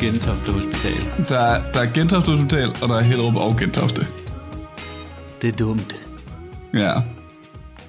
Gentofte 0.00 0.52
Hospital. 0.52 1.00
Der, 1.28 1.38
er- 1.38 1.72
der 1.72 1.80
er 1.80 1.92
Gentofte 1.94 2.30
Hospital, 2.30 2.68
og 2.82 2.88
der 2.88 2.94
er 2.94 3.00
Hellerup 3.00 3.36
og 3.36 3.56
Gentofte. 3.58 4.06
Det 5.42 5.48
er 5.52 5.56
dumt. 5.56 5.96
Ja, 6.74 6.94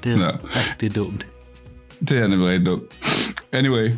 Det 0.04 0.14
er 0.14 0.18
Ja. 0.26 0.30
rigtig 0.44 0.96
dumt. 0.96 1.28
det 2.00 2.18
er 2.18 2.28
nemlig 2.28 2.48
rigtig 2.50 2.66
dumt. 2.66 2.84
Anyway. 3.52 3.92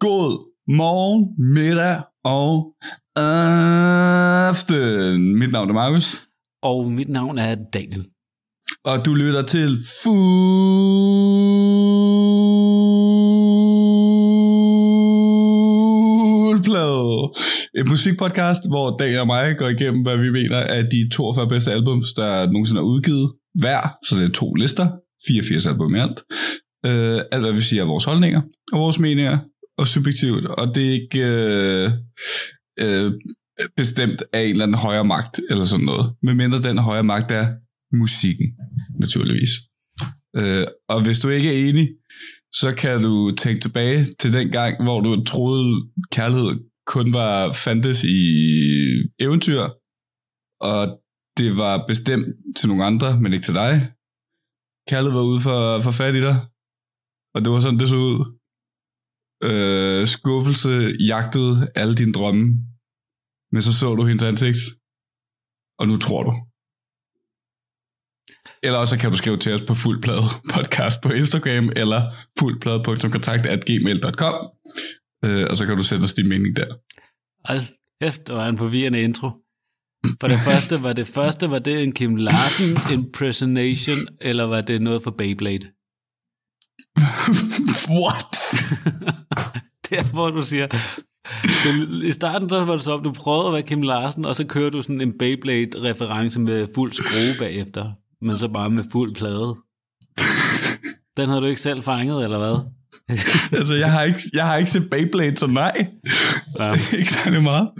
God 0.00 0.52
morgen, 0.68 1.52
middag 1.54 2.02
og 2.24 2.74
aften. 4.48 5.38
Mit 5.38 5.52
navn 5.52 5.70
er 5.70 5.74
Markus, 5.74 6.22
Og 6.62 6.92
mit 6.92 7.08
navn 7.08 7.38
er 7.38 7.56
Daniel. 7.74 8.06
og 8.84 9.04
du 9.06 9.14
lytter 9.14 9.42
til 9.42 9.78
Fuldplade. 10.02 11.51
En 17.78 17.88
musikpodcast, 17.88 18.68
hvor 18.68 18.96
Daniel 18.96 19.18
og 19.18 19.26
mig 19.26 19.56
går 19.58 19.68
igennem, 19.68 20.02
hvad 20.02 20.16
vi 20.16 20.30
mener 20.30 20.56
er 20.56 20.82
de 20.82 21.08
42 21.12 21.48
bedste 21.48 21.72
albums, 21.72 22.14
der 22.14 22.46
nogensinde 22.46 22.80
er 22.80 22.84
udgivet 22.84 23.32
hver. 23.54 23.94
Så 24.06 24.16
det 24.16 24.24
er 24.24 24.32
to 24.32 24.54
lister. 24.54 24.88
84 25.26 25.66
album 25.66 25.94
i 25.94 25.98
alt. 25.98 26.22
Uh, 26.86 27.20
alt, 27.32 27.42
hvad 27.42 27.52
vi 27.52 27.60
siger, 27.60 27.82
er 27.82 27.86
vores 27.86 28.04
holdninger 28.04 28.40
og 28.72 28.78
vores 28.78 28.98
meninger 28.98 29.38
og 29.78 29.86
subjektivt. 29.86 30.46
Og 30.46 30.74
det 30.74 30.86
er 30.86 30.92
ikke 30.92 31.22
uh, 31.86 31.92
uh, 32.84 33.12
bestemt 33.76 34.22
af 34.32 34.40
en 34.42 34.50
eller 34.50 34.64
anden 34.64 34.78
højere 34.78 35.04
magt 35.04 35.40
eller 35.50 35.64
sådan 35.64 35.86
noget. 35.86 36.12
Medmindre 36.22 36.62
den 36.62 36.78
højere 36.78 37.04
magt 37.04 37.30
er 37.30 37.46
musikken, 37.96 38.46
naturligvis. 39.00 39.50
Uh, 40.38 40.64
og 40.88 41.02
hvis 41.02 41.20
du 41.20 41.28
ikke 41.28 41.48
er 41.48 41.68
enig, 41.68 41.88
så 42.52 42.74
kan 42.74 43.02
du 43.02 43.30
tænke 43.30 43.60
tilbage 43.60 44.04
til 44.18 44.32
den 44.32 44.48
gang, 44.50 44.82
hvor 44.82 45.00
du 45.00 45.24
troede, 45.24 45.74
kærlighed 46.12 46.50
kun 46.86 47.12
var 47.12 47.52
fandtes 47.52 48.04
i 48.04 48.18
eventyr, 49.24 49.62
og 50.70 50.80
det 51.38 51.56
var 51.56 51.86
bestemt 51.86 52.26
til 52.56 52.68
nogle 52.68 52.84
andre, 52.84 53.20
men 53.20 53.32
ikke 53.32 53.44
til 53.44 53.54
dig. 53.54 53.92
Kaldet 54.88 55.14
var 55.14 55.24
ude 55.30 55.40
for, 55.40 55.80
for 55.84 55.90
fat 55.90 56.14
i 56.14 56.20
dig, 56.28 56.38
og 57.34 57.38
det 57.42 57.50
var 57.52 57.60
sådan, 57.60 57.80
det 57.80 57.88
så 57.88 57.96
ud. 57.96 58.18
Øh, 59.48 60.06
skuffelse 60.06 60.72
jagtede 61.12 61.54
alle 61.74 61.94
dine 61.94 62.12
drømme, 62.12 62.44
men 63.52 63.62
så 63.62 63.72
så 63.80 63.94
du 63.94 64.02
hendes 64.04 64.22
ansigt, 64.22 64.62
og 65.80 65.84
nu 65.88 65.96
tror 65.96 66.22
du. 66.28 66.32
Eller 68.64 68.78
også 68.78 68.98
kan 68.98 69.10
du 69.10 69.16
skrive 69.16 69.36
til 69.36 69.54
os 69.56 69.64
på 69.68 69.74
fuldplade 69.74 70.26
podcast 70.54 70.96
på 71.04 71.08
Instagram, 71.20 71.66
eller 71.82 72.00
fuldplade.kontakt.gmail.com, 72.38 74.36
øh, 75.24 75.46
og 75.50 75.56
så 75.56 75.66
kan 75.66 75.76
du 75.76 75.82
sende 75.82 76.04
os 76.04 76.14
din 76.14 76.28
mening 76.28 76.56
der. 76.56 76.66
Hold 77.44 77.60
kæft, 78.02 78.26
det 78.26 78.34
var 78.34 78.48
en 78.48 78.58
forvirrende 78.58 79.02
intro. 79.02 79.30
For 80.20 80.28
det 80.28 80.38
første, 80.38 80.82
var 80.82 80.92
det 80.92 81.06
første, 81.06 81.50
var 81.50 81.58
det 81.58 81.82
en 81.82 81.92
Kim 81.92 82.16
Larsen 82.16 82.78
impersonation, 82.92 84.08
eller 84.20 84.44
var 84.44 84.60
det 84.60 84.82
noget 84.82 85.02
for 85.02 85.10
Beyblade? 85.10 85.66
What? 88.00 88.36
Der, 89.90 90.12
hvor 90.12 90.30
du 90.30 90.42
siger, 90.42 90.66
det, 91.64 92.04
i 92.04 92.12
starten 92.12 92.48
der 92.48 92.64
var 92.64 92.72
det 92.72 92.82
så, 92.82 92.92
om 92.92 93.02
du 93.02 93.12
prøvede 93.12 93.46
at 93.46 93.52
være 93.52 93.62
Kim 93.62 93.82
Larsen, 93.82 94.24
og 94.24 94.36
så 94.36 94.46
kører 94.46 94.70
du 94.70 94.82
sådan 94.82 95.00
en 95.00 95.18
Beyblade-reference 95.18 96.40
med 96.40 96.66
fuld 96.74 96.92
skrue 96.92 97.38
bagefter, 97.38 97.92
men 98.20 98.38
så 98.38 98.48
bare 98.48 98.70
med 98.70 98.84
fuld 98.92 99.14
plade. 99.14 99.56
Den 101.16 101.28
havde 101.28 101.40
du 101.40 101.46
ikke 101.46 101.60
selv 101.60 101.82
fanget, 101.82 102.24
eller 102.24 102.38
hvad? 102.38 102.70
altså, 103.58 103.74
jeg 103.74 103.92
har, 103.92 104.02
ikke, 104.02 104.20
jeg 104.34 104.46
har 104.46 104.56
ikke 104.56 104.70
set 104.70 104.90
Beyblade, 104.90 105.36
så 105.36 105.46
nej. 105.46 105.86
Ja, 106.58 106.74
ikke 106.98 107.12
særlig 107.12 107.42
meget. 107.42 107.70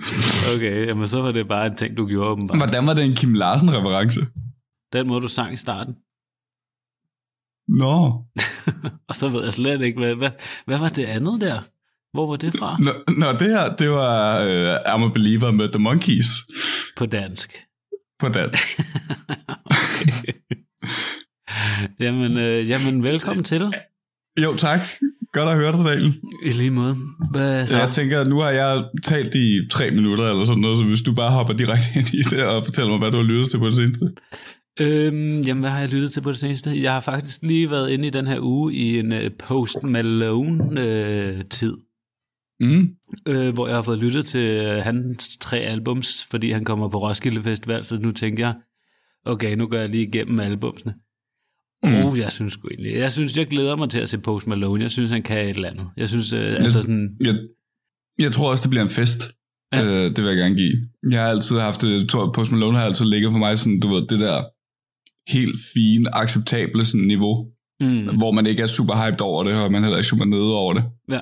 okay, 0.54 0.86
jamen 0.86 1.08
så 1.08 1.22
var 1.22 1.32
det 1.32 1.48
bare 1.48 1.66
en 1.66 1.76
ting, 1.76 1.96
du 1.96 2.06
gjorde 2.06 2.30
åbenbart. 2.30 2.56
Hvordan 2.58 2.86
var 2.86 2.94
det 2.94 3.04
en 3.04 3.16
Kim 3.16 3.34
Larsen-reference? 3.34 4.20
Den 4.92 5.06
måde, 5.06 5.20
du 5.20 5.28
sang 5.28 5.52
i 5.52 5.56
starten. 5.56 5.94
Nå. 7.68 8.24
Og 9.08 9.16
så 9.16 9.28
ved 9.28 9.44
jeg 9.44 9.52
slet 9.52 9.80
ikke, 9.82 9.98
hvad, 9.98 10.14
hvad, 10.14 10.30
hvad 10.66 10.78
var 10.78 10.88
det 10.88 11.04
andet 11.04 11.40
der? 11.40 11.60
Hvor 12.12 12.26
var 12.26 12.36
det 12.36 12.54
fra? 12.58 12.78
Nå, 12.80 12.92
nå 13.18 13.32
det 13.32 13.48
her, 13.48 13.76
det 13.76 13.90
var 13.90 14.42
uh, 14.44 14.74
I'm 14.94 15.04
a 15.04 15.08
Believer 15.08 15.50
med 15.50 15.68
The 15.68 15.78
Monkeys 15.78 16.26
På 16.96 17.06
dansk. 17.06 17.62
på 18.18 18.28
dansk. 18.28 18.80
Jamen, 22.00 22.38
øh, 22.38 22.68
jamen 22.68 23.02
velkommen 23.02 23.44
til. 23.44 23.72
Jo, 24.40 24.54
tak. 24.56 24.80
Godt 25.32 25.48
at 25.48 25.56
høre 25.56 25.72
dig, 25.72 25.84
Daniel. 25.84 26.14
I 26.44 26.50
lige 26.50 26.70
måde. 26.70 26.96
Hvad 27.30 27.66
så? 27.66 27.76
Jeg 27.76 27.90
tænker, 27.90 28.20
at 28.20 28.28
nu 28.28 28.38
har 28.38 28.50
jeg 28.50 28.84
talt 29.04 29.34
i 29.34 29.68
tre 29.70 29.90
minutter 29.90 30.24
eller 30.30 30.44
sådan 30.44 30.60
noget, 30.60 30.78
så 30.78 30.84
hvis 30.84 31.02
du 31.02 31.14
bare 31.14 31.30
hopper 31.32 31.54
direkte 31.54 31.86
ind 31.96 32.14
i 32.14 32.22
det 32.22 32.44
og 32.44 32.64
fortæller 32.64 32.90
mig, 32.90 32.98
hvad 32.98 33.10
du 33.10 33.16
har 33.16 33.24
lyttet 33.24 33.50
til 33.50 33.58
på 33.58 33.66
det 33.66 33.74
seneste. 33.74 34.06
Øhm, 34.80 35.40
jamen, 35.40 35.60
hvad 35.60 35.70
har 35.70 35.78
jeg 35.80 35.88
lyttet 35.88 36.12
til 36.12 36.20
på 36.20 36.30
det 36.30 36.38
seneste? 36.38 36.82
Jeg 36.82 36.92
har 36.92 37.00
faktisk 37.00 37.38
lige 37.42 37.70
været 37.70 37.90
inde 37.90 38.06
i 38.06 38.10
den 38.10 38.26
her 38.26 38.38
uge 38.40 38.74
i 38.74 38.98
en 38.98 39.12
uh, 39.12 39.18
Post 39.38 39.82
Malone-tid, 39.82 41.76
Mm. 42.60 42.88
øh, 43.28 43.54
hvor 43.54 43.66
jeg 43.66 43.76
har 43.76 43.82
fået 43.82 43.98
lyttet 43.98 44.26
til 44.26 44.66
uh, 44.66 44.82
hans 44.82 45.36
tre 45.36 45.56
albums, 45.58 46.26
fordi 46.30 46.50
han 46.50 46.64
kommer 46.64 46.88
på 46.88 46.98
Roskilde 47.08 47.42
Festival, 47.42 47.84
så 47.84 47.96
nu 47.96 48.12
tænker 48.12 48.46
jeg, 48.46 48.54
okay, 49.26 49.56
nu 49.56 49.66
går 49.66 49.76
jeg 49.76 49.88
lige 49.88 50.06
igennem 50.08 50.40
albumsene. 50.40 50.94
Mm. 51.84 51.94
Oh, 51.94 52.18
jeg 52.18 52.32
synes 52.32 52.52
sgu 52.52 52.68
egentlig, 52.68 52.92
jeg 52.94 53.12
synes, 53.12 53.36
jeg 53.36 53.46
glæder 53.46 53.76
mig 53.76 53.90
til 53.90 53.98
at 53.98 54.08
se 54.08 54.18
Post 54.18 54.46
Malone. 54.46 54.82
Jeg 54.82 54.90
synes, 54.90 55.10
han 55.10 55.22
kan 55.22 55.38
et 55.38 55.48
eller 55.56 55.70
andet. 55.70 55.86
Jeg 55.96 56.08
synes, 56.08 56.32
øh, 56.32 56.52
altså 56.54 56.72
sådan, 56.72 57.16
Jeg, 57.24 57.34
jeg 58.18 58.32
tror 58.32 58.50
også, 58.50 58.62
det 58.62 58.70
bliver 58.70 58.82
en 58.82 58.90
fest. 58.90 59.22
Ja. 59.72 59.84
Øh, 59.84 60.04
det 60.04 60.18
vil 60.18 60.24
jeg 60.24 60.36
gerne 60.36 60.56
give. 60.56 60.72
Jeg 61.10 61.22
har 61.22 61.28
altid 61.28 61.58
haft 61.58 61.82
det, 61.82 62.00
jeg 62.00 62.08
tror, 62.08 62.32
Post 62.32 62.52
Malone 62.52 62.78
har 62.78 62.84
altid 62.84 63.04
ligget 63.04 63.32
for 63.32 63.38
mig 63.38 63.58
sådan, 63.58 63.80
du 63.80 63.88
ved, 63.88 64.06
det 64.06 64.20
der 64.20 64.42
helt 65.32 65.58
fine, 65.74 66.14
acceptable 66.14 66.84
sådan, 66.84 67.06
niveau, 67.06 67.46
mm, 67.80 68.16
hvor 68.16 68.32
man 68.32 68.46
ikke 68.46 68.62
er 68.62 68.66
super 68.66 69.06
hyped 69.06 69.20
over 69.20 69.44
det, 69.44 69.54
og 69.54 69.72
man 69.72 69.82
heller 69.82 69.98
ikke 69.98 70.08
super 70.08 70.24
nede 70.24 70.54
over 70.54 70.74
det. 70.74 70.84
ja, 71.10 71.20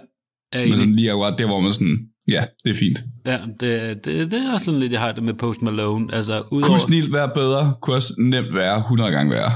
er 0.52 0.66
Men 0.66 0.76
sådan 0.76 0.96
lige 0.96 1.10
akkurat 1.10 1.38
der, 1.38 1.46
hvor 1.46 1.60
man 1.60 1.72
sådan, 1.72 1.98
ja, 2.28 2.44
det 2.64 2.70
er 2.70 2.74
fint. 2.74 2.98
Ja, 3.26 3.38
det, 3.60 4.04
det, 4.04 4.30
det 4.30 4.46
er 4.46 4.52
også 4.52 4.64
sådan 4.64 4.80
lidt, 4.80 4.92
jeg 4.92 5.00
har 5.00 5.12
det 5.12 5.22
med 5.22 5.34
Post 5.34 5.62
Malone. 5.62 6.14
Altså, 6.14 6.42
udover, 6.50 6.66
Kunne 6.66 6.80
snilt 6.80 7.12
være 7.12 7.30
bedre, 7.34 7.74
kunne 7.82 7.96
også 7.96 8.14
nemt 8.18 8.54
være 8.54 8.78
100 8.78 9.10
gange 9.10 9.30
værre. 9.32 9.52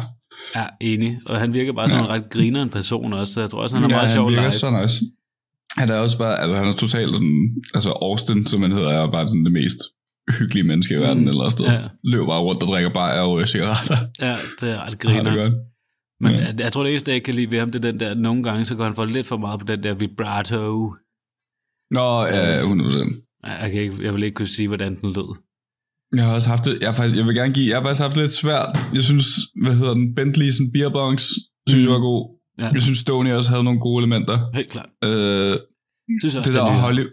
Ja, 0.57 0.67
enig. 0.81 1.19
Og 1.27 1.39
han 1.41 1.55
virker 1.55 1.73
bare 1.73 1.89
som 1.89 1.99
Ja. 1.99 2.05
en 2.05 2.11
ret 2.11 2.31
griner 2.31 2.63
en 2.63 2.71
person 2.71 3.13
også, 3.13 3.35
så 3.35 3.41
jeg 3.41 3.51
tror 3.51 3.63
også, 3.63 3.75
han 3.77 3.85
er 3.85 3.89
ja, 3.89 3.95
meget 3.95 4.09
han 4.09 4.17
sjov 4.17 4.29
virker 4.31 4.43
live. 4.43 4.53
så 4.53 4.71
nice. 4.83 5.05
Han 5.79 5.89
er 5.91 5.95
også 5.99 6.19
bare, 6.19 6.41
altså 6.41 6.57
han 6.57 6.67
er 6.67 6.73
totalt 6.73 7.15
sådan, 7.17 7.63
altså 7.75 7.91
Austin, 7.91 8.47
som 8.47 8.63
han 8.63 8.73
hedder, 8.73 8.91
er 8.91 9.11
bare 9.11 9.29
sådan 9.29 9.45
det 9.45 9.53
mest 9.53 9.79
hyggelige 10.39 10.65
menneske 10.65 10.95
i 10.95 10.99
verden, 10.99 11.23
Mm, 11.23 11.29
eller 11.29 11.49
sted. 11.49 11.67
ja. 11.67 11.73
Ja. 11.73 11.89
Løber 12.05 12.27
bare 12.27 12.41
rundt 12.43 12.63
og 12.63 12.69
drikker 12.69 12.91
bajer 12.91 13.21
og 13.21 13.33
ryger 13.33 13.47
cigaretter. 13.47 13.97
Ja, 14.21 14.37
det 14.61 14.69
er 14.71 14.75
ret 14.75 14.79
Har 14.83 14.91
det 14.91 14.99
griner. 15.01 15.37
godt. 15.37 15.53
Men 16.21 16.33
Ja. 16.33 16.39
jeg, 16.47 16.61
jeg 16.61 16.73
tror, 16.73 16.83
det 16.83 16.91
eneste, 16.91 17.13
jeg 17.13 17.23
kan 17.23 17.35
lide 17.35 17.51
ved 17.53 17.59
ham, 17.59 17.73
det 17.73 17.85
er 17.85 17.91
den 17.91 18.01
der, 18.01 18.15
nogle 18.15 18.43
gange, 18.43 18.65
så 18.65 18.75
går 18.75 18.85
han 18.85 18.95
for 18.95 19.05
lidt 19.05 19.27
for 19.27 19.37
meget 19.37 19.61
på 19.61 19.67
den 19.67 19.83
der 19.83 19.95
vibrato. 19.95 20.95
Nå, 21.91 22.25
ja, 22.25 22.63
100%. 22.63 23.23
Ja, 23.47 23.53
Jeg, 23.53 23.71
kan 23.73 23.81
ikke, 23.83 23.95
jeg 24.05 24.15
vil 24.15 24.23
ikke 24.23 24.35
kunne 24.35 24.49
sige, 24.49 24.69
hvordan 24.69 25.01
den 25.01 25.13
lød. 25.13 25.37
Jeg 26.17 26.25
har 26.25 26.35
også 26.35 26.49
haft 26.49 26.65
det, 26.65 26.79
jeg, 26.81 26.89
har 26.89 26.95
faktisk, 26.95 27.17
jeg 27.17 27.27
vil 27.27 27.35
gerne 27.35 27.55
give, 27.55 27.69
jeg 27.69 27.77
har 27.77 27.83
faktisk 27.83 28.01
haft 28.03 28.15
det 28.15 28.23
lidt 28.23 28.33
svært. 28.33 28.79
Jeg 28.95 29.03
synes, 29.03 29.27
hvad 29.63 29.75
hedder 29.77 29.95
den, 29.95 30.07
Bentley's 30.21 30.63
en 30.63 30.73
beerbongs, 30.73 31.25
synes 31.69 31.85
Mm. 31.85 31.89
jeg 31.89 31.91
var 31.97 32.01
god. 32.11 32.23
Ja, 32.59 32.69
Jeg 32.69 32.83
synes, 32.83 32.99
Stoney 32.99 33.33
også 33.33 33.51
havde 33.51 33.65
nogle 33.65 33.81
gode 33.81 34.01
elementer. 34.03 34.37
helt 34.55 34.71
klart. 34.71 34.89
Øh, 35.05 35.57
Synes 36.21 36.37
også, 36.37 36.49
det 36.51 36.55
der 36.59 36.65
den 36.67 36.75
er- 36.75 36.81
Holly, 36.81 37.05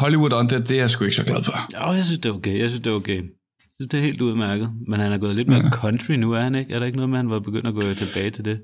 Hollywood 0.00 0.32
on 0.32 0.48
det, 0.48 0.68
det 0.68 0.76
er 0.76 0.80
jeg 0.80 0.90
sgu 0.90 1.04
ikke 1.04 1.16
så 1.16 1.24
glad 1.26 1.42
for. 1.44 1.56
Ja, 1.72 1.90
jeg 1.90 2.04
synes, 2.04 2.18
det 2.20 2.28
er 2.28 2.34
okay. 2.34 2.58
Jeg 2.58 2.68
synes, 2.70 2.82
det 2.84 2.90
er 2.90 2.94
okay. 2.94 3.16
Jeg 3.16 3.68
synes, 3.78 3.88
det 3.90 3.98
er 3.98 4.02
helt 4.02 4.20
udmærket. 4.20 4.70
Men 4.88 5.00
han 5.00 5.12
er 5.12 5.18
gået 5.18 5.36
lidt 5.36 5.48
mere 5.48 5.60
Ja. 5.64 5.70
country 5.70 6.12
nu, 6.12 6.32
er 6.32 6.40
han 6.40 6.54
ikke? 6.54 6.72
Er 6.74 6.78
der 6.78 6.86
ikke 6.86 6.96
noget 6.96 7.10
med, 7.10 7.18
han 7.18 7.30
var 7.30 7.40
begyndt 7.40 7.66
at 7.66 7.74
gå 7.74 7.80
tilbage 7.80 8.30
til 8.30 8.44
det? 8.44 8.58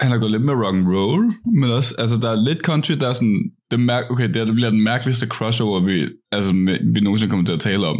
Han 0.00 0.10
har 0.10 0.18
gået 0.18 0.30
lidt 0.30 0.44
med 0.44 0.54
rock 0.54 0.76
and 0.76 0.86
roll, 0.96 1.32
men 1.60 1.70
også, 1.70 1.94
altså 1.98 2.16
der 2.16 2.30
er 2.30 2.44
lidt 2.48 2.58
country, 2.58 2.94
der 3.00 3.08
er 3.08 3.12
sådan, 3.12 3.40
det, 3.70 3.80
mærk, 3.80 4.04
okay, 4.10 4.28
det, 4.28 4.36
her, 4.36 4.44
det 4.44 4.54
bliver 4.54 4.70
den 4.70 4.82
mærkeligste 4.84 5.26
crossover, 5.26 5.80
vi, 5.80 6.08
altså, 6.32 6.52
vi 6.94 7.00
nogensinde 7.00 7.30
kommer 7.30 7.46
til 7.46 7.52
at 7.52 7.60
tale 7.60 7.86
om. 7.86 7.96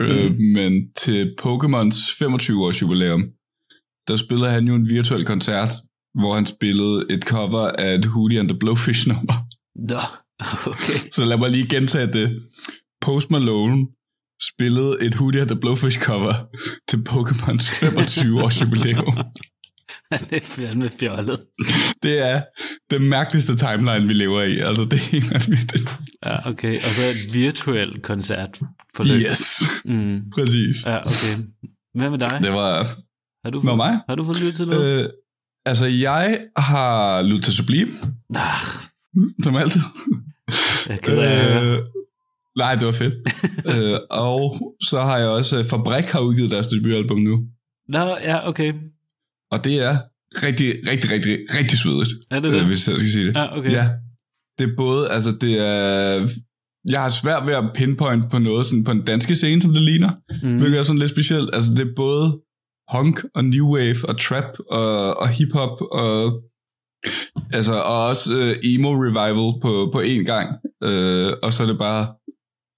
Mm. 0.00 0.06
Øh, 0.06 0.30
Mhm. 0.30 0.40
men 0.42 0.92
til 0.92 1.34
Pokémons 1.42 1.96
25-års 2.18 2.82
jubilæum, 2.82 3.22
der 4.08 4.16
spillede 4.16 4.50
han 4.50 4.64
jo 4.68 4.74
en 4.74 4.88
virtuel 4.88 5.24
koncert, 5.24 5.70
hvor 6.14 6.34
han 6.34 6.46
spillede 6.46 7.06
et 7.10 7.22
cover 7.22 7.66
af 7.78 7.94
et 7.94 8.04
Hootie 8.06 8.40
and 8.40 8.48
the 8.48 8.58
Blowfish 8.58 9.08
nummer. 9.08 9.34
Nå, 9.88 10.00
okay. 10.72 10.98
Så 11.12 11.24
lad 11.24 11.36
mig 11.38 11.50
lige 11.50 11.68
gentage 11.68 12.12
det. 12.12 12.42
Post 13.00 13.30
Malone 13.30 13.86
spillede 14.54 14.96
et 15.02 15.14
Hootie 15.14 15.40
and 15.40 15.48
the 15.50 15.60
Blowfish 15.60 16.00
cover 16.00 16.34
til 16.88 16.96
Pokémons 17.10 17.64
25-års 17.82 18.60
jubilæum. 18.60 19.06
det 20.30 20.36
er 20.36 20.40
fandme 20.40 20.90
fjollet. 21.00 21.40
Det 22.02 22.18
er 22.28 22.42
det 22.90 23.02
mærkeligste 23.02 23.56
timeline, 23.56 24.06
vi 24.06 24.12
lever 24.12 24.42
i. 24.42 24.58
Altså, 24.58 24.82
det 24.84 24.92
er 24.92 24.96
helt 24.96 25.30
vanvittigt. 25.32 25.88
Ja, 26.26 26.48
okay. 26.50 26.76
Og 26.76 26.90
så 26.90 27.02
et 27.02 27.32
virtuelt 27.32 28.02
koncert 28.02 28.60
på 28.96 29.04
Yes, 29.06 29.62
Mm. 29.84 30.20
præcis. 30.34 30.76
Ja, 30.86 30.98
okay. 31.06 31.42
Hvad 31.94 32.10
med 32.10 32.18
dig? 32.18 32.38
Det 32.42 32.52
var... 32.52 32.84
Har 33.44 33.50
du 33.50 33.60
fået, 33.62 33.76
mig? 33.76 34.00
Har 34.08 34.14
du 34.14 34.24
fået 34.24 34.40
lyttet 34.40 34.56
til 34.56 34.66
noget? 34.66 35.04
Øh, 35.04 35.10
altså, 35.66 35.86
jeg 35.86 36.40
har 36.56 37.22
lyttet 37.22 37.44
til 37.44 37.52
Sublime, 37.54 37.92
Ah, 38.36 38.66
som 39.42 39.56
altid. 39.56 39.80
jeg 40.88 40.98
høre. 41.08 41.72
Øh, 41.72 41.78
Nej, 42.56 42.74
det 42.74 42.86
var 42.86 42.92
fedt. 42.92 43.14
øh, 43.72 43.98
og 44.10 44.56
så 44.88 44.98
har 45.00 45.18
jeg 45.18 45.28
også, 45.28 45.58
øh, 45.58 45.64
Fabrik 45.64 46.04
har 46.04 46.20
udgivet 46.20 46.50
deres 46.50 46.66
debutalbum 46.66 47.18
nu. 47.18 47.42
Nå, 47.88 48.16
ja, 48.22 48.48
okay. 48.48 48.72
Og 49.54 49.64
det 49.66 49.74
er 49.88 49.94
rigtig, 50.46 50.68
rigtig, 50.90 51.08
rigtig, 51.14 51.38
rigtig 51.58 51.76
svedigt. 51.78 52.10
Er 52.30 52.40
det 52.40 52.52
det? 52.52 52.60
Øh, 52.60 52.66
hvis 52.66 52.88
jeg 52.88 52.96
skal 52.98 53.10
sige 53.10 53.26
det. 53.26 53.34
Ja, 53.36 53.58
okay. 53.58 53.70
Ja. 53.70 53.84
Det 54.58 54.64
er 54.70 54.74
både, 54.76 55.02
altså 55.10 55.30
det 55.40 55.52
er... 55.58 56.28
Jeg 56.94 57.02
har 57.02 57.08
svært 57.08 57.46
ved 57.46 57.54
at 57.54 57.64
pinpoint 57.74 58.24
på 58.30 58.38
noget 58.38 58.66
sådan 58.66 58.84
på 58.84 58.90
en 58.90 59.04
danske 59.04 59.34
scene, 59.34 59.62
som 59.62 59.72
det 59.72 59.82
ligner. 59.82 60.10
Mm. 60.42 60.58
Hvilket 60.58 60.78
er 60.78 60.82
sådan 60.82 60.98
lidt 60.98 61.10
specielt. 61.10 61.50
Altså 61.52 61.70
det 61.76 61.82
er 61.88 61.92
både 61.96 62.40
punk 62.92 63.16
og 63.34 63.44
new 63.44 63.66
wave 63.74 63.96
og 64.08 64.18
trap 64.20 64.50
og, 64.70 65.20
og 65.20 65.28
hip-hop 65.28 65.76
og 66.02 66.42
altså 67.52 67.74
og 67.74 68.06
også 68.06 68.38
øh, 68.38 68.56
emo 68.64 68.90
revival 69.04 69.60
på, 69.62 69.90
på 69.92 70.00
én 70.02 70.24
gang. 70.32 70.48
Øh, 70.84 71.32
og 71.42 71.52
så 71.52 71.62
er 71.62 71.66
det 71.66 71.78
bare 71.78 72.04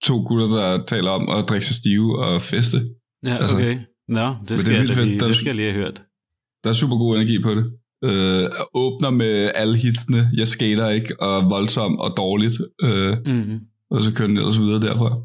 to 0.04 0.24
gutter, 0.28 0.48
der 0.56 0.84
taler 0.84 1.10
om 1.10 1.28
at 1.28 1.48
drikke 1.48 1.66
sig 1.66 1.74
stive 1.74 2.24
og 2.24 2.42
feste. 2.42 2.78
Ja, 3.24 3.36
altså. 3.36 3.56
okay. 3.56 3.78
Nå, 4.08 4.26
det 4.40 4.48
det 4.48 4.58
skal, 4.58 4.72
er 4.72 4.76
jeg, 4.76 4.82
vildt 4.82 4.94
fedt. 4.96 5.06
lige, 5.08 5.18
Der 5.18 5.24
er- 5.24 5.28
det 5.28 5.36
skal 5.36 5.46
jeg 5.46 5.54
lige 5.56 5.72
have 5.72 5.82
hørt. 5.84 6.02
Der 6.66 6.72
er 6.72 6.74
super 6.74 6.96
god 6.96 7.16
energi 7.16 7.42
på 7.42 7.50
det. 7.54 7.64
Øh, 8.04 8.48
åbner 8.74 9.10
med 9.10 9.50
alle 9.54 9.76
hitsene. 9.76 10.30
Jeg 10.36 10.46
skater 10.46 10.88
ikke, 10.90 11.20
og 11.20 11.50
voldsom 11.50 11.98
og 11.98 12.14
dårligt. 12.16 12.54
Øh, 12.82 13.16
Mm. 13.26 13.58
og 13.90 14.02
så 14.02 14.12
kører 14.14 14.28
den 14.28 14.36
ellers 14.36 14.60
videre 14.60 14.80
derfra. 14.80 15.18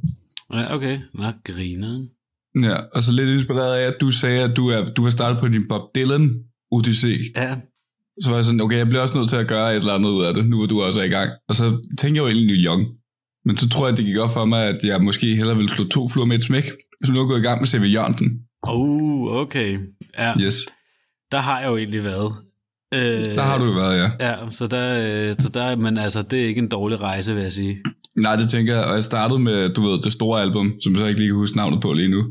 Ja, 0.54 0.76
okay. 0.76 1.00
Nå, 1.14 1.24
griner. 1.46 2.06
Ja, 2.70 2.76
og 2.96 3.04
så 3.04 3.12
lidt 3.12 3.30
inspireret 3.30 3.76
af, 3.78 3.88
at 3.88 3.96
du 4.02 4.12
sagde, 4.12 4.42
at 4.44 4.58
du, 4.58 4.68
er, 4.68 4.86
du 4.86 5.02
har 5.04 5.10
startet 5.10 5.40
på 5.40 5.48
din 5.48 5.68
Bob 5.70 5.82
Dylan 5.96 6.30
Odyssey. 6.72 7.36
Ja, 7.36 7.56
Så 8.22 8.30
var 8.30 8.36
jeg 8.38 8.46
sådan, 8.46 8.62
okay, 8.62 8.78
jeg 8.78 8.88
bliver 8.88 9.02
også 9.02 9.18
nødt 9.18 9.30
til 9.30 9.36
at 9.36 9.48
gøre 9.48 9.72
et 9.72 9.78
eller 9.80 9.94
andet 9.94 10.10
ud 10.10 10.24
af 10.24 10.34
det, 10.34 10.50
nu 10.50 10.58
hvor 10.58 10.66
du 10.66 10.82
også 10.82 11.00
er 11.00 11.04
i 11.04 11.08
gang. 11.10 11.30
Og 11.50 11.56
så 11.56 11.64
tænkte 12.00 12.08
jeg 12.18 12.18
jo 12.24 12.28
egentlig 12.28 12.46
Neil 12.48 12.66
Young. 12.66 12.86
Men 13.46 13.58
så 13.58 13.70
tror 13.70 13.88
jeg, 13.88 13.98
det 13.98 14.06
gik 14.06 14.18
op 14.18 14.34
for 14.34 14.46
mig, 14.46 14.64
at 14.68 14.78
jeg 14.84 15.02
måske 15.04 15.36
hellere 15.36 15.56
ville 15.56 15.70
slå 15.70 15.86
to 15.88 16.08
fluer 16.08 16.26
med 16.26 16.36
et 16.38 16.44
smæk. 16.44 16.64
Så 17.06 17.12
nu 17.14 17.20
er 17.20 17.24
jeg 17.24 17.28
gået 17.30 17.40
i 17.40 17.44
gang 17.44 17.62
med 17.62 17.68
C.V. 17.68 17.84
Jørgensen. 17.94 18.28
oh, 18.64 19.28
okay. 19.44 19.80
Ja, 20.20 20.34
Yes, 20.42 20.56
der 21.32 21.38
har 21.38 21.60
jeg 21.60 21.68
jo 21.68 21.78
egentlig 21.78 22.04
været. 22.04 22.34
Øh, 22.94 23.22
der 23.22 23.42
har 23.42 23.58
du 23.58 23.66
jo 23.66 23.72
været, 23.72 23.98
ja. 23.98 24.30
Ja, 24.30 24.50
så 24.50 24.68
der, 24.68 25.00
øh, 25.30 25.36
så 25.40 25.50
der, 25.50 25.76
men 25.76 25.98
altså, 25.98 26.22
det 26.22 26.42
er 26.44 26.48
ikke 26.48 26.60
en 26.60 26.70
dårlig 26.70 27.00
rejse, 27.00 27.34
vil 27.34 27.44
jeg 27.44 27.52
sige. 27.52 27.82
Nej, 28.16 28.36
det 28.36 28.50
tænker 28.50 28.76
jeg. 28.76 28.86
Og 28.86 28.94
jeg 28.94 29.04
startede 29.04 29.40
med, 29.40 29.74
du 29.74 29.82
ved, 29.82 30.02
det 30.02 30.12
store 30.12 30.42
album, 30.42 30.74
som 30.84 30.94
jeg 30.94 31.00
så 31.00 31.06
ikke 31.06 31.20
lige 31.20 31.30
kan 31.30 31.36
huske 31.36 31.58
navnet 31.58 31.82
på 31.82 31.94
lige 31.94 32.10
nu. 32.10 32.24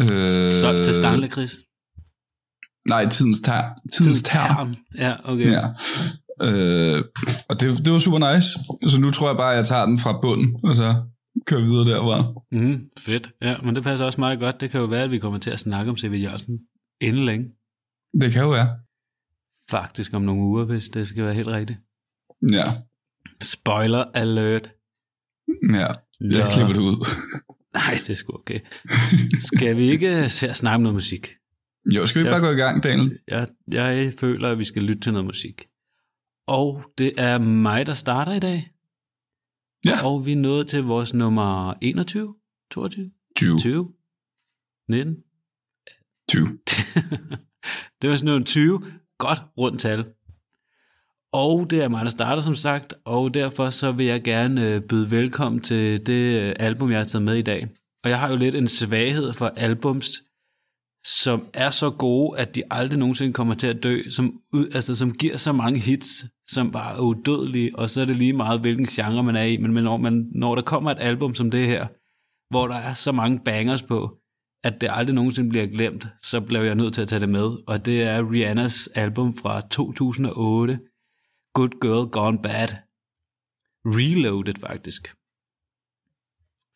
Øh, 0.00 0.52
Solgt 0.52 0.84
til 0.84 0.94
Stanley, 0.94 1.30
Chris. 1.30 1.58
Nej, 2.88 3.08
Tidens 3.08 3.40
Tær. 3.40 3.80
Tidens. 3.92 4.22
Tern. 4.22 4.76
Ja, 4.98 5.14
okay. 5.24 5.50
Ja. 5.50 5.68
Øh, 6.42 7.04
og 7.48 7.60
det, 7.60 7.84
det 7.84 7.92
var 7.92 7.98
super 7.98 8.34
nice. 8.34 8.48
Så 8.90 9.00
nu 9.00 9.10
tror 9.10 9.28
jeg 9.28 9.36
bare, 9.36 9.52
at 9.52 9.56
jeg 9.56 9.64
tager 9.66 9.86
den 9.86 9.98
fra 9.98 10.20
bunden, 10.22 10.56
og 10.64 10.76
så 10.76 10.94
kører 11.46 11.60
videre 11.60 11.84
derfra. 11.84 12.32
Mm, 12.52 12.80
fedt. 12.98 13.30
Ja, 13.42 13.56
men 13.64 13.74
det 13.74 13.84
passer 13.84 14.06
også 14.06 14.20
meget 14.20 14.38
godt. 14.38 14.60
Det 14.60 14.70
kan 14.70 14.80
jo 14.80 14.86
være, 14.86 15.02
at 15.02 15.10
vi 15.10 15.18
kommer 15.18 15.38
til 15.38 15.50
at 15.50 15.60
snakke 15.60 15.90
om 15.90 15.96
C.V. 15.96 16.12
Jørgensen 16.22 16.58
inden 17.00 17.24
længe. 17.24 17.46
Det 18.20 18.32
kan 18.32 18.42
jo 18.42 18.50
være. 18.50 18.78
Faktisk 19.70 20.14
om 20.14 20.22
nogle 20.22 20.42
uger, 20.42 20.64
hvis 20.64 20.88
det 20.88 21.08
skal 21.08 21.24
være 21.24 21.34
helt 21.34 21.48
rigtigt. 21.48 21.78
Ja, 22.52 22.64
Spoiler 23.42 24.04
alert. 24.14 24.70
ja. 25.74 25.78
Jeg 25.78 26.44
Nå. 26.44 26.50
klipper 26.50 26.72
det 26.72 26.80
ud. 26.80 27.06
Nej, 27.74 27.94
det 27.94 28.10
er 28.10 28.14
sgu 28.14 28.32
okay. 28.34 28.60
Skal 29.54 29.76
vi 29.76 29.82
ikke 29.90 30.28
se 30.30 30.48
at 30.48 30.56
snakke 30.56 30.74
om 30.74 30.80
noget 30.82 30.94
musik? 30.94 31.28
Jo, 31.94 32.06
skal 32.06 32.22
vi 32.22 32.26
Ja. 32.28 32.32
bare 32.32 32.40
gå 32.40 32.50
i 32.50 32.58
gang, 32.60 32.82
Daniel? 32.82 33.18
Jeg, 33.28 33.48
jeg 33.72 34.12
føler, 34.18 34.50
at 34.50 34.58
vi 34.58 34.64
skal 34.64 34.82
lytte 34.82 35.00
til 35.00 35.12
noget 35.12 35.26
musik. 35.26 35.66
Og 36.46 36.82
det 36.98 37.12
er 37.18 37.38
mig, 37.38 37.86
der 37.86 37.94
starter 37.94 38.32
i 38.32 38.40
dag. 38.40 38.70
Ja. 39.84 40.04
Og 40.06 40.26
vi 40.26 40.32
er 40.32 40.36
nået 40.36 40.68
til 40.68 40.82
vores 40.82 41.14
nummer 41.14 41.74
21, 41.82 42.34
22, 42.70 43.10
20. 43.36 43.58
20, 43.60 43.92
19. 44.88 45.16
20 46.28 46.58
det 48.04 48.10
var 48.10 48.16
sådan 48.16 48.26
noget 48.26 48.46
20. 48.46 48.82
Godt 49.18 49.42
rundt 49.58 49.80
tal. 49.80 50.04
Og 51.32 51.70
det 51.70 51.82
er 51.82 51.88
mig, 51.88 52.04
der 52.04 52.10
starter 52.10 52.42
som 52.42 52.54
sagt, 52.54 52.94
og 53.04 53.34
derfor 53.34 53.70
så 53.70 53.92
vil 53.92 54.06
jeg 54.06 54.22
gerne 54.22 54.68
øh, 54.68 54.80
byde 54.80 55.10
velkommen 55.10 55.60
til 55.60 56.06
det 56.06 56.40
øh, 56.40 56.54
album, 56.58 56.90
jeg 56.90 56.98
har 56.98 57.04
taget 57.04 57.22
med 57.22 57.36
i 57.36 57.42
dag. 57.42 57.68
Og 58.04 58.10
jeg 58.10 58.18
har 58.18 58.30
jo 58.30 58.36
lidt 58.36 58.54
en 58.54 58.68
svaghed 58.68 59.32
for 59.32 59.52
albums, 59.56 60.22
som 61.06 61.46
er 61.54 61.70
så 61.70 61.90
gode, 61.90 62.38
at 62.38 62.54
de 62.54 62.62
aldrig 62.70 62.98
nogensinde 62.98 63.32
kommer 63.32 63.54
til 63.54 63.66
at 63.66 63.82
dø, 63.82 64.02
som, 64.10 64.40
ud, 64.52 64.66
altså, 64.74 64.94
som 64.94 65.12
giver 65.12 65.36
så 65.36 65.52
mange 65.52 65.78
hits, 65.80 66.24
som 66.48 66.72
bare 66.72 66.94
er 66.94 67.00
udødelige, 67.00 67.78
og 67.78 67.90
så 67.90 68.00
er 68.00 68.04
det 68.04 68.16
lige 68.16 68.32
meget, 68.32 68.60
hvilken 68.60 68.86
genre 68.86 69.22
man 69.22 69.36
er 69.36 69.42
i, 69.42 69.56
men 69.56 69.72
men 69.72 69.84
når, 69.84 69.96
man, 69.96 70.30
når 70.34 70.54
der 70.54 70.62
kommer 70.62 70.90
et 70.90 71.00
album 71.00 71.34
som 71.34 71.50
det 71.50 71.66
her, 71.66 71.86
hvor 72.50 72.66
der 72.66 72.76
er 72.76 72.94
så 72.94 73.12
mange 73.12 73.40
bangers 73.44 73.82
på, 73.82 74.18
at 74.64 74.80
det 74.80 74.88
aldrig 74.92 75.14
nogensinde 75.14 75.48
bliver 75.50 75.66
glemt, 75.66 76.06
så 76.22 76.40
blev 76.40 76.60
jeg 76.62 76.74
nødt 76.74 76.94
til 76.94 77.02
at 77.02 77.08
tage 77.08 77.20
det 77.20 77.28
med, 77.28 77.48
og 77.66 77.84
det 77.84 78.02
er 78.02 78.30
Rihannas 78.30 78.88
album 78.94 79.36
fra 79.36 79.60
2008, 79.70 80.80
Good 81.54 81.80
Girl 81.80 82.10
Gone 82.10 82.42
Bad. 82.42 82.68
Reloaded 83.86 84.54
faktisk. 84.60 85.14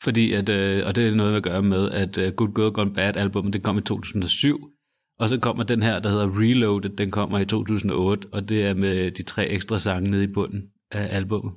Fordi 0.02 0.32
at, 0.32 0.48
øh, 0.48 0.86
og 0.86 0.94
det 0.96 1.08
er 1.08 1.14
noget 1.14 1.36
at 1.36 1.42
gøre 1.42 1.62
med, 1.62 1.90
at 1.90 2.18
øh, 2.18 2.32
Good 2.32 2.54
Girl 2.54 2.72
Gone 2.72 2.94
Bad 2.94 3.16
albumet, 3.16 3.52
det 3.52 3.62
kom 3.62 3.78
i 3.78 3.80
2007, 3.80 4.70
og 5.18 5.28
så 5.28 5.40
kommer 5.40 5.62
den 5.64 5.82
her, 5.82 5.98
der 5.98 6.10
hedder 6.10 6.40
Reloaded, 6.40 6.90
den 6.90 7.10
kommer 7.10 7.38
i 7.38 7.46
2008, 7.46 8.28
og 8.32 8.48
det 8.48 8.66
er 8.66 8.74
med 8.74 9.10
de 9.10 9.22
tre 9.22 9.48
ekstra 9.48 9.78
sange 9.78 10.10
nede 10.10 10.24
i 10.24 10.32
bunden 10.34 10.62
af 10.90 11.16
albumet. 11.16 11.52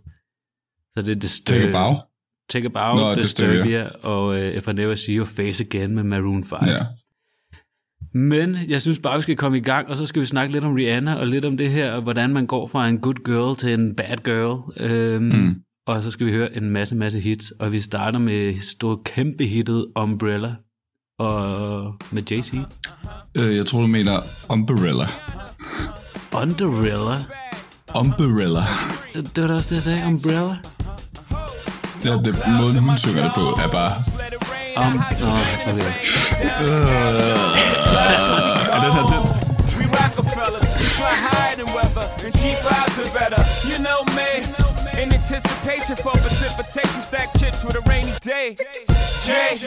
Så 0.95 1.01
det 1.01 1.11
er 1.17 1.19
Distur- 1.27 1.53
Take 1.55 1.67
a 1.67 1.71
bow. 1.71 1.93
Take 2.51 2.65
a 2.65 2.69
Bow, 2.69 2.95
Nå, 2.95 3.15
Disturbia, 3.15 3.53
Disturbia. 3.55 3.89
og 4.03 4.25
uh, 4.27 4.39
If 4.39 4.67
I 4.67 4.73
Never 4.73 4.95
See 4.95 5.15
Your 5.17 5.25
Face 5.25 5.63
Again 5.63 5.95
med 5.95 6.03
Maroon 6.03 6.43
5. 6.43 6.59
Ja. 6.67 6.77
Men 8.13 8.57
jeg 8.67 8.81
synes 8.81 8.99
bare, 8.99 9.17
vi 9.17 9.21
skal 9.21 9.35
komme 9.35 9.57
i 9.57 9.61
gang, 9.61 9.87
og 9.89 9.95
så 9.97 10.05
skal 10.05 10.21
vi 10.21 10.25
snakke 10.25 10.51
lidt 10.53 10.63
om 10.63 10.73
Rihanna, 10.73 11.13
og 11.15 11.27
lidt 11.27 11.45
om 11.45 11.57
det 11.57 11.71
her, 11.71 11.91
og 11.91 12.01
hvordan 12.01 12.33
man 12.33 12.45
går 12.47 12.67
fra 12.67 12.87
en 12.87 12.97
good 12.99 13.23
girl 13.25 13.57
til 13.57 13.73
en 13.73 13.95
bad 13.95 14.17
girl. 14.23 14.73
Øhm, 14.77 15.23
Mm. 15.23 15.55
Og 15.87 16.03
så 16.03 16.11
skal 16.11 16.25
vi 16.25 16.31
høre 16.31 16.55
en 16.57 16.69
masse, 16.69 16.95
masse 16.95 17.19
hits, 17.19 17.51
og 17.59 17.71
vi 17.71 17.79
starter 17.79 18.19
med 18.19 18.55
store 18.61 18.97
kæmpe 19.05 19.43
hittet 19.45 19.85
Umbrella, 19.95 20.53
og 21.19 21.93
med 22.11 22.31
Jay-Z. 22.31 22.57
Øh, 23.37 23.55
jeg 23.55 23.65
tror, 23.65 23.81
du 23.81 23.87
mener 23.87 24.11
Umbrella. 24.49 25.05
Underella. 26.33 27.17
Umbrella. 27.99 28.59
Det 29.13 29.41
var 29.43 29.47
da 29.47 29.53
også 29.53 29.69
det, 29.69 29.75
jeg 29.75 29.83
sagde. 29.83 30.07
Umbrella. 30.07 30.55
Ja, 32.03 32.09
det, 32.25 32.35
måden 32.59 32.79
hun 32.79 32.97
synger 32.97 33.23
det 33.23 33.31
på 33.35 33.41
er 33.63 33.67
bare... 33.67 33.93
Um, 34.77 35.03
oh, 35.23 35.39
okay. 35.67 35.93
Er 38.71 38.79
den 38.83 38.93
her 38.93 39.05
den? 39.11 39.23
We 39.77 40.87
fly 40.97 41.13
higher 41.29 41.55
than 41.55 41.69
weather, 41.75 42.07
and 42.25 42.33
cheap 42.39 42.57
vibes 42.65 42.97
are 42.99 43.11
better. 43.19 43.41
You 43.69 43.77
know 43.87 44.01
me, 44.17 44.29
in 45.01 45.13
anticipation 45.13 45.95
for 45.97 46.13
precipitation, 46.25 47.01
stack 47.01 47.29
chips 47.39 47.63
with 47.63 47.75
a 47.75 47.83
rainy 47.89 48.13
day. 48.21 48.55
Jay, 49.25 49.59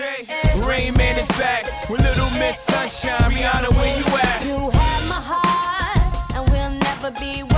Rain 0.69 0.95
Man 0.95 1.19
is 1.19 1.29
back 1.39 1.65
with 1.89 2.01
Little 2.01 2.31
Miss 2.41 2.59
Sunshine. 2.59 3.31
Rihanna, 3.31 3.71
where 3.77 3.97
you 3.99 4.07
at? 4.17 4.45
You 4.45 4.71
have 4.71 5.09
my 5.09 5.21
heart, 5.31 6.35
and 6.35 6.51
we'll 6.51 6.75
never 6.89 7.11
be 7.21 7.54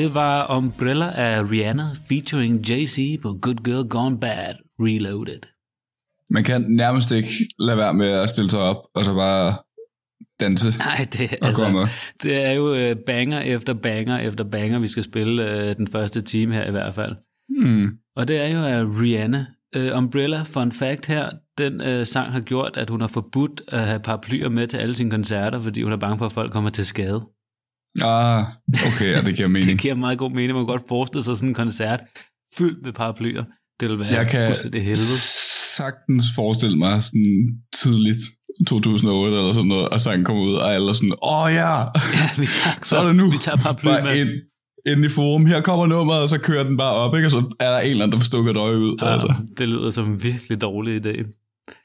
Det 0.00 0.14
var 0.14 0.56
Umbrella 0.56 1.12
af 1.14 1.50
Rihanna 1.50 1.84
featuring 2.08 2.70
Jay-Z 2.70 3.20
på 3.22 3.38
Good 3.42 3.64
Girl 3.64 3.88
Gone 3.88 4.20
Bad 4.20 4.54
Reloaded. 4.78 5.40
Man 6.30 6.44
kan 6.44 6.62
nærmest 6.68 7.12
ikke 7.12 7.28
lade 7.58 7.78
være 7.78 7.94
med 7.94 8.06
at 8.08 8.30
stille 8.30 8.50
sig 8.50 8.60
op, 8.60 8.76
og 8.94 9.04
så 9.04 9.14
bare 9.14 9.56
danse 10.40 10.78
Nej, 10.78 11.06
det, 11.12 11.34
altså, 11.42 11.88
det 12.22 12.46
er 12.46 12.52
jo 12.52 12.74
øh, 12.74 12.96
banger 13.06 13.40
efter 13.40 13.74
banger 13.74 14.18
efter 14.18 14.44
banger, 14.44 14.78
vi 14.78 14.88
skal 14.88 15.02
spille 15.02 15.50
øh, 15.50 15.76
den 15.76 15.88
første 15.88 16.20
time 16.20 16.54
her 16.54 16.68
i 16.68 16.70
hvert 16.70 16.94
fald. 16.94 17.16
Mm. 17.48 17.98
Og 18.16 18.28
det 18.28 18.40
er 18.40 18.48
jo 18.48 18.64
af 18.64 18.84
Rihanna. 19.00 19.46
Uh, 19.76 19.98
Umbrella, 19.98 20.42
fun 20.42 20.72
fact 20.72 21.06
her, 21.06 21.30
den 21.58 21.80
uh, 21.80 22.06
sang 22.06 22.32
har 22.32 22.40
gjort, 22.40 22.76
at 22.76 22.90
hun 22.90 23.00
har 23.00 23.08
forbudt 23.08 23.62
at 23.68 23.80
have 23.80 24.00
paraplyer 24.00 24.48
med 24.48 24.66
til 24.66 24.76
alle 24.76 24.94
sine 24.94 25.10
koncerter, 25.10 25.62
fordi 25.62 25.82
hun 25.82 25.92
er 25.92 25.96
bange 25.96 26.18
for, 26.18 26.26
at 26.26 26.32
folk 26.32 26.52
kommer 26.52 26.70
til 26.70 26.86
skade. 26.86 27.26
Ah, 28.02 28.44
okay, 28.86 29.10
ja, 29.12 29.20
det 29.20 29.36
giver 29.36 29.48
mening. 29.56 29.68
Det 29.70 29.80
giver 29.80 29.94
meget 29.94 30.18
god 30.18 30.30
mening. 30.30 30.52
Man 30.52 30.62
kan 30.62 30.66
godt 30.66 30.82
forestille 30.88 31.24
sig 31.24 31.36
sådan 31.36 31.48
en 31.48 31.54
koncert 31.54 32.00
fyldt 32.58 32.84
med 32.84 32.92
paraplyer. 32.92 33.44
Det 33.80 33.90
vil 33.90 33.98
være 33.98 34.08
Jeg 34.08 34.28
kan 34.30 34.54
det 34.72 34.82
helvede. 34.82 35.18
sagtens 35.76 36.24
forestille 36.34 36.78
mig 36.78 37.02
sådan 37.02 37.60
tidligt 37.74 38.18
2008 38.66 39.36
eller 39.36 39.52
sådan 39.52 39.68
noget, 39.68 39.88
og 39.88 40.00
sangen 40.00 40.24
kommer 40.24 40.42
ud, 40.42 40.54
og 40.54 40.74
alle 40.74 40.94
sådan, 40.94 41.12
åh 41.22 41.42
oh, 41.44 41.52
ja, 41.52 41.78
Ja, 42.18 42.30
vi 42.38 42.46
tager, 42.46 42.76
så 42.82 42.98
er 42.98 43.06
det 43.06 43.16
nu. 43.16 43.30
Vi 43.30 43.38
tager 43.40 43.56
paraplyer 43.56 43.92
bare 43.94 44.04
med. 44.04 44.16
ind, 44.20 44.30
ind 44.86 45.04
i 45.04 45.08
forum, 45.08 45.46
her 45.46 45.60
kommer 45.60 45.86
nummeret, 45.86 46.22
og 46.22 46.28
så 46.28 46.38
kører 46.38 46.64
den 46.64 46.76
bare 46.76 46.94
op, 46.94 47.14
ikke? 47.14 47.26
og 47.26 47.30
så 47.30 47.56
er 47.60 47.70
der 47.70 47.78
en 47.78 47.90
eller 47.90 48.04
anden, 48.04 48.12
der 48.12 48.18
får 48.18 48.24
stukket 48.24 48.50
et 48.50 48.56
øje 48.56 48.78
ud. 48.78 48.96
Ja. 49.02 49.06
Altså. 49.12 49.26
Ja, 49.26 49.34
det 49.58 49.68
lyder 49.68 49.90
som 49.90 50.10
en 50.12 50.22
virkelig 50.22 50.60
dårlig 50.60 51.06
idé. 51.06 51.16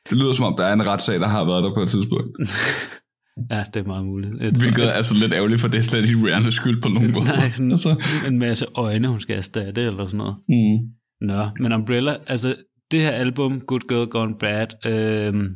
Det 0.10 0.18
lyder 0.18 0.34
som 0.34 0.46
om, 0.46 0.56
der 0.58 0.66
er 0.66 0.74
en 0.74 0.88
retssag, 0.88 1.20
der 1.20 1.28
har 1.28 1.44
været 1.46 1.64
der 1.64 1.74
på 1.74 1.82
et 1.82 1.90
tidspunkt. 1.90 2.30
Ja, 3.52 3.64
det 3.74 3.80
er 3.80 3.84
meget 3.84 4.06
muligt. 4.06 4.34
Et, 4.42 4.54
Hvilket 4.58 4.98
er 4.98 5.02
så 5.02 5.16
lidt 5.20 5.34
ærgerligt, 5.34 5.62
for 5.62 5.68
det 5.68 5.78
er 5.78 5.82
slet 5.82 6.10
ikke 6.10 6.26
Rihannas 6.28 6.54
skyld 6.54 6.82
på 6.82 6.90
nogen 6.90 7.12
måde. 7.16 7.26
Nej, 7.26 7.50
sådan 7.52 7.72
Altså. 7.72 8.04
en 8.28 8.40
masse 8.40 8.66
øjne, 8.76 9.08
hun 9.08 9.20
skal 9.20 9.38
erstatte, 9.38 9.82
eller 9.82 10.06
sådan 10.06 10.18
noget. 10.18 10.36
Mm. 10.50 10.88
Nå, 11.22 11.50
men 11.60 11.72
Umbrella, 11.72 12.16
altså 12.28 12.56
det 12.92 13.02
her 13.02 13.12
album, 13.12 13.62
Good 13.62 13.88
Girl 13.90 14.08
Gone 14.08 14.36
Bad, 14.40 14.68
øhm, 14.86 15.48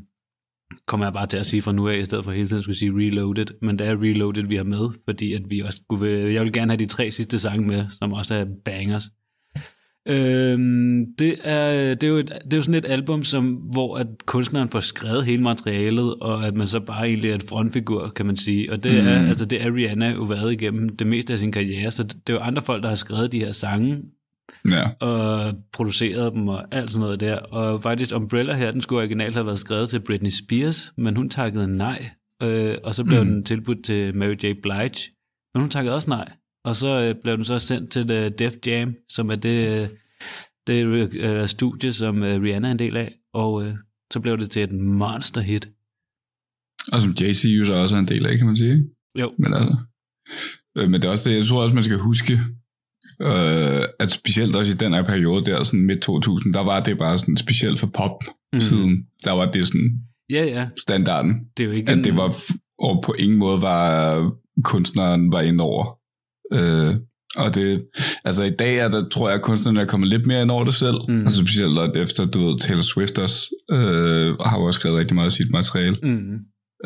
kommer 0.88 1.05
jeg 1.05 1.13
bare 1.13 1.27
til 1.27 1.38
at 1.38 1.45
sige 1.45 1.62
fra 1.62 1.71
nu 1.71 1.88
af, 1.88 1.98
i 1.98 2.05
stedet 2.05 2.24
for 2.24 2.31
hele 2.31 2.48
tiden 2.48 2.63
skulle 2.63 2.77
sige 2.77 2.91
Reloaded, 2.95 3.45
men 3.62 3.79
det 3.79 3.88
er 3.88 4.01
Reloaded, 4.01 4.43
vi 4.43 4.55
har 4.55 4.63
med, 4.63 4.89
fordi 5.05 5.33
at 5.33 5.41
vi 5.50 5.59
også 5.59 5.81
skulle, 5.86 6.33
jeg 6.33 6.43
vil 6.43 6.53
gerne 6.53 6.71
have 6.71 6.79
de 6.79 6.86
tre 6.86 7.12
sidste 7.12 7.39
sange 7.39 7.67
med, 7.67 7.86
som 8.00 8.13
også 8.13 8.36
er 8.36 8.45
bangers. 8.65 9.03
Øhm, 10.09 11.05
det, 11.19 11.35
er, 11.43 11.93
det, 11.95 12.03
er 12.03 12.07
jo 12.07 12.17
et, 12.17 12.27
det 12.45 12.53
er 12.53 12.57
jo 12.57 12.61
sådan 12.61 12.75
et 12.83 12.85
album, 12.85 13.23
som, 13.23 13.45
hvor 13.53 13.97
at 13.97 14.07
kunstneren 14.25 14.69
får 14.69 14.79
skrevet 14.79 15.25
hele 15.25 15.43
materialet, 15.43 16.15
og 16.21 16.47
at 16.47 16.57
man 16.57 16.67
så 16.67 16.79
bare 16.79 17.07
egentlig 17.07 17.31
er 17.31 17.35
et 17.35 17.43
frontfigur, 17.43 18.07
kan 18.15 18.25
man 18.25 18.35
sige. 18.37 18.71
Og 18.71 18.83
det 18.83 18.97
er, 18.97 19.21
Mm. 19.21 19.27
altså, 19.29 19.45
det 19.45 19.61
er 19.65 19.75
Rihanna 19.75 20.11
jo 20.11 20.23
været 20.23 20.51
igennem 20.53 20.89
det 20.89 21.07
meste 21.07 21.33
af 21.33 21.39
sin 21.39 21.51
karriere, 21.51 21.91
så 21.91 22.03
det, 22.03 22.13
det 22.27 22.33
er 22.33 22.37
jo 22.37 22.43
andre 22.43 22.61
folk, 22.61 22.83
der 22.83 22.89
har 22.89 22.95
skrevet 22.95 23.31
de 23.31 23.39
her 23.39 23.51
sange, 23.51 23.99
Ja. 24.71 24.89
og 25.07 25.53
produceret 25.73 26.33
dem 26.33 26.47
og 26.47 26.63
alt 26.71 26.91
sådan 26.91 27.01
noget 27.03 27.19
der. 27.19 27.35
Og 27.37 27.83
faktisk 27.83 28.15
Umbrella 28.15 28.53
her, 28.55 28.71
den 28.71 28.81
skulle 28.81 28.99
originalt 29.01 29.35
have 29.35 29.45
været 29.45 29.59
skrevet 29.59 29.89
til 29.89 29.99
Britney 29.99 30.29
Spears, 30.29 30.93
men 30.97 31.15
hun 31.15 31.29
takkede 31.29 31.77
nej. 31.77 32.09
Øh, 32.43 32.75
og 32.83 32.95
så 32.95 33.03
blev 33.03 33.21
Mm. 33.23 33.27
mm. 33.27 33.33
den 33.33 33.43
tilbudt 33.43 33.83
til 33.85 34.17
Mary 34.17 34.33
J. 34.43 34.53
Blige, 34.61 35.11
men 35.53 35.61
hun 35.61 35.69
takkede 35.69 35.95
også 35.95 36.09
nej. 36.09 36.29
Og 36.69 36.75
så 36.75 37.01
øh, 37.01 37.15
blev 37.23 37.38
den 37.38 37.45
så 37.45 37.59
sendt 37.59 37.91
til 37.91 38.01
uh, 38.11 38.31
Def 38.39 38.53
Jam, 38.65 38.95
som 39.09 39.29
er 39.29 39.35
det, 39.35 39.67
øh, 39.69 39.89
det 40.67 41.13
øh, 41.13 41.47
studie, 41.47 41.93
som 41.93 42.23
øh, 42.23 42.41
Rihanna 42.41 42.67
er 42.67 42.71
en 42.71 42.79
del 42.79 42.97
af. 42.97 43.15
Og 43.33 43.63
øh, 43.63 43.75
så 44.13 44.19
blev 44.19 44.38
det 44.38 44.51
til 44.51 44.63
et 44.63 44.71
monster 44.71 45.41
hit. 45.41 45.69
Og 46.91 47.01
som 47.01 47.11
Jay-Z 47.19 47.47
jo 47.47 47.65
så 47.65 47.73
også 47.73 47.95
er 47.95 47.99
en 47.99 48.07
del 48.07 48.25
af, 48.25 48.38
kan 48.38 48.47
man 48.47 48.57
sige. 48.57 48.83
Jo. 49.19 49.33
Men 49.38 49.53
altså, 49.53 49.77
øh, 50.77 50.89
men 50.89 51.01
det 51.01 51.07
er 51.07 51.11
også 51.11 51.29
det, 51.29 51.35
jeg 51.35 51.45
tror 51.45 51.63
også, 51.63 51.75
man 51.75 51.83
skal 51.83 51.97
huske, 51.97 52.33
øh, 53.21 53.83
at 53.99 54.11
specielt 54.11 54.55
også 54.55 54.71
i 54.71 54.75
den 54.75 54.93
her 54.93 55.03
periode 55.03 55.45
der, 55.45 55.63
sådan 55.63 55.85
midt 55.85 56.01
2000, 56.01 56.53
der 56.53 56.63
var 56.63 56.83
det 56.83 56.97
bare 56.97 57.17
sådan 57.17 57.38
specielt 57.38 57.79
for 57.79 57.88
pop-siden. 57.88 58.91
Mm. 58.91 59.05
Der 59.23 59.31
var 59.31 59.51
det 59.51 59.67
sådan 59.67 59.99
Ja, 60.29 60.45
ja. 60.45 60.67
standarden, 60.77 61.47
Det 61.57 61.63
er 61.63 61.67
jo 61.67 61.73
ikke 61.73 61.91
at 61.91 62.03
det 62.03 62.15
var, 62.15 62.35
og 62.79 63.03
på 63.05 63.13
ingen 63.13 63.39
måde 63.39 63.61
var 63.61 64.31
kunstneren 64.63 65.31
var 65.31 65.41
ind 65.41 65.61
over. 65.61 65.98
Øh, 66.53 66.95
og 67.35 67.55
det, 67.55 67.85
altså 68.25 68.43
i 68.43 68.49
dag 68.49 68.77
er 68.77 68.87
der, 68.87 69.09
tror 69.09 69.29
jeg, 69.29 69.35
at 69.35 69.41
kunstneren 69.41 69.77
er 69.77 69.85
kommet 69.85 70.09
lidt 70.09 70.25
mere 70.25 70.41
ind 70.41 70.51
over 70.51 70.63
det 70.63 70.73
selv. 70.73 70.95
Mm. 71.07 71.21
Altså 71.21 71.39
specielt 71.45 71.95
efter, 71.95 72.25
du 72.25 72.47
ved, 72.47 72.59
Taylor 72.59 72.81
Swift 72.81 73.19
også, 73.19 73.55
øh, 73.71 74.35
har 74.45 74.57
jo 74.59 74.63
også 74.65 74.79
skrevet 74.79 74.97
rigtig 74.97 75.15
meget 75.15 75.25
af 75.25 75.31
sit 75.31 75.51
materiale 75.51 75.95
Mm. 76.03 76.37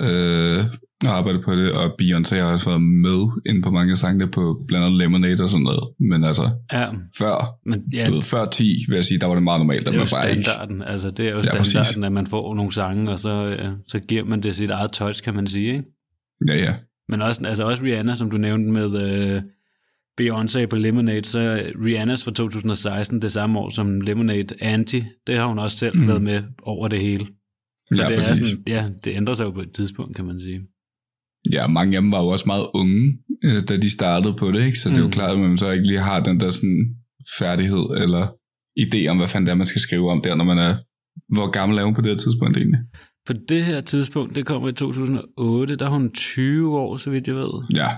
øh, 0.06 0.66
og 1.06 1.18
arbejdet 1.18 1.42
på 1.46 1.56
det, 1.56 1.72
og 1.72 1.92
Beyoncé 2.02 2.36
har 2.36 2.54
også 2.54 2.70
været 2.70 2.82
med 2.82 3.42
inde 3.46 3.62
på 3.62 3.72
mange 3.72 3.96
sange 3.96 4.28
på 4.28 4.64
blandt 4.68 4.86
andet 4.86 5.00
Lemonade 5.00 5.44
og 5.44 5.50
sådan 5.50 5.64
noget. 5.64 5.84
Men 6.00 6.24
altså, 6.24 6.50
Ja, 6.74 6.88
før, 7.18 7.56
men 7.70 7.82
ja, 7.94 8.10
ved, 8.10 8.22
før 8.22 8.46
10, 8.46 8.86
vil 8.90 8.96
jeg 8.96 9.04
sige, 9.06 9.20
der 9.20 9.28
var 9.28 9.34
det 9.34 9.44
meget 9.44 9.60
normalt, 9.60 9.88
det 9.88 9.96
er 9.96 10.00
jo 10.00 10.06
bare 10.14 10.30
ikke... 10.32 10.44
standarden. 10.44 10.82
Altså, 10.82 11.12
det 11.12 11.26
er 11.26 11.30
jo 11.30 11.36
Ja, 11.36 11.42
standarden, 11.42 11.60
præcis. 11.74 11.98
at 12.04 12.12
man 12.12 12.28
får 12.28 12.56
nogle 12.56 12.74
sange, 12.74 13.12
og 13.12 13.20
så, 13.20 13.56
øh, 13.60 13.70
så 13.88 14.00
giver 14.00 14.24
man 14.26 14.42
det 14.44 14.56
sit 14.56 14.70
eget 14.72 14.92
touch, 14.92 15.24
kan 15.24 15.36
man 15.36 15.48
sige, 15.48 15.68
ikke? 15.74 15.84
Ja, 16.50 16.56
ja. 16.56 16.74
Men 17.10 17.22
også, 17.22 17.42
altså 17.46 17.64
også 17.64 17.84
Rihanna, 17.84 18.16
som 18.16 18.30
du 18.30 18.38
nævnte 18.38 18.72
med 18.72 19.02
øh, 19.36 19.42
Beyoncé 20.22 20.66
på 20.66 20.76
Lemonade, 20.76 21.26
så 21.26 21.72
Rihannas 21.86 22.24
fra 22.24 22.32
2016, 22.32 23.22
det 23.22 23.32
samme 23.32 23.60
år 23.60 23.70
som 23.70 24.02
Lemonade 24.02 24.56
Anti, 24.60 25.04
det 25.28 25.38
har 25.38 25.46
hun 25.46 25.60
også 25.60 25.78
selv 25.78 25.98
mm. 25.98 26.08
været 26.08 26.22
med 26.22 26.44
over 26.64 26.88
det 26.88 27.00
hele. 27.02 27.28
Så 27.94 28.02
Ja, 28.02 28.08
det, 28.08 28.14
er 28.16 28.20
præcis. 28.20 28.48
sådan, 28.48 28.64
ja, 28.68 28.90
det 29.04 29.16
ændrer 29.16 29.34
sig 29.34 29.46
jo 29.46 29.52
på 29.52 29.62
et 29.62 29.72
tidspunkt, 29.72 30.16
kan 30.16 30.26
man 30.26 30.42
sige. 30.42 30.62
Ja, 31.52 31.68
mange 31.68 31.98
af 31.98 32.02
dem 32.02 32.12
var 32.12 32.22
jo 32.22 32.28
også 32.28 32.44
meget 32.48 32.68
unge, 32.74 33.18
øh, 33.44 33.62
da 33.70 33.78
de 33.78 33.94
startede 33.94 34.34
på 34.40 34.52
det, 34.52 34.66
ikke? 34.66 34.78
Så 34.80 34.90
det 34.90 34.98
er 34.98 35.02
jo 35.02 35.08
Mm. 35.08 35.12
klart, 35.12 35.32
at 35.32 35.40
man 35.40 35.58
så 35.58 35.72
ikke 35.72 35.88
lige 35.88 36.00
har 36.00 36.20
den 36.24 36.40
der 36.40 36.50
sådan 36.50 36.96
færdighed 37.40 37.86
eller 38.04 38.28
idé 38.80 39.08
om, 39.08 39.18
hvad 39.18 39.28
fanden 39.28 39.46
det 39.46 39.52
er, 39.52 39.56
man 39.56 39.66
skal 39.68 39.82
skrive 39.82 40.12
om 40.12 40.22
der, 40.24 40.36
når 40.36 40.46
man 40.46 40.58
er... 40.58 40.76
Hvor 41.36 41.50
gammel 41.52 41.78
er 41.78 41.84
hun 41.84 41.94
på 41.96 42.02
det 42.02 42.10
her 42.12 42.18
tidspunkt 42.18 42.58
egentlig? 42.58 42.80
På 43.26 43.34
det 43.34 43.66
her 43.66 43.82
tidspunkt, 43.82 44.36
det 44.36 44.46
kommer 44.46 44.70
i 44.70 44.74
2008, 44.74 45.76
der 45.76 45.86
er 45.86 45.90
hun 45.90 46.12
20 46.12 46.80
år, 46.80 46.98
så 46.98 47.10
vidt 47.10 47.28
jeg 47.28 47.36
ved. 47.36 47.64
Ja, 47.76 47.90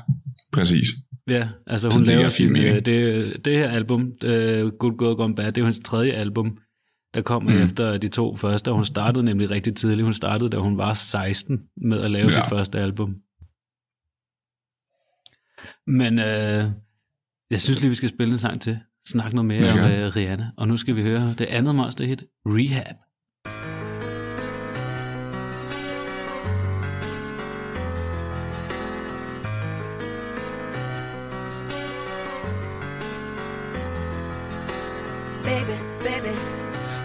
præcis. 0.54 0.88
Ja, 1.28 1.50
altså 1.68 1.90
Så 1.90 2.00
hun 2.00 2.08
det 2.08 2.16
laver 2.16 2.30
sin, 2.30 2.56
øh, 2.58 2.76
det, 2.86 3.46
det 3.46 3.58
her 3.58 3.70
album, 3.70 4.02
uh, 4.02 4.30
Good 4.80 4.98
Girl 5.00 5.16
Gone 5.16 5.36
Bad, 5.36 5.52
det 5.52 5.58
er 5.62 5.66
hendes 5.66 5.80
tredje 5.86 6.12
album, 6.12 6.58
der 7.14 7.22
kommer 7.22 7.52
Mm. 7.52 7.62
efter 7.62 7.98
de 7.98 8.08
to 8.08 8.36
første, 8.36 8.70
og 8.70 8.76
hun 8.76 8.86
startede 8.86 9.26
nemlig 9.26 9.50
rigtig 9.50 9.76
tidligt. 9.76 10.04
Hun 10.04 10.14
startede, 10.14 10.50
da 10.50 10.58
hun 10.58 10.78
var 10.78 10.94
16 10.94 11.60
med 11.78 12.00
at 12.02 12.12
lave 12.12 12.28
Ja. 12.28 12.34
sit 12.34 12.50
første 12.50 12.80
album. 12.80 13.16
Men 15.88 16.20
øh, 16.20 16.66
jeg 17.52 17.62
synes 17.62 17.82
lige, 17.82 17.90
vi 17.90 17.96
skal 17.96 18.10
spille 18.10 18.32
en 18.34 18.40
sang 18.40 18.62
til. 18.62 18.80
Snak 19.08 19.34
noget 19.34 19.46
mere 19.46 19.72
om 19.72 19.78
øh, 19.92 20.16
Rihanna. 20.16 20.52
Og 20.58 20.68
nu 20.68 20.78
skal 20.78 20.96
vi 20.96 21.02
høre 21.02 21.36
det 21.38 21.46
andet 21.46 21.76
monster 21.76 22.06
hit, 22.06 22.24
Rehab. 22.46 22.96
Baby, 35.46 35.78
baby, 36.00 36.34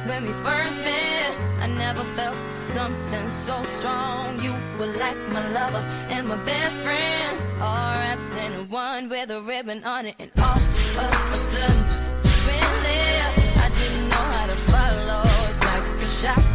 when 0.09 0.23
we 0.25 0.33
first 0.43 0.77
met, 0.81 1.33
I 1.61 1.67
never 1.67 2.03
felt 2.17 2.39
something 2.55 3.29
so 3.29 3.63
strong. 3.65 4.41
You 4.41 4.55
were 4.79 4.87
like 4.87 5.19
my 5.29 5.47
lover 5.51 5.85
and 6.09 6.27
my 6.27 6.37
best 6.37 6.75
friend, 6.77 7.39
all 7.61 7.93
wrapped 7.93 8.37
in 8.39 8.69
one 8.71 9.11
with 9.11 9.31
a 9.31 9.43
ribbon 9.43 9.85
on 9.85 10.07
it. 10.07 10.15
And 10.19 10.31
all 10.39 10.57
of 10.57 11.33
a 11.33 11.37
sudden, 11.37 11.85
really, 12.49 13.03
I 13.65 13.71
didn't 13.79 14.09
know 14.09 14.27
how 14.35 14.47
to 14.47 14.57
follow. 14.73 15.23
It's 15.43 15.61
like 15.63 16.03
a 16.03 16.09
shot 16.21 16.50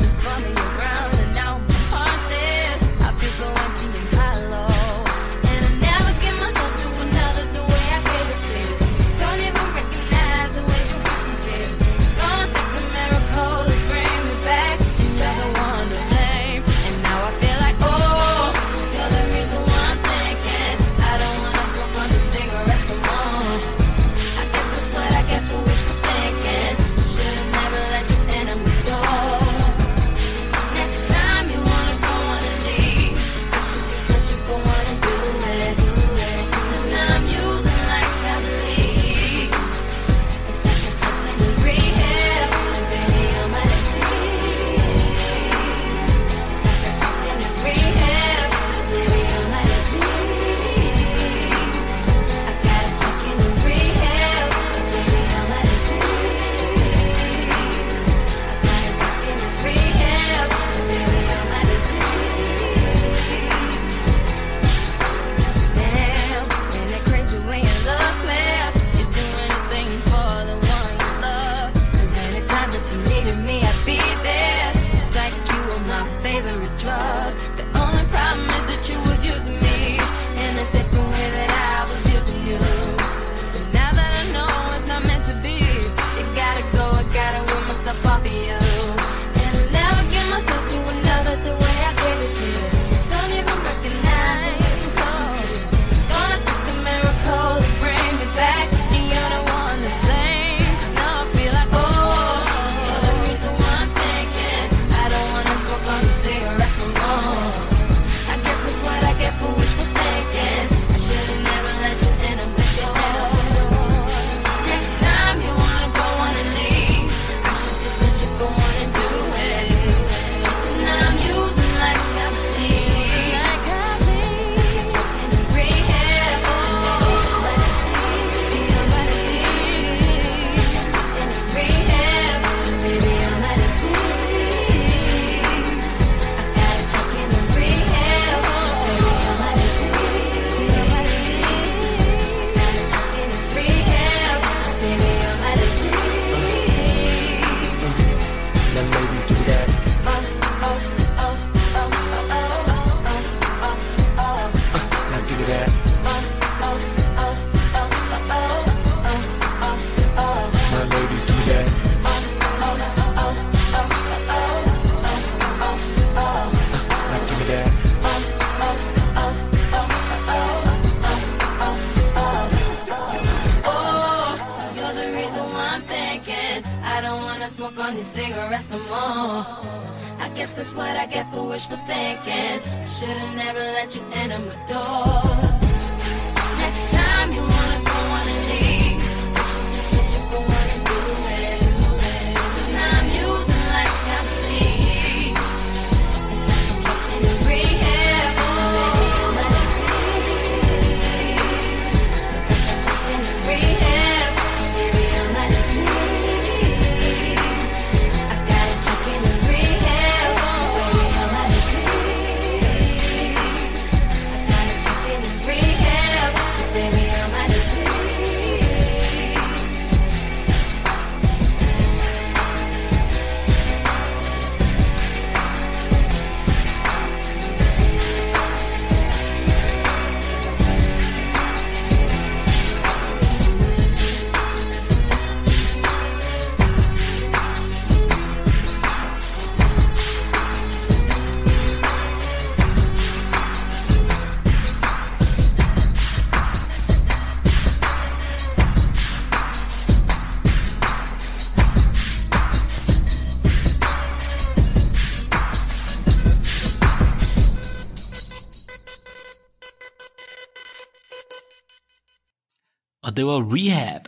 Og 263.16 263.18
det 263.18 263.26
var 263.26 263.54
Rehab. 263.56 264.02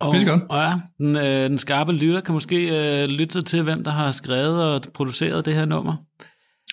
Og, 0.00 0.08
og 0.50 0.62
ja, 0.62 0.74
den, 0.98 1.16
øh, 1.16 1.50
den 1.50 1.58
skarpe 1.58 1.92
lytter 1.92 2.20
kan 2.20 2.32
måske 2.34 2.56
øh, 2.56 3.08
lytte 3.08 3.42
til, 3.42 3.62
hvem 3.62 3.84
der 3.84 3.90
har 3.90 4.10
skrevet 4.12 4.62
og 4.62 4.82
produceret 4.94 5.44
det 5.44 5.54
her 5.54 5.64
nummer. 5.64 5.96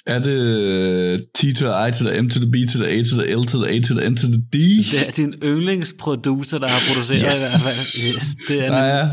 Er 0.08 0.20
det 0.20 0.40
øh, 0.40 1.20
T 1.20 1.58
to 1.58 1.66
the 1.66 1.90
I 1.90 1.92
to 1.92 2.06
the 2.06 2.22
M 2.22 2.30
to 2.30 2.40
the 2.40 2.52
B 2.52 2.56
to 2.72 2.80
the 2.80 2.88
A 2.90 3.04
to 3.04 3.22
the 3.22 3.36
L 3.36 3.46
to 3.46 3.58
the 3.64 3.72
A 3.76 3.80
to 3.82 3.94
the 4.00 4.10
N 4.10 4.16
to 4.18 4.28
the 4.28 4.42
D? 4.54 4.56
Det 4.92 5.08
er 5.08 5.12
sin 5.12 5.34
yndlingsproducer, 5.44 6.58
der 6.58 6.68
har 6.68 6.80
produceret 6.94 7.20
yes. 7.20 7.26
i 7.26 7.52
hvert 7.54 7.66
fald. 7.68 8.16
Yes, 8.16 8.28
det 8.48 8.56
er 8.60 8.62
Der 8.62 8.72
nemlig- 8.72 8.90
er 8.90 9.10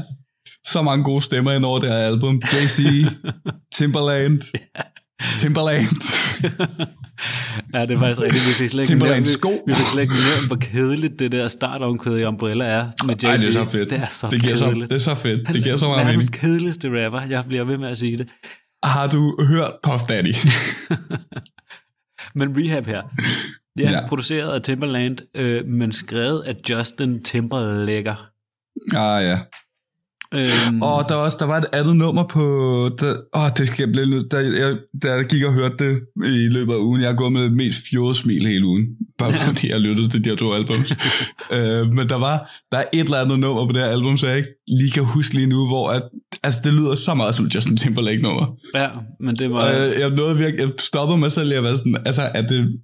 så 0.69 0.83
mange 0.83 1.05
gode 1.05 1.21
stemmer 1.25 1.53
ind 1.53 1.65
over 1.65 1.79
det 1.81 1.89
her 1.89 1.97
album. 1.99 2.43
JC, 2.53 2.79
Timberland, 3.77 4.43
Timberland. 5.39 5.87
Ja, 7.75 7.83
det 7.83 7.90
er 7.90 7.99
faktisk 7.99 8.21
rigtigt. 8.21 8.45
Vi 8.49 8.53
fik 8.53 8.71
slet 8.71 8.90
ikke 8.90 9.05
nævnt- 9.05 9.29
sko. 9.29 9.49
Vi, 9.51 9.57
vi 9.66 9.73
fik 9.75 9.87
slet 9.92 10.03
ikke 10.03 10.14
nævnt, 10.14 10.47
hvor 10.47 10.57
kedeligt 10.57 11.19
det 11.19 11.33
der 11.33 11.49
startomkvæde 11.49 12.21
i 12.21 12.25
Umbrella 12.25 12.64
er 12.64 12.83
med. 13.07 13.25
Ej, 13.25 13.37
det 13.37 13.47
er 13.47 13.51
så 13.53 13.64
fedt. 13.64 13.90
Det 13.90 13.99
er 14.01 14.07
så 14.11 14.29
det, 14.31 14.42
giver 14.42 14.57
så, 14.57 14.71
det 14.71 14.92
er 14.92 14.99
så 14.99 15.14
fedt. 15.14 15.47
Han 15.47 15.55
Det 15.57 15.64
giver 15.64 15.77
så 15.77 15.87
meget 15.88 16.01
er 16.01 16.05
mening. 16.07 16.21
den 16.23 16.40
kedeligste 16.40 17.05
rapper. 17.05 17.21
Jeg 17.21 17.45
bliver 17.49 17.64
ved 17.64 17.79
med 17.79 17.88
at 17.88 17.99
sige 17.99 18.19
det. 18.19 18.29
Har 18.85 19.07
du 19.07 19.37
hørt 19.49 19.71
Puff 19.83 20.03
Daddy? 20.09 20.35
Men 22.38 22.57
Rehab 22.59 22.87
her. 22.87 23.03
Ja, 23.79 23.90
Ja. 23.90 24.07
produceret 24.09 24.53
af 24.55 24.62
Timberland, 24.62 25.19
øh, 25.35 25.66
men 25.66 25.92
skrevet 25.92 26.42
af 26.42 26.55
Justin 26.71 27.23
Timberlake. 27.25 28.11
ah 28.97 29.25
ja. 29.25 29.38
Øhm, 30.38 30.83
Og 30.83 31.09
der 31.09 31.14
var, 31.14 31.22
også, 31.22 31.37
der 31.40 31.46
var 31.46 31.59
et 31.59 31.64
andet 31.72 31.96
nummer 31.96 32.25
på... 32.25 32.42
Der, 33.01 33.16
åh, 33.37 33.51
det 33.57 33.66
skal 33.66 33.83
jeg 33.83 33.92
blive 33.92 34.07
nødt... 34.07 34.31
Der, 34.31 34.40
jeg, 34.40 34.77
der 35.03 35.14
jeg 35.14 35.25
gik 35.25 35.44
og 35.44 35.53
hørte 35.53 35.85
det 35.85 36.01
i 36.16 36.49
løbet 36.57 36.72
af 36.72 36.79
ugen. 36.79 37.01
Jeg 37.01 37.09
har 37.09 37.16
gået 37.16 37.33
med 37.33 37.42
det 37.42 37.53
mest 37.53 37.79
fjorde 37.90 38.14
smil 38.14 38.46
hele 38.46 38.66
ugen. 38.66 38.85
Bare 39.18 39.33
fordi 39.33 39.70
jeg 39.70 39.81
lyttede 39.81 40.09
til 40.09 40.25
de 40.25 40.29
her 40.29 40.37
to 40.37 40.53
albums. 40.55 40.92
øh, 41.57 41.92
men 41.96 42.09
der 42.09 42.18
var 42.18 42.37
der 42.72 42.79
er 42.79 42.85
et 42.92 43.01
eller 43.01 43.18
andet 43.18 43.38
nummer 43.38 43.66
på 43.66 43.72
det 43.72 43.81
her 43.81 43.88
album, 43.88 44.16
så 44.16 44.27
jeg 44.27 44.37
ikke 44.37 44.49
lige 44.68 44.90
kan 44.90 45.05
huske 45.05 45.35
lige 45.35 45.46
nu, 45.46 45.66
hvor 45.66 45.90
at, 45.90 46.03
altså, 46.42 46.61
det 46.64 46.72
lyder 46.72 46.94
så 46.94 47.14
meget 47.14 47.35
som 47.35 47.46
Justin 47.46 47.77
Timberlake 47.77 48.22
nummer. 48.22 48.46
ja, 48.75 48.88
men 49.20 49.35
det 49.37 49.51
var... 49.51 49.59
Og 49.59 50.01
jeg, 50.01 50.11
nåede 50.11 50.38
virkelig, 50.38 50.61
jeg 50.61 50.70
stoppede 50.79 51.18
mig 51.18 51.33
selv 51.33 51.53
i 51.53 51.55
at 51.55 51.62
være 51.62 51.77
sådan, 51.77 51.96
altså 52.07 52.22
er 52.22 52.42
det... 52.42 52.81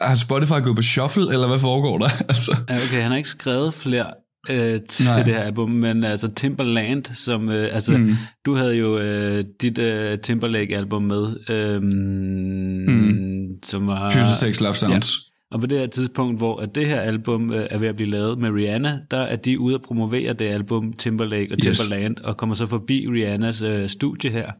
Har 0.00 0.16
Spotify 0.16 0.62
gået 0.64 0.76
på 0.76 0.82
shuffle, 0.82 1.32
eller 1.32 1.48
hvad 1.48 1.58
foregår 1.58 1.98
der? 1.98 2.08
altså, 2.32 2.56
Ja, 2.68 2.76
okay, 2.76 3.02
han 3.02 3.10
har 3.10 3.16
ikke 3.16 3.28
skrevet 3.28 3.74
flere 3.74 4.06
øh, 4.50 4.80
til 4.88 5.04
Nej. 5.06 5.22
det 5.22 5.34
her 5.34 5.40
album, 5.42 5.70
men 5.70 6.04
altså 6.04 6.28
Timberland, 6.28 7.04
som, 7.14 7.48
øh, 7.48 7.74
altså, 7.74 7.92
mm. 7.98 8.10
Du 8.46 8.54
havde 8.54 8.74
jo 8.74 8.98
øh, 8.98 9.44
dit 9.62 9.78
øh, 9.78 10.18
Timberlake-album 10.18 11.02
med, 11.02 11.50
øh, 11.50 11.82
mm. 11.82 13.48
Som 13.62 13.86
var... 13.86 14.10
Future 14.10 14.34
Sex 14.34 14.60
Love 14.60 14.74
Sounds. 14.74 15.12
Og 15.50 15.60
på 15.60 15.66
det 15.66 15.78
her 15.78 15.86
tidspunkt, 15.86 16.38
hvor 16.38 16.60
at 16.60 16.74
det 16.74 16.86
her 16.86 17.00
album 17.00 17.52
øh, 17.52 17.66
er 17.70 17.78
ved 17.78 17.88
at 17.88 17.96
blive 17.96 18.10
lavet 18.10 18.38
med 18.38 18.50
Rihanna, 18.50 18.98
der 19.10 19.18
er 19.18 19.36
de 19.36 19.60
ude 19.60 19.74
at 19.74 19.82
promovere 19.82 20.32
det 20.32 20.44
album 20.44 20.92
Timberlake 20.92 21.52
og 21.52 21.58
Yes. 21.66 21.78
Timberland, 21.78 22.16
og 22.24 22.36
kommer 22.36 22.54
så 22.54 22.66
forbi 22.66 23.06
Rihannas 23.10 23.62
øh, 23.62 23.88
studie 23.88 24.30
her, 24.30 24.50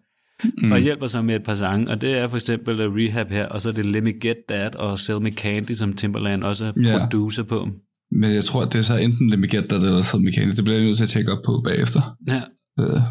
Mm. 0.62 0.72
og 0.72 0.78
hjælper 0.78 1.06
sig 1.06 1.24
med 1.24 1.34
et 1.36 1.42
par 1.42 1.54
sange, 1.54 1.90
og 1.90 2.00
det 2.00 2.12
er 2.18 2.28
for 2.28 2.36
eksempel 2.36 2.86
uh, 2.86 2.94
Rehab 2.96 3.30
her, 3.30 3.46
og 3.46 3.60
så 3.60 3.68
er 3.68 3.72
det 3.72 3.86
Let 3.86 4.02
Me 4.02 4.12
Get 4.20 4.36
That 4.48 4.74
og 4.74 4.98
Sell 4.98 5.20
Me 5.20 5.30
Candy, 5.30 5.72
som 5.72 5.92
Timberland 5.92 6.44
også 6.44 6.64
er 6.64 6.72
Ja. 6.82 6.98
producer 6.98 7.42
på. 7.42 7.68
Men 8.10 8.32
jeg 8.34 8.44
tror, 8.44 8.64
det 8.64 8.74
er 8.74 8.82
så 8.82 8.96
enten 8.96 9.42
Get 9.42 9.68
That 9.68 9.82
eller 9.82 10.00
Sad 10.00 10.20
Mechanic. 10.20 10.56
Det 10.56 10.64
bliver 10.64 10.76
jeg 10.76 10.86
nødt 10.86 10.96
til 10.96 11.04
at 11.04 11.08
tjekke 11.08 11.32
op 11.32 11.42
på 11.46 11.60
bagefter. 11.64 12.16
Ja. 12.28 12.42
Uh, 12.80 13.02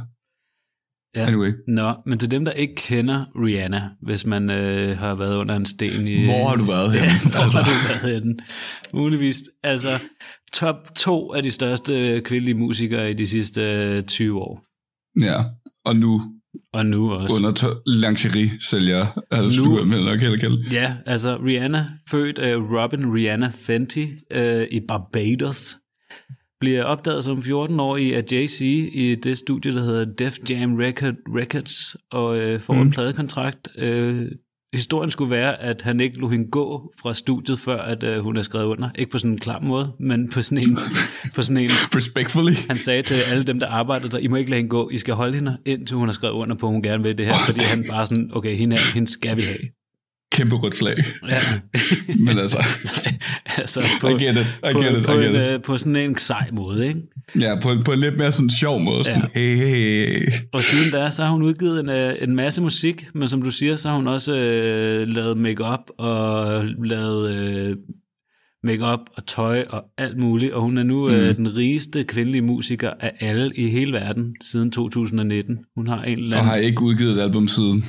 Ja. 1.15 1.25
Anyway. 1.27 1.51
Nå, 1.67 1.93
men 2.05 2.19
til 2.19 2.31
dem, 2.31 2.45
der 2.45 2.51
ikke 2.51 2.75
kender 2.75 3.25
Rihanna, 3.45 3.89
hvis 4.01 4.25
man 4.25 4.49
øh, 4.49 4.97
har 4.97 5.15
været 5.15 5.35
under 5.35 5.55
en 5.55 5.65
sten 5.65 6.07
i... 6.07 6.25
Hvor 6.25 6.47
har 6.49 6.55
du 6.55 6.63
været 6.65 6.93
Ja, 6.95 6.99
henne? 6.99 7.31
hvor 7.31 7.39
Altså. 7.43 7.57
har 7.59 7.65
du 7.65 8.03
været 8.03 8.13
henne? 8.21 8.35
Muligvis. 8.93 9.43
Altså, 9.63 9.99
top 10.53 10.75
to 10.95 11.33
af 11.33 11.43
de 11.43 11.51
største 11.51 12.21
kvindelige 12.25 12.55
musikere 12.55 13.11
i 13.11 13.13
de 13.13 13.27
sidste 13.27 13.61
øh, 13.61 14.03
20 14.03 14.41
år. 14.41 14.63
Ja, 15.25 15.43
og 15.85 15.95
nu 15.95 16.21
Og 16.73 16.85
nu 16.85 17.11
også. 17.13 17.35
under 17.35 17.51
to- 17.51 17.67
lingerie 17.87 18.51
sælger 18.69 19.21
altså 19.31 19.61
Nu- 19.63 19.85
med 19.85 20.03
nok 20.03 20.19
heller 20.21 20.37
kalde. 20.37 20.63
Ja, 20.71 20.93
altså 21.05 21.37
Rihanna, 21.45 21.85
født 22.09 22.39
af 22.39 22.55
Robin 22.55 23.13
Rihanna 23.13 23.51
Fenty 23.55 24.05
øh, 24.31 24.67
i 24.71 24.79
Barbados, 24.87 25.77
bliver 26.59 26.83
opdaget 26.83 27.23
som 27.23 27.37
14-årig 27.37 28.15
af 28.15 28.23
Jay-Z 28.31 28.63
i 28.63 29.15
det 29.23 29.37
studie, 29.37 29.73
der 29.73 29.81
hedder 29.83 30.05
Def 30.05 30.37
Jam 30.49 30.75
Record, 30.75 31.13
Records, 31.35 31.95
og 32.11 32.37
øh, 32.37 32.59
får 32.59 32.73
mm. 32.73 32.81
en 32.81 32.91
pladekontrakt. 32.91 33.67
Øh, 33.77 34.25
historien 34.75 35.11
skulle 35.11 35.31
være, 35.31 35.61
at 35.61 35.81
han 35.81 35.99
ikke 35.99 36.17
lå 36.17 36.29
hende 36.29 36.47
gå 36.51 36.93
fra 37.01 37.13
studiet, 37.13 37.59
før 37.59 37.77
at 37.77 38.03
øh, 38.03 38.19
hun 38.19 38.37
er 38.37 38.41
skrevet 38.41 38.65
under. 38.65 38.89
Ikke 38.95 39.11
på 39.11 39.17
sådan 39.17 39.31
en 39.31 39.39
klam 39.39 39.63
måde, 39.63 39.91
men 39.99 40.29
på 40.29 40.41
sådan 40.41 40.57
en... 40.57 40.79
på 41.35 41.41
sådan 41.41 41.57
en 41.57 41.69
Respectfully. 41.69 42.53
han 42.67 42.77
sagde 42.77 43.03
til 43.03 43.15
alle 43.31 43.43
dem, 43.43 43.59
der 43.59 43.67
arbejder 43.67 44.09
der, 44.09 44.17
I 44.17 44.27
må 44.27 44.35
ikke 44.35 44.49
lade 44.51 44.59
hende 44.59 44.69
gå, 44.69 44.89
I 44.89 44.97
skal 44.97 45.13
holde 45.13 45.35
hende, 45.35 45.57
indtil 45.65 45.97
hun 45.97 46.07
har 46.07 46.13
skrevet 46.13 46.33
under 46.33 46.55
på, 46.55 46.67
at 46.67 46.71
hun 46.71 46.83
gerne 46.83 47.03
vil 47.03 47.17
det 47.17 47.25
her, 47.25 47.35
fordi 47.45 47.59
han 47.59 47.85
bare 47.89 48.05
sådan, 48.05 48.29
okay, 48.33 48.55
hende, 48.55 48.75
her, 48.75 48.93
hende 48.93 49.11
skal 49.11 49.37
vi 49.37 49.41
have. 49.41 49.57
Kæmpe 50.35 50.55
rødt 50.55 50.75
flag. 50.75 50.95
Ja. 51.29 51.39
Men 52.25 52.37
altså, 52.39 52.57
Nej, 52.85 53.13
altså 53.57 53.81
på, 54.01 54.07
I 54.07 54.11
get 54.11 54.37
it, 54.37 54.41
I 54.69 54.73
på, 54.73 54.79
get 54.81 54.97
it, 54.97 55.05
på, 55.05 55.11
I 55.11 55.15
en, 55.15 55.21
get 55.21 55.29
it. 55.31 55.41
øh, 55.53 55.61
på 55.61 55.77
sådan 55.77 55.95
en 55.95 56.17
sej 56.17 56.49
måde, 56.53 56.87
ikke? 56.87 56.99
Ja, 57.39 57.59
på, 57.59 57.71
en- 57.71 57.83
på 57.83 57.91
en 57.91 57.99
lidt 57.99 58.17
mere 58.17 58.31
sådan 58.31 58.49
sjov 58.49 58.79
måde. 58.81 59.03
Sådan, 59.03 59.29
hey, 59.35 59.55
hey, 59.55 59.65
hey. 59.65 60.27
Og 60.53 60.63
siden 60.63 60.91
da, 60.91 61.09
så 61.11 61.23
har 61.23 61.31
hun 61.31 61.41
udgivet 61.43 61.79
en, 61.79 61.89
øh, 61.89 62.15
en 62.21 62.35
masse 62.35 62.61
musik, 62.61 63.05
men 63.13 63.29
som 63.29 63.41
du 63.41 63.51
siger, 63.51 63.75
så 63.75 63.87
har 63.87 63.95
hun 63.95 64.07
også 64.07 64.35
øh, 64.37 65.07
lavet 65.07 65.37
makeup 65.37 65.79
og 65.97 66.63
lavet 66.85 67.33
øh, 67.35 67.75
makeup 68.63 68.99
og 69.17 69.25
tøj 69.27 69.65
og 69.69 69.83
alt 69.97 70.17
muligt, 70.17 70.53
og 70.53 70.61
hun 70.61 70.77
er 70.77 70.83
nu 70.83 71.09
øh, 71.09 71.29
Mm. 71.29 71.35
den 71.35 71.55
rigeste 71.55 72.03
kvindelige 72.03 72.41
musiker 72.41 72.91
af 72.99 73.11
alle 73.19 73.51
i 73.55 73.69
hele 73.69 73.93
verden 73.93 74.35
siden 74.41 74.71
2019. 74.71 75.57
Hun 75.75 75.87
har 75.87 76.03
en 76.03 76.19
eller 76.19 76.35
Og 76.35 76.41
anden... 76.41 76.49
har 76.49 76.55
ikke 76.57 76.81
udgivet 76.81 77.11
et 77.17 77.21
album 77.21 77.47
siden 77.47 77.83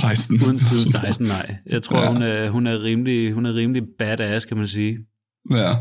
16. 0.00 0.36
Uden 0.46 0.58
siden 0.58 0.90
16, 1.00 1.26
nej. 1.26 1.56
Jeg 1.66 1.82
tror, 1.82 2.00
Ja. 2.00 2.12
hun, 2.12 2.22
er, 2.22 2.50
hun, 2.50 2.66
er 2.66 2.82
rimelig, 2.82 3.32
hun 3.32 3.46
er 3.46 3.54
rimelig 3.54 3.82
badass, 3.98 4.46
kan 4.46 4.56
man 4.56 4.66
sige. 4.66 4.98
Ja. 5.50 5.72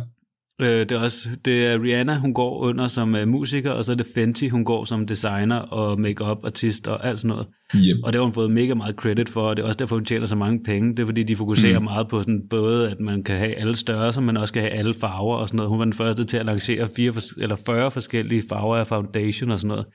Øh, 0.62 0.80
det, 0.80 0.92
er 0.92 1.00
også, 1.00 1.30
det 1.46 1.66
er 1.66 1.84
Rihanna, 1.84 2.18
hun 2.18 2.34
går 2.34 2.60
under 2.60 2.88
som 2.88 3.14
uh, 3.14 3.28
musiker, 3.28 3.72
og 3.72 3.86
så 3.86 3.92
er 3.92 3.96
det 3.96 4.08
Fenty, 4.16 4.48
hun 4.50 4.66
går 4.66 4.86
som 4.86 5.08
designer 5.08 5.56
og 5.56 6.00
makeup 6.00 6.38
artist 6.46 6.88
og 6.88 7.08
alt 7.08 7.20
sådan 7.20 7.30
noget. 7.30 7.48
Yep. 7.76 7.98
Og 8.04 8.14
det 8.14 8.20
har 8.20 8.24
hun 8.24 8.34
fået 8.34 8.52
mega 8.52 8.74
meget 8.74 8.96
credit 8.96 9.30
for, 9.30 9.42
og 9.42 9.58
det 9.58 9.64
er 9.64 9.68
også 9.68 9.78
derfor, 9.78 9.96
hun 9.96 10.06
tjener 10.06 10.26
så 10.26 10.36
mange 10.36 10.64
penge. 10.64 10.90
Det 10.96 11.00
er 11.00 11.06
fordi, 11.06 11.24
de 11.24 11.36
fokuserer 11.36 11.80
mm. 11.80 11.84
Meget 11.86 12.08
på 12.08 12.22
sådan, 12.22 12.42
både, 12.50 12.92
at 12.92 13.00
man 13.00 13.24
kan 13.24 13.38
have 13.38 13.56
alle 13.56 13.76
størrelser, 13.76 14.22
men 14.22 14.38
også 14.38 14.54
kan 14.54 14.62
have 14.62 14.72
alle 14.74 14.94
farver 14.94 15.36
og 15.36 15.48
sådan 15.48 15.56
noget. 15.58 15.70
Hun 15.70 15.80
var 15.80 15.86
den 15.86 15.94
første 15.94 16.24
til 16.24 16.38
at 16.38 16.46
lancere 16.46 16.90
fire, 16.96 17.12
fors- 17.12 17.34
eller 17.42 17.56
40 17.66 17.92
forskellige 17.92 18.44
farver 18.50 18.78
af 18.78 18.88
foundation 18.88 19.52
og 19.52 19.60
sådan 19.60 19.68
noget. 19.68 19.86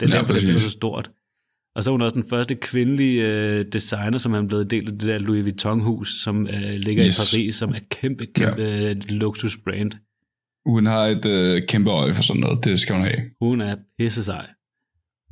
Det 0.00 0.10
er 0.10 0.14
Ja, 0.16 0.20
derfor, 0.20 0.32
det 0.32 0.42
er 0.44 0.46
præcis. 0.52 0.62
så 0.62 0.70
stort. 0.70 1.10
Og 1.78 1.84
så 1.84 1.90
er 1.90 1.92
hun 1.92 2.02
også 2.02 2.14
den 2.14 2.28
første 2.30 2.54
kvindelige 2.54 3.22
øh, 3.26 3.66
designer, 3.72 4.18
som 4.18 4.34
er 4.34 4.42
blevet 4.42 4.70
delt 4.70 4.88
af 4.88 4.98
det 4.98 5.08
der 5.08 5.18
Louis 5.18 5.44
Vuitton-hus, 5.44 6.22
som 6.22 6.46
øh, 6.46 6.74
ligger 6.74 7.06
Yes. 7.06 7.34
i 7.34 7.36
Paris, 7.36 7.54
som 7.54 7.70
er 7.70 7.78
kæmpe, 7.90 8.26
kæmpe 8.26 8.62
ja. 8.62 8.94
luksusbrand. 9.08 9.92
Hun 10.66 10.86
har 10.86 11.06
et 11.06 11.26
øh, 11.26 11.62
kæmpe 11.68 11.90
øje 11.90 12.14
for 12.14 12.22
sådan 12.22 12.40
noget. 12.40 12.64
Det 12.64 12.80
skal 12.80 12.94
hun 12.94 13.04
have. 13.04 13.20
Hun 13.40 13.60
er 13.60 13.76
pisse 13.98 14.24
sej. 14.24 14.46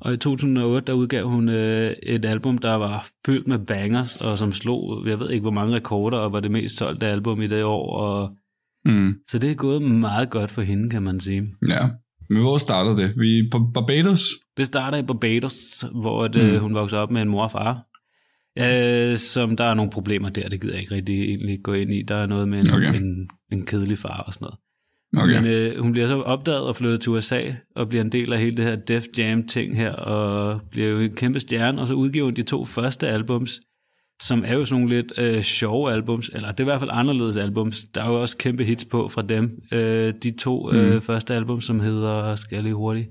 Og 0.01 0.15
i 0.15 0.17
2008, 0.17 0.87
der 0.87 0.93
udgav 0.93 1.29
hun 1.29 1.49
øh, 1.49 1.95
et 2.03 2.25
album, 2.25 2.59
der 2.59 2.75
var 2.75 3.09
fyldt 3.27 3.47
med 3.47 3.59
bangers, 3.59 4.17
og 4.17 4.39
som 4.39 4.53
slog, 4.53 5.07
jeg 5.07 5.21
ved 5.21 5.31
ikke 5.31 5.43
hvor 5.43 5.51
mange 5.51 5.77
rekorder, 5.77 6.19
og 6.19 6.33
var 6.33 6.41
det 6.41 6.51
mest 6.51 6.77
solgte 6.77 7.07
album 7.07 7.43
i 7.43 7.47
det 7.47 7.65
år. 7.65 7.97
Og... 7.97 8.37
Mm. 8.85 9.15
Så 9.31 9.39
det 9.39 9.51
er 9.51 9.55
gået 9.55 9.83
meget 9.83 10.31
godt 10.31 10.51
for 10.51 10.63
hende, 10.63 10.91
kan 10.91 11.03
man 11.03 11.21
sige. 11.21 11.55
Ja. 11.69 11.89
Men 12.31 12.43
hvor 12.43 12.57
starter 12.59 12.97
det? 12.97 13.12
Vi 13.17 13.49
på 13.53 13.71
Barbados? 13.75 14.21
Det 14.57 14.67
starter 14.67 14.99
i 14.99 15.03
Barbados, 15.03 15.85
hvor 16.01 16.25
at, 16.25 16.37
øh, 16.37 16.53
Mm. 16.53 16.59
hun 16.61 16.75
voksede 16.75 17.01
op 17.01 17.11
med 17.11 17.23
en 17.23 17.29
mor 17.29 17.43
og 17.43 17.51
far. 17.51 17.83
Øh, 18.59 19.17
som 19.17 19.57
der 19.57 19.65
er 19.65 19.75
nogle 19.75 19.91
problemer 19.91 20.29
der, 20.29 20.49
det 20.49 20.61
gider 20.61 20.75
jeg 20.75 20.83
ikke 20.83 20.95
rigtig 20.95 21.23
egentlig 21.25 21.59
gå 21.62 21.73
ind 21.73 21.95
i. 21.95 22.03
Der 22.03 22.15
er 22.15 22.27
noget 22.27 22.49
med 22.49 22.59
en, 22.65 22.71
Okay. 22.75 22.95
en, 22.95 23.29
en 23.53 23.67
kedelig 23.67 23.99
far 23.99 24.25
og 24.27 24.35
sådan 24.35 24.45
noget. 24.45 24.59
Okay. 25.25 25.35
Men 25.43 25.47
øh, 25.53 25.83
hun 25.83 25.93
bliver 25.93 26.07
så 26.07 26.21
opdaget 26.23 26.61
og 26.62 26.77
flyttet 26.77 27.01
til 27.01 27.12
USA, 27.12 27.41
og 27.77 27.89
bliver 27.89 28.05
en 28.05 28.12
del 28.12 28.33
af 28.33 28.39
hele 28.41 28.57
det 28.57 28.65
her 28.65 28.77
Def 28.77 29.05
Jam 29.19 29.47
ting 29.49 29.77
her, 29.77 29.93
og 29.93 30.61
bliver 30.71 30.89
jo 30.89 30.99
en 30.99 31.15
kæmpe 31.15 31.41
stjerne, 31.41 31.81
og 31.81 31.89
så 31.89 31.95
udgiver 31.95 32.25
hun 32.25 32.35
de 32.35 32.43
to 32.43 32.65
første 32.65 33.09
albums, 33.09 33.61
som 34.23 34.45
er 34.47 34.55
jo 34.55 34.65
sådan 34.65 34.83
nogle 34.83 34.97
lidt 34.97 35.13
øh, 35.19 35.43
sjove 35.43 35.93
albums, 35.93 36.31
eller 36.35 36.53
det 36.53 36.61
er 36.61 36.65
i 36.65 36.71
hvert 36.71 36.81
fald 36.81 36.91
anderledes 36.93 37.37
albums. 37.37 37.85
Der 37.95 38.03
er 38.03 38.09
jo 38.09 38.21
også 38.21 38.37
kæmpe 38.37 38.65
hits 38.65 38.85
på 38.85 39.09
fra 39.09 39.23
dem. 39.23 39.63
Øh, 39.73 40.15
de 40.23 40.31
to 40.31 40.73
øh, 40.73 40.95
Mm. 40.95 41.01
første 41.03 41.35
album, 41.35 41.61
som 41.61 41.81
hedder, 41.81 42.37
skal 42.37 42.57
jeg 42.57 42.63
lige 42.63 42.75
hurtigt 42.75 43.11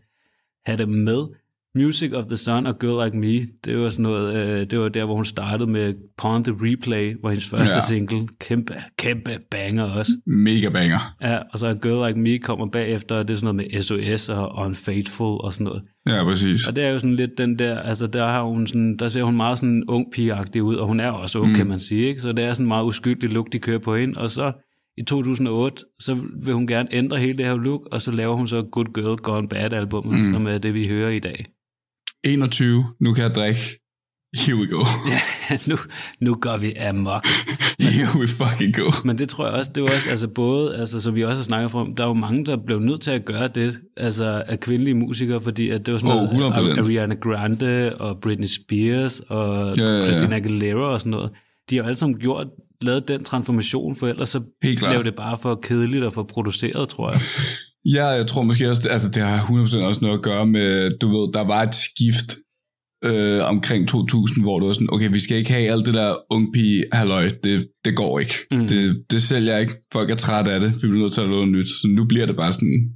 have 0.66 0.78
dem 0.78 0.90
med, 0.90 1.26
Music 1.76 2.12
of 2.14 2.26
the 2.26 2.38
Sun 2.38 2.66
og 2.66 2.80
Girl 2.80 3.06
Like 3.06 3.18
Me, 3.18 3.48
det 3.66 3.78
var 3.80 3.90
sådan 3.90 4.04
noget, 4.04 4.36
øh, 4.36 4.68
det 4.72 4.80
var 4.80 4.90
der, 4.90 5.06
hvor 5.06 5.16
hun 5.16 5.26
startede 5.26 5.70
med 5.72 5.94
Pawn 6.18 6.44
the 6.44 6.54
Replay, 6.62 7.16
hvor 7.20 7.30
hendes 7.30 7.50
første 7.50 7.74
Ja. 7.76 7.82
single, 7.82 8.28
kæmpe, 8.40 8.74
kæmpe 8.98 9.38
banger 9.52 9.84
også. 9.84 10.12
Mega 10.28 10.70
banger. 10.70 11.16
Ja, 11.22 11.38
og 11.54 11.60
så 11.60 11.74
Girl 11.74 12.08
Like 12.08 12.20
Me 12.20 12.38
kommer 12.40 12.66
bagefter, 12.68 13.16
og 13.16 13.28
det 13.28 13.34
er 13.34 13.38
sådan 13.38 13.56
noget 13.56 13.72
med 13.74 13.82
SOS 13.82 14.30
og 14.30 14.66
Unfaithful 14.66 15.38
og 15.42 15.54
sådan 15.54 15.66
noget. 15.66 15.84
Ja, 16.08 16.24
præcis. 16.24 16.68
Og 16.68 16.76
det 16.76 16.84
er 16.84 16.90
jo 16.90 17.00
sådan 17.00 17.16
lidt 17.16 17.38
den 17.38 17.60
der, 17.60 17.80
altså 17.80 18.08
der 18.08 18.28
har 18.28 18.44
hun 18.44 18.68
sådan, 18.68 18.98
der 18.98 19.08
ser 19.10 19.24
hun 19.24 19.36
meget 19.36 19.58
sådan 19.60 19.84
ung 19.88 20.06
pigeagtig 20.14 20.64
ud, 20.64 20.76
og 20.76 20.88
hun 20.88 21.00
er 21.00 21.10
også 21.10 21.40
ung, 21.40 21.50
Mm. 21.50 21.56
kan 21.56 21.68
man 21.68 21.80
sige, 21.80 22.08
ikke? 22.08 22.22
Så 22.22 22.32
det 22.32 22.46
er 22.46 22.54
sådan 22.54 22.64
en 22.64 22.68
meget 22.68 22.86
uskyldig 22.86 23.30
look, 23.30 23.48
de 23.54 23.60
kører 23.60 23.80
på 23.80 23.96
hende, 23.96 24.18
og 24.20 24.30
så 24.30 24.52
i 24.98 25.04
2008, 25.04 25.84
så 26.00 26.18
vil 26.46 26.54
hun 26.54 26.68
gerne 26.68 26.90
ændre 26.92 27.18
hele 27.18 27.38
det 27.38 27.46
her 27.46 27.56
look, 27.58 27.82
og 27.92 28.02
så 28.02 28.12
laver 28.12 28.36
hun 28.36 28.48
så 28.48 28.62
Good 28.72 28.94
Girl 28.94 29.16
Gone 29.18 29.48
Bad 29.48 29.74
albumet, 29.74 30.14
mm. 30.14 30.32
som 30.34 30.48
er 30.48 30.58
det, 30.58 30.74
vi 30.74 30.88
hører 30.88 31.10
i 31.10 31.20
dag. 31.20 31.46
21. 32.26 32.86
Nu 33.00 33.14
kan 33.14 33.24
jeg 33.24 33.36
drikke. 33.36 33.60
Here 34.38 34.56
we 34.56 34.68
go. 34.68 34.84
Ja, 35.50 35.58
nu, 35.68 35.76
nu 36.22 36.36
går 36.36 36.58
vi 36.58 36.74
amok. 36.74 37.26
Here 37.80 38.20
we 38.20 38.28
fucking 38.28 38.76
go. 38.76 38.92
Men 39.04 39.18
det 39.18 39.30
tror 39.30 39.46
jeg 39.46 39.54
også, 39.54 39.72
det 39.76 39.84
var 39.84 39.90
også, 39.90 40.10
altså 40.10 40.28
både, 40.28 40.76
altså, 40.76 41.02
som 41.02 41.16
vi 41.16 41.24
også 41.24 41.36
har 41.36 41.44
snakket 41.44 41.76
om, 41.76 41.96
der 41.96 42.04
er 42.04 42.08
jo 42.08 42.14
mange, 42.14 42.46
der 42.46 42.58
blev 42.66 42.80
nødt 42.80 43.02
til 43.02 43.12
at 43.12 43.26
gøre 43.26 43.48
det, 43.48 43.80
altså 43.98 44.44
af 44.48 44.60
kvindelige 44.60 44.96
musikere, 44.96 45.42
fordi 45.42 45.70
at 45.70 45.86
det 45.86 45.92
var 45.92 45.98
sådan 45.98 46.18
Åh, 46.18 46.34
noget, 46.34 46.54
100%. 46.54 46.80
Ariana 46.80 47.16
Grande 47.16 47.96
og 48.00 48.20
Britney 48.22 48.48
Spears 48.48 49.20
og 49.20 49.78
Ja, 49.78 49.84
ja, 49.84 50.04
ja. 50.04 50.10
Christina 50.10 50.36
Aguilera 50.36 50.94
og 50.94 51.00
sådan 51.00 51.10
noget. 51.10 51.32
De 51.70 51.78
har 51.78 51.84
alle 51.84 51.98
sammen 51.98 52.20
gjort, 52.20 52.48
lavet 52.82 53.08
den 53.08 53.24
transformation, 53.24 53.96
for 53.96 54.08
ellers 54.08 54.30
så 54.30 54.42
blev 54.62 55.04
det 55.04 55.16
bare 55.16 55.38
for 55.38 55.56
kedeligt 55.56 56.04
og 56.04 56.14
for 56.14 56.24
produceret, 56.24 56.90
tror 56.90 57.12
jeg. 57.12 57.22
Ja, 57.94 58.06
jeg 58.08 58.28
tror 58.28 58.42
måske 58.44 58.70
også, 58.70 58.90
altså 58.90 59.10
det 59.10 59.24
har 59.24 59.40
100% 59.46 59.84
også 59.84 60.02
noget 60.02 60.18
at 60.18 60.24
gøre 60.24 60.46
med, 60.46 60.98
du 61.00 61.08
ved, 61.08 61.34
der 61.34 61.42
var 61.42 61.64
et 61.64 61.76
skift 61.76 62.38
øh, 63.04 63.44
omkring 63.44 63.88
2000, 63.88 64.44
hvor 64.44 64.60
det 64.60 64.68
var 64.68 64.74
sådan, 64.74 64.90
okay, 64.92 65.10
vi 65.12 65.20
skal 65.20 65.38
ikke 65.38 65.54
have 65.54 65.72
alt 65.72 65.86
det 65.86 65.94
der 65.94 66.16
ung 66.32 66.54
pige 66.54 66.84
halløj, 66.92 67.30
det, 67.44 67.68
det 67.86 67.96
går 67.96 68.20
ikke. 68.20 68.34
Mm. 68.52 68.68
Det, 68.68 69.04
det 69.12 69.22
sælger 69.24 69.58
ikke. 69.58 69.74
Folk 69.94 70.10
er 70.10 70.16
trætte 70.16 70.52
af 70.52 70.60
det. 70.60 70.74
Vi 70.74 70.88
bliver 70.88 71.02
nødt 71.04 71.14
til 71.14 71.22
at 71.22 71.28
lave 71.28 71.36
noget 71.46 71.52
nyt. 71.52 71.68
Så 71.68 71.88
nu 71.88 72.06
bliver 72.06 72.26
det 72.26 72.36
bare 72.36 72.52
sådan, 72.54 72.90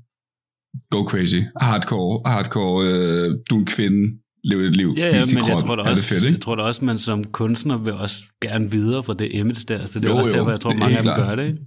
go 0.92 1.04
crazy. 1.04 1.38
Hardcore, 1.62 2.22
hardcore, 2.26 2.86
øh, 2.88 3.36
du 3.50 3.56
er 3.56 3.60
en 3.60 3.66
kvinde, 3.66 4.18
lev 4.44 4.58
et 4.60 4.76
liv, 4.76 4.94
Ja, 4.98 5.06
ja 5.06 5.12
men 5.34 5.38
jeg 5.38 5.44
krop. 5.52 5.62
tror, 5.64 5.76
da 5.76 5.82
er 5.82 5.88
det 5.88 5.98
også, 5.98 6.04
fedt, 6.04 6.24
ikke? 6.24 6.34
jeg 6.34 6.42
tror 6.42 6.56
da 6.56 6.64
også, 6.64 6.86
man 6.86 6.98
som 6.98 7.24
kunstner 7.24 7.78
vil 7.78 7.94
også 7.94 8.16
gerne 8.42 8.72
videre 8.72 9.04
fra 9.04 9.14
det 9.14 9.28
image 9.32 9.64
der, 9.68 9.86
så 9.86 10.00
det 10.00 10.06
er 10.06 10.10
Jo, 10.10 10.18
også 10.18 10.32
jo, 10.32 10.38
derfor, 10.38 10.50
jeg 10.50 10.60
tror, 10.60 10.74
mange 10.74 10.98
af 10.98 11.04
dem 11.04 11.14
gør 11.16 11.36
det. 11.36 11.46
Ikke? 11.48 11.60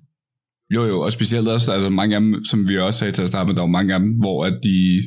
Jo, 0.74 0.84
jo, 0.86 1.00
og 1.00 1.12
specielt 1.12 1.48
også, 1.48 1.72
altså 1.72 1.90
mange 1.90 2.14
af 2.16 2.20
dem, 2.20 2.44
som 2.44 2.68
vi 2.68 2.78
også 2.78 2.98
sagde 2.98 3.10
til 3.12 3.22
at 3.22 3.28
starte 3.28 3.46
med, 3.46 3.54
der 3.54 3.60
er 3.60 3.66
jo 3.66 3.70
mange 3.70 3.94
af 3.94 4.00
dem, 4.00 4.12
hvor 4.12 4.44
at 4.44 4.54
de, 4.64 5.02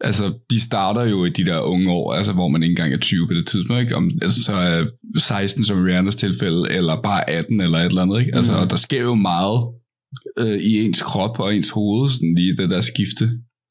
altså, 0.00 0.32
de 0.50 0.60
starter 0.60 1.04
jo 1.04 1.24
i 1.24 1.30
de 1.30 1.44
der 1.44 1.60
unge 1.60 1.90
år, 1.92 2.12
altså 2.14 2.32
hvor 2.32 2.48
man 2.48 2.62
ikke 2.62 2.72
engang 2.72 2.92
er 2.94 2.98
20 2.98 3.26
på 3.26 3.34
det 3.34 3.46
tidspunkt, 3.46 3.80
ikke? 3.82 3.96
Om, 3.96 4.10
altså, 4.22 4.42
så 4.42 4.52
er 4.54 4.86
16 5.16 5.64
som 5.64 5.82
Rihannas 5.82 6.16
tilfælde, 6.16 6.70
eller 6.70 7.02
bare 7.02 7.30
18 7.30 7.60
eller 7.60 7.78
et 7.78 7.84
eller 7.86 8.02
andet, 8.02 8.20
ikke? 8.20 8.34
Altså, 8.34 8.56
og 8.56 8.70
der 8.70 8.76
sker 8.76 9.02
jo 9.02 9.14
meget 9.14 9.60
øh, 10.38 10.58
i 10.58 10.84
ens 10.84 11.02
krop 11.02 11.40
og 11.40 11.56
ens 11.56 11.70
hoved, 11.70 12.08
sådan 12.10 12.34
lige 12.34 12.56
det 12.56 12.70
der 12.70 12.80
skifte, 12.80 13.24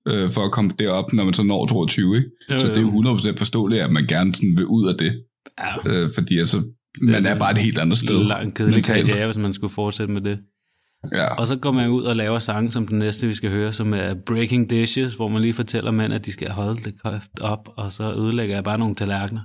øh, 0.08 0.30
for 0.30 0.42
at 0.42 0.52
komme 0.52 0.72
derop, 0.80 1.14
når 1.14 1.24
man 1.24 1.34
så 1.34 1.44
når 1.44 1.66
22, 1.66 2.16
ikke? 2.18 2.30
Jo, 2.52 2.60
Så 2.60 2.68
jo. 2.68 2.74
det 2.74 2.78
er 2.78 2.82
jo 2.82 3.18
100% 3.34 3.38
forståeligt, 3.38 3.82
at 3.82 3.92
man 3.92 4.08
gerne 4.08 4.34
sådan 4.36 4.58
vil 4.58 4.66
ud 4.66 4.88
af 4.88 4.96
det, 4.98 5.24
Ja, 5.60 5.90
øh, 5.92 6.10
fordi 6.16 6.38
altså, 6.38 6.62
man 7.02 7.26
er 7.26 7.40
bare 7.40 7.52
et 7.52 7.58
helt 7.58 7.78
andet 7.78 7.98
sted. 7.98 8.16
en 8.22 8.28
lang 8.28 8.56
kedelig 8.56 8.76
mentalt. 8.78 9.08
karriere, 9.08 9.28
hvis 9.28 9.38
man 9.38 9.54
skulle 9.54 9.74
fortsætte 9.74 10.14
med 10.14 10.22
det. 10.22 10.40
Ja. 11.14 11.36
Og 11.36 11.48
så 11.48 11.56
går 11.56 11.72
man 11.72 11.90
ud 11.90 12.04
og 12.04 12.16
laver 12.16 12.40
sange 12.40 12.72
som 12.72 12.88
den 12.88 13.00
næste, 13.00 13.28
vi 13.28 13.34
skal 13.34 13.50
høre, 13.50 13.74
som 13.74 13.94
er 13.94 14.14
Breaking 14.26 14.70
Dishes, 14.70 15.16
hvor 15.16 15.28
man 15.28 15.42
lige 15.42 15.54
fortæller 15.54 15.92
mænd, 15.92 16.14
at 16.14 16.26
de 16.26 16.32
skal 16.32 16.50
holde 16.50 16.76
det 16.76 16.96
op, 17.42 17.70
og 17.76 17.92
så 17.92 18.14
ødelægger 18.14 18.56
jeg 18.56 18.64
bare 18.64 18.80
nogle 18.80 18.96
tallerkener. 18.96 19.42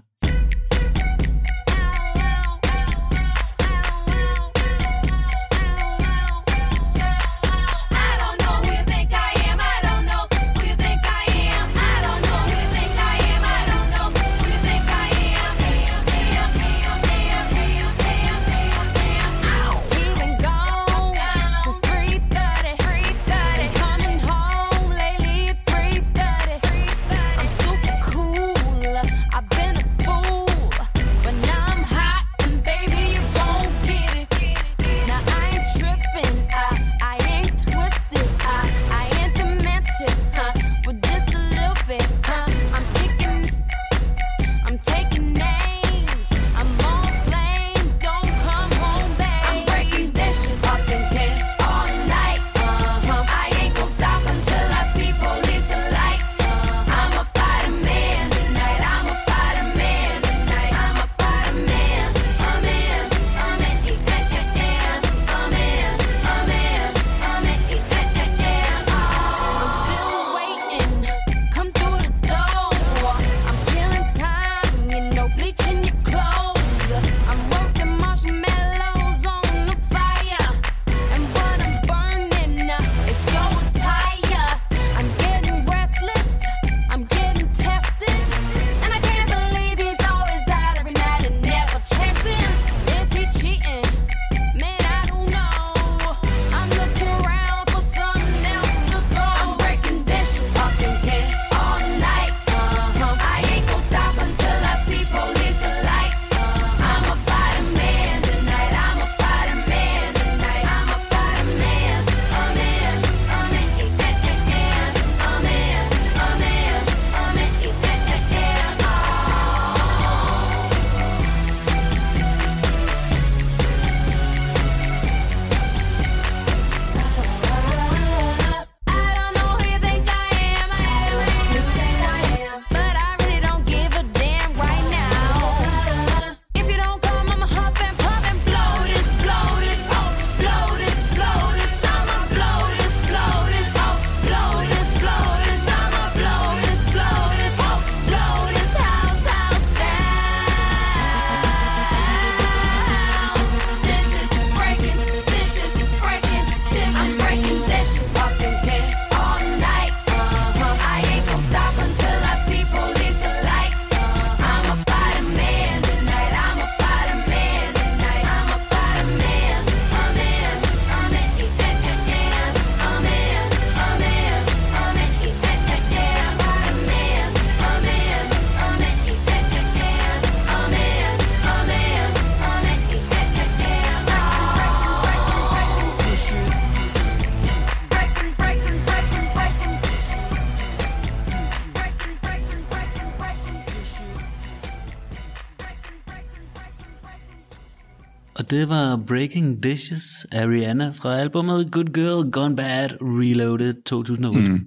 Og 198.51 198.57
det 198.57 198.69
var 198.69 199.03
Breaking 199.07 199.63
Dishes 199.63 200.27
af 200.33 200.47
Rihanna 200.47 200.91
fra 200.91 201.19
albumet 201.19 201.73
Good 201.73 201.93
Girl 201.95 202.31
Gone 202.31 202.57
Bad 202.57 202.89
Reloaded 203.01 203.75
2008. 203.83 204.53
Mm. 204.53 204.59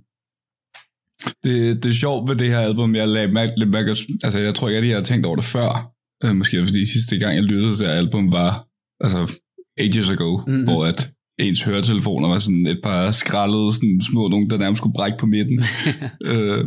Det, 1.43 1.84
det 1.84 1.89
er 1.89 1.93
sjovt 1.93 2.30
ved 2.30 2.36
det 2.36 2.50
her 2.50 2.60
album, 2.60 2.96
jeg 2.96 3.08
lagde 3.08 3.28
mærke, 3.34 3.52
lidt 3.58 3.69
mærke, 3.69 3.96
altså 4.24 4.39
jeg 4.39 4.56
tror 4.56 4.67
ikke, 4.69 4.78
at 4.78 4.88
jeg 4.88 4.98
har 4.98 5.04
tænkt 5.04 5.26
over 5.26 5.36
det 5.36 5.46
før, 5.46 5.91
øh, 6.24 6.36
måske 6.36 6.65
fordi 6.65 6.86
sidste 6.86 7.19
gang, 7.19 7.36
jeg 7.36 7.43
lyttede 7.43 7.76
til 7.76 7.86
det 7.86 7.91
album, 7.91 8.32
var 8.32 8.67
altså 9.06 9.36
ages 9.78 10.10
ago, 10.12 10.38
Mhm. 10.38 10.50
mm-hmm. 10.50 10.63
hvor 10.63 10.86
at 10.86 11.12
ens 11.39 11.62
høretelefoner 11.62 12.28
var 12.28 12.39
sådan 12.39 12.67
et 12.67 12.80
par 12.84 13.12
skraldede 13.12 13.74
sådan 13.74 14.02
små 14.02 14.28
nogen, 14.28 14.50
der 14.50 14.58
nærmest 14.58 14.78
skulle 14.78 14.93
brække 15.00 15.17
på 15.19 15.26
midten. 15.26 15.58
øh, 16.32 16.62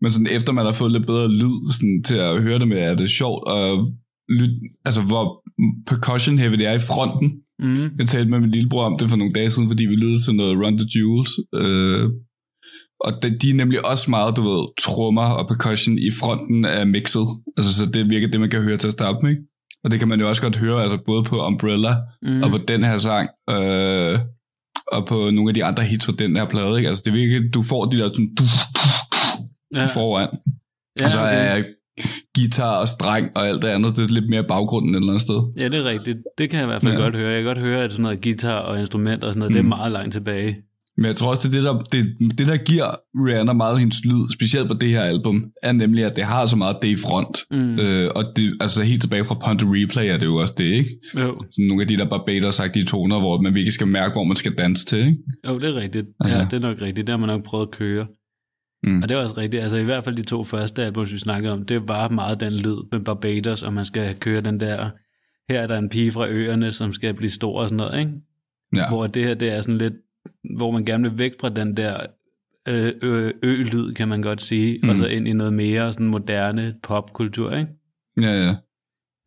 men 0.00 0.10
sådan 0.10 0.36
efter 0.36 0.52
man 0.52 0.64
har 0.64 0.72
fået 0.72 0.92
lidt 0.92 1.06
bedre 1.06 1.28
lyd 1.32 1.70
sådan, 1.72 2.02
til 2.04 2.14
at 2.16 2.42
høre 2.42 2.58
det 2.58 2.68
med, 2.68 2.78
er 2.78 2.94
det 2.94 3.10
sjovt 3.10 3.42
at 3.52 3.68
lytte, 4.28 4.54
altså 4.84 5.02
hvor 5.02 5.24
percussion 5.86 6.38
heavy 6.38 6.52
det 6.52 6.66
er 6.66 6.72
i 6.72 6.78
fronten. 6.78 7.32
Mm. 7.58 7.90
Jeg 7.98 8.06
talte 8.06 8.30
med 8.30 8.40
min 8.40 8.50
lillebror 8.50 8.84
om 8.84 8.98
det 8.98 9.10
for 9.10 9.16
nogle 9.16 9.32
dage 9.32 9.50
siden, 9.50 9.68
fordi 9.68 9.84
vi 9.86 9.94
lyttede 9.94 10.24
til 10.24 10.34
noget 10.34 10.58
Run 10.62 10.78
the 10.78 10.88
Jewels. 10.94 11.32
Øh, 11.54 12.10
og 13.00 13.22
de, 13.22 13.38
de 13.38 13.50
er 13.50 13.54
nemlig 13.54 13.84
også 13.86 14.10
meget, 14.10 14.36
du 14.36 14.42
ved, 14.42 14.62
trommer 14.80 15.28
og 15.38 15.48
percussion 15.48 15.98
i 15.98 16.10
fronten 16.20 16.64
af 16.64 16.86
mixet. 16.86 17.26
Altså, 17.56 17.74
så 17.74 17.86
det 17.86 18.08
virker 18.08 18.28
det, 18.28 18.40
man 18.40 18.50
kan 18.50 18.62
høre 18.62 18.76
til 18.76 18.86
at 18.86 18.92
starte 18.92 19.18
med, 19.22 19.30
ikke? 19.30 19.42
Og 19.84 19.90
det 19.90 19.98
kan 19.98 20.08
man 20.08 20.20
jo 20.20 20.28
også 20.28 20.42
godt 20.42 20.56
høre, 20.56 20.82
altså 20.82 20.98
både 21.06 21.22
på 21.24 21.46
Umbrella 21.46 21.96
Mm. 22.22 22.42
og 22.42 22.50
på 22.50 22.58
den 22.68 22.84
her 22.84 22.96
sang, 22.96 23.28
øh, 23.50 24.18
og 24.92 25.06
på 25.06 25.30
nogle 25.30 25.50
af 25.50 25.54
de 25.54 25.64
andre 25.64 25.84
hits 25.84 26.06
på 26.06 26.12
den 26.12 26.36
her 26.36 26.48
plade, 26.48 26.76
ikke? 26.76 26.88
Altså, 26.88 27.02
det 27.06 27.12
virker, 27.12 27.50
du 27.54 27.62
får 27.62 27.84
de 27.84 27.98
der 27.98 28.08
sådan, 28.08 28.34
du, 28.38 28.44
ja. 29.74 29.80
ja. 29.80 29.86
foran, 29.86 30.28
ja, 31.00 31.04
og 31.04 31.10
så 31.10 31.20
okay. 31.20 31.64
Guitar 32.38 32.76
og 32.80 32.88
streng 32.88 33.30
og 33.34 33.48
alt 33.48 33.62
det 33.62 33.68
andet, 33.68 33.96
det 33.96 34.10
er 34.10 34.14
lidt 34.14 34.30
mere 34.30 34.44
baggrunden 34.44 34.94
et 34.94 34.96
eller 34.98 35.08
andet 35.08 35.22
sted. 35.22 35.40
Ja, 35.60 35.68
det 35.68 35.74
er 35.74 35.84
rigtigt. 35.84 36.18
Det 36.38 36.50
kan 36.50 36.58
jeg 36.58 36.66
i 36.66 36.70
hvert 36.70 36.82
fald 36.82 36.94
ja. 36.94 37.00
Godt 37.00 37.16
høre. 37.16 37.30
Jeg 37.30 37.38
kan 37.42 37.46
godt 37.46 37.58
høre, 37.58 37.84
at 37.84 37.90
sådan 37.90 38.02
noget 38.02 38.22
guitar 38.22 38.58
og 38.58 38.80
instrumenter 38.80 39.26
og 39.28 39.34
sådan 39.34 39.38
noget, 39.38 39.50
mm. 39.50 39.54
det 39.54 39.58
er 39.58 39.62
Mm. 39.62 39.68
meget 39.68 39.92
langt 39.92 40.12
tilbage. 40.12 40.56
Men 41.00 41.06
jeg 41.06 41.16
tror 41.16 41.30
også, 41.30 41.48
det 41.48 41.56
er 41.56 41.60
det, 41.60 41.64
der, 41.92 41.98
det, 41.98 42.38
det, 42.38 42.46
der 42.48 42.56
giver 42.56 42.84
Rihanna 43.26 43.52
meget 43.52 43.78
hendes 43.78 44.04
lyd, 44.04 44.30
specielt 44.32 44.66
på 44.68 44.74
det 44.74 44.88
her 44.88 45.02
album, 45.02 45.44
er 45.62 45.72
nemlig, 45.72 46.04
at 46.04 46.16
det 46.16 46.24
har 46.24 46.46
så 46.46 46.56
meget 46.56 46.76
det 46.82 46.88
i 46.88 46.96
front. 46.96 47.38
Mm. 47.50 47.78
Øh, 47.78 48.10
og 48.14 48.24
det, 48.36 48.56
altså 48.60 48.82
helt 48.82 49.00
tilbage 49.00 49.24
fra 49.24 49.34
Pond 49.34 49.60
Replay 49.62 50.06
er 50.08 50.16
det 50.16 50.26
jo 50.26 50.36
også 50.36 50.54
det, 50.58 50.64
ikke? 50.64 50.90
Jo. 51.14 51.38
Sådan 51.50 51.66
nogle 51.68 51.82
af 51.82 51.88
de 51.88 51.96
der 51.96 52.04
Barbados-agtige 52.06 52.84
toner, 52.84 53.18
hvor 53.18 53.40
man 53.40 53.54
virkelig 53.54 53.72
skal 53.72 53.86
mærke, 53.86 54.12
hvor 54.14 54.24
man 54.24 54.36
skal 54.36 54.54
danse 54.58 54.84
til, 54.84 54.98
ikke? 54.98 55.16
jo, 55.48 55.58
det 55.58 55.68
er 55.68 55.74
rigtigt. 55.74 56.06
Altså. 56.20 56.40
Ja, 56.40 56.44
det 56.44 56.52
er 56.52 56.60
nok 56.60 56.76
rigtigt. 56.82 57.06
Det 57.06 57.12
har 57.12 57.18
man 57.18 57.28
nok 57.28 57.44
prøvet 57.44 57.66
at 57.66 57.70
køre. 57.78 58.06
Mm. 58.82 59.02
Og 59.02 59.08
det 59.08 59.16
er 59.16 59.22
også 59.22 59.36
rigtigt. 59.36 59.62
Altså 59.62 59.76
i 59.76 59.84
hvert 59.84 60.04
fald 60.04 60.16
de 60.16 60.22
to 60.22 60.44
første 60.44 60.84
albums, 60.84 61.12
vi 61.12 61.18
snakkede 61.18 61.52
om, 61.52 61.64
det 61.64 61.88
var 61.88 62.08
meget 62.08 62.40
den 62.40 62.52
lyd 62.52 62.76
med 62.92 63.00
Barbados, 63.00 63.62
og 63.62 63.72
man 63.72 63.84
skal 63.84 64.16
køre 64.16 64.40
den 64.40 64.60
der, 64.60 64.90
her 65.48 65.60
er 65.60 65.66
der 65.66 65.78
en 65.78 65.88
pige 65.88 66.12
fra 66.12 66.28
øerne, 66.28 66.72
som 66.72 66.92
skal 66.92 67.14
blive 67.14 67.30
stor 67.30 67.60
og 67.60 67.68
sådan 67.68 67.76
noget, 67.76 68.00
ikke? 68.00 68.12
Ja. 68.76 68.88
Hvor 68.88 69.06
det 69.06 69.24
her, 69.24 69.34
det 69.34 69.48
er 69.48 69.60
sådan 69.60 69.78
lidt, 69.78 69.94
hvor 70.56 70.70
man 70.70 70.84
gerne 70.84 71.10
vil 71.10 71.18
væk 71.18 71.32
fra 71.40 71.48
den 71.48 71.76
der 71.76 72.06
øh, 72.68 72.92
ø-lyd, 73.42 73.94
kan 73.94 74.08
man 74.08 74.22
godt 74.22 74.42
sige, 74.42 74.80
mm. 74.82 74.88
og 74.88 74.96
så 74.96 75.06
ind 75.06 75.28
i 75.28 75.32
noget 75.32 75.52
mere 75.52 75.92
sådan 75.92 76.06
moderne 76.06 76.74
popkultur, 76.82 77.56
ikke? 77.56 77.70
ja, 78.20 78.46
ja. 78.46 78.54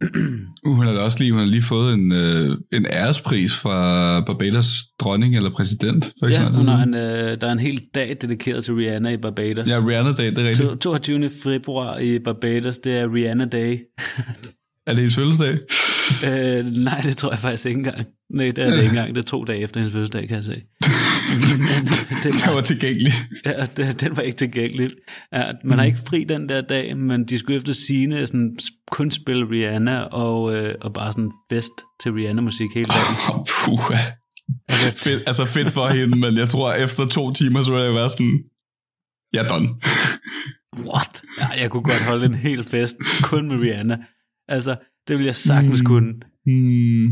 Uh, 0.65 0.75
hun 0.75 0.85
har 0.85 0.93
da 0.93 0.99
også 0.99 1.19
lige, 1.19 1.31
hun 1.31 1.39
har 1.39 1.47
lige 1.47 1.61
fået 1.61 1.93
en, 1.93 2.11
øh, 2.11 2.57
en 2.73 2.85
ærespris 2.85 3.53
fra 3.59 4.19
Barbados 4.21 4.67
dronning 4.99 5.35
eller 5.35 5.49
præsident, 5.53 6.13
for 6.19 6.27
Ja, 6.27 6.49
hun 6.57 6.65
har 6.67 6.83
en, 6.83 6.93
øh, 6.93 7.41
der 7.41 7.47
er 7.47 7.51
en 7.51 7.59
hel 7.59 7.81
dag 7.95 8.17
dedikeret 8.21 8.63
til 8.65 8.73
Rihanna 8.73 9.09
i 9.09 9.17
Barbados. 9.17 9.69
Ja, 9.69 9.79
Rihanna 9.87 10.11
Day, 10.11 10.25
det 10.29 10.37
er 10.37 10.43
rigtigt. 10.49 10.69
To- 10.69 10.75
22. 10.75 11.29
februar 11.43 11.97
i 11.97 12.19
Barbados, 12.19 12.77
det 12.77 12.97
er 12.97 13.13
Rihanna 13.13 13.45
Day. 13.45 13.77
Er 14.87 14.91
det 14.93 14.97
hendes 14.97 15.15
fødselsdag? 15.15 15.57
øh, 16.25 16.65
nej, 16.65 17.01
det 17.01 17.17
tror 17.17 17.29
jeg 17.31 17.39
faktisk 17.39 17.65
ikke 17.65 17.77
engang. 17.77 18.07
Nej, 18.33 18.45
det 18.45 18.57
er 18.57 18.69
det 18.69 18.77
ikke 18.77 18.89
engang. 18.89 19.15
Det 19.15 19.21
er 19.21 19.25
to 19.25 19.43
dage 19.43 19.59
efter 19.59 19.79
hendes 19.79 19.93
fødselsdag, 19.93 20.27
kan 20.27 20.35
jeg 20.35 20.43
se. 20.43 20.61
Det 22.23 22.33
Det 22.33 22.55
var 22.55 22.61
tilgængelig. 22.61 23.13
Ja, 23.45 23.65
den, 23.77 23.95
den 23.95 24.17
var 24.17 24.21
ikke 24.21 24.37
tilgængelig. 24.37 24.91
Ja, 25.33 25.51
man 25.63 25.77
har 25.77 25.85
ikke 25.85 25.99
fri 26.07 26.23
den 26.23 26.49
der 26.49 26.61
dag, 26.61 26.97
men 26.97 27.25
de 27.25 27.39
skulle 27.39 27.57
efter 27.57 27.73
sine 27.73 28.27
sådan, 28.27 28.57
kun 28.91 29.11
spille 29.11 29.49
Rihanna 29.49 29.99
og, 30.01 30.55
øh, 30.55 30.75
og 30.81 30.93
bare 30.93 31.11
sådan 31.11 31.31
fest 31.51 31.71
til 32.03 32.11
Rihanna-musik 32.11 32.69
hele 32.75 32.85
dagen. 32.87 33.45
Puh, 33.65 33.97
Altså, 34.69 35.03
fedt, 35.09 35.23
altså 35.27 35.45
fedt 35.45 35.71
for 35.71 35.87
hende, 35.87 36.17
men 36.17 36.37
jeg 36.37 36.49
tror, 36.49 36.73
efter 36.73 37.05
to 37.05 37.33
timer, 37.33 37.61
så 37.61 37.71
vil 37.71 37.83
jeg 37.83 37.93
være 37.93 38.09
sådan, 38.09 38.39
jeg 39.33 39.43
er 39.43 39.47
done. 39.47 39.69
what? 40.91 41.21
Ja, 41.39 41.47
jeg 41.47 41.69
kunne 41.71 41.83
godt 41.83 42.03
holde 42.03 42.25
en 42.25 42.35
hel 42.35 42.63
fest 42.63 42.95
kun 43.23 43.47
med 43.47 43.57
Rihanna. 43.57 43.97
Altså, 44.47 44.75
det 45.07 45.15
ville 45.15 45.27
jeg 45.27 45.35
sagtens 45.35 45.81
kunne. 45.85 46.13
Hmm. 46.45 47.07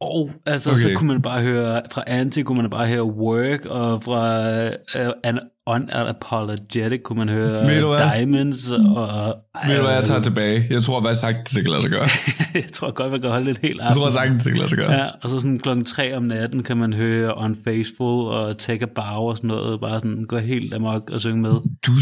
Og 0.00 0.30
altså, 0.46 0.70
okay. 0.70 0.80
så 0.80 0.90
kunne 0.94 1.08
man 1.08 1.22
bare 1.22 1.42
høre, 1.42 1.82
fra 1.92 2.04
Anti 2.06 2.42
kunne 2.42 2.62
man 2.62 2.70
bare 2.70 2.86
høre 2.86 3.04
Work, 3.04 3.66
og 3.66 4.02
fra 4.02 5.06
uh, 5.06 5.12
An 5.24 5.38
Unapologetic 5.68 7.02
kunne 7.04 7.18
man 7.18 7.28
høre 7.28 7.66
Ved 7.66 7.80
du 7.80 7.86
hvad? 7.86 7.98
Diamonds, 7.98 8.70
og... 8.70 9.36
Ved 9.66 9.76
du 9.76 9.82
hvad, 9.82 9.94
jeg 9.94 10.04
tager 10.04 10.20
tilbage. 10.20 10.66
Jeg 10.70 10.82
tror, 10.82 11.06
jeg 11.08 11.16
sagt, 11.16 11.50
det 11.54 11.62
kan 11.62 11.70
lade 11.70 11.82
sig 11.82 11.90
gøre. 11.90 12.08
jeg 12.54 12.72
tror 12.72 12.90
godt, 12.90 13.10
man 13.10 13.20
kan 13.20 13.30
holde 13.30 13.50
et 13.50 13.58
helt 13.62 13.78
Jeg 13.78 13.86
aften. 13.86 14.02
tror 14.02 14.08
sagtens, 14.08 14.42
det 14.42 14.52
kan 14.52 14.58
lade 14.58 14.68
sig 14.68 14.78
gøre. 14.78 14.92
Ja, 14.92 15.08
og 15.22 15.30
så 15.30 15.40
sådan 15.40 15.58
klokken 15.58 15.84
3 15.84 16.16
om 16.16 16.22
natten 16.22 16.62
kan 16.62 16.76
man 16.76 16.92
høre 16.92 17.38
Unfaithful 17.38 18.26
og 18.26 18.58
Take 18.58 18.82
a 18.82 18.88
Bow 18.94 19.22
og 19.22 19.36
sådan 19.36 19.48
noget, 19.48 19.80
bare 19.80 20.00
sådan 20.00 20.24
gå 20.28 20.38
helt 20.38 20.74
amok 20.74 21.10
og 21.10 21.20
synge 21.20 21.42
med. 21.42 21.50
Du, 21.86 21.92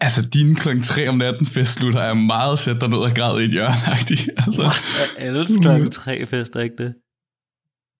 altså, 0.00 0.22
din 0.22 0.54
klokken 0.54 0.82
3 0.82 1.08
om 1.08 1.14
natten 1.14 1.46
festslutter 1.46 2.00
er 2.00 2.14
meget 2.14 2.58
sæt 2.58 2.80
dig 2.80 2.88
ned 2.88 2.98
og 2.98 3.10
græd 3.14 3.40
i 3.40 3.44
et 3.44 3.50
hjørne 3.50 3.90
altså. 3.92 4.26
What? 4.58 4.86
Alle 5.18 5.46
klokken 5.62 5.90
3 5.90 6.26
fester, 6.26 6.60
ikke 6.60 6.76
det? 6.78 6.94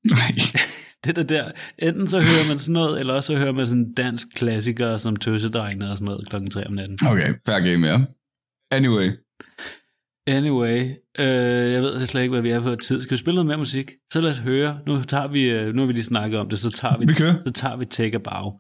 Nej. 0.05 0.33
Det 1.05 1.17
der 1.17 1.23
der, 1.23 1.51
enten 1.79 2.09
så 2.09 2.21
hører 2.21 2.49
man 2.49 2.59
sådan 2.59 2.73
noget, 2.73 3.01
eller 3.01 3.21
så 3.21 3.37
hører 3.37 3.53
man 3.53 3.67
sådan 3.67 3.95
dansk 3.95 4.27
klassiker 4.35 4.97
som 4.97 5.17
Tøsedrengene 5.17 5.91
og 5.91 5.97
sådan 5.99 6.05
noget 6.05 6.29
klokken 6.29 6.51
3 6.51 6.67
om 6.67 6.73
natten. 6.73 6.99
Okay, 7.07 7.35
fair 7.47 7.61
game, 7.61 7.87
ja. 7.87 7.99
Anyway, 8.71 9.11
Anyway, 10.27 10.81
øh, 11.19 11.73
jeg 11.73 11.83
ved 11.83 12.07
slet 12.07 12.23
ikke, 12.23 12.33
hvad 12.33 12.43
vi 12.43 12.51
er 12.51 12.61
på 12.61 12.77
tid. 12.77 13.03
Skal 13.03 13.17
vi 13.17 13.21
spille 13.21 13.35
noget 13.35 13.47
mere 13.47 13.59
musik? 13.59 13.93
Så 14.13 14.21
lad 14.21 14.31
os 14.31 14.39
høre. 14.39 14.79
Nu, 14.87 15.03
tager 15.03 15.29
vi, 15.29 15.51
øh, 15.51 15.75
nu 15.75 15.83
har 15.83 15.87
vi 15.87 15.93
lige 15.93 16.05
snakket 16.05 16.41
om 16.41 16.49
det, 16.49 16.59
så 16.59 16.71
tager 16.71 16.99
vi, 16.99 17.07
Vi 17.07 17.15
kører. 17.15 17.35
så 17.47 17.53
tager 17.53 17.77
vi 17.77 17.85
Take 17.85 18.15
a 18.17 18.19
Bow. 18.19 18.53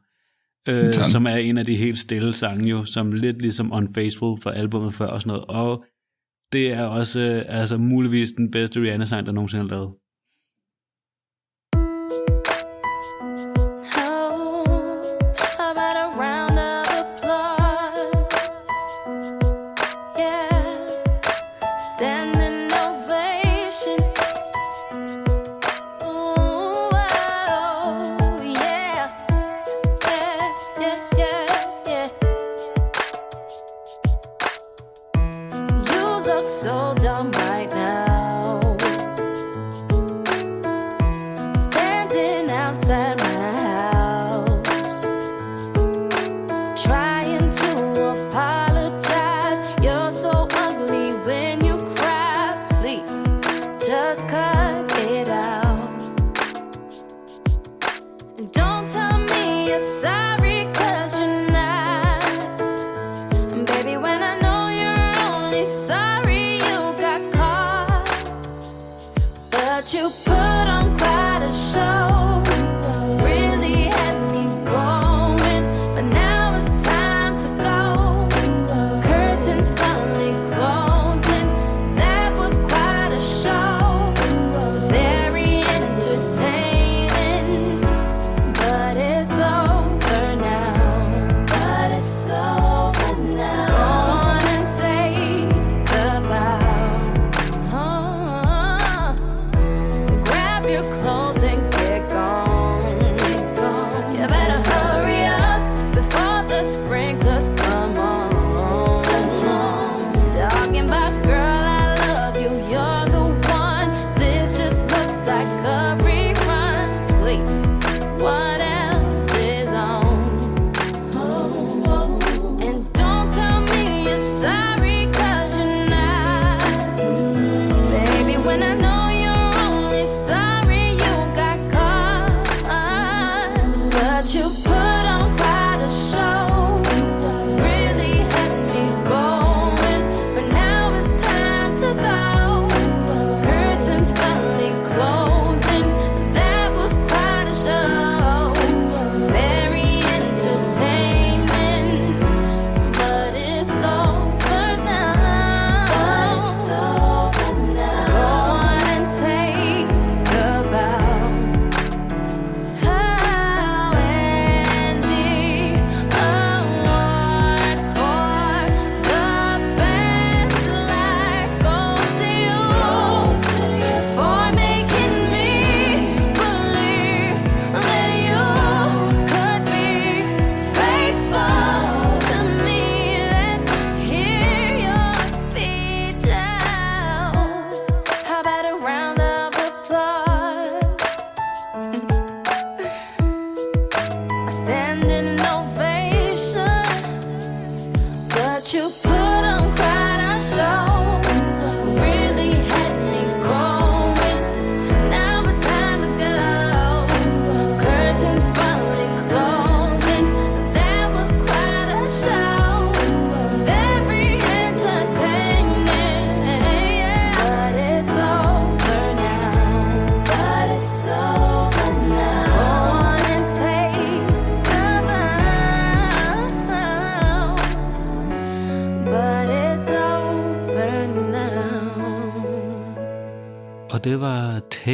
Øh, 0.68 0.94
som 0.94 1.26
er 1.26 1.36
en 1.36 1.58
af 1.58 1.64
de 1.64 1.76
helt 1.76 1.98
stille 1.98 2.32
sange 2.32 2.68
jo, 2.70 2.84
som 2.84 3.12
lidt 3.12 3.42
ligesom 3.42 3.72
Unfaithful 3.72 4.38
fra 4.42 4.54
albumet 4.54 4.94
før 4.94 5.06
og 5.06 5.20
sådan 5.20 5.28
noget. 5.28 5.44
Og 5.48 5.84
det 6.52 6.72
er 6.72 6.82
også 6.84 7.20
øh, 7.20 7.44
altså 7.48 7.76
muligvis 7.76 8.28
den 8.36 8.50
bedste 8.50 8.80
Rihanna-sang, 8.80 9.26
der 9.26 9.32
nogensinde 9.32 9.64
er 9.64 9.68
lavet. 9.68 9.90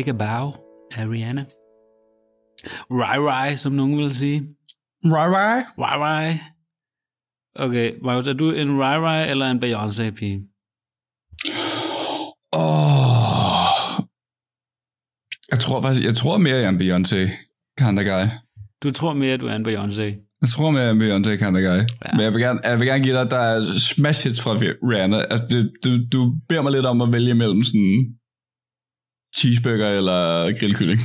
Take 0.04 0.22
a 0.22 0.26
Bow 0.26 0.52
af 0.96 1.08
Rihanna. 1.08 1.44
Rai 2.90 3.18
Rai, 3.18 3.56
som 3.56 3.72
nogen 3.72 3.98
vil 3.98 4.16
sige. 4.16 4.38
Right, 5.04 5.32
right. 5.38 5.66
Rai 5.78 5.98
Rai. 5.98 6.38
Okay, 7.54 7.92
Markus, 8.02 8.28
er 8.28 8.32
du 8.32 8.50
en 8.50 8.80
Rai 8.80 8.98
Rai 8.98 9.30
eller 9.30 9.46
en 9.46 9.58
Beyoncé-pige? 9.64 10.36
Åh. 12.52 14.04
Jeg 15.50 15.58
tror 15.60 15.82
faktisk, 15.82 16.04
jeg 16.04 16.14
tror 16.14 16.38
mere, 16.38 16.56
jeg 16.56 16.64
er 16.64 16.68
en 16.68 16.80
Beyoncé 16.80 17.20
kind 17.78 17.98
of 17.98 18.04
guy. 18.04 18.24
Du 18.82 18.90
tror 18.90 19.12
mere, 19.12 19.32
at 19.32 19.40
du 19.40 19.46
er 19.46 19.56
en 19.56 19.68
Beyoncé. 19.68 20.02
Jeg 20.40 20.48
tror 20.48 20.70
mere, 20.70 20.82
jeg 20.82 20.88
er 20.88 20.94
en 20.94 21.02
Beyoncé 21.02 21.30
kind 21.30 21.56
of 21.56 21.62
guy. 21.62 21.80
Ja. 22.04 22.12
Men 22.12 22.20
jeg 22.20 22.32
vil, 22.32 22.40
gerne, 22.40 22.60
jeg 22.64 22.78
vil 22.78 22.86
gerne 22.86 23.04
give 23.04 23.14
dig, 23.14 23.22
at 23.22 23.30
der 23.30 23.38
er 23.54 23.60
smash 23.90 24.24
hits 24.24 24.40
fra 24.42 24.52
Rihanna. 24.90 25.16
Altså, 25.16 25.46
det, 25.50 25.72
du, 25.84 25.90
du 26.12 26.20
beder 26.48 26.62
mig 26.62 26.72
lidt 26.72 26.86
om 26.86 27.02
at 27.02 27.12
vælge 27.12 27.34
mellem 27.34 27.62
sådan 27.62 28.18
cheeseburger 29.36 29.88
eller 29.90 30.52
grillkylling. 30.58 31.00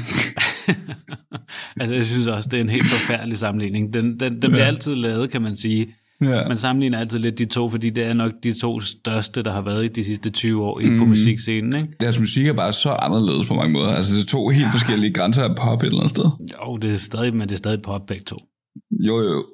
altså, 1.79 1.95
jeg 1.95 2.03
synes 2.05 2.27
også, 2.27 2.49
det 2.49 2.57
er 2.57 2.61
en 2.61 2.69
helt 2.69 2.85
forfærdelig 2.85 3.37
sammenligning. 3.37 3.93
Den, 3.93 4.19
den, 4.19 4.31
den 4.41 4.51
bliver 4.51 4.57
Ja. 4.57 4.65
altid 4.65 4.95
lavet, 4.95 5.29
kan 5.31 5.41
man 5.41 5.57
sige. 5.57 5.87
ja. 6.23 6.47
Man 6.47 6.57
sammenligner 6.57 6.99
altid 6.99 7.19
lidt 7.19 7.37
de 7.39 7.45
to, 7.45 7.69
fordi 7.69 7.89
det 7.89 8.03
er 8.03 8.13
nok 8.13 8.31
de 8.43 8.59
to 8.59 8.79
største, 8.79 9.43
der 9.43 9.51
har 9.51 9.61
været 9.61 9.85
i 9.85 9.87
de 9.87 10.03
sidste 10.03 10.29
20 10.29 10.63
år 10.63 10.79
i, 10.79 10.85
på 10.85 10.91
Mhm. 10.91 11.07
musikscenen, 11.07 11.73
ikke? 11.75 11.87
Deres 11.99 12.19
musik 12.19 12.47
er 12.47 12.53
bare 12.53 12.73
så 12.73 12.89
anderledes 12.89 13.47
på 13.47 13.53
mange 13.53 13.73
måder. 13.73 13.89
Altså, 13.89 14.15
det 14.15 14.21
er 14.23 14.27
to 14.27 14.47
helt 14.49 14.71
forskellige 14.71 15.13
grænser 15.13 15.43
af 15.43 15.55
pop 15.55 15.81
et 15.83 15.85
eller 15.87 15.99
andet 15.99 16.09
sted. 16.09 16.25
Jo, 16.65 16.77
det 16.77 16.93
er 16.93 16.97
stadig, 16.97 17.33
men 17.33 17.41
det 17.41 17.51
er 17.51 17.57
stadig 17.57 17.81
pop 17.81 18.05
begge 18.07 18.23
to. 18.23 18.37
Jo, 18.91 19.21
jo. 19.21 19.45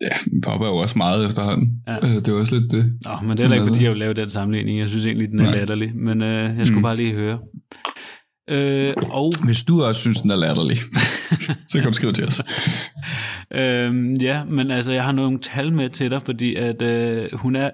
Ja, 0.00 0.40
pop 0.42 0.60
er 0.60 0.66
jo 0.66 0.76
også 0.76 0.98
meget 0.98 1.26
efterhånden. 1.26 1.68
Ja. 1.88 1.92
Ja. 2.06 2.14
Det 2.14 2.28
er 2.28 2.32
også 2.32 2.58
lidt 2.58 2.72
det. 2.72 2.92
Nå, 3.04 3.10
men 3.22 3.30
det 3.30 3.38
er 3.38 3.42
heller 3.42 3.54
ikke, 3.56 3.62
fordi 3.66 3.74
altså- 3.74 3.82
jeg 3.84 3.90
vil 3.90 3.98
lave 3.98 4.14
den 4.14 4.30
sammenligning. 4.30 4.78
Jeg 4.78 4.88
synes 4.88 5.06
egentlig, 5.06 5.28
den 5.28 5.40
er 5.40 5.44
Nej. 5.44 5.56
latterlig, 5.56 5.90
men 5.96 6.22
øh, 6.22 6.58
jeg 6.58 6.66
skulle 6.66 6.78
Mm. 6.78 6.82
bare 6.82 6.96
lige 6.96 7.12
høre. 7.12 7.38
Øh, 8.50 8.94
og 9.10 9.32
Hvis 9.44 9.62
du 9.62 9.82
også 9.82 10.00
synes, 10.00 10.20
den 10.20 10.30
er 10.30 10.36
latterlig, 10.36 10.76
så 11.70 11.80
kom 11.82 11.92
skriv 11.92 12.12
til 12.12 12.24
os. 12.24 12.42
Øhm, 13.54 14.14
ja, 14.14 14.44
men 14.44 14.70
altså, 14.70 14.92
jeg 14.92 15.04
har 15.04 15.12
nogle 15.12 15.38
tal 15.38 15.72
med 15.72 15.90
til 15.90 16.10
dig, 16.10 16.22
fordi 16.22 16.54
at 16.54 16.82
øh, 16.82 17.28
hun, 17.32 17.56
er, 17.56 17.70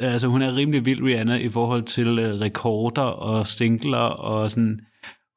altså, 0.00 0.28
hun 0.28 0.42
er 0.42 0.56
rimelig 0.56 0.84
vild, 0.86 1.02
Rihanna, 1.02 1.36
i 1.36 1.48
forhold 1.48 1.82
til 1.82 2.18
øh, 2.18 2.40
rekorder 2.40 3.02
og 3.02 3.46
singler, 3.46 3.98
og 3.98 4.50
sådan, 4.50 4.80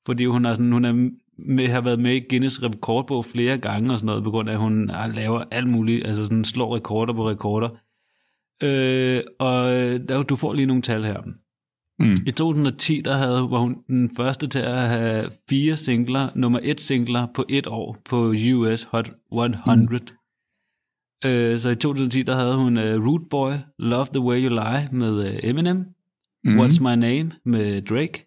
fordi 0.06 0.26
hun, 0.26 0.46
er 0.46 0.54
sådan, 0.54 0.72
hun 0.72 0.86
er 0.86 1.10
med, 1.48 1.68
har 1.68 1.82
været 1.82 2.00
med 2.00 2.16
i 2.16 2.22
Guinness 2.30 2.64
rekordbog 2.64 3.26
flere 3.26 3.58
gange 3.58 3.92
og 3.94 4.00
sådan 4.00 4.06
noget, 4.06 4.24
på 4.24 4.32
grund 4.32 4.50
af, 4.50 4.54
at 4.54 4.60
hun 4.60 4.90
har- 4.90 5.08
laver 5.08 5.44
alt 5.52 5.68
muligt, 5.68 6.08
altså 6.08 6.24
sådan 6.24 6.46
slår 6.46 6.76
rekorder 6.76 7.14
på 7.14 7.30
rekorder. 7.30 7.70
Øh, 8.64 9.22
og 9.40 9.74
øh, 9.76 10.00
der, 10.08 10.24
du 10.24 10.36
får 10.36 10.54
lige 10.54 10.66
nogle 10.66 10.82
tal 10.82 11.04
her. 11.04 11.18
Mm. 12.00 12.18
I 12.28 12.32
2010 12.32 13.02
der 13.06 13.18
havde, 13.18 13.42
var 13.52 13.60
hun 13.60 13.76
den 13.88 14.12
første 14.16 14.48
til 14.48 14.60
at 14.60 14.88
have 14.88 15.30
fire 15.50 15.78
singler, 15.78 16.30
nummer 16.36 16.60
et 16.64 16.82
singler 16.82 17.28
på 17.36 17.46
et 17.50 17.68
år 17.68 17.98
på 18.06 18.34
US 18.54 18.84
Hot 18.84 19.12
100. 19.32 20.00
Mm. 21.24 21.30
Øh, 21.30 21.60
så 21.60 21.70
i 21.70 21.76
2010 21.76 22.22
der 22.22 22.36
havde 22.36 22.56
hun 22.56 22.78
uh, 22.78 22.84
Root 23.08 23.22
Boy, 23.30 23.52
Love 23.80 24.06
the 24.14 24.20
Way 24.22 24.42
You 24.44 24.50
Lie 24.50 24.90
med 24.92 25.12
uh, 25.30 25.50
Eminem, 25.50 25.78
mm. 25.78 25.86
Mm. 26.52 26.60
What's 26.60 26.80
My 26.82 26.96
Name 26.96 27.32
med 27.46 27.82
Drake, 27.82 28.26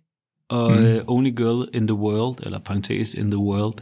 og 0.51 0.73
Mhm. 0.73 0.85
uh, 0.85 0.97
Only 1.17 1.31
Girl 1.37 1.69
in 1.75 1.87
the 1.87 1.95
World, 1.97 2.37
eller 2.47 2.59
parentes 2.59 3.15
in 3.15 3.31
the 3.31 3.39
world. 3.39 3.75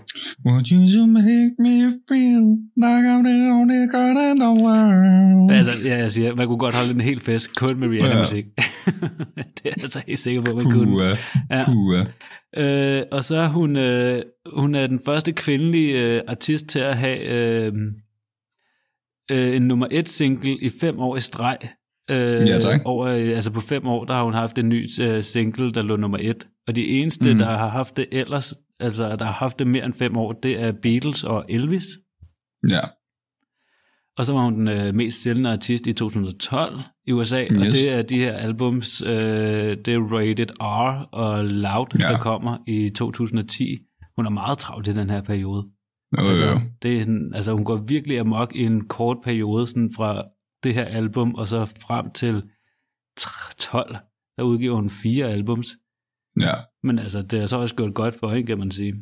Want 0.47 0.69
you 0.69 0.81
to 0.97 1.07
make 1.07 1.51
me 1.59 1.75
feel 2.09 2.45
like 2.85 3.05
I'm 3.13 3.23
the 3.31 3.51
only 3.61 3.83
girl 3.97 4.17
in 4.31 4.37
the 4.45 4.65
world. 4.65 5.51
Altså, 5.53 5.73
ja, 5.89 5.97
jeg 5.99 6.11
siger, 6.13 6.35
man 6.35 6.47
kunne 6.47 6.59
godt 6.59 6.75
holde 6.75 6.91
en 6.91 7.01
helt 7.01 7.23
fest 7.23 7.57
kun 7.57 7.77
med 7.81 7.89
Rihanna-musik. 7.89 8.45
det 9.37 9.65
er 9.65 9.65
jeg 9.65 9.75
altså 9.83 10.03
helt 10.07 10.19
sikker 10.19 10.43
på, 10.43 10.55
man 10.55 10.65
kunne. 10.65 10.87
Puh, 10.87 11.17
Ja. 11.51 11.65
puh. 11.65 12.07
Øh, 12.57 13.03
og 13.13 13.25
så 13.25 13.37
er 13.37 13.49
hun, 13.49 13.77
øh, 13.77 14.23
hun 14.53 14.75
er 14.75 14.87
den 14.87 15.01
første 15.07 15.33
kvindelige 15.33 16.03
øh, 16.03 16.23
artist 16.29 16.67
til 16.67 16.79
at 16.79 16.97
have 16.97 17.19
øh, 17.19 17.73
øh, 19.31 19.57
en 19.57 19.63
nummer 19.63 19.87
et 19.91 20.09
single 20.09 20.59
i 20.61 20.71
fem 20.81 20.99
år 21.01 21.17
i 21.17 21.21
streg. 21.21 21.59
Øh, 22.11 22.49
Ja, 22.49 22.61
tak. 22.61 22.81
Over, 22.85 23.07
øh, 23.07 23.29
altså 23.29 23.51
på 23.51 23.61
fem 23.61 23.87
år, 23.87 24.05
der 24.05 24.15
har 24.15 24.25
hun 24.25 24.35
haft 24.35 24.59
en 24.59 24.69
ny 24.69 24.89
øh, 25.01 25.23
single, 25.23 25.73
der 25.73 25.83
lå 25.83 25.97
nummer 25.97 26.19
et. 26.21 26.47
Og 26.67 26.77
de 26.77 26.87
eneste. 26.87 27.33
Mm. 27.33 27.39
der 27.39 27.47
har 27.47 27.69
haft 27.69 27.97
det 27.97 28.07
ellers, 28.13 28.55
altså 28.81 29.17
der 29.17 29.25
har 29.25 29.33
haft 29.33 29.59
det 29.59 29.67
mere 29.67 29.85
end 29.85 29.95
fem 29.95 30.17
år, 30.17 30.33
det 30.33 30.61
er 30.61 30.73
Beatles 30.83 31.25
og 31.25 31.45
Elvis. 31.49 31.85
Ja. 32.71 32.81
Og 34.17 34.27
så 34.27 34.33
var 34.33 34.41
hun 34.45 34.55
den 34.55 34.69
øh, 34.69 34.95
mest 34.95 35.23
sælgende 35.23 35.51
artist 35.53 35.87
i 35.87 35.93
2012 35.93 36.81
i 37.07 37.13
USA, 37.13 37.45
yes. 37.45 37.53
og 37.53 37.67
det 37.67 37.91
er 37.91 38.03
de 38.03 38.19
her 38.19 38.33
albums, 38.33 39.03
øh, 39.03 39.77
det 39.77 39.89
er 39.89 40.19
Rated 40.19 40.61
R 40.61 41.09
og 41.13 41.45
Loud, 41.45 41.87
ja. 41.99 42.09
Der 42.09 42.19
kommer 42.19 42.59
i 42.67 42.91
2010. 42.91 43.79
Hun 44.17 44.27
er 44.27 44.31
meget 44.31 44.59
travlt 44.59 44.89
i 44.89 44.93
den 44.93 45.11
her 45.11 45.23
periode. 45.23 45.67
Jo, 46.19 46.29
altså, 46.29 46.47
jo. 46.47 46.61
det 46.83 46.97
er 46.97 47.01
sådan, 47.01 47.33
altså, 47.35 47.53
hun 47.53 47.65
går 47.65 47.77
virkelig 47.77 48.21
amok 48.21 48.53
i 48.55 48.63
en 48.63 48.89
kort 48.89 49.17
periode, 49.25 49.67
sådan 49.67 49.93
fra 49.97 50.25
det 50.63 50.75
her 50.75 50.85
album, 50.85 51.35
og 51.35 51.49
så 51.49 51.65
frem 51.65 52.11
til 52.11 52.43
12, 53.59 53.97
der 54.37 54.43
udgiver 54.43 54.75
hun 54.75 54.91
fire 54.91 55.27
albums. 55.27 55.69
Ja. 56.41 56.55
Men 56.83 56.99
altså, 56.99 57.23
det 57.23 57.41
er 57.41 57.47
så 57.47 57.57
også 57.57 57.75
gået 57.75 57.95
godt 57.95 58.15
for 58.21 58.31
hende, 58.31 58.47
kan 58.47 58.59
man 58.59 58.71
sige. 58.71 58.95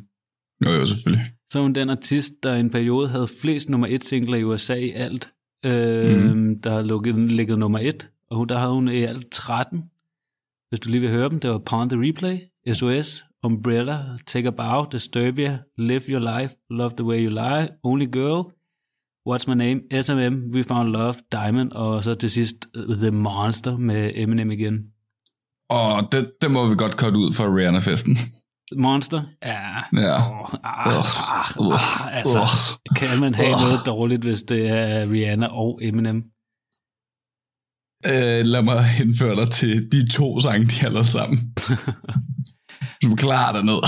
Jo, 0.65 0.71
jo, 0.71 0.85
selvfølgelig. 0.85 1.31
Så 1.51 1.61
hun 1.61 1.73
den 1.73 1.89
artist, 1.89 2.33
der 2.43 2.53
i 2.55 2.59
en 2.59 2.69
periode 2.69 3.07
havde 3.09 3.27
flest 3.41 3.69
nummer 3.69 3.87
et 3.89 4.03
singler 4.03 4.37
i 4.37 4.43
USA 4.43 4.73
i 4.73 4.91
alt. 4.91 5.32
Øh, 5.63 6.33
mm. 6.35 6.59
Der 6.61 6.71
har 6.71 6.81
lukket, 6.81 7.15
ligget 7.15 7.59
nummer 7.59 7.79
et, 7.79 8.09
og 8.29 8.37
hun- 8.37 8.47
der 8.49 8.57
havde 8.59 8.71
hun 8.73 8.87
i 8.87 9.03
alt 9.03 9.29
13. 9.31 9.83
Hvis 10.69 10.79
du 10.79 10.89
lige 10.89 11.01
vil 11.01 11.09
høre 11.09 11.29
dem, 11.29 11.39
det 11.39 11.49
var 11.49 11.57
Pound 11.57 11.89
the 11.89 11.99
Replay, 12.07 12.37
SOS, 12.73 13.25
Umbrella, 13.43 13.99
Take 14.27 14.47
a 14.47 14.51
Bow, 14.51 14.85
Disturbia, 14.91 15.59
Live 15.77 16.01
Your 16.09 16.39
Life, 16.39 16.55
Love 16.69 16.91
the 16.97 17.03
Way 17.05 17.25
You 17.25 17.29
Lie, 17.29 17.69
Only 17.83 18.05
Girl, 18.11 18.43
What's 19.29 19.47
My 19.47 19.53
Name, 19.55 19.81
SMM, 20.03 20.49
We 20.53 20.63
Found 20.63 20.89
Love, 20.89 21.13
Diamond, 21.31 21.71
og 21.71 22.03
så 22.03 22.15
til 22.15 22.31
sidst 22.31 22.67
uh, 22.89 22.95
The 22.97 23.11
Monster 23.11 23.77
med 23.77 24.11
Eminem 24.15 24.51
igen. 24.51 24.87
Og 25.69 26.11
det, 26.11 26.31
det 26.41 26.51
må 26.51 26.67
vi 26.67 26.75
godt 26.75 26.97
korte 26.97 27.17
ud 27.17 27.33
for 27.33 27.57
Rihanna-festen. 27.57 28.17
Monster? 28.75 29.23
Ja. 29.43 29.83
Ja. 30.01 30.15
Oh, 30.17 30.53
ah, 30.63 30.97
ah, 30.97 31.57
ah, 31.57 32.17
altså, 32.17 32.47
kan 32.95 33.19
man 33.19 33.35
have 33.35 33.51
noget 33.51 33.85
dårligt, 33.85 34.23
hvis 34.23 34.43
det 34.43 34.69
er 34.69 35.11
Rihanna 35.11 35.47
og 35.47 35.79
Eminem? 35.81 36.23
Øh, 38.05 38.45
lad 38.45 38.61
mig 38.61 38.83
henføre 38.83 39.35
dig 39.35 39.49
til 39.49 39.91
de 39.91 40.09
to 40.09 40.39
sange, 40.39 40.67
de 40.67 40.81
har 40.81 40.89
lavet 40.89 41.07
sammen. 41.07 41.39
Du 43.03 43.15
klarer 43.15 43.53
dig 43.53 43.65
ned. 43.65 43.79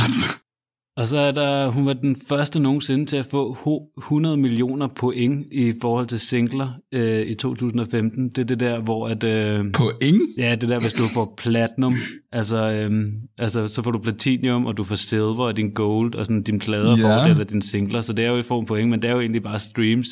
Og 0.97 1.07
så 1.07 1.17
er 1.17 1.31
der, 1.31 1.67
hun 1.67 1.85
var 1.85 1.93
den 1.93 2.15
første 2.27 2.59
nogensinde 2.59 3.05
til 3.05 3.17
at 3.17 3.25
få 3.25 3.53
ho- 3.53 3.93
100 3.99 4.37
millioner 4.37 4.87
point 4.87 5.45
i 5.51 5.73
forhold 5.81 6.07
til 6.07 6.19
singler 6.19 6.69
øh, 6.93 7.27
i 7.27 7.33
2015. 7.33 8.29
Det 8.29 8.37
er 8.37 8.43
det 8.45 8.59
der, 8.59 8.79
hvor 8.79 9.07
at, 9.07 9.23
øh, 9.23 9.65
ingen? 10.01 10.27
ja, 10.37 10.55
det 10.55 10.69
der, 10.69 10.79
hvis 10.79 10.93
du 10.93 11.03
får 11.13 11.33
platinum, 11.37 11.95
altså, 12.31 12.71
øh, 12.71 12.91
altså 13.39 13.67
så 13.67 13.81
får 13.81 13.91
du 13.91 13.99
platinum, 13.99 14.65
og 14.65 14.77
du 14.77 14.83
får 14.83 14.95
silver 14.95 15.45
og 15.45 15.57
din 15.57 15.71
gold, 15.73 16.15
og 16.15 16.25
sådan 16.25 16.43
din 16.43 16.59
plader 16.59 16.97
Ja. 16.97 17.03
får 17.03 17.23
det, 17.23 17.31
eller 17.31 17.43
din 17.43 17.61
singler, 17.61 18.01
så 18.01 18.13
det 18.13 18.25
er 18.25 18.29
jo 18.29 18.35
et 18.37 18.45
form 18.45 18.65
point, 18.65 18.89
men 18.89 19.01
det 19.01 19.07
er 19.09 19.13
jo 19.13 19.19
egentlig 19.21 19.43
bare 19.43 19.59
streams. 19.59 20.07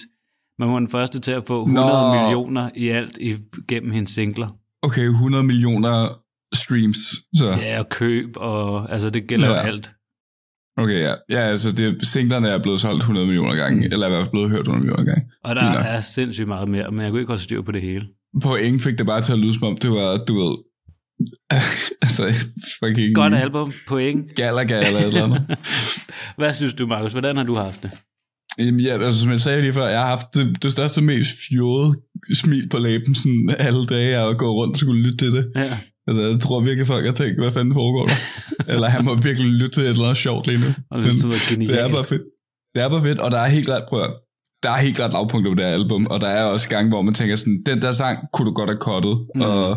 Men 0.60 0.68
hun 0.68 0.74
var 0.74 0.80
den 0.80 0.90
første 0.90 1.20
til 1.20 1.32
at 1.32 1.44
få 1.48 1.60
100 1.62 1.88
Nå. 1.88 2.22
millioner 2.22 2.70
i 2.76 2.88
alt 2.90 3.18
i, 3.22 3.36
gennem 3.68 3.92
hendes 3.92 4.12
singler. 4.12 4.48
Okay, 4.82 5.06
100 5.06 5.44
millioner 5.44 6.10
streams. 6.54 6.98
Så. 7.36 7.48
Ja, 7.62 7.80
og 7.80 7.90
køb, 7.90 8.30
og 8.36 8.92
altså 8.94 9.10
det 9.10 9.28
gælder 9.28 9.50
ja. 9.50 9.68
Alt. 9.68 9.92
Okay, 10.78 11.00
ja. 11.02 11.14
Ja, 11.30 11.40
altså 11.40 11.72
det, 11.72 12.08
singlerne 12.08 12.48
er 12.50 12.58
blevet 12.64 12.80
solgt 12.80 13.00
100 13.00 13.26
millioner 13.28 13.56
gange, 13.56 13.78
Mm. 13.88 13.94
eller 13.94 14.08
i 14.08 14.10
hvert 14.10 14.22
fald 14.24 14.32
blevet 14.32 14.50
hørt 14.50 14.60
100 14.68 14.80
millioner 14.86 15.04
gange. 15.04 15.22
Og 15.44 15.50
Fint 15.50 15.60
der 15.72 15.74
nok. 15.78 15.86
er 15.86 16.02
sindssygt 16.02 16.48
meget 16.48 16.70
mere, 16.70 16.92
men 16.92 17.02
jeg 17.02 17.10
kunne 17.12 17.20
ikke 17.22 17.30
holde 17.32 17.44
styr 17.44 17.62
på 17.62 17.72
det 17.72 17.82
hele. 17.82 18.08
På 18.44 18.56
ingen 18.56 18.80
fik 18.80 18.98
det 18.98 19.06
bare 19.06 19.22
til 19.22 19.34
at 19.34 19.40
lyde 19.40 19.54
som 19.54 19.64
om, 19.64 19.78
det 19.78 19.92
var, 19.92 20.18
du 20.28 20.34
ved, 20.42 20.58
altså 22.02 22.24
fucking 22.80 23.16
Godt 23.16 23.34
album, 23.34 23.74
point. 23.88 24.36
Galaga 24.36 24.88
eller 24.88 25.00
et 25.00 25.06
eller 25.08 25.24
andet. 25.24 25.58
Hvad 26.38 26.54
synes 26.54 26.74
du, 26.74 26.88
Markus? 26.88 27.12
Hvordan 27.12 27.38
har 27.38 27.44
du 27.44 27.56
haft 27.56 27.84
det? 27.84 27.92
Jamen, 28.60 28.80
ja, 28.80 29.04
altså, 29.04 29.20
som 29.22 29.32
jeg 29.32 29.40
sagde 29.40 29.62
lige 29.62 29.74
før, 29.74 29.88
jeg 29.88 30.00
har 30.00 30.08
haft 30.08 30.28
det, 30.36 30.64
det 30.64 30.72
største, 30.72 31.02
mest 31.02 31.30
fjode 31.50 31.96
smil 32.34 32.70
på 32.70 32.78
læben 32.78 33.16
sådan 33.16 33.56
alle 33.60 33.86
dage, 33.86 34.10
jeg 34.10 34.20
har 34.22 34.34
gået 34.34 34.52
rundt 34.52 34.74
og 34.74 34.80
skulle 34.80 35.02
lytte 35.04 35.18
til 35.18 35.32
det. 35.32 35.52
Ja. 35.56 35.78
Altså, 36.08 36.22
jeg 36.24 36.40
tror 36.40 36.60
virkelig, 36.60 36.88
folk 36.88 37.06
har 37.06 37.14
tænkt, 37.14 37.40
hvad 37.42 37.52
fanden 37.52 37.74
foregår 37.74 38.06
der? 38.06 38.16
eller 38.74 38.88
han 38.88 39.06
må 39.06 39.16
virkelig 39.16 39.48
lytte 39.52 39.70
til 39.76 39.84
et 39.84 39.90
eller 39.90 40.04
andet 40.04 40.18
sjovt 40.18 40.48
lige 40.48 40.60
nu. 40.60 40.66
Og 40.92 41.02
det 41.02 41.10
lyder 41.14 41.50
genialt. 41.50 41.72
det 41.72 41.82
er 41.82 41.90
bare 41.90 42.04
fedt. 42.04 42.22
Det 42.76 42.84
er 42.84 42.90
bare 42.90 43.02
fedt, 43.02 43.20
og 43.20 43.32
der 43.32 43.38
er 43.38 43.48
helt 43.50 43.66
klart, 43.66 43.84
prøv 43.90 44.02
at, 44.04 44.10
der 44.64 44.70
er 44.70 44.78
helt 44.78 44.96
klart 44.96 45.14
lavpunkter 45.14 45.52
på 45.52 45.56
det 45.56 45.66
her 45.66 45.72
album, 45.74 46.08
og 46.08 46.22
der 46.22 46.28
er 46.28 46.44
også 46.44 46.70
gange, 46.70 46.90
hvor 46.90 47.02
man 47.02 47.14
tænker 47.14 47.36
sådan, 47.36 47.64
den 47.66 47.82
der 47.82 47.92
sang 47.92 48.18
kunne 48.34 48.46
du 48.46 48.54
godt 48.54 48.70
have 48.70 48.80
cuttet, 48.82 49.18
Mm. 49.36 49.42
og 49.42 49.70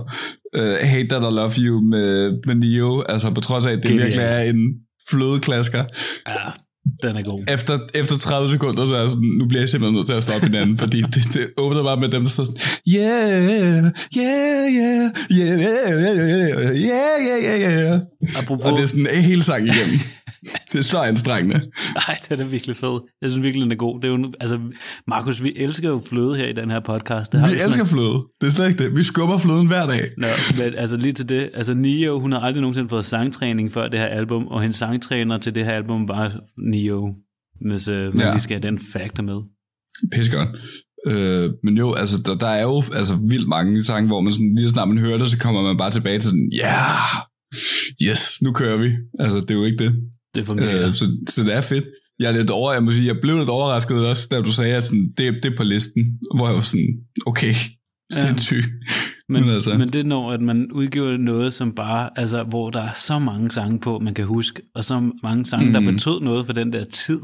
uh, 0.59 0.63
Hate 0.63 1.09
That 1.09 1.23
I 1.23 1.35
Love 1.35 1.53
You 1.59 1.81
med, 1.81 2.39
med 2.47 2.55
Neo, 2.55 3.03
altså 3.03 3.31
på 3.31 3.41
trods 3.41 3.67
af, 3.67 3.73
at 3.73 3.79
det 3.79 3.85
Genialt. 3.91 4.05
virkelig 4.05 4.23
er 4.25 4.41
en 4.41 4.75
flødeklasker, 5.11 5.85
Ja, 6.29 6.35
Den 7.03 7.17
er 7.17 7.23
god. 7.23 7.45
Efter, 7.49 7.79
efter 7.95 8.19
30 8.19 8.51
sekunder, 8.51 8.87
så 8.87 8.95
er 8.95 9.01
jeg 9.01 9.11
sådan, 9.11 9.29
nu 9.39 9.47
bliver 9.49 9.61
jeg 9.61 9.69
simpelthen 9.69 9.95
nødt 9.97 10.07
til 10.07 10.15
at 10.15 10.23
stoppe 10.23 10.47
hinanden, 10.47 10.79
fordi 10.79 11.01
det, 11.01 11.23
det 11.35 11.49
åbner 11.57 11.83
bare 11.83 12.01
med 12.01 12.09
dem, 12.09 12.23
der 12.23 12.31
står 12.31 12.45
sådan, 12.45 12.61
yeah, 12.89 13.31
yeah, 13.31 13.85
yeah, 14.17 14.73
yeah, 14.73 15.11
yeah, 15.31 15.91
yeah, 16.75 17.43
yeah, 17.45 17.73
yeah. 17.73 18.01
Apropos, 18.37 18.65
Og 18.67 18.73
det 18.73 18.83
er 18.83 18.87
sådan 18.87 19.07
en 19.17 19.23
hel 19.23 19.43
sang 19.43 19.67
igennem. 19.67 19.99
Det 20.73 20.79
er 20.79 20.83
så 20.83 20.99
anstrengende. 21.03 21.61
Nej, 21.95 22.19
den 22.29 22.41
er 22.41 22.45
virkelig 22.49 22.77
fed. 22.77 23.01
Jeg 23.23 23.31
synes 23.31 23.45
virkelig, 23.45 23.63
den 23.65 23.73
er 23.73 23.77
god. 23.77 24.01
Det 24.01 24.09
er 24.11 24.13
jo, 24.19 24.33
altså, 24.41 24.61
Markus, 25.09 25.43
vi 25.43 25.53
elsker 25.57 25.89
jo 25.89 26.03
fløde 26.09 26.37
her 26.37 26.47
i 26.47 26.53
den 26.53 26.71
her 26.71 26.81
podcast. 26.81 27.33
Det 27.33 27.41
har 27.41 27.49
Vi 27.49 27.55
sådan- 27.55 27.69
elsker 27.69 27.85
fløde. 27.85 28.25
Det 28.41 28.47
er 28.47 28.51
slet 28.51 28.69
ikke 28.69 28.85
det. 28.85 28.97
Vi 28.97 29.03
skubber 29.03 29.39
fløden 29.39 29.67
hver 29.67 29.87
dag. 29.87 30.11
Nå, 30.19 30.27
men 30.59 30.75
altså 30.75 30.97
lige 30.97 31.13
til 31.13 31.29
det. 31.29 31.51
Altså 31.55 31.75
Nio, 31.75 32.21
hun 32.21 32.33
har 32.33 32.41
aldrig 32.41 32.61
nogensinde 32.61 32.89
fået 32.89 33.05
sangtræning 33.05 33.73
før 33.73 33.89
det 33.89 34.01
her 34.01 34.07
album, 34.07 34.47
og 34.47 34.61
hendes 34.63 34.77
sangtræner 34.77 35.39
til 35.39 35.55
det 35.55 35.65
her 35.65 35.73
album 35.73 36.09
var 36.09 36.33
Nio. 36.73 37.15
Hvis 37.71 37.89
øh, 37.89 38.15
man 38.15 38.23
Ja. 38.23 38.31
lige 38.33 38.43
skal 38.43 38.55
have 38.63 38.71
den 38.71 38.79
factor 38.93 39.23
med. 39.23 39.39
Pissegodt. 40.15 40.49
Øh, 41.11 41.51
men 41.65 41.77
jo, 41.77 41.93
altså, 41.93 42.23
der, 42.27 42.35
der 42.35 42.47
er 42.49 42.63
jo 42.63 42.83
altså, 42.95 43.15
vildt 43.29 43.49
mange 43.49 43.85
sange, 43.85 44.07
hvor 44.07 44.21
man 44.21 44.33
sådan, 44.33 44.55
lige 44.57 44.69
så 44.69 44.73
snart 44.73 44.89
man 44.89 44.99
hører 44.99 45.19
det, 45.19 45.31
så 45.31 45.39
kommer 45.39 45.63
man 45.63 45.77
bare 45.77 45.91
tilbage 45.91 46.19
til 46.19 46.29
sådan, 46.29 46.51
ja, 46.53 46.67
yeah, 46.75 48.11
yes, 48.11 48.43
nu 48.43 48.53
kører 48.53 48.77
vi. 48.77 48.93
Altså, 49.21 49.41
det 49.41 49.51
er 49.51 49.55
jo 49.55 49.65
ikke 49.65 49.85
det. 49.85 49.95
Det 50.37 50.47
fungerer. 50.47 50.89
Øh, 50.89 50.95
så, 50.95 51.17
så 51.29 51.45
det 51.45 51.55
er 51.55 51.61
fedt. 51.61 51.85
Jeg 52.19 52.29
er 52.33 52.37
lidt 52.37 52.51
over, 52.51 52.73
jeg 52.73 52.83
må 52.83 52.91
sige, 52.91 53.07
jeg 53.07 53.17
blev 53.23 53.39
lidt 53.39 53.49
overrasket 53.49 54.07
også, 54.09 54.29
da 54.31 54.41
du 54.41 54.53
sagde, 54.53 54.75
at 54.77 54.85
sådan, 54.85 55.09
det, 55.19 55.35
det 55.43 55.53
er 55.53 55.57
på 55.57 55.63
listen, 55.65 56.19
hvor 56.37 56.47
jeg 56.47 56.55
var 56.55 56.61
sådan, 56.61 56.89
okay, 57.27 57.55
sindssygt. 58.13 58.67
Men, 59.29 59.43
Men 59.45 59.51
altså- 59.55 59.79
men 59.79 59.89
det 59.89 60.07
når, 60.07 60.33
at 60.33 60.41
man 60.41 60.73
udgiver 60.73 61.17
noget, 61.17 61.53
som 61.55 61.73
bare, 61.75 62.11
altså, 62.17 62.43
hvor 62.43 62.71
der 62.71 62.83
er 62.83 62.93
så 62.95 63.19
mange 63.19 63.51
sange 63.51 63.81
på, 63.81 63.99
man 63.99 64.15
kan 64.15 64.25
huske, 64.25 64.63
og 64.75 64.85
så 64.85 65.11
mange 65.23 65.47
sange, 65.47 65.67
mm. 65.67 65.73
der 65.73 65.81
betød 65.93 66.21
noget 66.21 66.47
for 66.47 66.53
den 66.53 66.73
der 66.73 66.85
tid. 66.85 67.19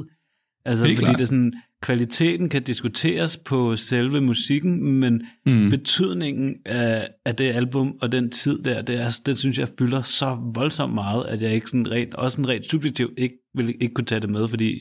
Altså, 0.64 0.84
Helt 0.84 0.98
fordi 0.98 1.04
klart. 1.06 1.18
det 1.18 1.22
er 1.22 1.26
sådan, 1.26 1.52
kvaliteten 1.82 2.48
kan 2.48 2.62
diskuteres 2.62 3.36
på 3.36 3.76
selve 3.76 4.20
musikken, 4.20 4.82
men 5.00 5.22
Mm. 5.46 5.70
betydningen 5.70 6.54
af, 6.66 7.08
af 7.26 7.36
det 7.36 7.44
album 7.44 7.94
og 8.00 8.12
den 8.12 8.30
tid 8.30 8.62
der, 8.62 8.82
det, 8.82 9.00
er, 9.00 9.18
det 9.26 9.38
synes 9.38 9.58
jeg 9.58 9.68
fylder 9.78 10.02
så 10.02 10.38
voldsomt 10.54 10.94
meget, 10.94 11.24
at 11.28 11.42
jeg 11.42 11.54
ikke 11.54 11.66
sådan 11.66 11.90
rent, 11.90 12.14
også 12.14 12.34
sådan 12.36 12.48
rent 12.48 12.70
subjektivt 12.70 13.12
ikke 13.18 13.34
vil 13.54 13.74
ikke 13.80 13.94
kunne 13.94 14.04
tage 14.04 14.20
det 14.20 14.30
med, 14.30 14.48
fordi 14.48 14.74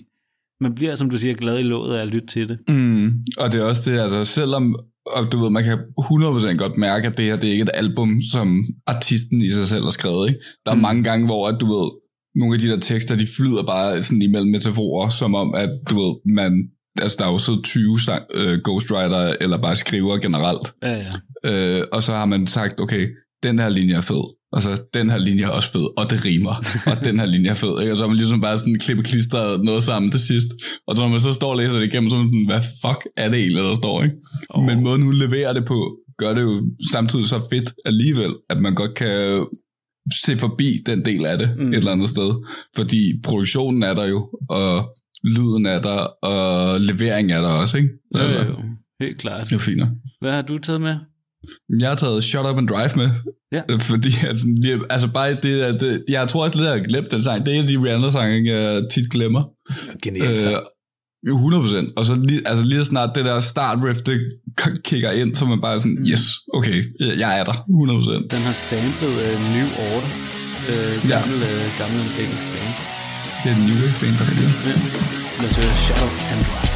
man 0.62 0.76
bliver, 0.76 0.96
som 0.96 1.10
du 1.10 1.18
siger, 1.18 1.34
glad 1.34 1.60
i 1.60 1.64
låget 1.64 1.98
af 1.98 2.02
at 2.02 2.08
lytte 2.08 2.28
til 2.28 2.50
det. 2.50 2.60
Mm. 2.68 3.06
Og 3.38 3.52
det 3.52 3.60
er 3.62 3.64
også 3.66 3.92
det, 3.92 4.00
altså 4.00 4.26
selvom 4.26 4.76
og 5.16 5.32
du 5.32 5.38
ved, 5.38 5.50
man 5.50 5.64
kan 5.64 5.78
100% 5.78 6.58
godt 6.58 6.78
mærke, 6.78 7.08
at 7.08 7.18
det 7.18 7.26
her 7.26 7.36
det 7.36 7.48
er 7.48 7.52
ikke 7.52 7.64
et 7.64 7.70
album, 7.74 8.22
som 8.32 8.66
artisten 8.88 9.42
i 9.42 9.50
sig 9.50 9.66
selv 9.66 9.84
har 9.84 9.90
skrevet. 9.90 10.30
Ikke? 10.30 10.40
Der 10.66 10.72
er. 10.72 10.76
Mm. 10.76 10.82
mange 10.82 11.04
gange, 11.04 11.26
hvor 11.26 11.48
at, 11.48 11.58
du 11.62 11.66
ved, 11.66 11.92
nogle 12.36 12.54
af 12.54 12.60
de 12.60 12.68
der 12.68 12.80
tekster, 12.80 13.16
de 13.18 13.28
flyder 13.38 13.64
bare 13.64 14.02
sådan 14.02 14.22
imellem 14.22 14.52
metaforer, 14.52 15.10
som 15.10 15.36
om, 15.36 15.56
at 15.56 15.70
du 15.90 15.96
ved, 16.02 16.34
man, 16.34 16.70
altså 17.00 17.18
der 17.20 17.26
er 17.26 17.32
jo 17.32 17.38
siddet 17.38 17.64
20 17.64 18.00
sang, 18.00 18.24
øh, 18.34 18.60
ghostwriter, 18.64 19.36
eller 19.42 19.58
bare 19.62 19.76
skriver 19.76 20.18
generelt, 20.18 20.74
Ja, 20.84 21.04
ja. 21.44 21.80
øh, 21.80 21.86
og 21.92 22.04
så 22.04 22.14
har 22.14 22.26
man 22.26 22.48
sagt, 22.48 22.80
okay, 22.80 23.08
den 23.44 23.60
her 23.60 23.70
linje 23.70 23.96
er 23.96 24.02
fed, 24.02 24.24
og 24.52 24.62
så 24.64 24.82
den 24.94 25.10
her 25.10 25.18
linje 25.18 25.44
er 25.44 25.48
også 25.50 25.72
fed, 25.72 25.88
og 25.98 26.10
det 26.10 26.26
rimer, 26.26 26.56
og 26.86 27.06
den 27.06 27.20
her 27.20 27.26
linje 27.26 27.50
er 27.50 27.54
fed, 27.54 27.82
ikke? 27.82 27.92
og 27.94 27.98
så 27.98 28.04
har 28.04 28.08
man 28.08 28.18
ligesom 28.18 28.42
bare 28.42 28.58
sådan 28.58 28.80
klippe 28.80 29.04
klistret 29.04 29.64
noget 29.64 29.84
sammen 29.84 30.12
til 30.12 30.20
sidst, 30.20 30.48
og 30.88 30.96
så 30.96 31.02
når 31.02 31.10
man 31.10 31.22
så 31.22 31.34
står 31.34 31.50
og 31.52 31.58
læser 31.58 31.80
det 31.80 31.86
igennem, 31.86 32.10
så 32.10 32.16
er 32.16 32.20
man 32.20 32.30
sådan, 32.30 32.46
hvad 32.46 32.62
fuck 32.82 33.08
er 33.18 33.30
det 33.30 33.40
egentlig, 33.40 33.64
der 33.64 33.76
står, 33.76 34.04
ikke? 34.04 34.16
Oh. 34.50 34.66
Men 34.66 34.84
måden 34.84 35.02
hun 35.02 35.16
leverer 35.16 35.54
det 35.54 35.66
på, 35.66 35.98
gør 36.18 36.34
det 36.34 36.42
jo 36.42 36.62
samtidig 36.92 37.28
så 37.28 37.42
fedt 37.52 37.74
alligevel, 37.86 38.34
at 38.50 38.62
man 38.62 38.76
godt 38.76 38.94
kan 38.96 39.46
se 40.26 40.38
forbi 40.38 40.80
den 40.86 41.06
del 41.06 41.26
af 41.26 41.38
det. 41.38 41.50
Mm. 41.58 41.70
et 41.70 41.78
eller 41.78 41.92
andet 41.92 42.10
sted, 42.10 42.32
fordi 42.76 43.14
produktionen 43.24 43.84
er 43.84 43.94
der 43.94 44.06
jo, 44.06 44.30
og 44.50 44.96
lyden 45.24 45.66
er 45.66 45.82
der, 45.82 46.26
og 46.26 46.80
leveringen 46.82 47.32
er 47.38 47.42
der 47.42 47.50
også, 47.50 47.78
ikke? 47.78 47.90
Jo, 48.16 48.20
jo, 48.20 48.46
jo. 48.50 48.56
Helt 49.02 49.18
klart. 49.18 49.50
Det 49.50 49.56
er 49.56 49.60
fint. 49.60 49.82
Hvad 50.22 50.32
har 50.32 50.42
du 50.42 50.58
taget 50.58 50.82
med? 50.82 50.96
Jeg 51.80 51.90
har 51.90 51.96
taget 51.96 52.24
Shut 52.24 52.46
Up 52.50 52.58
and 52.58 52.68
Drive 52.68 52.90
med. 52.96 53.10
Ja. 53.52 53.62
Øh, 53.70 53.80
Fordi 53.80 54.10
altså, 54.28 54.46
lige, 54.62 54.80
altså 54.90 55.08
bare 55.08 55.34
det, 55.34 55.62
at 55.62 55.82
det, 55.82 56.04
jeg 56.10 56.28
tror 56.28 56.44
også 56.44 56.58
lidt, 56.58 56.68
at 56.68 56.74
jeg 56.74 56.82
har 56.82 56.88
glemt 56.88 57.12
den 57.12 57.24
sang. 57.24 57.46
Det 57.46 57.54
er 57.54 57.60
en 57.60 57.66
af 57.66 57.72
de 57.72 57.84
Rihanna-sange, 57.84 58.54
jeg 58.54 58.84
tit 58.92 59.12
glemmer. 59.12 59.44
Genialt. 60.04 60.46
Øh, 60.48 60.54
jo, 61.28 61.38
100%. 61.38 61.94
Og 61.98 62.06
så 62.06 62.16
lige, 62.16 62.42
altså 62.46 62.66
lige 62.66 62.80
så 62.80 62.84
snart 62.84 63.16
det 63.16 63.26
der 63.26 63.40
start 63.40 63.78
riff, 63.84 64.00
det 64.02 64.20
kigger 64.84 65.12
ind, 65.12 65.36
så 65.36 65.46
man 65.46 65.62
bare 65.62 65.80
sådan, 65.80 65.98
yes, 66.12 66.24
okay, 66.54 66.86
jeg, 67.00 67.20
jeg 67.20 67.40
er 67.40 67.44
der. 67.44 67.54
100%. 67.54 68.28
Den 68.32 68.42
har 68.42 68.54
samlet 68.54 68.94
uh, 69.04 69.42
New 69.54 69.68
Order. 69.88 70.12
Uh, 70.70 71.10
gammel, 71.10 71.40
ja. 71.40 71.66
uh, 71.66 71.78
gammel 71.78 72.00
engelsk 72.00 72.44
band. 72.54 72.91
Det 73.44 73.58
new 73.58 73.76
den 73.76 74.18
that 74.18 74.28
løsbane, 74.28 74.78
der 75.40 75.48
do 75.48 75.74
shadow 75.74 76.10
and. 76.32 76.71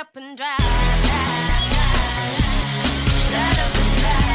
Up 0.00 0.16
and 0.16 0.34
drive. 0.34 0.58
Shut 3.22 3.58
up 3.64 3.76
and 3.82 3.92
drive. 4.00 4.30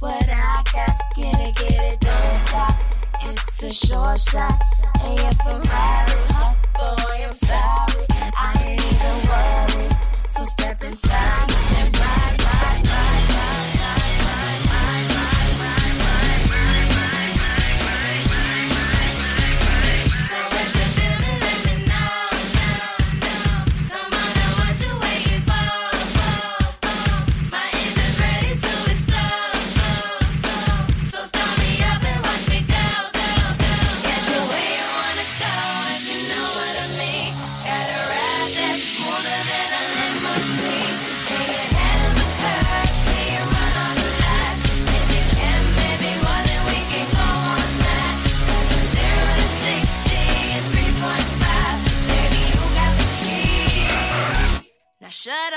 What 0.00 0.28
I 0.28 0.62
got. 0.72 0.96
Get 1.16 1.40
it, 1.40 2.00
don't 2.00 2.36
stop. 2.36 2.74
It's 3.22 3.62
a 3.62 3.70
short 3.70 4.20
shot. 4.20 4.60
And 5.02 5.34
hot 5.66 6.56
boy, 6.74 7.24
I'm 7.24 7.32
sorry. 7.32 8.06
I 8.36 8.52
ain't 8.66 8.80
even 8.92 9.16
worried. 9.30 9.96
So 10.30 10.44
step 10.44 10.84
inside 10.84 11.99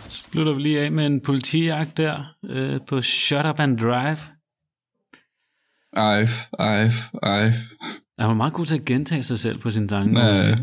Slutter 0.08 0.52
vi 0.52 0.62
lige 0.62 0.80
af 0.80 0.92
med 0.92 1.06
en 1.06 1.20
politijagt 1.20 1.96
der 1.96 2.34
øh, 2.44 2.80
på 2.88 3.02
Shut 3.02 3.46
Up 3.46 3.60
and 3.60 3.78
Drive. 3.78 4.37
Ej, 5.96 6.28
ej, 6.58 6.90
ej. 7.22 7.52
Han 8.18 8.28
var 8.28 8.34
meget 8.34 8.52
god 8.52 8.66
til 8.66 8.74
at 8.74 8.84
gentage 8.84 9.22
sig 9.22 9.38
selv 9.38 9.58
på 9.58 9.70
sin 9.70 9.88
sang. 9.88 10.12
Nej, 10.12 10.54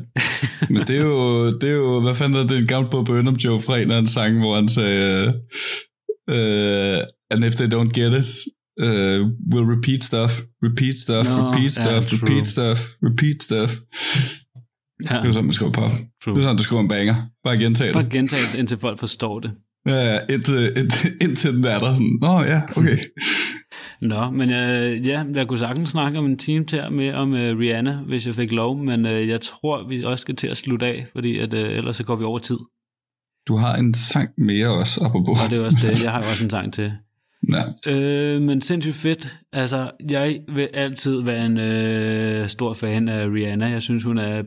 men 0.69 0.81
det 0.87 0.89
er 0.97 1.03
jo, 1.03 1.51
det 1.59 1.69
er 1.69 1.75
jo, 1.75 2.01
hvad 2.01 2.15
fanden 2.15 2.39
er 2.39 2.47
det, 2.47 2.57
en 2.57 2.67
gammel 2.67 2.91
Bob 2.91 3.05
Burnham 3.05 3.35
Joe 3.35 3.61
fra 3.61 3.77
en 3.79 4.07
sang, 4.07 4.37
hvor 4.39 4.55
han 4.55 4.69
sagde, 4.69 5.27
uh, 6.31 7.03
and 7.31 7.43
if 7.45 7.55
they 7.55 7.67
don't 7.67 7.91
get 7.93 8.13
it, 8.21 8.27
uh, 8.83 9.19
we'll 9.51 9.69
repeat 9.75 10.03
stuff, 10.03 10.41
repeat 10.63 10.95
stuff, 10.95 11.29
Nå, 11.29 11.51
repeat 11.51 11.71
stuff, 11.71 12.09
true. 12.09 12.19
repeat 12.21 12.47
stuff, 12.47 12.79
repeat 13.03 13.43
stuff. 13.43 13.71
ja, 15.09 15.15
Det 15.15 15.21
er 15.21 15.25
jo 15.25 15.31
sådan, 15.33 15.45
man 15.45 15.53
skriver 15.53 15.71
på. 15.71 15.81
Det 15.81 15.91
er 15.91 16.23
true. 16.23 16.41
sådan, 16.41 16.57
du 16.57 16.63
skriver 16.63 16.81
en 16.81 16.87
banger. 16.87 17.15
Bare 17.43 17.57
gentage 17.57 17.93
Bare 17.93 18.03
det. 18.03 18.11
gentage 18.11 18.41
det, 18.51 18.59
indtil 18.59 18.77
folk 18.77 18.99
forstår 18.99 19.39
det. 19.39 19.51
Ja, 19.87 20.13
ja, 20.13 20.19
indtil, 20.29 20.77
indtil, 20.77 21.13
indtil 21.21 21.53
den 21.53 21.65
er 21.65 21.79
der 21.79 21.93
sådan, 21.93 22.17
nå 22.21 22.43
ja, 22.43 22.61
okay. 22.77 22.97
Nå, 24.01 24.29
men 24.29 24.49
øh, 24.49 25.07
ja, 25.07 25.23
jeg 25.33 25.47
kunne 25.47 25.59
sagtens 25.59 25.89
snakke 25.89 26.19
om 26.19 26.25
en 26.25 26.37
time 26.37 26.65
til 26.65 26.83
med 26.91 27.13
om 27.13 27.33
øh, 27.33 27.59
Rihanna, 27.59 27.95
hvis 27.95 28.27
jeg 28.27 28.35
fik 28.35 28.51
lov, 28.51 28.77
men 28.77 29.05
øh, 29.05 29.27
jeg 29.27 29.41
tror, 29.41 29.87
vi 29.87 30.03
også 30.03 30.21
skal 30.21 30.35
til 30.35 30.47
at 30.47 30.57
slutte 30.57 30.85
af, 30.85 31.05
fordi 31.11 31.39
at, 31.39 31.53
øh, 31.53 31.77
ellers 31.77 31.95
så 31.95 32.03
går 32.03 32.15
vi 32.15 32.23
over 32.23 32.39
tid. 32.39 32.57
Du 33.47 33.55
har 33.55 33.75
en 33.75 33.93
sang 33.93 34.29
mere 34.37 34.69
også, 34.69 35.05
apropos. 35.05 35.43
Og 35.43 35.49
det 35.49 35.59
er 35.59 35.65
også 35.65 35.77
det, 35.81 36.03
jeg 36.03 36.11
har 36.11 36.29
også 36.29 36.43
en 36.43 36.49
sang 36.49 36.73
til. 36.73 36.91
Ja. 37.53 37.91
Øh, 37.91 38.41
men 38.41 38.61
sindssygt 38.61 38.95
fedt. 38.95 39.37
Altså, 39.53 39.91
jeg 40.09 40.39
vil 40.47 40.69
altid 40.73 41.21
være 41.21 41.45
en 41.45 41.59
øh, 41.59 42.49
stor 42.49 42.73
fan 42.73 43.09
af 43.09 43.27
Rihanna. 43.27 43.67
Jeg 43.67 43.81
synes, 43.81 44.03
hun 44.03 44.17
er 44.17 44.43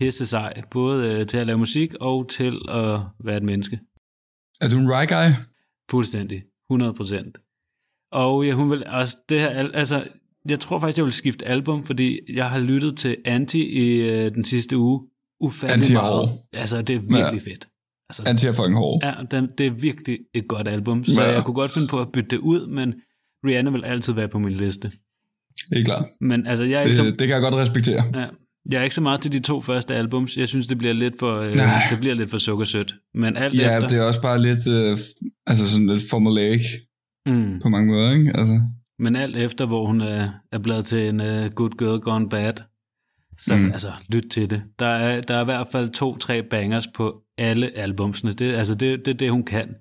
pisse 0.00 0.26
sej, 0.26 0.62
både 0.70 1.08
øh, 1.08 1.26
til 1.26 1.36
at 1.36 1.46
lave 1.46 1.58
musik 1.58 1.94
og 2.00 2.28
til 2.28 2.58
at 2.68 3.00
være 3.24 3.36
et 3.36 3.42
menneske. 3.42 3.80
Er 4.60 4.68
du 4.68 4.78
en 4.78 4.90
rye 4.92 5.06
guy? 5.06 5.34
Fuldstændig. 5.90 6.42
100 6.70 6.94
procent. 6.94 7.38
Og 8.12 8.46
ja, 8.46 8.52
hun 8.52 8.70
vil 8.70 8.86
også 8.86 9.16
det 9.28 9.40
her, 9.40 9.48
al- 9.48 9.70
altså, 9.74 10.04
jeg 10.48 10.60
tror 10.60 10.78
faktisk, 10.78 10.96
jeg 10.98 11.04
vil 11.04 11.12
skifte 11.12 11.46
album, 11.46 11.84
fordi 11.86 12.18
jeg 12.34 12.50
har 12.50 12.58
lyttet 12.60 12.96
til 12.96 13.16
Anti 13.24 13.62
i 13.62 13.88
øh, 14.00 14.34
den 14.34 14.44
sidste 14.44 14.76
uge. 14.78 15.00
Ufattelig 15.40 15.74
Anti 15.78 15.92
meget. 15.92 16.30
Altså, 16.52 16.82
det 16.82 16.96
er 16.96 17.00
virkelig 17.00 17.42
fedt. 17.42 17.68
Altså, 18.08 18.22
Anti 18.26 18.46
er 18.46 18.52
fucking 18.52 18.76
hård. 18.76 19.00
ja, 19.04 19.12
den, 19.30 19.48
det 19.58 19.66
er 19.66 19.70
virkelig 19.70 20.18
et 20.34 20.48
godt 20.48 20.68
album, 20.68 21.04
så 21.04 21.22
Ja. 21.22 21.34
jeg 21.34 21.44
kunne 21.44 21.54
godt 21.54 21.72
finde 21.72 21.88
på 21.88 22.00
at 22.00 22.08
bytte 22.12 22.30
det 22.30 22.38
ud, 22.38 22.66
men 22.66 22.94
Rihanna 23.46 23.70
vil 23.70 23.84
altid 23.84 24.12
være 24.12 24.28
på 24.28 24.38
min 24.38 24.52
liste. 24.52 24.92
Det 25.70 25.78
er 25.80 25.84
klart. 25.84 26.04
Men 26.20 26.46
altså, 26.46 26.64
jeg 26.64 26.80
er, 26.80 26.84
ikke 26.84 26.96
så, 26.96 27.04
Det, 27.04 27.18
det 27.18 27.28
kan 27.28 27.34
jeg 27.34 27.40
godt 27.42 27.54
respektere. 27.54 28.02
ja, 28.14 28.26
jeg 28.70 28.78
er 28.80 28.82
ikke 28.82 28.94
så 28.94 29.00
meget 29.00 29.20
til 29.20 29.32
de 29.32 29.40
to 29.40 29.60
første 29.60 29.94
albums. 29.94 30.36
Jeg 30.36 30.48
synes, 30.48 30.66
det 30.66 30.78
bliver 30.78 30.92
lidt 30.94 31.18
for, 31.18 31.36
øh, 31.38 31.54
Nej. 31.54 31.66
det 31.90 31.98
bliver 31.98 32.14
lidt 32.14 32.30
for 32.30 32.38
sukkersødt. 32.38 32.94
Men 33.14 33.36
alt 33.36 33.54
Ja, 33.54 33.76
efter... 33.76 33.88
det 33.88 33.98
er 33.98 34.02
også 34.02 34.22
bare 34.22 34.40
lidt, 34.42 34.68
øh, 34.68 34.98
altså 35.46 35.70
sådan 35.70 35.86
lidt 35.86 36.02
formulaic 36.10 36.60
Mm. 37.26 37.60
på 37.62 37.68
mange 37.68 37.86
måder, 37.92 38.12
ikke? 38.12 38.36
Altså, 38.36 38.60
Men 38.98 39.16
alt 39.16 39.36
efter, 39.36 39.66
hvor 39.66 39.86
hun 39.86 40.00
er, 40.00 40.30
er 40.52 40.58
blevet 40.58 40.84
til 40.84 41.08
en 41.08 41.20
uh, 41.20 41.26
good 41.54 41.70
girl 41.78 42.00
gone 42.00 42.28
bad, 42.28 42.52
så 43.38 43.56
Mm. 43.56 43.72
altså, 43.72 43.92
lyt 44.08 44.24
til 44.30 44.50
det. 44.50 44.62
Der 44.78 44.86
er, 44.86 45.20
der 45.20 45.34
er 45.36 45.40
i 45.40 45.44
hvert 45.44 45.66
fald 45.72 45.90
to-tre 45.90 46.42
bangers 46.42 46.86
på 46.86 47.22
alle 47.38 47.76
albumsene. 47.76 48.32
Det, 48.32 48.54
altså, 48.54 48.74
det, 48.74 48.98
det 49.06 49.14
er 49.14 49.18
det, 49.18 49.30
hun 49.30 49.44
kan. 49.44 49.74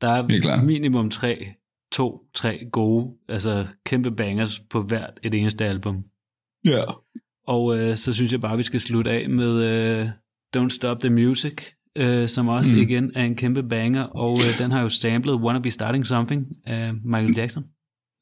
Der 0.00 0.08
er 0.08 0.40
klart. 0.42 0.64
minimum 0.64 1.10
tre, 1.10 1.46
to-tre 1.92 2.68
gode, 2.72 3.14
altså 3.28 3.66
kæmpe 3.86 4.10
bangers 4.10 4.60
på 4.60 4.82
hvert 4.82 5.20
et 5.22 5.34
eneste 5.34 5.64
album. 5.64 6.04
ja. 6.64 6.82
Og 7.48 7.78
øh, 7.78 7.96
så 7.96 8.12
synes 8.12 8.32
jeg 8.32 8.40
bare, 8.40 8.56
vi 8.56 8.62
skal 8.62 8.80
slutte 8.80 9.10
af 9.10 9.28
med 9.30 9.62
øh, 9.64 10.08
Don't 10.56 10.68
Stop 10.68 11.00
the 11.00 11.10
Music, 11.10 11.56
øh, 11.96 12.28
som 12.28 12.48
også 12.48 12.72
Mm. 12.72 12.78
igen 12.78 13.10
er 13.14 13.24
en 13.24 13.34
kæmpe 13.36 13.62
banger, 13.62 14.02
og 14.02 14.36
øh, 14.38 14.58
den 14.58 14.70
har 14.70 14.80
jo 14.80 14.88
samlet 14.88 15.34
Wanna 15.34 15.58
Be 15.60 15.70
Starting 15.70 16.06
Something 16.06 16.42
af 16.66 16.92
Michael 17.04 17.34
Jackson. 17.36 17.62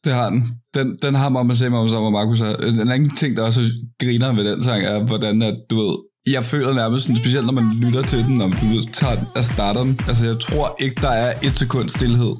Det 0.05 0.13
har 0.13 0.31
den. 0.31 0.43
Den, 0.75 0.97
den 1.03 1.15
har 1.15 1.29
mig 1.29 1.47
med 1.47 1.55
sig 1.55 1.73
om, 1.73 1.89
som 1.89 2.13
Markus. 2.13 2.41
En 2.41 2.81
anden 2.81 3.11
ting, 3.17 3.37
der 3.37 3.43
også 3.43 3.61
griner 4.03 4.35
ved 4.35 4.53
den 4.53 4.63
sang, 4.63 4.85
er, 4.85 5.05
hvordan 5.07 5.43
at, 5.43 5.57
du 5.71 5.77
ved, 5.77 5.97
jeg 6.33 6.45
føler 6.45 6.75
nærmest 6.75 7.05
sådan, 7.05 7.17
specielt 7.17 7.47
når 7.47 7.53
man 7.53 7.75
lytter 7.75 8.03
til 8.03 8.19
den, 8.19 8.41
om 8.41 8.53
du 8.53 8.87
tager 8.93 9.17
og 9.37 9.45
starter 9.45 9.83
den. 9.85 10.01
Altså, 10.09 10.25
jeg 10.25 10.39
tror 10.39 10.77
ikke, 10.81 11.01
der 11.01 11.09
er 11.09 11.33
et 11.43 11.59
sekund 11.59 11.89
stillhed 11.89 12.35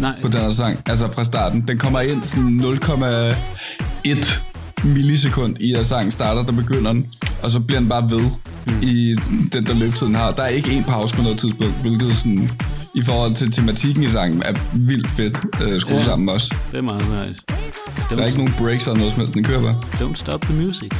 Nej, 0.00 0.22
på 0.22 0.28
den 0.28 0.40
her 0.40 0.50
sang, 0.50 0.78
altså 0.86 1.08
fra 1.12 1.24
starten. 1.24 1.64
Den 1.68 1.78
kommer 1.78 2.00
ind 2.00 2.22
sådan 2.22 2.60
0,1 2.60 4.42
millisekund 4.84 5.56
i, 5.60 5.74
at 5.74 5.86
sangen 5.86 6.12
starter, 6.12 6.42
der 6.42 6.52
begynder 6.52 6.92
den, 6.92 7.06
og 7.42 7.50
så 7.50 7.60
bliver 7.60 7.80
den 7.80 7.88
bare 7.88 8.10
ved 8.10 8.30
mm. 8.70 8.82
i 8.82 9.14
den, 9.52 9.66
der 9.66 9.74
løbetid 9.74 10.06
den 10.06 10.14
har. 10.14 10.30
Der 10.30 10.42
er 10.42 10.48
ikke 10.48 10.72
en 10.72 10.84
pause 10.84 11.14
på 11.14 11.22
noget 11.22 11.38
tidspunkt, 11.38 11.74
hvilket 11.80 12.16
sådan, 12.16 12.50
i 12.94 13.02
forhold 13.02 13.34
til 13.34 13.52
tematikken 13.52 14.02
i 14.02 14.08
sangen 14.08 14.42
er 14.42 14.52
vildt 14.74 15.10
fedt 15.10 15.38
øh, 15.62 15.80
skruet. 15.80 15.94
Ja. 15.98 16.04
sammen 16.04 16.28
også. 16.28 16.54
det 16.72 16.78
er 16.78 16.82
meget 16.82 17.28
nice. 17.28 17.40
Don't, 17.50 18.16
Der 18.16 18.22
er 18.22 18.26
ikke 18.26 18.38
nogen 18.38 18.54
breaks 18.58 18.86
eller 18.86 18.98
noget 18.98 19.12
som 19.12 19.20
helst, 19.20 19.34
den 19.34 19.44
kører 19.44 19.62
bare. 19.62 19.80
don't 19.92 20.14
Stop 20.14 20.40
the 20.40 20.66
Music. 20.66 20.90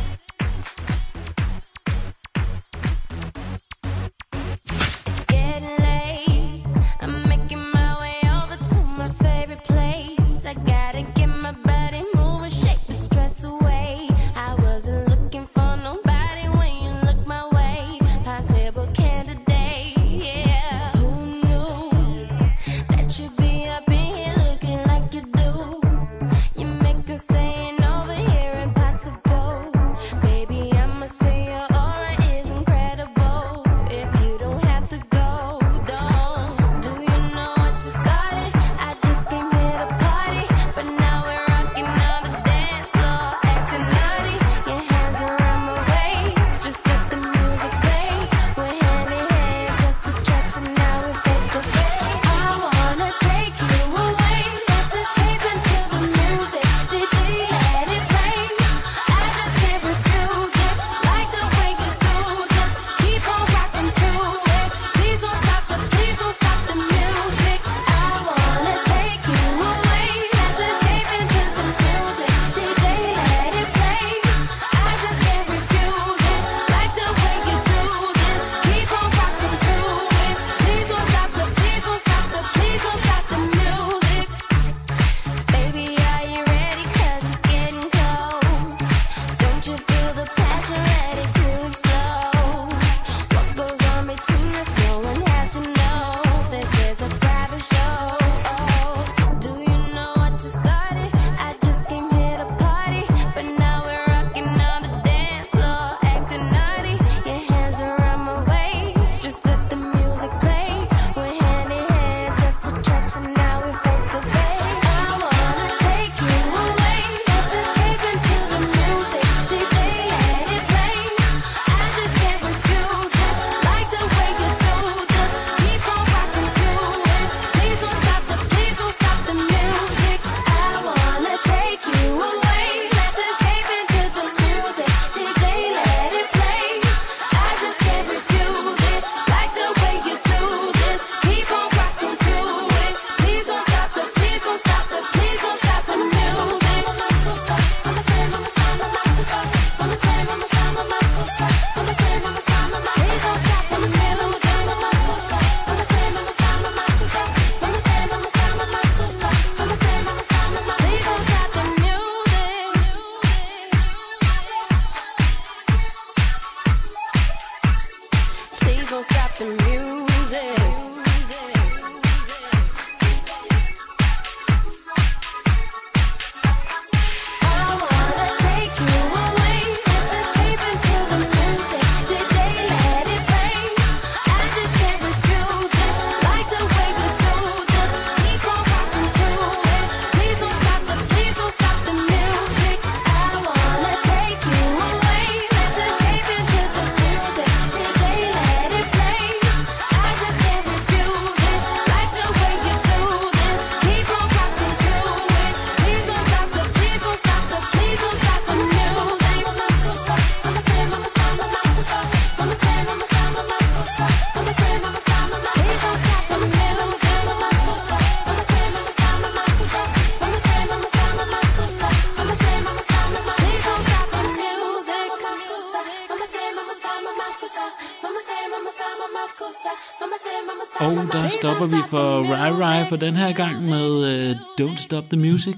For 232.27 232.35
Rai 232.35 232.51
Rai 232.51 232.87
for 232.89 232.97
den 232.97 233.17
her 233.17 233.33
gang 233.33 233.63
med 233.63 233.91
uh, 234.31 234.37
Don't 234.61 234.83
Stop 234.83 235.05
the 235.05 235.17
Music. 235.17 235.57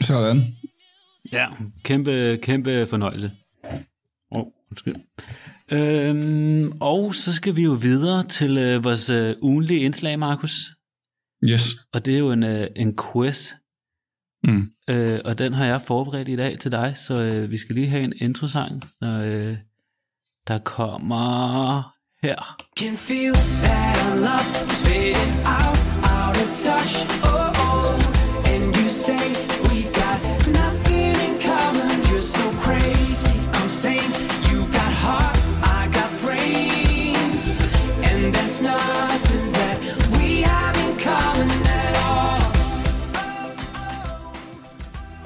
Sådan. 0.00 0.56
Ja, 1.32 1.46
kæmpe, 1.82 2.38
kæmpe 2.42 2.86
fornøjelse. 2.86 3.30
Åh, 3.64 3.78
oh, 4.30 4.46
undskyld. 4.70 4.94
Øhm, 5.72 6.72
og 6.80 7.14
så 7.14 7.32
skal 7.32 7.56
vi 7.56 7.62
jo 7.62 7.72
videre 7.72 8.22
til 8.22 8.58
øh, 8.58 8.84
vores 8.84 9.10
øh, 9.10 9.34
ugenlige 9.42 9.80
indslag, 9.80 10.18
Markus. 10.18 10.70
Yes. 11.48 11.70
Og 11.92 12.04
det 12.04 12.14
er 12.14 12.18
jo 12.18 12.32
en, 12.32 12.42
øh, 12.42 12.66
en 12.76 12.96
quiz, 12.96 13.52
Mm. 14.46 14.66
øh, 14.90 15.20
og 15.24 15.38
den 15.38 15.52
har 15.54 15.64
jeg 15.64 15.82
forberedt 15.82 16.28
i 16.28 16.36
dag 16.36 16.58
til 16.58 16.72
dig, 16.72 16.94
så 16.96 17.14
øh, 17.22 17.50
vi 17.50 17.58
skal 17.58 17.74
lige 17.74 17.88
have 17.88 18.04
en 18.04 18.12
introsang, 18.16 18.82
så, 18.98 19.06
øh, 19.06 19.56
der 20.48 20.58
kommer 20.58 21.82
her. 22.22 22.56
Can 22.78 22.96
feel 22.96 23.34
that 23.64 24.16
love 24.16 24.66
is 24.70 24.82
fading 24.86 25.36
out, 25.46 25.73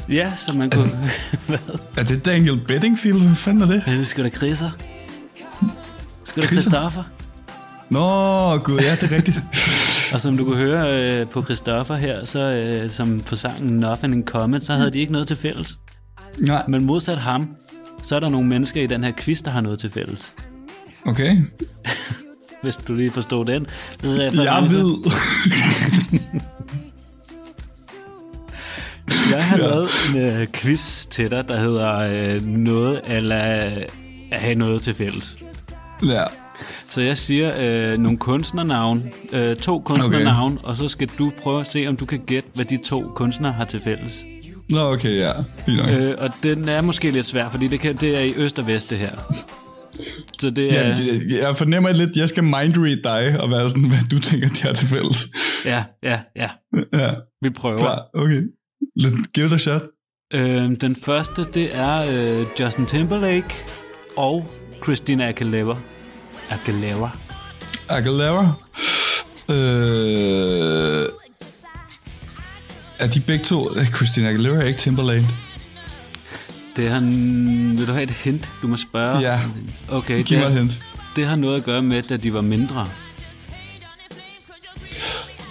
Ja, 0.08 0.32
så 0.36 0.56
man 0.56 0.70
kunne... 0.70 1.10
Hvad? 1.46 1.58
Er 1.96 2.02
det 2.02 2.24
Daniel 2.24 2.60
Bedingfield? 2.66 3.20
Hvad 3.20 3.36
fanden 3.36 3.62
er 3.62 3.66
det? 3.66 3.82
Er 3.86 3.94
det 3.94 4.08
sgu 4.08 4.22
da 4.22 4.28
kriser? 4.28 4.70
Sgu 6.24 6.40
da 6.40 6.46
Kriser? 6.46 6.46
Christoffer? 6.46 7.04
Nå, 7.88 8.58
gud, 8.58 8.80
ja, 8.80 8.94
det 8.94 9.02
er 9.12 9.16
rigtigt. 9.16 9.42
Og 10.12 10.20
som 10.20 10.36
du 10.36 10.44
kunne 10.44 10.56
høre 10.56 11.10
øh, 11.20 11.28
på 11.28 11.44
Christoffer 11.44 11.96
her, 11.96 12.24
så 12.24 12.40
øh, 12.40 12.90
som 12.90 13.20
på 13.20 13.36
sangen 13.36 13.80
Nothing 13.80 14.14
in 14.14 14.24
Common, 14.24 14.60
så 14.60 14.72
havde 14.72 14.90
de 14.90 14.98
ikke 14.98 15.12
noget 15.12 15.28
til 15.28 15.36
fælles. 15.36 15.78
Nej, 16.38 16.62
Men 16.68 16.84
modsat 16.84 17.18
ham, 17.18 17.48
så 18.02 18.16
er 18.16 18.20
der 18.20 18.28
nogle 18.28 18.48
mennesker 18.48 18.82
i 18.82 18.86
den 18.86 19.04
her 19.04 19.12
quiz, 19.18 19.42
der 19.42 19.50
har 19.50 19.60
noget 19.60 19.78
til 19.78 19.90
fælles. 19.90 20.32
okay. 21.06 21.36
Hvis 22.62 22.76
du 22.76 22.94
lige 22.94 23.10
forstår 23.10 23.44
den. 23.44 23.66
Jeg 24.02 24.32
ved. 24.70 24.94
Jeg 29.32 29.44
har 29.44 29.56
Ja. 29.58 29.66
lavet 29.66 29.88
en 30.10 30.16
øh, 30.16 30.46
quiz 30.52 31.06
til 31.06 31.30
dig, 31.30 31.48
der 31.48 31.60
hedder 31.60 31.96
øh, 31.98 32.46
noget 32.46 33.00
eller 33.06 33.36
at 33.36 33.90
have 34.32 34.54
noget 34.54 34.82
til 34.82 34.94
fælles. 34.94 35.36
Ja, 36.06 36.24
Så 36.98 37.02
jeg 37.02 37.16
siger 37.16 37.50
øh, 37.92 37.98
nogle 37.98 38.18
kunstnernavn, 38.18 39.02
øh, 39.32 39.56
to 39.56 39.80
kunstnernavn, 39.80 40.52
okay. 40.52 40.64
og 40.64 40.76
så 40.76 40.88
skal 40.88 41.08
du 41.18 41.32
prøve 41.42 41.60
at 41.60 41.72
se, 41.72 41.86
om 41.88 41.96
du 41.96 42.06
kan 42.06 42.18
gætte, 42.26 42.48
hvad 42.54 42.64
de 42.64 42.76
to 42.84 43.12
kunstnere 43.14 43.52
har 43.52 43.64
til 43.64 43.80
fælles. 43.80 44.12
Nå, 44.70 44.80
okay, 44.80 45.18
ja. 45.18 45.32
Fint. 45.66 45.90
Øh, 45.90 46.14
og 46.18 46.30
den 46.42 46.68
er 46.68 46.82
måske 46.82 47.10
lidt 47.10 47.26
svær, 47.26 47.48
fordi 47.48 47.68
det, 47.68 47.80
kan, 47.80 47.96
det 47.96 48.16
er 48.16 48.20
i 48.20 48.32
øst 48.36 48.58
og 48.58 48.66
vest, 48.66 48.90
det 48.90 48.98
her. 48.98 49.10
Så 50.38 50.50
det 50.50 50.78
er... 50.78 50.84
Ja, 50.84 51.46
jeg 51.46 51.56
fornemmer 51.56 51.92
lidt, 51.92 52.16
jeg 52.16 52.28
skal 52.28 52.44
mindread 52.44 53.02
dig 53.04 53.40
og 53.40 53.50
være 53.50 53.70
sådan, 53.70 53.88
hvad 53.88 54.08
du 54.10 54.20
tænker, 54.20 54.48
de 54.48 54.62
har 54.62 54.72
til 54.72 54.88
fælles. 54.88 55.28
Ja, 55.64 55.84
ja, 56.02 56.20
ja. 56.36 56.48
Ja, 56.92 57.10
Vi 57.42 57.50
prøver. 57.50 57.76
klar. 57.76 58.02
Okay. 58.14 58.42
Let's 59.00 59.22
give 59.34 59.46
it 59.46 59.52
a 59.52 59.58
shot. 59.58 59.82
Øh, 60.34 60.70
den 60.80 60.96
første, 60.96 61.44
det 61.54 61.76
er 61.76 61.96
øh, 62.40 62.46
Justin 62.60 62.86
Timberlake 62.86 63.54
og 64.16 64.46
Christina 64.82 65.28
Aguilera. 65.28 65.76
Aguilera. 66.50 67.10
Aguilera. 67.88 68.52
Øh, 69.48 71.06
er 72.98 73.06
de 73.06 73.20
begge 73.20 73.44
to... 73.44 73.70
Christina 73.96 74.28
Aguilera 74.28 74.56
er 74.62 74.64
ikke 74.66 74.78
Timberlake. 74.78 75.28
Det 76.76 76.90
har, 76.90 77.00
vil 77.78 77.86
du 77.86 77.92
have 77.92 78.02
et 78.02 78.10
hint? 78.10 78.48
Du 78.62 78.68
må 78.68 78.76
spørge. 78.76 79.18
Ja. 79.18 79.40
Okay, 79.88 80.24
Giv 80.24 80.38
mig 80.38 80.46
et 80.46 80.52
det, 80.52 80.58
hint. 80.60 80.82
det 81.16 81.26
har 81.26 81.36
noget 81.36 81.58
at 81.58 81.64
gøre 81.64 81.82
med, 81.82 82.02
da 82.02 82.16
de 82.16 82.32
var 82.34 82.40
mindre. 82.40 82.86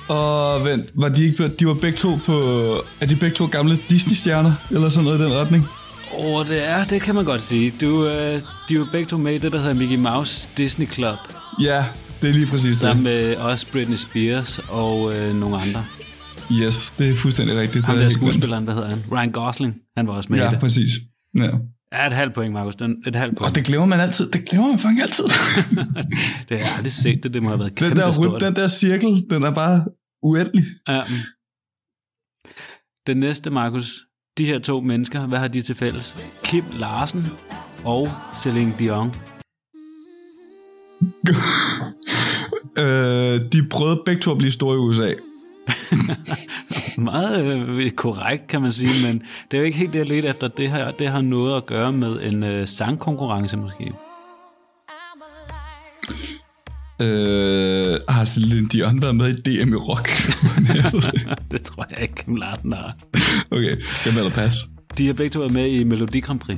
Og 0.08 0.66
vent, 0.66 0.89
var 0.95 1.10
de 1.10 1.26
ikke... 1.26 1.48
De 1.48 1.68
var 1.68 1.74
begge 1.74 1.98
to 1.98 2.20
på... 2.26 2.34
Er 3.02 3.06
de 3.06 3.16
begge 3.16 3.36
to 3.36 3.45
gamle 3.45 3.78
Disney-stjerner? 3.89 4.54
Eller 4.72 4.89
sådan 4.89 5.04
noget 5.04 5.20
i 5.20 5.24
den 5.24 5.34
retning? 5.34 5.68
Oh, 6.20 6.47
det 6.47 6.63
er, 6.68 6.84
det 6.84 7.01
kan 7.01 7.15
man 7.15 7.26
godt 7.26 7.41
sige. 7.41 7.74
Du, 7.82 8.05
øh, 8.07 8.13
de 8.70 8.74
er 8.74 8.78
jo 8.78 8.86
begge 8.91 9.05
to 9.09 9.18
med 9.18 9.34
i 9.34 9.38
det, 9.38 9.51
der 9.51 9.57
hedder 9.59 9.74
Mickey 9.74 9.95
Mouse 9.97 10.49
Disney 10.57 10.91
Club. 10.91 11.18
Ja, 11.61 11.86
det 12.22 12.30
er 12.30 12.34
lige 12.34 12.47
præcis 12.47 12.76
Sammen 12.76 13.05
det. 13.05 13.13
med 13.13 13.36
også 13.36 13.72
Britney 13.72 13.95
Spears 13.95 14.59
og 14.70 15.13
øh, 15.15 15.36
nogle 15.36 15.57
andre. 15.57 15.86
Yes, 16.51 16.93
det 16.99 17.09
er 17.09 17.15
fuldstændig 17.15 17.57
rigtigt. 17.57 17.88
Er 17.88 17.93
der 17.95 18.09
skuespilleren, 18.09 18.63
hvad 18.63 18.74
hedder 18.74 18.89
han? 18.89 19.03
Ryan 19.11 19.32
Gosling, 19.32 19.76
han 19.97 20.07
var 20.07 20.13
også 20.13 20.30
med 20.32 20.39
i 20.39 20.41
Ja, 20.41 20.49
det. 20.51 20.59
præcis. 20.59 20.89
Ja. 21.38 21.49
Ja, 21.93 22.07
et 22.07 22.13
halvt 22.13 22.34
point, 22.34 22.53
Markus. 22.53 22.76
Den, 22.76 22.95
et 23.07 23.15
halvt 23.15 23.38
point. 23.38 23.49
Og 23.49 23.55
det 23.55 23.65
glemmer 23.65 23.88
man 23.88 23.99
altid. 23.99 24.32
Det 24.32 24.49
glemmer 24.49 24.68
man 24.70 24.80
faktisk 24.80 25.03
altid. 25.03 25.24
det 26.49 26.59
har 26.59 26.65
jeg 26.68 26.76
aldrig 26.78 26.91
set 26.93 27.24
det. 27.24 27.34
Det 27.34 27.43
må 27.43 27.49
have 27.49 27.59
været 27.59 27.80
den, 27.80 27.88
kæmpe 27.89 28.01
der, 28.01 28.11
stort. 28.11 28.41
den 28.41 28.55
der 28.55 28.68
cirkel, 28.68 29.26
den 29.30 29.43
er 29.43 29.51
bare 29.51 29.86
uendelig. 30.24 30.63
Ja. 30.88 31.01
Den 33.07 33.18
næste, 33.18 33.49
Markus. 33.49 34.03
De 34.38 34.46
her 34.46 34.60
to 34.60 34.82
mennesker, 34.82 35.28
hvad 35.28 35.40
har 35.40 35.48
de 35.48 35.62
til 35.62 35.76
fælles? 35.76 36.34
Kim 36.46 36.64
Larsen 36.74 37.26
og 37.86 38.08
Celine 38.42 38.74
Dion. 38.80 39.08
øh, 42.78 43.52
de 43.52 43.68
prøvede 43.72 44.02
begge 44.06 44.22
to 44.22 44.32
at 44.32 44.38
blive 44.38 44.52
store 44.52 44.76
i 44.76 44.80
USA. 44.80 45.14
Meget 46.98 47.46
øh, 47.46 47.92
korrekt, 47.92 48.48
kan 48.48 48.62
man 48.62 48.74
sige, 48.74 49.08
men 49.08 49.24
det 49.52 49.58
er 49.58 49.62
jo 49.62 49.66
ikke 49.66 49.78
helt 49.78 49.94
det, 49.94 50.00
jeg 50.00 50.08
ledte 50.08 50.28
efter. 50.28 50.48
Det 50.48 50.72
her, 50.72 50.92
det 50.92 51.08
har 51.08 51.22
noget 51.22 51.58
at 51.58 51.66
gøre 51.66 51.92
med 51.92 52.22
en 52.22 52.44
øh, 52.44 52.68
sangkonkurrence, 52.68 53.58
måske. 53.58 53.94
Øh, 57.02 58.00
har 58.10 58.26
Celine 58.26 58.68
Dion 58.68 59.02
været 59.02 59.16
med 59.16 59.30
i 59.30 59.41
DM 59.41 59.74
i 59.74 59.76
rock? 59.76 60.10
det 61.52 61.64
tror 61.64 61.86
jeg 61.91 62.02
ikke, 62.02 62.16
Kim 62.16 62.36
Larsen 62.36 62.74
har. 62.74 62.98
okay, 63.52 63.76
det 64.06 64.14
melder 64.16 64.30
pas. 64.30 64.54
De 64.98 65.08
har 65.08 65.14
begge 65.14 65.30
to 65.30 65.39
været 65.39 65.54
med 65.54 65.68
i 65.68 65.84
Melodi 65.84 66.20
Grand 66.20 66.39
Prix. 66.39 66.58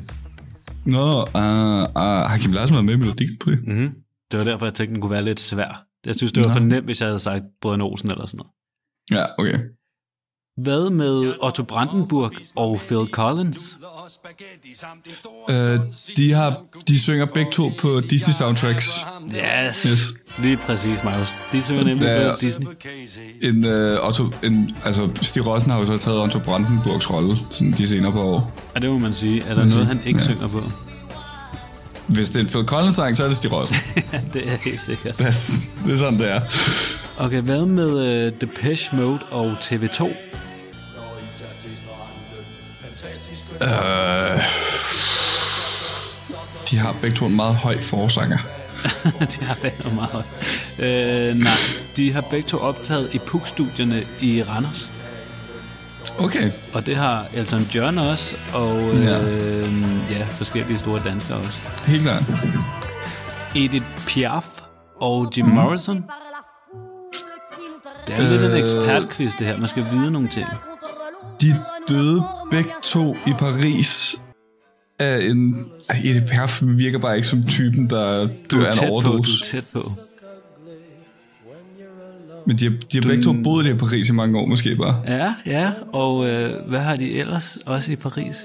Nå, 0.86 1.22
uh, 1.22 1.22
uh, 1.26 2.30
har 2.30 2.38
Kim 2.42 2.52
Larsen 2.52 2.74
været 2.74 2.86
med 2.86 2.94
i 2.94 2.98
Melodi 2.98 3.26
Grand 3.26 3.40
Prix? 3.40 3.58
Mm-hmm. 3.64 3.90
Det 4.32 4.40
var 4.40 4.44
derfor, 4.44 4.66
jeg 4.66 4.74
tænkte, 4.74 4.94
den 4.94 5.02
kunne 5.02 5.12
være 5.12 5.26
lidt 5.26 5.40
svær. 5.40 5.86
Jeg 6.06 6.16
synes, 6.16 6.32
det 6.32 6.44
var 6.44 6.50
Nå. 6.50 6.54
for 6.54 6.60
nemt, 6.60 6.86
hvis 6.86 7.02
jeg 7.02 7.08
havde 7.10 7.20
sagt 7.20 7.44
Brødrene 7.62 7.84
Olsen 7.84 8.12
eller 8.12 8.26
sådan 8.26 8.38
noget. 8.38 8.52
Ja, 9.12 9.26
okay. 9.38 9.60
Hvad 10.64 10.90
med 10.90 11.34
Otto 11.42 11.64
Brandenburg 11.64 12.32
og 12.56 12.80
Phil 12.88 13.08
Collins? 13.12 13.78
Øh, 15.50 15.80
de, 16.18 16.32
har, 16.34 16.62
de 16.88 17.00
synger 17.00 17.26
begge 17.26 17.52
to 17.52 17.72
på 17.80 18.00
Disney 18.10 18.34
soundtracks. 18.34 19.06
Yes, 19.36 19.84
Yes. 19.84 20.14
lige 20.44 20.58
præcis, 20.58 21.04
Marius. 21.04 21.34
De 21.52 21.64
synger 21.64 21.84
nemlig 21.84 22.06
Ja. 22.06 22.32
på 22.32 22.38
Disney. 22.42 22.68
En, 23.42 23.66
øh, 23.66 24.08
Otto, 24.08 24.24
en, 24.44 24.76
altså, 24.86 25.10
Stig 25.22 25.46
Rossen 25.46 25.72
har 25.72 25.80
jo 25.80 25.86
så 25.86 25.98
taget 25.98 26.22
Otto 26.22 26.40
Brandenburgs 26.40 27.12
rolle 27.12 27.36
sådan 27.52 27.72
de 27.72 27.88
senere 27.88 28.12
på 28.12 28.22
år. 28.22 28.54
Og 28.76 28.82
det 28.82 28.90
må 28.90 28.98
man 28.98 29.14
sige. 29.14 29.42
Er 29.44 29.48
der 29.56 29.56
Man 29.56 29.68
noget, 29.68 29.88
han 29.88 30.02
ikke 30.06 30.20
Ja. 30.20 30.26
synger 30.26 30.48
på? 30.48 30.60
Hvis 32.08 32.30
det 32.30 32.36
er 32.36 32.40
en 32.40 32.48
Phil 32.48 32.66
Collins 32.66 32.96
sang, 32.96 33.18
så 33.18 33.24
er 33.24 33.28
det 33.28 33.38
Stig 33.38 33.52
Rossen. 33.54 33.78
Ja, 34.14 34.20
det 34.34 34.48
er 34.48 34.58
helt 34.64 34.82
sikkert. 34.82 35.22
That's, 35.22 35.62
det 35.86 35.94
er 35.94 35.98
sådan, 35.98 36.20
det 36.20 36.32
er. 36.32 36.42
Okay, 37.18 37.42
hvad 37.42 37.66
med 37.66 37.94
uh, 38.34 38.34
Depeche 38.42 38.98
Mode 38.98 39.20
og 39.32 39.52
TV2? 39.52 40.08
Øh, 43.62 44.42
de 46.72 46.78
har 46.78 46.96
begge 47.02 47.16
to 47.16 47.26
en 47.26 47.36
meget 47.36 47.56
høj 47.56 47.82
forsanger. 47.82 48.38
de 49.40 49.46
har 49.46 49.58
været 49.62 49.96
meget 49.96 50.10
højt. 50.12 50.26
Øh, 50.80 51.36
nej, 51.36 51.52
de 51.96 52.14
har 52.14 52.22
begge 52.22 52.50
to 52.50 52.58
optaget 52.58 53.14
i 53.14 53.20
PUK-studierne 53.20 54.04
i 54.22 54.44
Randers. 54.44 54.92
Okay. 56.20 56.52
Og 56.74 56.86
det 56.86 56.96
har 56.96 57.26
Elton 57.34 57.62
John 57.76 57.98
også, 57.98 58.36
og 58.54 58.80
øh, 58.80 59.04
Ja. 59.04 59.18
ja. 60.12 60.26
forskellige 60.30 60.80
store 60.80 61.02
danskere 61.06 61.38
også. 61.38 61.58
Helt 61.86 62.04
klart. 62.04 62.24
Edith 63.56 63.86
Piaf 64.08 64.46
og 65.02 65.32
Jim 65.38 65.46
Morrison. 65.46 66.04
Det 68.08 68.16
er 68.16 68.22
lidt 68.30 68.44
en 68.44 68.52
Øh. 68.52 68.58
ekspertquiz, 68.60 69.32
det 69.40 69.48
her. 69.48 69.58
Man 69.58 69.70
skal 69.70 69.86
vide 69.92 70.12
nogle 70.12 70.30
ting. 70.30 70.48
De 71.42 71.60
døde 71.90 72.24
begge 72.52 72.70
to 72.84 73.16
i 73.28 73.32
Paris 73.40 74.22
af 75.00 75.20
en... 75.30 75.66
Edith 76.04 76.26
Piaf 76.26 76.62
virker 76.64 77.00
bare 77.00 77.16
ikke 77.16 77.28
som 77.28 77.44
typen, 77.48 77.90
der 77.90 78.28
Du 78.52 78.58
dør 78.60 78.66
er 78.66 78.68
af 78.68 78.74
en 78.74 78.80
på, 78.88 78.94
overdose. 78.94 79.32
du 79.32 79.58
er 79.58 79.62
tæt 79.62 79.70
på. 79.74 79.92
Men 82.48 82.58
de 82.58 82.64
har, 82.66 82.72
de 82.92 82.98
har 82.98 83.02
begge 83.08 83.24
to 83.24 83.34
boet 83.44 83.66
i 83.68 83.74
Paris 83.74 84.10
i 84.10 84.12
mange 84.12 84.40
år, 84.40 84.46
måske 84.46 84.76
bare. 84.76 85.02
Ja, 85.08 85.34
ja, 85.46 85.72
og 85.94 86.28
øh, 86.30 86.68
hvad 86.70 86.80
har 86.80 86.96
de 86.96 87.12
ellers 87.20 87.58
også 87.66 87.92
i 87.92 87.96
Paris? 87.96 88.36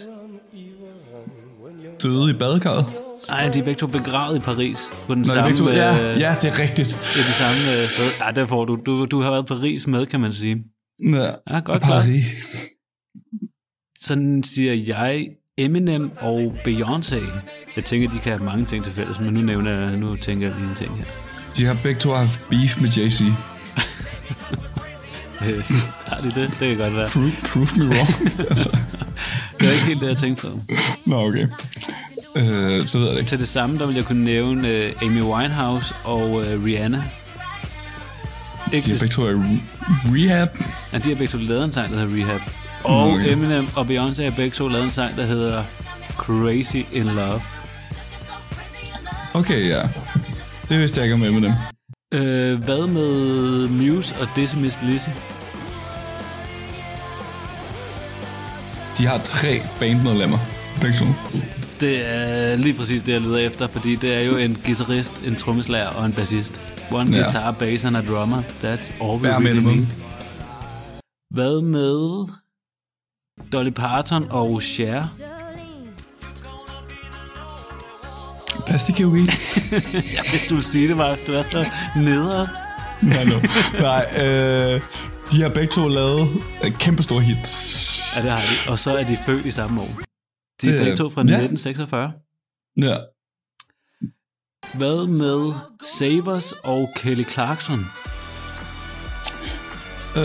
Døde 2.03 2.31
i 2.31 2.33
badekarret. 2.33 2.87
Nej, 3.31 3.49
de 3.49 3.59
er 3.59 3.65
begge 3.65 3.79
to 3.79 3.87
begravet 3.87 4.37
i 4.37 4.41
Paris. 4.41 4.79
På 5.07 5.15
den 5.15 5.23
Nå, 5.23 5.33
samme, 5.33 5.57
to, 5.57 5.69
ja, 5.69 6.13
øh, 6.15 6.21
ja, 6.21 6.35
det 6.43 6.49
er 6.51 6.59
rigtigt. 6.59 6.89
Det 6.89 7.21
er 7.21 7.25
det 7.25 7.35
samme 7.45 7.83
øh, 7.83 7.89
sted. 7.89 8.05
Ja, 8.27 8.33
der 8.41 8.47
får 8.47 8.65
du, 8.65 8.79
du. 8.87 9.05
Du 9.05 9.21
har 9.23 9.31
været 9.31 9.43
i 9.43 9.47
Paris 9.47 9.87
med, 9.87 10.07
kan 10.07 10.21
man 10.21 10.33
sige. 10.33 10.57
Ja, 11.05 11.25
Ja, 11.51 11.61
godt 11.61 11.83
klart. 11.83 12.05
Sådan 14.07 14.43
siger 14.43 14.75
jeg 14.75 15.29
Eminem 15.59 16.13
og 16.21 16.59
Beyoncé. 16.69 17.23
Jeg 17.77 17.85
tænker, 17.85 18.11
de 18.11 18.19
kan 18.19 18.33
have 18.33 18.45
mange 18.45 18.67
ting 18.67 18.85
til 18.85 18.93
fælles, 18.93 19.21
men 19.21 19.33
nu 19.33 19.41
nævner 19.41 19.71
jeg, 19.81 19.97
nu 19.97 20.17
tænker 20.17 20.47
jeg 20.47 20.57
lige 20.57 20.69
en 20.71 20.77
ting 20.77 20.97
her. 20.97 21.05
De 21.57 21.65
har 21.65 21.77
begge 21.83 22.01
to 22.01 22.13
haft 22.15 22.41
beef 22.51 22.81
med 22.81 22.89
Jay-Z. 22.89 23.25
Øh, 25.47 25.65
har 26.07 26.21
de 26.21 26.31
det? 26.31 26.51
Det 26.61 26.69
kan 26.69 26.77
godt 26.77 26.97
være. 26.97 27.09
Prove, 27.09 27.33
prove 27.53 27.69
me 27.77 27.85
wrong. 27.95 28.09
altså, 28.51 28.79
Det 29.61 29.69
er 29.69 29.73
ikke 29.73 29.85
helt 29.85 30.01
det, 30.01 30.09
jeg 30.09 30.17
tænkte 30.17 30.43
på. 30.47 30.61
nå, 31.07 31.17
okay. 31.29 31.49
Øh, 32.37 32.87
så 32.87 32.99
ved 32.99 33.07
jeg 33.07 33.15
det 33.15 33.19
ikke. 33.21 33.29
Til 33.29 33.39
det 33.39 33.49
samme, 33.49 33.79
der 33.79 33.87
vil 33.87 33.95
jeg 33.95 34.05
kunne 34.05 34.25
nævne 34.25 34.69
øh, 34.69 34.93
Amy 35.03 35.23
Winehouse 35.23 35.95
og 36.05 36.45
øh, 36.47 36.65
Rihanna. 36.65 37.05
Ikke 38.73 38.87
De 38.87 38.91
har 38.91 38.99
begge 38.99 39.15
to 39.15 39.23
rehab. 39.25 40.49
Ja, 40.93 40.99
de 40.99 41.09
har 41.09 41.17
begge 41.17 41.27
to 41.27 41.39
lavet 41.39 41.65
en 41.65 41.73
sang, 41.73 41.93
der 41.93 41.99
hedder 41.99 42.17
Rehab. 42.17 42.41
Og. 42.85 43.29
Eminem 43.33 43.67
og 43.77 43.87
Beyoncé 43.87 44.23
har 44.23 44.31
begge 44.37 44.51
to 44.51 44.69
lavet 44.69 44.85
en 44.85 44.91
sang, 44.91 45.17
der 45.17 45.25
hedder 45.27 45.63
Crazy 46.17 46.77
in 46.93 47.05
Love. 47.07 47.41
Okay, 49.35 49.69
ja. 49.69 49.83
Det 50.69 50.79
vidste 50.79 50.99
jeg 51.01 51.05
ikke 51.05 51.15
om 51.15 51.23
Eminem. 51.23 51.53
Øh, 52.15 52.63
hvad 52.65 52.87
med 52.87 53.69
Muse 53.69 54.15
og 54.21 54.29
Dizzy 54.37 54.57
Miss 54.57 54.79
Lizzy? 54.83 55.09
De 58.99 59.07
har 59.07 59.19
tre 59.25 59.63
bandmedlemmer. 59.81 60.39
Begge 60.81 60.97
to. 60.97 61.05
Det 61.81 62.09
er 62.15 62.57
lige 62.57 62.75
præcis 62.75 63.03
det, 63.03 63.13
jeg 63.13 63.21
leder 63.21 63.39
efter, 63.39 63.67
fordi 63.67 63.97
det 63.97 64.15
er 64.15 64.21
jo 64.25 64.37
en 64.37 64.57
guitarist, 64.67 65.13
en 65.27 65.37
trommeslager 65.37 65.87
og 65.89 66.07
en 66.07 66.13
bassist. 66.13 66.61
One 66.93 67.17
Ja. 67.17 67.23
guitar, 67.23 67.51
bass 67.53 67.85
and 67.85 67.97
a 67.97 68.01
drummer. 68.01 68.43
That's 68.43 69.05
all 69.05 69.23
we 69.23 69.29
really 69.29 69.61
need. 69.63 69.87
Hvad 71.31 71.63
med 71.63 72.27
Dolly 73.53 73.71
Parton 73.71 74.27
og 74.31 74.63
Cher? 74.63 75.07
Weed. 79.07 79.27
Ja, 80.15 80.21
hvis 80.31 80.47
du 80.49 80.55
vil 80.55 80.65
sige 80.65 80.89
det, 80.89 80.99
var 80.99 81.19
du 81.27 81.33
er 81.33 81.43
så 81.51 81.71
nedere. 81.97 82.49
Nej, 83.03 83.25
no. 83.25 83.39
Nej, 83.81 84.07
øh, 84.17 84.81
de 85.33 85.43
har 85.43 85.49
begge 85.49 85.73
to 85.73 85.89
lavet 85.89 86.43
øh, 86.65 86.73
kæmpe 86.73 87.03
store 87.03 87.21
hits. 87.23 88.13
Ja, 88.17 88.23
det 88.23 88.31
har 88.31 88.39
de. 88.39 88.71
Og 88.71 88.79
så 88.79 88.97
er 88.97 89.05
de 89.05 89.19
født 89.27 89.47
i 89.47 89.51
samme 89.51 89.81
år. 89.81 89.99
De 90.63 90.69
er 90.69 90.75
Øh, 90.75 90.85
begge 90.85 90.97
to 90.97 91.11
fra 91.11 91.21
ja. 91.21 91.35
1946. 91.35 92.13
Ja. 92.77 92.97
Hvad 94.79 95.07
med 95.07 95.53
Savers 95.99 96.53
og 96.53 96.89
Kelly 96.97 97.25
Clarkson? 97.25 97.87
Øh, 100.17 100.23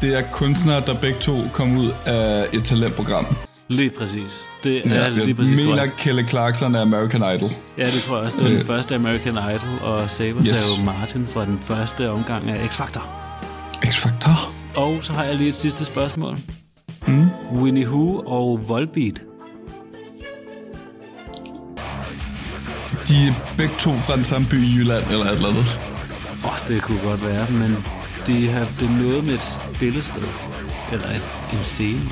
det 0.00 0.18
er 0.18 0.22
kunstnere, 0.32 0.82
der 0.86 0.94
begge 0.94 1.18
to 1.20 1.42
kom 1.52 1.76
ud 1.78 1.88
af 2.06 2.46
et 2.52 2.64
talentprogram. 2.64 3.26
Lige 3.68 3.90
præcis. 3.90 4.44
Det 4.64 4.76
er 4.86 4.94
Ja, 5.02 5.08
lige 5.08 5.26
jeg 5.28 5.36
præcis 5.36 5.56
mener, 5.56 5.74
korrekt. 5.76 5.96
Kelly 5.96 6.28
Clarkson 6.28 6.74
er 6.74 6.80
American 6.80 7.34
Idol. 7.36 7.50
Ja, 7.78 7.86
det 7.90 8.02
tror 8.02 8.16
jeg 8.16 8.24
også. 8.24 8.36
Det 8.36 8.44
var 8.44 8.50
den 8.50 8.58
Øh. 8.60 8.66
første 8.66 8.94
American 8.94 9.32
Idol, 9.32 9.78
og 9.92 10.10
Savers 10.10 10.46
Yes. 10.46 10.70
er 10.72 10.78
jo 10.78 10.84
Martin 10.84 11.26
fra 11.32 11.44
den 11.44 11.58
første 11.64 12.10
omgang 12.10 12.50
af 12.50 12.68
X-Factor. 12.68 13.02
X-Factor. 13.86 14.50
Og 14.76 14.98
så 15.02 15.12
har 15.12 15.24
jeg 15.24 15.34
lige 15.36 15.48
et 15.48 15.54
sidste 15.54 15.84
spørgsmål. 15.84 16.36
Mm. 17.06 17.26
Winnie 17.52 17.86
Who 17.88 18.22
og 18.26 18.68
Volbeat. 18.68 19.20
De 23.08 23.26
er 23.26 23.34
begge 23.56 23.74
to 23.78 23.90
fra 23.94 24.16
den 24.16 24.24
samme 24.24 24.46
by 24.48 24.54
i 24.54 24.74
Jylland, 24.76 25.04
eller 25.10 25.24
et 25.24 25.32
eller 25.32 25.48
andet. 25.48 25.64
Åh, 26.44 26.50
oh, 26.52 26.68
det 26.68 26.82
kunne 26.82 27.00
godt 27.04 27.26
være, 27.26 27.46
men 27.50 27.76
de 28.26 28.48
har 28.48 28.66
det 28.80 28.90
noget 28.90 29.24
med 29.24 29.34
et 29.34 29.60
spillested. 29.74 30.28
Eller 30.92 31.10
et, 31.10 31.22
en 31.52 31.64
scene. 31.64 32.02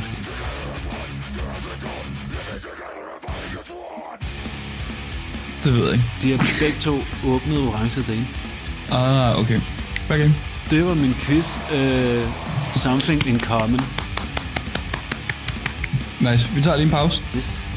Det 5.64 5.74
ved 5.74 5.84
jeg 5.84 5.92
ikke. 5.92 6.04
De 6.22 6.30
har 6.30 6.46
begge 6.60 6.78
to 6.80 7.00
åbnet 7.26 7.58
orange 7.58 8.02
scene. 8.02 8.26
Ah, 8.90 9.38
okay. 9.38 9.60
Okay. 10.10 10.30
Det 10.70 10.86
var 10.86 10.94
min 10.94 11.14
quiz. 11.14 11.46
Uh, 11.72 12.28
something 12.74 13.26
in 13.26 13.40
common. 13.40 13.80
Nice. 16.20 16.50
Vi 16.54 16.62
tager 16.62 16.76
lige 16.76 16.84
en 16.84 16.90
pause. 16.90 17.22
Yes. 17.36 17.67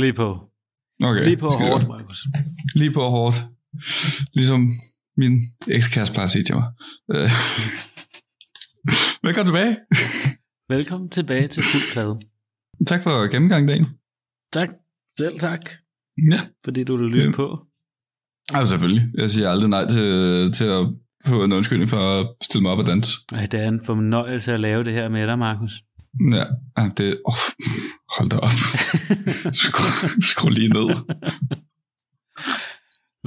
Lige 0.00 0.12
på. 0.12 0.50
Okay. 1.04 1.24
Lige 1.24 1.36
på 1.36 1.48
hårdt. 1.48 1.88
Markus. 1.88 2.26
Lige 2.74 2.92
på 2.92 3.00
hårdt. 3.00 3.36
Ligesom 4.34 4.68
min 5.16 5.40
ekskæreste 5.70 6.12
plejer 6.14 6.24
at 6.24 6.30
sige 6.30 6.44
til 6.44 6.54
mig. 6.54 6.66
Øh. 7.14 7.30
Velkommen 9.22 9.46
tilbage. 9.54 9.76
Velkommen 10.68 11.10
tilbage 11.10 11.48
til 11.48 11.62
fuld 11.62 11.92
plade. 11.92 12.18
Tak 12.86 13.02
for 13.02 13.30
gennemgang, 13.30 13.68
dagen. 13.68 13.86
Tak. 14.52 14.68
Selv 15.18 15.38
tak, 15.38 15.60
Ja. 16.32 16.40
fordi 16.64 16.84
du 16.84 16.96
lyttede 16.96 17.24
Ja. 17.24 17.30
på. 17.32 17.66
Altså 18.54 18.70
selvfølgelig. 18.70 19.08
Jeg 19.14 19.30
siger 19.30 19.50
aldrig 19.50 19.68
nej 19.68 19.88
til, 19.88 20.52
til 20.52 20.64
at 20.64 20.86
få 21.26 21.44
en 21.44 21.52
undskyldning 21.52 21.90
for 21.90 22.20
at 22.20 22.26
stille 22.42 22.62
mig 22.62 22.72
op 22.72 22.78
og 22.78 22.86
danse. 22.86 23.12
Ej, 23.32 23.46
det 23.46 23.60
er 23.60 23.68
en 23.68 23.84
fornøjelse 23.84 24.52
at 24.52 24.60
lave 24.60 24.84
det 24.84 24.92
her 24.92 25.08
med 25.08 25.26
dig, 25.26 25.38
Markus. 25.38 25.72
Ja, 26.32 26.44
ah, 26.76 26.90
det... 26.96 27.20
Oh, 27.26 27.42
hold 28.16 28.30
da 28.30 28.36
op. 28.36 28.58
skru, 29.62 30.08
skru 30.30 30.48
lige 30.48 30.68
ned. 30.68 30.88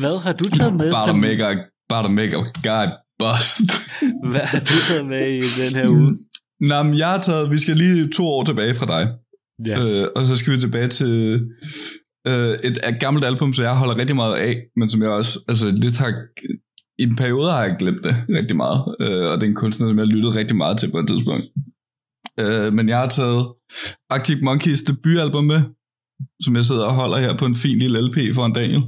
Hvad 0.01 0.21
har 0.23 0.33
du 0.33 0.49
taget 0.49 0.73
med 0.73 0.91
Bare 0.91 1.07
til 1.07 1.13
der 1.13 1.19
make 1.27 1.45
a, 1.45 1.55
bare 1.89 2.03
der 2.03 2.09
make 2.09 2.35
a 2.37 2.43
guy 2.67 2.85
bust. 3.19 3.69
Hvad 4.31 4.45
har 4.51 4.59
du 4.59 4.75
taget 4.87 5.05
med 5.05 5.27
i 5.31 5.41
den 5.61 5.75
her 5.75 5.87
uge? 5.89 6.17
Nå, 6.59 6.83
men 6.83 6.97
jeg 6.97 7.07
har 7.07 7.21
taget... 7.21 7.51
Vi 7.51 7.57
skal 7.57 7.77
lige 7.77 8.09
to 8.09 8.23
år 8.25 8.43
tilbage 8.43 8.73
fra 8.73 8.85
dig. 8.85 9.03
Ja. 9.67 9.75
Øh, 9.83 10.07
og 10.15 10.21
så 10.27 10.37
skal 10.37 10.53
vi 10.53 10.59
tilbage 10.59 10.87
til 10.87 11.41
øh, 12.27 12.53
et, 12.63 12.79
et 12.89 12.99
gammelt 12.99 13.25
album, 13.25 13.53
så 13.53 13.63
jeg 13.63 13.77
holder 13.77 13.97
rigtig 13.97 14.15
meget 14.15 14.35
af, 14.35 14.61
men 14.75 14.89
som 14.89 15.01
jeg 15.01 15.09
også 15.09 15.39
altså, 15.47 15.71
lidt 15.71 15.97
har... 15.97 16.13
I 16.99 17.03
en 17.03 17.15
periode 17.15 17.51
har 17.51 17.63
jeg 17.63 17.75
glemt 17.79 18.03
det 18.03 18.15
rigtig 18.29 18.57
meget, 18.57 18.95
øh, 18.99 19.31
og 19.31 19.37
det 19.37 19.43
er 19.43 19.49
en 19.49 19.55
kunstner, 19.55 19.87
som 19.87 19.99
jeg 19.99 20.07
lyttet 20.07 20.35
rigtig 20.35 20.57
meget 20.57 20.77
til 20.77 20.91
på 20.91 20.99
et 20.99 21.07
tidspunkt. 21.07 21.43
Øh, 22.39 22.73
men 22.73 22.89
jeg 22.89 22.99
har 22.99 23.07
taget 23.07 23.53
Arctic 24.09 24.39
Monkeys 24.41 24.81
debutalbum 24.81 25.43
med, 25.43 25.61
som 26.41 26.55
jeg 26.55 26.65
sidder 26.65 26.85
og 26.85 26.93
holder 26.93 27.17
her 27.17 27.37
på 27.37 27.45
en 27.45 27.55
fin 27.55 27.77
lille 27.77 28.01
LP 28.01 28.35
for 28.35 28.45
en 28.45 28.53
Daniel. 28.53 28.83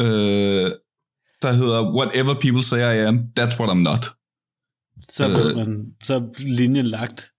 Øh, 0.00 0.70
der 1.42 1.52
hedder 1.52 1.94
Whatever 1.96 2.34
People 2.40 2.62
Say 2.62 2.78
I 2.78 2.98
Am, 3.06 3.18
That's 3.38 3.60
What 3.60 3.70
I'm 3.70 3.82
Not. 3.90 4.04
Så, 5.08 5.28
øh, 5.28 5.56
man, 5.56 5.86
så 6.02 6.24
linjen 6.38 6.86
lagt. 6.86 7.30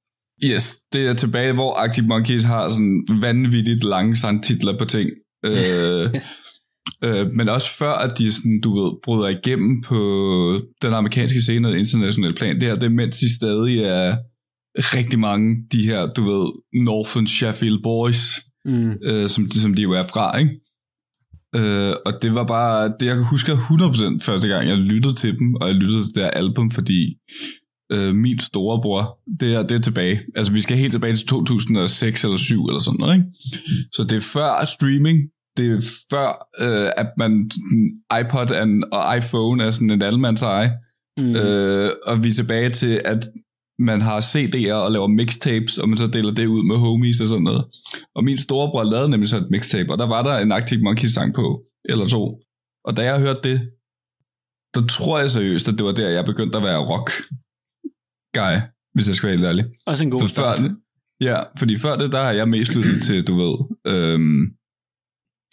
Yes, 0.43 0.75
det 0.93 1.07
er 1.07 1.13
tilbage, 1.13 1.53
hvor 1.53 1.73
Arctic 1.73 2.05
Monkeys 2.07 2.43
har 2.43 2.69
sådan 2.69 3.07
vanvittigt 3.21 3.83
lange 3.83 4.15
sangtitler 4.17 4.77
på 4.77 4.85
ting. 4.85 5.09
øh, 5.45 6.13
øh, 7.05 7.27
men 7.31 7.49
også 7.49 7.77
før, 7.77 7.93
at 7.93 8.17
de 8.17 8.31
sådan, 8.31 8.61
du 8.63 8.79
ved, 8.79 8.91
bryder 9.03 9.27
igennem 9.27 9.81
på 9.81 9.99
den 10.81 10.93
amerikanske 10.93 11.41
scene 11.41 11.67
og 11.67 11.77
internationale 11.77 12.35
plan. 12.35 12.59
Det 12.59 12.67
her, 12.67 12.75
det 12.75 12.83
er 12.83 12.89
mens 12.89 13.17
de 13.17 13.35
stadig 13.35 13.79
er 13.79 14.17
rigtig 14.77 15.19
mange 15.19 15.55
de 15.71 15.85
her, 15.85 16.05
du 16.13 16.23
ved, 16.23 16.51
Northern 16.83 17.27
Sheffield 17.27 17.83
Boys, 17.83 18.39
Mm. 18.65 18.91
øh, 19.03 19.29
som, 19.29 19.51
som 19.51 19.73
de 19.73 19.81
jo 19.81 19.91
er 19.91 20.07
fra, 20.07 20.37
ikke? 20.37 20.51
Øh, 21.55 21.93
og 22.05 22.13
det 22.21 22.33
var 22.33 22.43
bare, 22.43 22.93
det 22.99 23.05
jeg 23.05 23.15
husker 23.15 23.55
100% 23.55 24.25
første 24.25 24.47
gang, 24.47 24.69
jeg 24.69 24.77
lyttede 24.77 25.13
til 25.15 25.39
dem, 25.39 25.55
og 25.55 25.67
jeg 25.67 25.75
lyttede 25.75 26.01
til 26.01 26.15
det 26.15 26.23
her 26.23 26.29
album, 26.29 26.71
fordi 26.71 27.17
øh, 27.91 28.15
min 28.15 28.39
storebror, 28.39 29.19
det 29.39 29.53
er, 29.53 29.63
det 29.63 29.75
er 29.77 29.81
tilbage. 29.81 30.19
Altså 30.35 30.51
vi 30.51 30.61
skal 30.61 30.77
helt 30.77 30.91
tilbage 30.91 31.15
til 31.15 31.27
2006 31.27 32.23
eller 32.23 32.37
7 32.37 32.65
eller 32.65 32.79
sådan 32.79 32.99
noget, 32.99 33.15
ikke? 33.15 33.27
Så 33.91 34.03
det 34.03 34.15
er 34.15 34.29
før 34.33 34.65
streaming, 34.65 35.19
det 35.57 35.71
er 35.71 35.81
før, 36.11 36.47
øh, 36.59 36.91
at 36.97 37.07
man 37.17 37.51
iPod 38.21 38.51
and, 38.51 38.83
og 38.91 39.17
iPhone 39.17 39.63
er 39.63 39.71
sådan 39.71 39.91
en 39.91 40.01
almands 40.01 40.41
eje. 40.41 40.71
Mm. 41.17 41.35
Øh, 41.35 41.91
og 42.05 42.23
vi 42.23 42.27
er 42.27 42.33
tilbage 42.33 42.69
til, 42.69 43.01
at 43.05 43.29
man 43.79 44.01
har 44.01 44.19
CD'er 44.21 44.73
og 44.73 44.91
laver 44.91 45.07
mixtapes, 45.07 45.77
og 45.77 45.89
man 45.89 45.97
så 45.97 46.07
deler 46.07 46.31
det 46.31 46.47
ud 46.47 46.63
med 46.63 46.77
homies 46.77 47.21
og 47.21 47.27
sådan 47.27 47.43
noget. 47.43 47.65
Og 48.15 48.23
min 48.23 48.37
storebror 48.37 48.83
lavede 48.83 49.09
nemlig 49.09 49.29
så 49.29 49.37
et 49.37 49.51
mixtape, 49.51 49.91
og 49.91 49.97
der 49.97 50.07
var 50.07 50.23
der 50.23 50.37
en 50.39 50.51
Arctic 50.51 50.79
Monkeys 50.81 51.11
sang 51.11 51.33
på, 51.33 51.63
eller 51.85 52.05
to. 52.05 52.41
Og 52.85 52.97
da 52.97 53.01
jeg 53.03 53.19
hørte 53.19 53.49
det, 53.49 53.71
der 54.75 54.87
tror 54.87 55.19
jeg 55.19 55.29
seriøst, 55.29 55.67
at 55.69 55.77
det 55.77 55.85
var 55.85 55.91
der, 55.91 56.09
jeg 56.09 56.25
begyndte 56.25 56.57
at 56.57 56.63
være 56.63 56.85
rock 56.91 57.09
guy, 58.33 58.55
hvis 58.93 59.07
jeg 59.07 59.15
skal 59.15 59.27
være 59.27 59.37
helt 59.37 59.47
ærlig. 59.47 59.65
Også 59.85 60.03
en 60.03 60.11
god 60.11 60.21
For 60.21 60.27
start. 60.27 60.59
før, 60.59 60.69
ja, 61.21 61.37
fordi 61.59 61.77
før 61.77 61.95
det, 61.95 62.11
der 62.11 62.21
har 62.21 62.31
jeg 62.31 62.49
mest 62.49 62.75
lyttet 62.75 63.01
til, 63.01 63.27
du 63.27 63.35
ved, 63.43 63.55
øhm, 63.93 64.43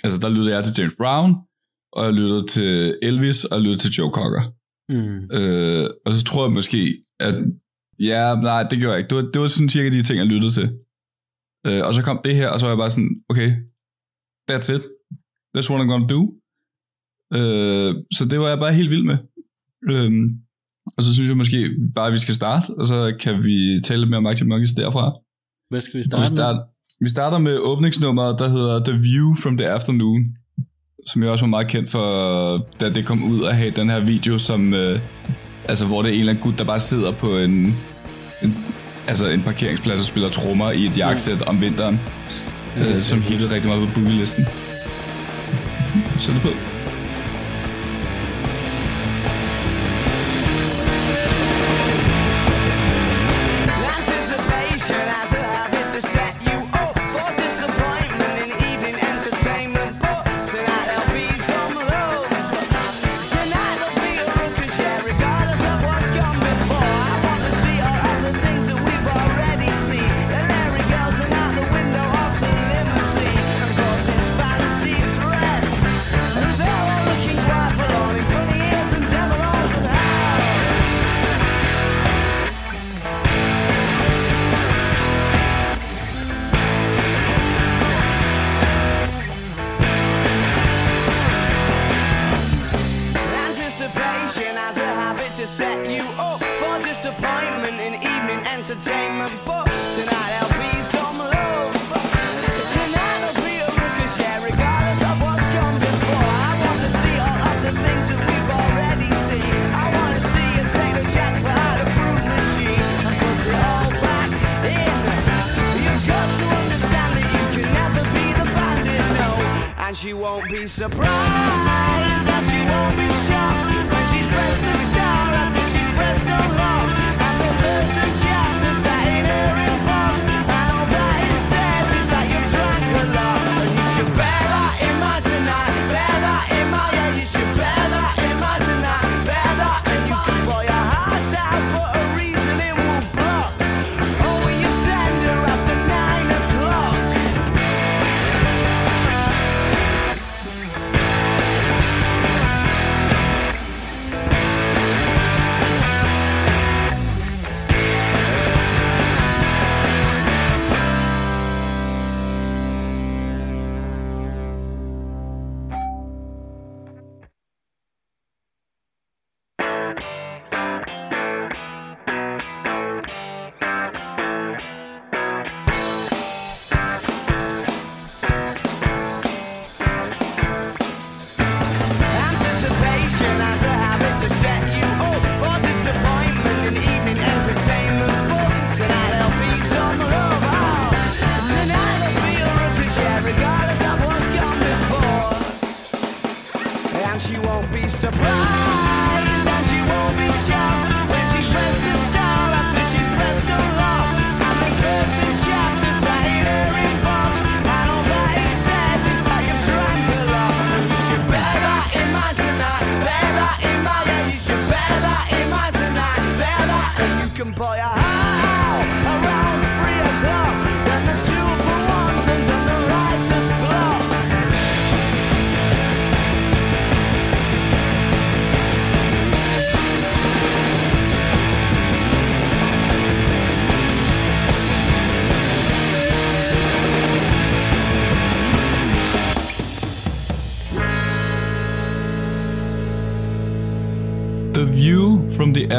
altså 0.05 0.19
der 0.23 0.29
lyttede 0.29 0.55
jeg 0.55 0.65
til 0.65 0.75
James 0.79 0.95
Brown, 0.97 1.35
og 1.93 2.05
jeg 2.05 2.13
lyttede 2.13 2.47
til 2.47 2.99
Elvis, 3.03 3.45
og 3.45 3.57
jeg 3.57 3.63
lyttede 3.63 3.83
til 3.83 3.93
Joe 3.99 4.13
Cocker. 4.13 4.45
Mm. 4.89 5.37
Øh, 5.37 5.91
og 6.07 6.19
så 6.19 6.25
tror 6.25 6.45
jeg 6.45 6.53
måske, 6.53 7.05
at 7.21 7.35
ja, 8.01 8.35
nej, 8.35 8.63
det 8.71 8.79
gjorde 8.79 8.93
jeg 8.93 8.99
ikke. 8.99 9.09
Det 9.11 9.17
var, 9.17 9.31
det 9.33 9.41
var 9.41 9.49
sådan 9.49 9.69
cirka 9.69 9.89
de 9.89 10.03
ting, 10.03 10.19
jeg 10.19 10.27
lyttede 10.27 10.53
til. 10.53 10.79
Øh, 11.67 11.83
og 11.87 11.95
så 11.95 12.03
kom 12.03 12.21
det 12.25 12.35
her, 12.35 12.49
og 12.49 12.61
så 12.61 12.67
var 12.67 12.73
jeg 12.73 12.79
bare 12.79 12.91
sådan, 12.91 13.11
okay, 13.29 13.51
that's 14.51 14.69
it. 14.75 14.83
That's 15.57 15.69
what 15.71 15.81
I'm 15.83 15.91
gonna 15.93 16.07
do. 16.17 16.23
Øh, 17.39 17.95
så 18.17 18.25
det 18.31 18.41
var 18.41 18.49
jeg 18.49 18.59
bare 18.59 18.75
helt 18.75 18.91
vild 18.91 19.05
med. 19.05 19.19
Øh, 19.91 20.13
og 20.97 21.05
så 21.05 21.15
synes 21.15 21.29
jeg 21.29 21.37
måske 21.37 21.71
bare, 21.95 22.07
at 22.07 22.13
vi 22.13 22.19
skal 22.19 22.35
starte, 22.35 22.67
og 22.79 22.87
så 22.87 23.17
kan 23.21 23.43
vi 23.45 23.81
tale 23.85 24.01
lidt 24.01 24.11
mere 24.11 24.19
om 24.19 24.27
Arctic 24.27 24.47
Monkeys 24.47 24.73
derfra. 24.73 25.13
Hvad 25.71 25.81
skal 25.81 25.99
vi 26.01 26.05
Og 26.13 26.23
vi, 26.23 26.27
starte 26.27 26.57
med? 26.57 26.65
vi 27.01 27.09
starter 27.09 27.39
med 27.39 27.59
åbningsnummeret, 27.59 28.39
der 28.39 28.49
hedder 28.49 28.85
The 28.85 29.01
View 29.01 29.35
from 29.43 29.57
the 29.57 29.69
Afternoon, 29.69 30.37
som 31.07 31.23
jeg 31.23 31.31
også 31.31 31.45
var 31.45 31.51
meget 31.57 31.69
kendt 31.69 31.91
for, 31.91 32.07
da 32.81 32.91
det 32.91 33.07
kom 33.07 33.25
ud 33.33 33.45
at 33.45 33.57
have 33.57 33.71
den 33.71 33.91
her 33.91 34.01
video, 34.01 34.39
som, 34.39 34.75
øh, 34.75 35.01
altså, 35.69 35.87
hvor 35.87 36.03
det 36.03 36.09
er 36.09 36.13
en 36.13 36.21
eller 36.21 36.33
anden 36.33 36.43
gut, 36.43 36.59
der 36.59 36.65
bare 36.65 36.81
sidder 36.81 37.13
på 37.13 37.39
en, 37.39 37.77
en, 38.43 38.57
altså 39.07 39.29
en 39.29 39.43
parkeringsplads 39.43 40.01
og 40.01 40.07
spiller 40.07 40.29
trommer 40.29 40.71
i 40.71 40.85
et 40.85 40.99
jakkesæt 40.99 41.43
om 41.43 41.61
vinteren, 41.61 42.01
øh, 42.79 43.03
som 43.03 43.23
hittede 43.23 43.55
rigtig 43.55 43.71
meget 43.71 43.89
på 43.89 43.95
boogie-listen. 43.95 44.45
Så 46.21 46.31
er 46.31 46.35
det 46.35 46.43
på. 46.43 46.74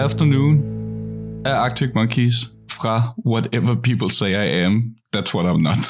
Afternoon 0.06 0.56
af 1.46 1.54
Arctic 1.54 1.90
Monkeys 1.96 2.34
fra 2.72 3.14
Whatever 3.26 3.76
People 3.76 4.10
Say 4.10 4.30
I 4.30 4.64
Am, 4.66 4.84
That's 5.16 5.36
What 5.36 5.46
I'm 5.52 5.62
Not. 5.62 5.84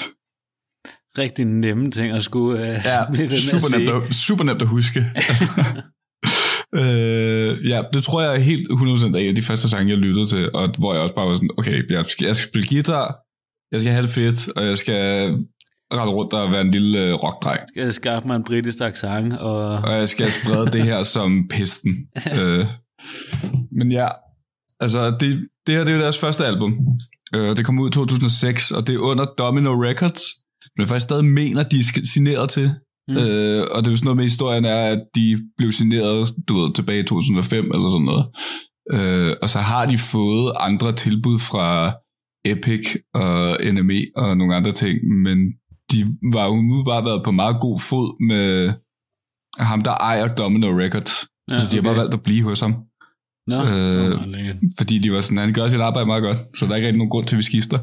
Rigtig 1.17 1.45
nemme 1.45 1.91
ting 1.91 2.15
at 2.15 2.23
skulle 2.23 2.61
uh, 2.61 2.67
Ja, 2.85 2.99
blive 3.13 3.29
ved 3.29 3.37
super 3.39 3.77
nemt, 3.77 4.05
at, 4.09 4.15
super 4.15 4.43
nemt 4.43 4.61
at 4.61 4.67
huske. 4.67 5.11
Altså, 5.15 5.49
øh, 6.81 7.69
ja, 7.69 7.81
det 7.93 8.03
tror 8.03 8.21
jeg 8.21 8.35
er 8.35 8.39
helt 8.39 8.67
100% 8.71 9.15
af 9.15 9.21
en 9.21 9.27
af 9.29 9.35
de 9.35 9.41
første 9.41 9.69
sange, 9.69 9.89
jeg 9.89 9.97
lyttede 9.97 10.25
til, 10.25 10.51
og 10.51 10.75
hvor 10.77 10.93
jeg 10.93 11.01
også 11.01 11.15
bare 11.15 11.27
var 11.27 11.35
sådan, 11.35 11.49
okay, 11.57 11.91
jeg 11.91 12.05
skal, 12.05 12.25
jeg 12.25 12.35
skal 12.35 12.49
spille 12.49 12.67
guitar, 12.67 13.15
jeg 13.71 13.79
skal 13.81 13.91
have 13.91 14.03
det 14.03 14.11
fedt, 14.11 14.51
og 14.51 14.65
jeg 14.65 14.77
skal 14.77 15.03
rette 15.93 16.13
rundt 16.13 16.33
og 16.33 16.51
være 16.51 16.61
en 16.61 16.71
lille 16.71 16.99
øh, 17.03 17.13
rockdreng. 17.13 17.59
Skal 17.67 17.83
jeg 17.83 17.93
skaffe 17.93 18.27
mig 18.27 18.35
en 18.35 18.43
britisk 18.43 18.81
accent, 18.81 19.33
og 19.33 19.59
og 19.87 19.91
jeg 19.91 20.09
skal 20.09 20.31
sprede 20.31 20.71
det 20.71 20.83
her 20.83 21.03
som 21.15 21.47
pesten. 21.49 22.07
øh, 22.39 22.65
men 23.77 23.91
ja, 23.91 24.07
altså 24.80 25.11
det, 25.19 25.47
det 25.68 25.76
her 25.76 25.84
det 25.84 25.93
er 25.93 25.99
deres 25.99 26.19
første 26.19 26.45
album. 26.45 26.72
Øh, 27.35 27.57
det 27.57 27.65
kom 27.65 27.80
ud 27.80 27.89
i 27.89 27.93
2006, 27.93 28.72
og 28.72 28.88
det 28.88 28.95
er 28.95 28.99
under 28.99 29.26
Domino 29.26 29.72
Records, 29.72 30.23
men 30.76 30.81
jeg 30.81 30.89
faktisk 30.89 31.03
stadig 31.03 31.26
mener, 31.26 31.64
de 31.64 31.77
er 31.80 32.02
signeret 32.14 32.49
til. 32.49 32.72
Mm. 33.07 33.18
Øh, 33.18 33.64
og 33.72 33.77
det 33.84 33.88
er 33.88 33.91
jo 33.91 33.97
sådan 33.97 34.06
noget 34.06 34.18
med 34.18 34.23
historien 34.23 34.65
er, 34.65 34.84
at 34.93 35.02
de 35.15 35.26
blev 35.57 35.72
signeret, 35.72 36.34
du 36.47 36.53
ved, 36.53 36.73
tilbage 36.73 36.99
i 36.99 37.03
2005 37.03 37.72
eller 37.73 37.89
sådan 37.89 38.06
noget. 38.06 38.26
Øh, 38.91 39.35
og 39.41 39.49
så 39.49 39.60
har 39.60 39.85
de 39.85 39.97
fået 39.97 40.52
andre 40.60 40.91
tilbud 40.91 41.39
fra 41.39 41.95
Epic 42.45 42.95
og 43.14 43.57
NME 43.73 44.06
og 44.15 44.38
nogle 44.38 44.56
andre 44.56 44.72
ting, 44.72 44.99
men 45.23 45.38
de 45.91 45.99
var 46.34 46.45
jo 46.45 46.84
bare 46.84 47.06
været 47.06 47.22
på 47.26 47.31
meget 47.31 47.57
god 47.61 47.80
fod 47.80 48.27
med 48.27 48.73
ham, 49.57 49.81
der 49.81 49.91
ejer 49.91 50.27
Domino 50.27 50.68
Records. 50.68 51.27
Ja, 51.52 51.60
så 51.60 51.68
de 51.72 51.76
har 51.76 51.84
bare 51.84 51.91
okay. 51.91 51.99
valgt 51.99 52.14
at 52.14 52.23
blive 52.23 52.43
hos 52.43 52.60
ham, 52.60 52.73
Nå, 53.47 53.55
Øh, 53.65 54.27
lækkert. 54.27 54.55
fordi 54.77 54.99
de 54.99 55.11
var 55.13 55.22
sådan, 55.22 55.38
han 55.38 55.53
gør 55.53 55.67
sit 55.67 55.80
arbejde 55.80 56.05
meget 56.05 56.23
godt, 56.23 56.38
så 56.57 56.65
der 56.65 56.72
er 56.72 56.76
ikke 56.76 56.88
rigtig 56.88 56.97
nogen 56.97 57.09
grund 57.09 57.26
til, 57.27 57.35
at 57.35 57.38
vi 57.38 57.43
skifter. 57.43 57.80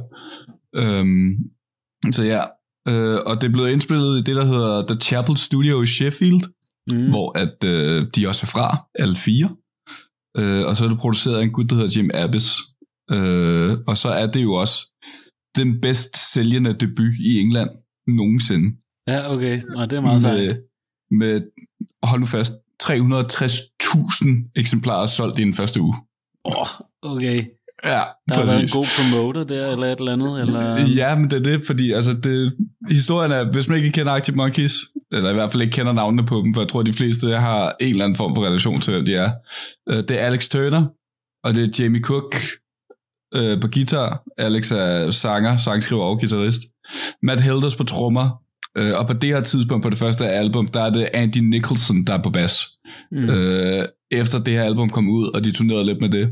Øhm, 0.76 1.30
så 2.12 2.22
ja, 2.24 2.40
øh, 2.89 3.20
og 3.26 3.40
det 3.40 3.47
er 3.48 3.52
blevet 3.52 3.70
indspillet 3.70 4.18
i 4.18 4.22
det, 4.22 4.36
der 4.36 4.44
hedder 4.44 4.86
The 4.86 5.01
Chapel 5.01 5.36
Studio 5.36 5.82
i 5.82 5.86
Sheffield, 5.86 6.40
Mm. 6.90 7.09
hvor 7.09 7.39
at 7.39 7.64
øh, 7.64 8.06
de 8.14 8.28
også 8.28 8.44
er 8.47 8.51
fra, 8.56 8.89
alle 8.94 9.16
fire. 9.16 9.48
Øh, 10.39 10.66
og 10.66 10.76
så 10.76 10.84
er 10.84 10.89
det 10.89 10.98
produceret 10.98 11.36
af 11.39 11.43
en 11.43 11.52
gut, 11.52 11.70
der 11.70 11.76
hedder 11.76 11.94
Jim 12.01 12.10
Abbas. 12.14 12.48
Øh, 13.10 13.78
og 13.86 13.97
så 13.98 14.09
er 14.09 14.26
det 14.26 14.43
jo 14.43 14.52
også 14.52 14.76
den 15.56 15.80
bedst 15.80 16.32
sælgende 16.32 16.72
debut 16.80 17.14
i 17.20 17.39
England 17.39 17.70
nogensinde. 18.06 18.76
Ja, 19.09 19.32
okay. 19.34 19.62
Nå, 19.74 19.80
det 19.86 19.93
er 19.93 20.01
meget 20.01 20.22
med, 20.22 20.48
sejt. 20.48 20.60
med, 21.10 21.40
hold 22.02 22.20
nu 22.20 22.26
fast, 22.26 22.52
360.000 22.84 24.52
eksemplarer 24.56 25.06
solgt 25.06 25.38
i 25.38 25.42
den 25.42 25.54
første 25.54 25.80
uge. 25.80 25.94
Åh, 26.44 26.54
oh, 26.60 26.66
okay. 27.16 27.44
Ja, 27.84 28.00
Der 28.28 28.34
har 28.34 28.44
været 28.46 28.62
en 28.62 28.68
god 28.68 28.86
promoter 28.98 29.44
der, 29.44 29.72
eller 29.72 29.86
et 29.92 29.98
eller 29.98 30.12
andet, 30.12 30.40
eller... 30.40 30.86
Ja, 30.88 31.14
men 31.14 31.30
det 31.30 31.38
er 31.38 31.42
det, 31.42 31.66
fordi 31.66 31.92
altså 31.92 32.12
det, 32.12 32.52
historien 32.90 33.32
er, 33.32 33.52
hvis 33.52 33.68
man 33.68 33.78
ikke 33.78 33.92
kender 33.92 34.12
Arctic 34.12 34.34
Monkeys, 34.34 34.74
eller 35.12 35.30
i 35.30 35.34
hvert 35.34 35.52
fald 35.52 35.62
ikke 35.62 35.72
kender 35.72 35.92
navnene 35.92 36.26
på 36.26 36.36
dem, 36.36 36.54
for 36.54 36.60
jeg 36.60 36.68
tror, 36.68 36.82
de 36.82 36.92
fleste 36.92 37.26
har 37.26 37.76
en 37.80 37.88
eller 37.88 38.04
anden 38.04 38.16
form 38.16 38.34
for 38.34 38.44
relation 38.46 38.80
til, 38.80 38.92
hvem 38.92 39.04
de 39.04 39.14
er. 39.14 39.30
Øh, 39.88 39.96
Det 39.96 40.10
er 40.10 40.26
Alex 40.26 40.48
Turner, 40.48 40.86
og 41.44 41.54
det 41.54 41.62
er 41.78 41.82
Jamie 41.84 42.00
Cook 42.02 42.34
øh, 43.34 43.60
på 43.60 43.68
guitar. 43.68 44.22
Alex 44.38 44.72
er 44.72 45.10
sanger, 45.10 45.56
sangskriver 45.56 46.04
og 46.04 46.18
guitarist. 46.18 46.62
Matt 47.22 47.40
Helders 47.40 47.76
på 47.76 47.84
trommer. 47.84 48.30
Øh, 48.77 48.99
og 48.99 49.07
på 49.07 49.12
det 49.12 49.28
her 49.28 49.40
tidspunkt 49.40 49.82
på 49.82 49.90
det 49.90 49.99
første 49.99 50.28
album, 50.28 50.69
der 50.69 50.81
er 50.82 50.90
det 50.90 51.09
Andy 51.15 51.36
Nicholson, 51.39 52.05
der 52.05 52.15
er 52.19 52.23
på 52.23 52.31
bas. 52.31 52.55
Mm. 53.12 53.28
Øh, 53.31 53.89
efter 54.11 54.39
det 54.44 54.55
her 54.55 54.65
album 54.65 54.90
kom 54.90 55.09
ud, 55.09 55.28
og 55.35 55.44
de 55.44 55.53
turnerede 55.53 55.86
lidt 55.86 56.01
med 56.01 56.09
det, 56.09 56.31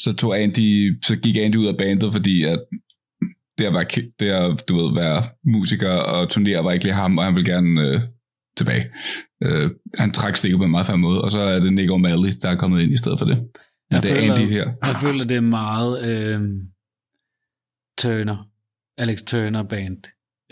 så 0.00 0.12
tog 0.16 0.40
Andy, 0.40 0.98
så 1.04 1.16
gik 1.16 1.36
Andy 1.36 1.56
ud 1.56 1.66
af 1.66 1.76
bandet, 1.76 2.12
fordi 2.12 2.44
at 2.44 2.60
det 3.58 3.64
at 3.66 3.72
være, 3.74 3.84
det 4.20 4.26
at, 4.28 4.68
du 4.68 4.76
ved, 4.82 4.94
være 4.94 5.28
musiker 5.44 5.90
og 5.90 6.28
turnere 6.28 6.64
var 6.64 6.72
ikke 6.72 6.84
lige 6.84 6.94
ham, 6.94 7.18
og 7.18 7.24
han 7.24 7.34
ville 7.34 7.52
gerne 7.52 7.80
øh, 7.80 8.00
tilbage. 8.56 8.86
Øh, 9.44 9.70
han 9.98 10.12
trak 10.12 10.36
stikket 10.36 10.58
på 10.58 10.64
en 10.64 10.70
meget 10.70 10.86
færdig 10.86 11.00
måde, 11.00 11.20
og 11.22 11.30
så 11.30 11.38
er 11.38 11.60
det 11.60 11.72
Nick 11.72 11.90
O'Malley, 11.90 12.38
der 12.42 12.48
er 12.50 12.56
kommet 12.56 12.82
ind 12.82 12.92
i 12.92 12.96
stedet 12.96 13.18
for 13.18 13.26
det. 13.26 13.36
Men 13.36 13.46
Jeg 13.90 14.02
det 14.02 14.10
er 14.10 14.14
føler- 14.14 14.34
Andy 14.34 14.52
her. 14.52 14.64
Jeg 14.86 14.96
føler, 15.02 15.24
det 15.24 15.36
er 15.36 15.40
meget 15.40 16.08
øh, 16.10 16.40
Turner. 17.98 18.46
Alex 18.98 19.22
Turner 19.22 19.62
Band. 19.62 19.96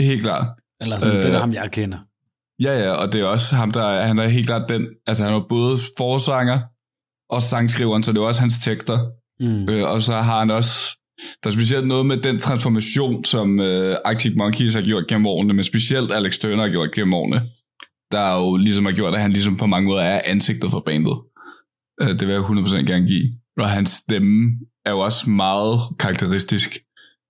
Helt 0.00 0.22
klart. 0.22 0.46
Eller 0.80 0.98
sådan, 0.98 1.12
øh, 1.14 1.18
Øh, 1.18 1.22
det 1.22 1.34
er 1.34 1.38
ham, 1.38 1.52
jeg 1.52 1.70
kender. 1.72 1.98
Ja, 2.60 2.72
ja, 2.78 2.90
og 2.90 3.12
det 3.12 3.20
er 3.20 3.24
også 3.24 3.56
ham, 3.56 3.70
der 3.70 3.82
er, 3.82 4.06
han 4.06 4.18
er 4.18 4.28
helt 4.28 4.46
klart 4.46 4.68
den, 4.68 4.86
altså 5.06 5.24
han 5.24 5.32
er 5.32 5.40
både 5.48 5.78
forsanger 5.96 6.60
og 7.30 7.42
sangskriveren, 7.42 8.02
så 8.02 8.12
det 8.12 8.18
er 8.18 8.22
også 8.22 8.40
hans 8.40 8.58
tekster. 8.58 8.98
Mm. 9.40 9.68
Øh, 9.68 9.90
og 9.92 10.02
så 10.02 10.12
har 10.14 10.38
han 10.38 10.50
også, 10.50 10.96
der 11.42 11.50
er 11.50 11.54
specielt 11.54 11.86
noget 11.86 12.06
med 12.06 12.16
den 12.16 12.38
transformation, 12.38 13.24
som 13.24 13.60
øh, 13.60 13.96
Arctic 14.04 14.32
Monkeys 14.36 14.74
har 14.74 14.82
gjort 14.82 15.06
gennem 15.08 15.26
årene, 15.26 15.54
men 15.54 15.64
specielt 15.64 16.12
Alex 16.12 16.38
Turner 16.38 16.62
har 16.62 16.70
gjort 16.70 16.92
gennem 16.94 17.14
årene, 17.14 17.42
der 18.12 18.20
er 18.20 18.36
jo 18.36 18.56
ligesom 18.56 18.84
har 18.84 18.92
gjort, 18.92 19.14
at 19.14 19.20
han 19.20 19.32
ligesom 19.32 19.56
på 19.56 19.66
mange 19.66 19.86
måder 19.86 20.02
er 20.02 20.20
ansigtet 20.24 20.70
for 20.70 20.82
bandet. 20.86 21.16
Øh, 22.00 22.08
det 22.08 22.26
vil 22.28 22.34
jeg 22.34 22.42
100% 22.42 22.76
gerne 22.86 23.06
give. 23.06 23.32
Og 23.58 23.70
hans 23.70 23.90
stemme 23.90 24.50
er 24.86 24.90
jo 24.90 24.98
også 24.98 25.30
meget 25.30 25.80
karakteristisk, 25.98 26.78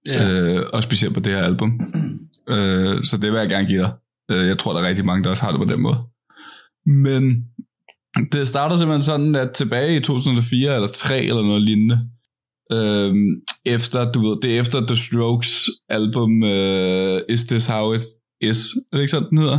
Ja. 0.07 0.31
øh, 0.31 0.67
og 0.73 0.83
specielt 0.83 1.15
på 1.15 1.21
det 1.21 1.33
her 1.33 1.43
album. 1.43 1.81
Øh, 2.49 3.05
så 3.05 3.17
det 3.17 3.33
vil 3.33 3.39
jeg 3.39 3.49
gerne 3.49 3.69
give 3.69 3.83
dig. 3.83 3.93
Øh, 4.31 4.47
jeg 4.49 4.59
tror, 4.59 4.73
der 4.73 4.81
er 4.81 4.89
rigtig 4.89 5.05
mange, 5.05 5.25
der 5.25 5.31
også 5.31 5.43
har 5.45 5.51
det 5.53 5.61
på 5.61 5.73
den 5.73 5.81
måde. 5.81 5.99
Men 6.87 7.45
det 8.33 8.49
starter 8.49 8.77
simpelthen 8.77 9.03
sådan, 9.03 9.35
at 9.35 9.51
tilbage 9.55 9.97
i 9.97 10.01
2004 10.01 10.75
eller 10.75 10.89
3 10.89 11.21
eller 11.21 11.43
noget 11.43 11.63
lignende, 11.63 11.99
øhm, 12.73 13.31
efter, 13.65 14.13
du 14.13 14.29
ved, 14.29 14.41
det 14.43 14.57
er 14.57 14.61
efter 14.61 14.87
The 14.87 14.97
Strokes 14.97 15.69
album 15.89 16.43
uh, 16.43 17.19
Is 17.35 17.45
This 17.45 17.67
How 17.67 17.93
It 17.95 18.03
Is? 18.41 18.59
Er 18.93 18.97
det 18.97 19.01
ikke 19.01 19.11
sådan, 19.11 19.29
den 19.31 19.39
hedder? 19.39 19.59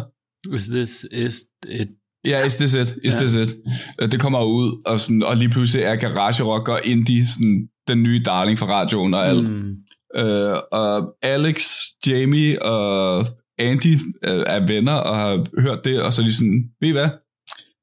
Is 0.53 0.67
this 0.67 1.05
is 1.11 1.35
it? 1.69 1.87
Ja, 2.25 2.45
Is 2.45 2.55
This 2.55 2.73
It? 2.73 2.95
Is 3.03 3.13
Ja. 3.13 3.19
This 3.19 3.35
It? 3.35 3.55
Øh, 4.01 4.11
Det 4.11 4.19
kommer 4.19 4.43
ud, 4.43 4.81
og, 4.85 4.99
sådan, 4.99 5.23
og 5.23 5.37
lige 5.37 5.49
pludselig 5.49 5.83
er 5.83 5.95
garage 5.95 6.43
rock 6.43 6.67
og 6.67 6.81
indie 6.83 7.27
sådan, 7.27 7.67
den 7.87 8.03
nye 8.03 8.21
darling 8.25 8.59
fra 8.59 8.65
radioen 8.65 9.13
og 9.13 9.27
alt. 9.27 9.49
Mm. 9.49 9.75
Øh, 10.15 10.57
og 10.71 11.15
Alex, 11.21 11.69
Jamie 12.07 12.61
og 12.61 13.27
Andy 13.57 13.93
øh, 14.23 14.43
er 14.47 14.67
venner 14.67 14.93
og 14.93 15.15
har 15.15 15.61
hørt 15.61 15.79
det, 15.83 16.01
og 16.01 16.13
så 16.13 16.21
er 16.21 16.25
de 16.25 16.33
sådan, 16.33 16.63
ved 16.81 16.89
I 16.89 16.91
hvad? 16.91 17.09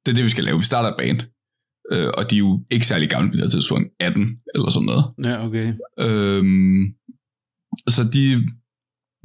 Det 0.07 0.13
er 0.13 0.17
det, 0.17 0.25
vi 0.25 0.29
skal 0.29 0.45
lave. 0.45 0.59
Vi 0.59 0.65
starter 0.65 0.89
et 0.89 0.95
band. 0.99 1.21
Øh, 1.93 2.09
og 2.19 2.31
de 2.31 2.35
er 2.37 2.39
jo 2.39 2.65
ikke 2.71 2.87
særlig 2.87 3.11
gamle 3.11 3.29
på 3.31 3.33
det 3.33 3.43
her 3.43 3.49
tidspunkt. 3.49 3.89
18 4.01 4.39
eller 4.55 4.71
sådan 4.71 4.87
noget. 4.87 5.05
Ja, 5.25 5.47
okay. 5.47 5.67
Øhm, 5.99 6.83
så 7.89 8.03
de, 8.15 8.25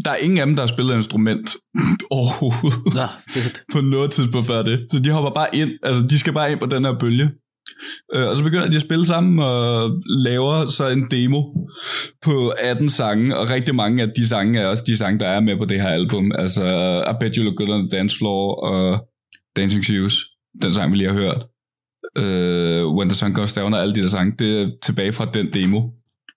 der 0.06 0.11
er 0.11 0.15
ingen 0.26 0.40
af 0.40 0.45
dem, 0.45 0.56
der 0.56 0.64
har 0.64 0.68
spillet 0.68 0.91
et 0.94 0.98
instrument 0.98 1.48
overhovedet 2.18 2.94
Nå, 2.99 3.07
fedt. 3.34 3.64
på 3.73 3.82
noget 3.82 4.11
tidspunkt 4.11 4.48
før 4.48 4.64
det. 4.64 4.88
Så 4.91 4.99
de 4.99 5.10
hopper 5.11 5.32
bare 5.40 5.56
ind, 5.56 5.72
altså 5.84 6.07
de 6.07 6.19
skal 6.19 6.34
bare 6.34 6.52
ind 6.52 6.60
på 6.60 6.65
den 6.65 6.86
her 6.86 6.99
bølge. 6.99 7.32
Øh, 8.15 8.27
og 8.27 8.38
så 8.38 8.43
begynder 8.43 8.69
de 8.69 8.76
at 8.76 8.81
spille 8.81 9.06
sammen 9.06 9.39
og 9.39 10.02
laver 10.26 10.65
så 10.65 10.89
en 10.89 11.06
demo 11.11 11.41
på 12.22 12.53
18 12.64 12.89
sange, 12.89 13.38
og 13.38 13.49
rigtig 13.49 13.76
mange 13.76 14.03
af 14.03 14.10
de 14.15 14.27
sange 14.27 14.60
er 14.60 14.68
også 14.68 14.84
de 14.88 14.98
sange, 14.98 15.19
der 15.19 15.27
er 15.27 15.39
med 15.39 15.57
på 15.57 15.65
det 15.65 15.81
her 15.81 15.89
album. 15.89 16.31
Altså 16.35 16.65
I 17.11 17.14
Bet 17.19 17.35
You 17.35 17.43
Look 17.43 17.56
Good 17.56 17.69
on 17.69 17.89
the 17.89 17.98
Dance 17.98 18.18
Floor 18.18 18.56
og 18.56 19.07
Dancing 19.56 19.85
Shoes, 19.85 20.15
den 20.61 20.73
sang 20.73 20.91
vi 20.91 20.98
lige 20.98 21.10
har 21.10 21.19
hørt. 21.19 21.45
Øh, 22.18 22.88
When 22.88 23.10
the 23.10 23.15
Sun 23.15 23.34
Goes 23.34 23.53
Down 23.53 23.73
og 23.73 23.81
alle 23.81 23.95
de 23.95 24.02
der 24.02 24.07
sange, 24.07 24.34
det 24.39 24.61
er 24.61 24.69
tilbage 24.84 25.11
fra 25.11 25.26
den 25.34 25.53
demo, 25.53 25.81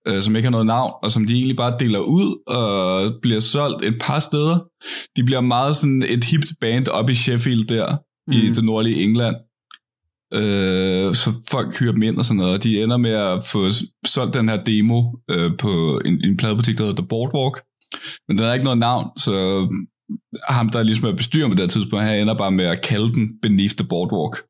øh, 0.09 0.23
som 0.23 0.37
ikke 0.37 0.47
har 0.47 0.51
noget 0.51 0.67
navn, 0.67 0.93
og 1.03 1.11
som 1.11 1.27
de 1.27 1.35
egentlig 1.35 1.57
bare 1.57 1.77
deler 1.79 1.99
ud 1.99 2.43
og 2.47 3.13
bliver 3.23 3.41
solgt 3.41 3.85
et 3.85 3.95
par 4.01 4.19
steder. 4.19 4.59
De 5.17 5.25
bliver 5.25 5.41
meget 5.41 5.77
sådan 5.77 6.03
et 6.03 6.25
hipt 6.25 6.53
band 6.61 6.89
op 6.89 7.11
i 7.11 7.15
Sheffield 7.15 7.65
der, 7.65 7.97
mm. 8.27 8.33
i 8.33 8.51
det 8.51 8.65
nordlige 8.65 9.03
England. 9.03 9.37
Øh, 10.33 11.15
så 11.15 11.33
folk 11.51 11.79
hyrer 11.79 11.93
dem 11.93 12.03
ind 12.03 12.17
og 12.19 12.25
sådan 12.25 12.37
noget, 12.39 12.55
og 12.55 12.63
de 12.63 12.83
ender 12.83 12.97
med 12.97 13.11
at 13.11 13.47
få 13.47 13.69
solgt 14.07 14.35
den 14.35 14.49
her 14.49 14.65
demo 14.65 15.03
øh, 15.31 15.57
på 15.59 16.01
en, 16.05 16.25
en 16.25 16.37
pladebutik, 16.37 16.79
der 16.79 16.85
hedder 16.85 17.03
The 17.03 17.09
Boardwalk. 17.09 17.63
Men 18.29 18.39
den 18.39 18.47
har 18.47 18.53
ikke 18.55 18.65
noget 18.65 18.79
navn, 18.79 19.19
så 19.19 19.33
ham, 20.49 20.69
der 20.71 20.83
ligesom 20.83 21.09
er 21.09 21.13
bestyrer 21.17 21.49
på 21.49 21.55
det 21.55 21.61
her 21.61 21.67
tidspunkt, 21.69 22.05
han 22.05 22.21
ender 22.21 22.35
bare 22.35 22.51
med 22.53 22.65
at 22.65 22.83
kalde 22.83 23.13
den 23.13 23.29
Beneath 23.43 23.75
the 23.77 23.87
Boardwalk, 23.89 24.43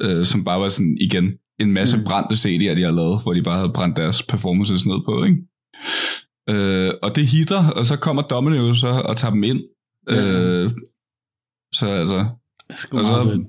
øh, 0.00 0.24
som 0.24 0.44
bare 0.44 0.60
var 0.60 0.68
sådan, 0.68 0.96
igen, 1.00 1.32
en 1.60 1.72
masse 1.72 1.96
Mm. 1.96 2.00
mm. 2.00 2.06
brændte 2.06 2.34
CD'er, 2.34 2.74
de 2.76 2.82
har 2.82 2.90
lavet, 2.90 3.22
hvor 3.22 3.32
de 3.32 3.42
bare 3.42 3.56
havde 3.56 3.72
brændt 3.74 3.96
deres 3.96 4.22
performances 4.22 4.86
ned 4.86 5.04
på, 5.04 5.24
ikke? 5.24 5.36
Øh, 6.50 6.92
og 7.02 7.16
det 7.16 7.26
hitter, 7.26 7.68
og 7.68 7.86
så 7.86 7.96
kommer 7.96 8.22
Domino 8.22 8.74
så 8.74 8.88
og 8.88 9.16
tager 9.16 9.32
dem 9.32 9.42
ind. 9.44 9.60
Ja. 10.10 10.40
Øh, 10.40 10.70
så 11.74 11.86
altså, 11.86 12.18
Det 12.18 12.26
er 12.68 12.76
sgu 12.76 12.98
og 12.98 13.02
meget 13.02 13.22
så, 13.22 13.28
fedt. 13.28 13.46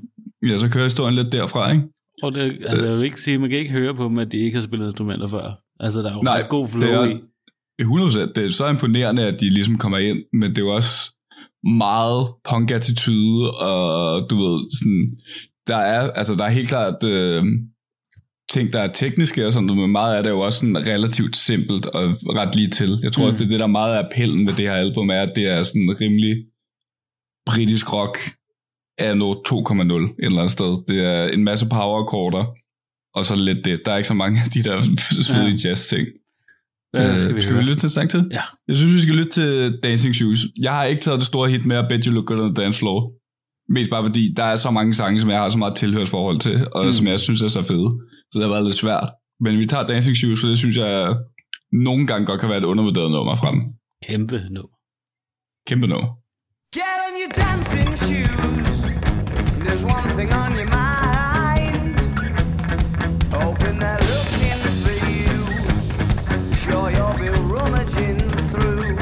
Ja, 0.49 0.57
så 0.57 0.69
kører 0.69 0.83
historien 0.83 1.15
lidt 1.15 1.31
derfra, 1.31 1.71
ikke? 1.71 1.83
Og 2.23 2.35
det, 2.35 2.57
altså, 2.65 2.85
jeg 2.85 2.97
vil 2.97 3.05
ikke 3.05 3.21
sige, 3.21 3.37
man 3.37 3.49
kan 3.49 3.59
ikke 3.59 3.71
høre 3.71 3.95
på 3.95 4.03
dem, 4.03 4.17
at 4.19 4.31
de 4.31 4.37
ikke 4.37 4.57
har 4.57 4.63
spillet 4.63 4.85
instrumenter 4.85 5.27
før. 5.27 5.51
Altså, 5.79 6.01
der 6.01 6.09
er 6.09 6.13
jo 6.13 6.21
Nej, 6.21 6.47
god 6.49 6.67
flow 6.67 6.91
det 6.91 7.11
er- 7.11 7.15
i. 7.15 7.19
100%. 7.81 8.33
Det 8.35 8.45
er 8.45 8.49
så 8.49 8.67
imponerende, 8.69 9.23
at 9.27 9.41
de 9.41 9.49
ligesom 9.49 9.77
kommer 9.77 9.97
ind, 9.97 10.17
men 10.33 10.49
det 10.49 10.57
er 10.57 10.61
jo 10.61 10.75
også 10.75 11.13
meget 11.63 12.27
punk-attitude, 12.49 13.51
og 13.51 14.29
du 14.29 14.35
ved, 14.43 14.63
sådan, 14.79 15.11
der 15.67 15.75
er, 15.77 16.11
altså, 16.11 16.35
der 16.35 16.43
er 16.45 16.49
helt 16.49 16.67
klart 16.67 17.03
øh, 17.03 17.43
ting, 18.49 18.73
der 18.73 18.79
er 18.79 18.91
tekniske 18.93 19.45
og 19.45 19.53
sådan 19.53 19.65
noget, 19.67 19.81
men 19.81 19.91
meget 19.91 20.15
af 20.17 20.23
det 20.23 20.29
er 20.29 20.33
jo 20.33 20.39
også 20.39 20.59
sådan 20.59 20.87
relativt 20.87 21.37
simpelt 21.37 21.85
og 21.85 22.03
ret 22.39 22.55
lige 22.55 22.67
til. 22.67 22.99
Jeg 23.03 23.11
tror 23.11 23.23
mm. 23.23 23.25
også, 23.25 23.37
det 23.37 23.43
er 23.45 23.49
det, 23.49 23.59
der 23.59 23.65
er 23.65 23.77
meget 23.79 23.93
af 23.95 24.03
appellen 24.05 24.47
ved 24.47 24.53
det 24.53 24.67
her 24.67 24.75
album, 24.75 25.09
er, 25.09 25.21
at 25.21 25.31
det 25.35 25.47
er 25.47 25.63
sådan 25.63 25.97
rimelig 26.01 26.35
britisk 27.45 27.93
rock 27.93 28.17
af 29.03 29.17
noget 29.17 29.37
2,0 29.47 29.53
et 29.53 30.25
eller 30.25 30.37
andet 30.37 30.51
sted. 30.51 30.85
Det 30.87 30.97
er 31.05 31.23
en 31.27 31.43
masse 31.43 31.65
power 31.69 32.03
og 33.15 33.25
så 33.25 33.35
lidt 33.35 33.65
det. 33.65 33.81
Der 33.85 33.91
er 33.91 33.97
ikke 33.97 34.07
så 34.07 34.13
mange 34.13 34.39
af 34.45 34.49
de 34.51 34.63
der 34.63 34.81
svedige 35.27 35.59
Ja. 35.63 35.69
jazz-ting. 35.69 36.07
Ja, 36.93 37.19
skal 37.19 37.29
vi, 37.29 37.35
Øh, 37.35 37.41
skal 37.41 37.53
høre. 37.53 37.63
vi 37.63 37.69
lytte 37.69 37.79
til 37.81 37.89
sang 37.89 38.09
til? 38.09 38.27
Ja. 38.31 38.41
Jeg 38.67 38.75
synes, 38.75 38.93
vi 38.93 39.01
skal 39.01 39.15
lytte 39.15 39.31
til 39.31 39.79
Dancing 39.83 40.15
Shoes. 40.15 40.39
Jeg 40.61 40.71
har 40.73 40.85
ikke 40.85 41.01
taget 41.01 41.19
det 41.19 41.27
store 41.27 41.49
hit 41.49 41.65
med 41.65 41.77
at 41.77 41.85
Bet 41.89 42.05
You 42.05 42.13
Look 42.13 42.25
Good 42.25 42.39
on 42.39 42.55
the 42.55 42.63
Dance 42.63 42.79
Floor. 42.79 43.13
Mest 43.73 43.89
bare 43.89 44.05
fordi, 44.05 44.33
der 44.37 44.43
er 44.43 44.55
så 44.55 44.71
mange 44.71 44.93
sange, 44.93 45.19
som 45.19 45.29
jeg 45.29 45.39
har 45.39 45.49
så 45.49 45.57
meget 45.57 45.75
tilhørsforhold 45.75 46.39
til, 46.39 46.67
og 46.71 46.85
Mm. 46.85 46.91
som 46.91 47.07
jeg 47.07 47.19
synes 47.19 47.41
er 47.41 47.47
så 47.47 47.63
fede. 47.63 47.89
Så 48.31 48.39
det 48.39 48.41
har 48.43 48.49
været 48.49 48.63
lidt 48.63 48.75
svært. 48.75 49.09
Men 49.39 49.59
vi 49.59 49.65
tager 49.65 49.87
Dancing 49.87 50.15
Shoes, 50.17 50.41
for 50.41 50.47
det 50.47 50.57
synes 50.57 50.77
jeg 50.77 51.15
nogle 51.71 52.07
gange 52.07 52.25
godt 52.25 52.39
kan 52.39 52.49
være 52.49 52.57
et 52.57 52.63
undervurderet 52.63 53.11
nummer 53.11 53.35
frem. 53.35 53.57
Kæmpe 54.07 54.41
nu. 54.51 54.63
Kæmpe 55.67 55.87
nummer. 55.87 56.09
Get 56.73 57.01
on 57.01 57.17
your 57.17 57.27
dancing 57.27 57.97
shoes. 57.97 58.85
There's 59.65 59.83
one 59.83 60.07
thing 60.11 60.31
on 60.31 60.55
your 60.55 60.67
mind. 60.67 61.99
Hoping 63.29 63.77
they're 63.77 63.99
looking 63.99 64.57
for 64.79 64.95
you. 65.05 66.55
Sure 66.55 66.89
you'll 66.89 67.17
be 67.17 67.27
rummaging 67.41 68.19
through. 68.47 68.95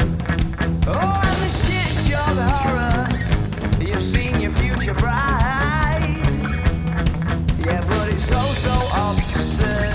Oh, 0.87 1.21
and 1.23 1.39
the 1.43 1.49
shit 1.61 1.93
show 1.93 2.33
the 2.33 2.49
horror. 2.49 3.07
You've 3.79 4.01
seen 4.01 4.39
your 4.39 4.49
future 4.49 4.95
bride. 4.95 6.23
Yeah, 7.63 7.85
but 7.87 8.11
it's 8.11 8.25
so 8.25 8.41
so 8.65 8.73
absurd 8.95 9.93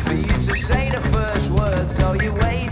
for 0.00 0.14
you 0.14 0.40
to 0.40 0.56
say 0.56 0.90
the 0.90 1.02
first 1.12 1.50
word, 1.50 1.86
so 1.86 2.14
you 2.14 2.32
wait. 2.32 2.71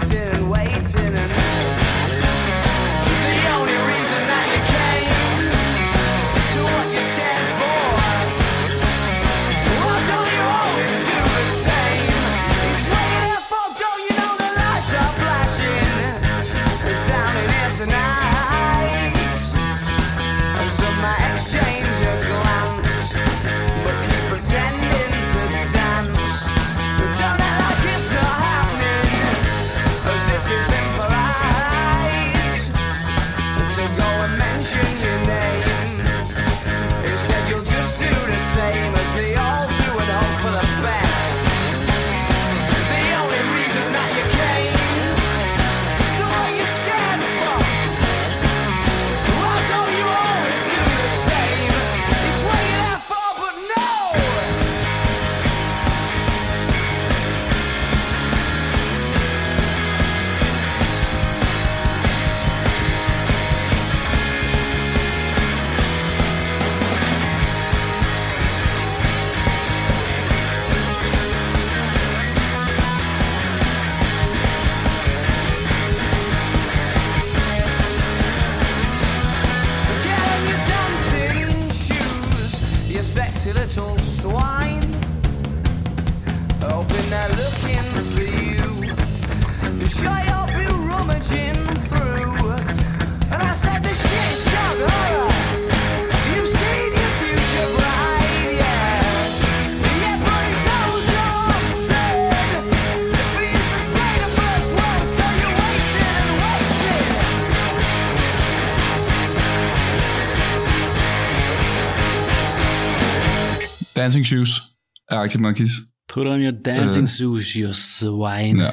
Dancing 114.20 114.26
Shoes 114.26 114.62
af 115.08 115.16
Arctic 115.16 115.40
Monkeys. 115.40 115.70
Put 116.08 116.26
on 116.26 116.40
your 116.40 116.52
dancing 116.64 117.02
Øh. 117.02 117.08
shoes, 117.08 117.52
you 117.52 117.72
swine. 117.72 118.62
Ja. 118.64 118.70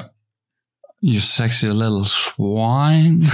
You 1.02 1.20
sexy 1.20 1.64
little 1.64 2.04
swine. 2.04 3.24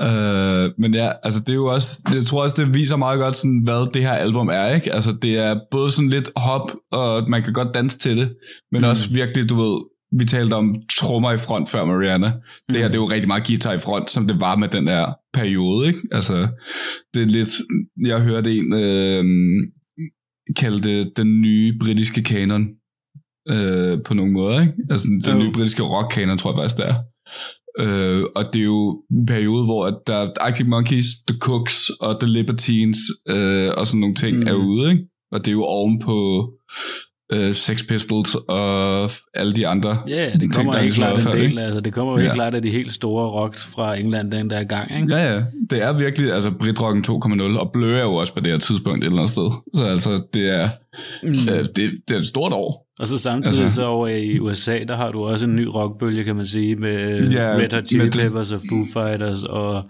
øh, 0.06 0.70
men 0.78 0.94
ja, 0.94 1.12
altså 1.22 1.40
det 1.40 1.48
er 1.48 1.54
jo 1.54 1.66
også, 1.66 2.00
jeg 2.14 2.26
tror 2.26 2.42
også, 2.42 2.56
det 2.58 2.74
viser 2.74 2.96
meget 2.96 3.18
godt, 3.18 3.36
sådan, 3.36 3.60
hvad 3.64 3.92
det 3.94 4.02
her 4.02 4.12
album 4.12 4.48
er, 4.48 4.74
ikke? 4.74 4.92
Altså 4.92 5.12
det 5.22 5.38
er 5.38 5.60
både 5.70 5.90
sådan 5.90 6.08
lidt 6.10 6.30
hop, 6.36 6.70
og 6.92 7.30
man 7.30 7.42
kan 7.42 7.52
godt 7.52 7.74
danse 7.74 7.98
til 7.98 8.16
det, 8.16 8.34
men 8.72 8.80
mm. 8.80 8.88
også 8.88 9.10
virkelig, 9.10 9.48
du 9.48 9.54
ved, 9.54 9.80
vi 10.18 10.24
talte 10.24 10.54
om 10.54 10.74
trommer 10.98 11.32
i 11.32 11.38
front 11.38 11.68
før 11.68 11.84
Mariana. 11.84 12.32
Det 12.68 12.76
her, 12.76 12.86
det 12.86 12.94
er 12.94 13.02
jo 13.02 13.10
rigtig 13.10 13.28
meget 13.28 13.46
guitar 13.46 13.72
i 13.72 13.78
front, 13.78 14.10
som 14.10 14.26
det 14.26 14.40
var 14.40 14.56
med 14.56 14.68
den 14.68 14.88
her 14.88 15.14
periode, 15.32 15.86
ikke? 15.88 15.98
Altså, 16.12 16.48
det 17.14 17.22
er 17.22 17.26
lidt, 17.26 17.50
jeg 18.06 18.20
hørte 18.20 18.56
en 18.56 18.72
øh, 18.72 19.24
kalde 20.56 20.82
det 20.88 21.16
den 21.16 21.40
nye 21.40 21.78
britiske 21.80 22.22
kanon, 22.22 22.68
øh, 23.48 24.02
på 24.06 24.14
nogle 24.14 24.32
måder, 24.32 24.60
ikke? 24.60 24.72
Altså 24.90 25.06
den 25.08 25.32
Jo. 25.34 25.38
nye 25.44 25.52
britiske 25.52 25.82
rock-kanon, 25.82 26.38
tror 26.38 26.50
jeg 26.52 26.58
faktisk, 26.62 26.76
det 26.76 26.86
er. 26.88 26.96
Øh, 27.78 28.24
og 28.36 28.44
det 28.52 28.58
er 28.60 28.64
jo 28.64 29.02
en 29.10 29.26
periode, 29.26 29.64
hvor 29.64 29.86
at 29.86 29.98
der 30.06 30.14
er 30.14 30.30
Arctic 30.40 30.66
Monkeys, 30.66 31.06
The 31.28 31.38
Cooks 31.38 31.90
og 32.00 32.20
The 32.20 32.30
Libertines 32.30 32.98
øh, 33.28 33.70
og 33.76 33.86
sådan 33.86 34.00
nogle 34.00 34.14
ting 34.14 34.36
Mm. 34.36 34.42
mm. 34.42 34.48
er 34.48 34.54
ude, 34.54 34.90
ikke? 34.92 35.04
Og 35.32 35.38
det 35.40 35.48
er 35.48 35.52
jo 35.52 35.62
oven 35.64 35.98
på 35.98 36.16
øh, 37.32 37.54
Sex 37.54 37.86
Pistols 37.88 38.34
og 38.48 39.10
alle 39.34 39.52
de 39.56 39.66
andre 39.66 39.98
Ja, 40.08 40.30
det 40.32 40.40
ting, 40.40 40.54
kommer 40.54 40.72
der 40.72 40.78
helt 40.78 40.96
ligesom 40.98 41.04
klart 41.22 41.34
en 41.34 41.40
del, 41.40 41.50
ikke? 41.50 41.60
altså 41.62 41.80
det 41.80 41.92
kommer 41.92 42.12
jo 42.12 42.18
helt 42.18 42.28
Ja. 42.28 42.34
klart 42.34 42.54
af 42.54 42.62
de 42.62 42.70
helt 42.70 42.92
store 42.92 43.26
rocks 43.30 43.64
fra 43.64 43.96
England 43.98 44.30
den 44.32 44.50
der 44.50 44.64
gang, 44.64 44.96
ikke? 45.02 45.14
Ja, 45.16 45.34
ja. 45.34 45.42
Det 45.70 45.82
er 45.82 45.98
virkelig, 45.98 46.32
altså 46.32 46.50
Britrocken 46.50 47.04
2.0, 47.08 47.58
og 47.58 47.72
Blø 47.72 47.96
er 47.96 48.02
jo 48.02 48.14
også 48.14 48.34
på 48.34 48.40
det 48.40 48.52
her 48.52 48.58
tidspunkt 48.58 48.98
et 49.04 49.06
eller 49.06 49.18
andet 49.18 49.30
sted. 49.30 49.50
Så 49.74 49.84
altså, 49.86 50.22
det 50.34 50.48
er, 50.56 50.68
Mm. 51.22 51.28
øh, 51.32 51.58
det, 51.76 51.76
det 51.76 52.14
er 52.14 52.18
et 52.18 52.26
stort 52.26 52.52
år. 52.52 52.86
Og 53.00 53.06
så 53.06 53.18
samtidig 53.18 53.62
Altså- 53.62 53.76
så 53.76 53.84
over 53.86 54.08
i 54.08 54.38
USA, 54.38 54.78
der 54.88 54.96
har 54.96 55.12
du 55.12 55.24
også 55.24 55.46
en 55.46 55.56
ny 55.56 55.64
rockbølge, 55.74 56.24
kan 56.24 56.36
man 56.36 56.46
sige, 56.46 56.76
med 56.76 57.30
Ja, 57.30 57.56
Red 57.56 57.72
Hot 57.74 57.86
Chili 57.86 58.04
det- 58.04 58.20
Peppers 58.20 58.52
og 58.52 58.60
Foo 58.70 58.84
Fighters 58.92 59.44
og 59.44 59.82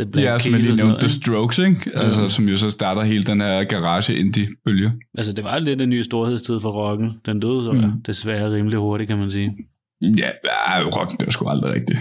The 0.00 0.10
Black 0.10 0.26
ja, 0.26 0.38
som 0.38 0.52
jeg 0.52 0.60
lige 0.60 0.76
nævnte, 0.76 0.98
The. 1.00 1.08
Strokes, 1.08 1.58
ikke? 1.58 1.90
Altså, 1.94 2.28
som 2.28 2.48
jo 2.48 2.56
så 2.56 2.70
starter 2.70 3.02
hele 3.02 3.22
den 3.24 3.40
her 3.40 3.64
garage 3.64 4.16
indie 4.18 4.48
bølge 4.64 4.84
ikke? 4.84 5.06
Altså 5.18 5.32
det 5.32 5.44
var 5.44 5.58
lidt 5.58 5.80
en 5.82 5.88
ny 5.88 6.02
storhedstid 6.02 6.60
for 6.60 6.70
rocken. 6.70 7.12
Den 7.26 7.40
døde 7.40 7.64
så 7.64 7.72
Mm. 7.72 8.02
desværre 8.06 8.52
rimelig 8.54 8.78
hurtigt, 8.78 9.08
kan 9.08 9.18
man 9.18 9.30
sige. 9.30 9.52
Ja, 10.02 10.30
ja 10.44 10.82
rock, 10.82 11.10
det 11.10 11.26
var 11.26 11.30
sgu 11.30 11.48
aldrig 11.48 11.72
rigtigt. 11.72 11.98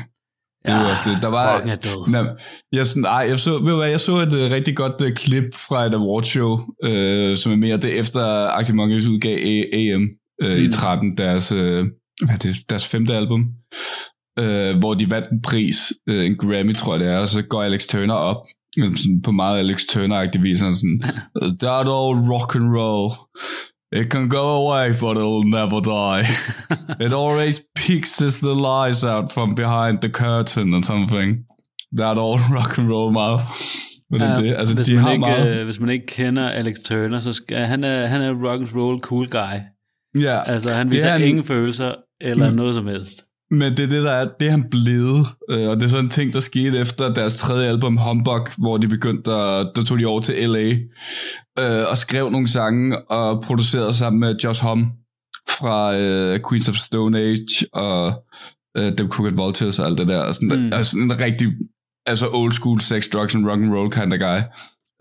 Det 0.66 0.72
er 0.74 0.82
jo 0.82 0.90
også 0.90 1.04
det. 1.10 1.18
Der 1.22 1.28
var, 1.28 1.54
Rocken 1.56 1.70
er 1.70 1.76
død. 1.76 2.08
Nå, 2.12 2.26
jeg, 2.72 2.86
sådan, 2.88 3.06
ej, 3.06 3.26
jeg, 3.30 3.40
så, 3.40 3.60
ved 3.60 3.70
du 3.72 3.76
hvad, 3.78 3.90
jeg 3.90 4.00
så 4.00 4.12
et 4.12 4.28
uh, 4.28 4.52
rigtig 4.56 4.76
godt 4.78 5.02
uh, 5.02 5.12
klip 5.16 5.56
fra 5.56 5.86
et 5.86 5.94
awardshow, 5.94 6.54
uh, 6.54 7.38
som 7.38 7.52
er 7.52 7.56
mere 7.56 7.78
det 7.78 8.00
efter 8.00 8.22
Arctic 8.48 8.76
Monkeys 8.76 9.08
udgav 9.08 9.38
A- 9.38 9.78
AM 9.78 10.02
uh, 10.44 10.50
mm. 10.50 10.56
i 10.56 10.66
Mm. 10.66 10.72
13, 10.72 11.18
deres, 11.18 11.52
uh, 11.52 11.58
hvad 11.60 12.34
er 12.34 12.38
det, 12.44 12.56
deres 12.70 12.88
femte 12.88 13.14
album, 13.14 13.46
uh, 14.42 14.80
hvor 14.80 14.94
de 14.94 15.10
vandt 15.12 15.30
en 15.32 15.42
pris, 15.42 15.94
uh, 16.12 16.26
en 16.26 16.38
Grammy 16.38 16.74
tror 16.76 16.94
jeg 16.94 17.00
det 17.00 17.10
er, 17.10 17.18
og 17.18 17.28
så 17.28 17.42
går 17.42 17.64
Alex 17.64 17.86
Turner 17.86 18.14
op, 18.14 18.46
øh, 18.80 18.96
sådan 18.96 19.22
på 19.22 19.32
meget 19.32 19.60
Alex 19.60 19.82
Turner-agtig 19.82 20.42
vis, 20.42 20.62
og 20.62 20.74
sådan, 20.76 21.00
that 21.64 21.88
old 21.88 22.20
rock 22.34 22.56
and 22.56 22.70
roll, 22.78 23.12
it 24.00 24.12
can 24.12 24.30
go 24.30 24.46
away, 24.62 24.90
but 25.02 25.18
it'll 25.18 25.50
never 25.60 25.80
die. 25.98 26.24
It 27.06 27.14
always 27.14 27.62
peeks 27.76 28.18
the 28.18 28.56
lies 28.70 29.04
out 29.04 29.32
from 29.32 29.56
behind 29.56 29.96
the 30.02 30.10
curtain 30.24 30.74
or 30.74 30.82
something. 30.82 31.30
That 31.98 32.18
old 32.18 32.42
rock 32.58 32.78
and 32.80 32.88
roll 32.92 33.12
meget. 33.14 33.40
Men 34.12 34.22
det, 34.22 34.30
er 34.30 34.40
det. 34.40 34.56
Altså, 34.58 34.76
hvis, 34.76 34.86
de 34.88 34.94
man 34.94 35.04
har 35.04 35.12
ikke, 35.12 35.20
meget. 35.20 35.58
øh, 35.60 35.66
hvis 35.66 35.80
man 35.80 35.90
ikke 35.90 36.06
kender 36.06 36.50
Alex 36.50 36.76
Turner, 36.86 37.20
så 37.20 37.34
skal, 37.34 37.58
han, 37.58 37.84
er, 37.84 38.06
han 38.06 38.22
er 38.22 38.30
rock 38.50 38.62
and 38.62 38.76
roll 38.82 39.00
cool 39.00 39.28
guy. 39.30 39.56
ja, 40.22 40.44
Altså 40.44 40.74
han 40.74 40.88
Det 40.88 40.94
er 40.94 40.98
viser 40.98 41.10
han- 41.12 41.22
ingen 41.24 41.44
følelser 41.44 41.96
eller 42.22 42.50
Mm. 42.50 42.56
noget 42.56 42.76
som 42.76 42.88
helst. 42.88 43.24
Men 43.60 43.78
det 43.78 43.84
er 43.84 43.88
det, 43.88 44.04
der 44.04 44.12
er, 44.12 44.28
det 44.40 44.48
er 44.48 44.52
han 44.52 44.70
blevet. 44.70 45.28
Øh, 45.50 45.70
og 45.70 45.76
det 45.76 45.84
er 45.84 45.88
sådan 45.88 46.06
en 46.06 46.10
ting, 46.10 46.34
der 46.34 46.40
skete 46.40 46.80
efter 46.80 47.14
deres 47.14 47.36
tredje 47.38 47.68
album, 47.68 47.98
Humbug, 47.98 48.48
hvor 48.58 48.78
de 48.78 48.88
begyndte 48.88 49.32
at, 49.32 49.72
der 49.76 49.84
tog 49.84 50.00
de 50.00 50.06
over 50.06 50.22
til 50.22 50.50
L.A. 50.50 50.70
Øh, 51.60 51.86
og 51.90 51.98
skrev 51.98 52.30
nogle 52.30 52.48
sange 52.48 53.12
og 53.12 53.44
producerede 53.44 53.94
sammen 53.94 54.20
med 54.20 54.36
Josh 54.44 54.64
Homme 54.64 54.86
fra 55.50 55.96
øh, 55.98 56.40
Queens 56.50 56.70
of 56.70 56.76
Stone 56.76 57.20
Age 57.20 57.66
og 57.74 58.24
øh, 58.78 58.96
Them 58.98 59.10
Crooked 59.10 59.32
Vultures 59.36 59.80
og 59.80 59.86
alt 59.86 59.98
det 59.98 60.08
der. 60.08 60.20
Og 60.20 60.36
sådan, 60.36 60.50
Mm. 60.66 60.74
altså 60.74 60.98
en 60.98 61.20
rigtig 61.20 61.48
altså 62.06 62.30
old 62.34 62.52
school 62.52 62.80
sex, 62.80 63.08
drugs 63.14 63.36
and 63.36 63.46
rock 63.50 63.62
and 63.62 63.74
roll 63.74 63.92
kind 63.92 64.14
of 64.14 64.20
guy. 64.20 64.40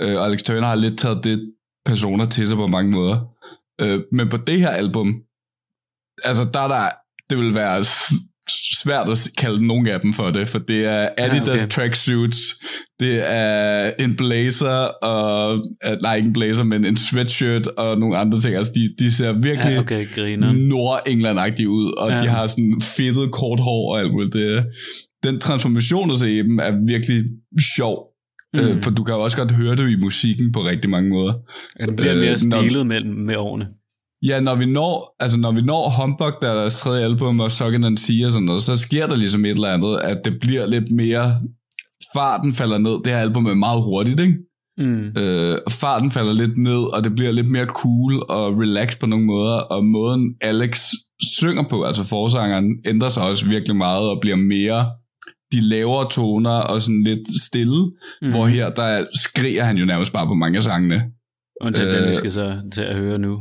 Øh, 0.01 0.19
og 0.19 0.27
Alex 0.27 0.43
Turner 0.43 0.69
har 0.69 0.75
lidt 0.75 0.99
taget 0.99 1.25
det 1.25 1.53
personer 1.87 2.25
til 2.27 2.47
sig 2.47 2.57
på 2.57 2.67
mange 2.67 2.91
måder. 2.93 3.21
Øh, 3.81 4.01
men 4.13 4.29
på 4.29 4.37
det 4.37 4.61
her 4.61 4.69
album, 4.69 5.15
altså 6.25 6.45
der 6.55 6.61
er 6.61 6.69
der, 6.69 6.89
det 7.31 7.39
vil 7.39 7.55
være 7.55 7.85
svært 8.83 9.09
at 9.09 9.29
kalde 9.39 9.67
nogen 9.67 9.87
af 9.89 10.01
dem 10.01 10.13
for 10.13 10.31
det, 10.31 10.49
for 10.49 10.59
det 10.59 10.85
er 10.85 11.09
Adidas 11.19 11.49
okay. 11.49 11.53
okay. 11.59 11.69
tracksuits, 11.69 12.39
det 13.01 13.31
er 13.31 13.91
en 13.99 14.17
blazer, 14.17 14.71
og, 15.03 15.55
øh, 15.87 15.97
nej 16.03 16.17
ikke 16.17 16.27
en 16.27 16.33
blazer, 16.33 16.65
men 16.65 16.85
en 16.87 16.97
sweatshirt 16.97 17.67
og 17.67 17.99
nogle 17.99 18.19
andre 18.19 18.41
ting. 18.41 18.57
Altså 18.57 18.73
de, 18.75 19.05
de 19.05 19.13
ser 19.13 19.33
virkelig 19.33 19.73
Ja, 19.75 19.81
okay, 19.81 20.07
griner. 20.15 20.53
Nord-England-agtige 20.53 21.69
ud, 21.69 21.93
og 21.99 22.11
Ja. 22.11 22.17
ja. 22.17 22.23
de 22.23 22.29
har 22.29 22.47
sådan 22.47 22.81
fedtet 22.97 23.33
kort 23.33 23.61
hår 23.61 23.93
og 23.95 24.01
alt 24.01 24.13
muligt. 24.13 24.33
Det, 24.33 24.65
den 25.23 25.41
transformation 25.41 26.11
at 26.11 26.17
se 26.17 26.33
i 26.35 26.43
dem 26.43 26.59
er 26.59 26.87
virkelig 26.87 27.25
sjov. 27.77 28.09
Mm. 28.55 28.61
Mm. 28.61 28.67
Øh, 28.67 28.83
for 28.83 28.91
du 28.91 29.05
kan 29.05 29.15
jo 29.15 29.21
også 29.21 29.37
godt 29.37 29.51
høre 29.53 29.77
det 29.77 29.91
i 29.91 29.97
musikken 29.97 30.53
på 30.53 30.65
rigtig 30.65 30.91
mange 30.91 31.11
måder. 31.11 31.35
Ja, 31.81 31.87
den 31.87 31.97
bliver 31.97 32.15
øh, 32.15 32.21
mere 32.21 32.37
når- 32.45 32.61
stilet 32.63 32.87
med, 32.87 33.05
med 33.05 33.37
årene. 33.37 33.67
Ja, 34.23 34.41
når 34.41 34.55
vi 34.55 34.67
når, 34.67 35.17
altså 35.21 35.39
når 35.39 35.53
vi 35.53 35.63
når 35.63 36.01
Humbug, 36.01 36.33
der 36.43 36.51
er 36.51 36.55
deres 36.55 36.81
tredje 36.81 37.05
album, 37.05 37.41
og 37.41 37.47
Suckin' 37.47 37.87
and 37.87 37.97
See 37.97 38.27
og 38.27 38.33
sådan 38.33 38.47
noget, 38.47 38.63
så 38.63 38.77
sker 38.77 39.07
der 39.07 39.17
ligesom 39.17 39.45
et 39.45 39.51
eller 39.51 39.69
andet, 39.69 39.99
at 39.99 40.19
det 40.25 40.41
bliver 40.41 40.67
lidt 40.67 40.91
mere, 40.91 41.41
farten 42.15 42.53
falder 42.53 42.79
ned. 42.79 42.93
Det 43.05 43.13
her 43.13 43.19
album 43.19 43.47
er 43.47 43.55
meget 43.55 43.83
hurtigt, 43.83 44.21
ikke? 44.21 44.35
Mm. 44.79 45.17
Øh, 45.17 45.59
farten 45.71 46.11
falder 46.11 46.33
lidt 46.33 46.59
ned, 46.59 46.95
og 46.95 47.05
det 47.05 47.15
bliver 47.15 47.33
lidt 47.33 47.51
mere 47.51 47.67
cool 47.67 48.23
og 48.29 48.59
relaxed 48.59 49.01
på 49.01 49.07
nogle 49.07 49.25
måder, 49.25 49.57
og 49.57 49.85
måden 49.85 50.35
Alex 50.41 50.81
synger 51.37 51.65
på, 51.71 51.83
altså 51.83 52.05
forsangeren, 52.05 52.65
ændrer 52.87 53.09
sig 53.09 53.23
også 53.23 53.49
virkelig 53.49 53.77
meget 53.77 54.09
og 54.09 54.19
bliver 54.21 54.37
mere 54.37 54.91
de 55.53 55.61
lavere 55.61 56.11
toner 56.11 56.51
og 56.51 56.81
sådan 56.81 57.03
lidt 57.03 57.43
stille, 57.43 57.93
mm. 58.23 58.31
hvor 58.31 58.47
her 58.47 58.71
der 58.71 59.07
skriger 59.15 59.65
han 59.65 59.77
jo 59.77 59.85
nærmest 59.85 60.13
bare 60.13 60.27
på 60.27 60.35
mange 60.35 60.57
af 60.57 60.63
sangene. 60.63 61.03
Undtagen 61.61 61.89
øh, 61.89 61.95
den, 61.95 62.05
vi 62.05 62.09
øh, 62.09 62.17
skal 62.17 62.33
så 62.33 62.61
til 62.75 62.83
at 62.83 62.97
høre 62.97 63.19
nu. 63.19 63.41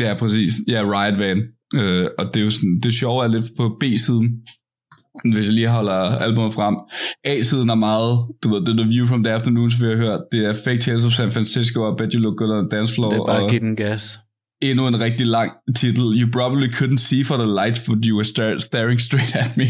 Ja, 0.00 0.14
præcis. 0.18 0.52
Ja, 0.68 0.82
Riot 0.84 1.18
Van. 1.18 1.42
Øh, 1.74 2.06
og 2.18 2.26
det 2.34 2.40
er 2.40 2.44
jo 2.44 2.50
sådan, 2.50 2.80
det 2.82 2.94
sjove 2.94 3.24
er 3.24 3.28
lidt 3.28 3.44
på 3.56 3.76
B-siden, 3.80 4.40
hvis 5.32 5.46
jeg 5.46 5.54
lige 5.54 5.68
holder 5.68 5.92
albumet 5.94 6.54
frem. 6.54 6.76
A-siden 7.24 7.70
er 7.70 7.74
meget, 7.74 8.18
du 8.42 8.48
ved, 8.54 8.60
det 8.66 8.78
The 8.78 8.88
View 8.88 9.06
from 9.06 9.22
the 9.24 9.32
Afternoons, 9.32 9.80
vi 9.82 9.86
har 9.86 9.96
hørt. 9.96 10.20
Det 10.32 10.44
er 10.44 10.54
Fake 10.64 10.78
Tales 10.80 11.06
of 11.06 11.12
San 11.12 11.32
Francisco 11.32 11.82
og 11.82 11.96
Bet 11.98 12.12
You 12.12 12.20
Look 12.22 12.36
Good 12.36 12.50
on 12.50 12.70
the 12.70 12.76
Dance 12.76 12.94
Floor. 12.94 13.10
Det 13.10 13.18
er 13.18 13.26
bare 13.26 13.42
og 13.44 13.50
give 13.50 13.60
den 13.60 13.76
gas. 13.76 14.18
endnu 14.62 14.86
en 14.86 15.00
rigtig 15.00 15.26
lang 15.26 15.52
titel. 15.76 16.04
You 16.20 16.28
probably 16.32 16.68
couldn't 16.68 16.96
see 17.08 17.24
for 17.24 17.36
the 17.36 17.46
lights, 17.46 17.80
but 17.88 17.98
you 18.04 18.14
were 18.16 18.24
star- 18.24 18.58
staring 18.58 19.00
straight 19.00 19.34
at 19.36 19.56
me. 19.56 19.64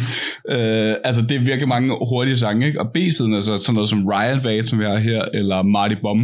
Uh, 0.55 0.94
altså, 1.05 1.22
det 1.28 1.36
er 1.36 1.40
virkelig 1.44 1.68
mange 1.68 1.88
hurtige 2.10 2.36
sange, 2.36 2.66
ikke? 2.66 2.80
Og 2.80 2.86
B-siden 2.94 3.34
er 3.34 3.40
så 3.40 3.56
sådan 3.56 3.74
noget 3.74 3.88
som 3.88 4.06
Riot 4.06 4.44
Van, 4.44 4.64
som 4.66 4.78
vi 4.78 4.84
har 4.84 4.98
her, 4.98 5.22
eller 5.34 5.62
Marty 5.62 5.94
Bum, 6.02 6.20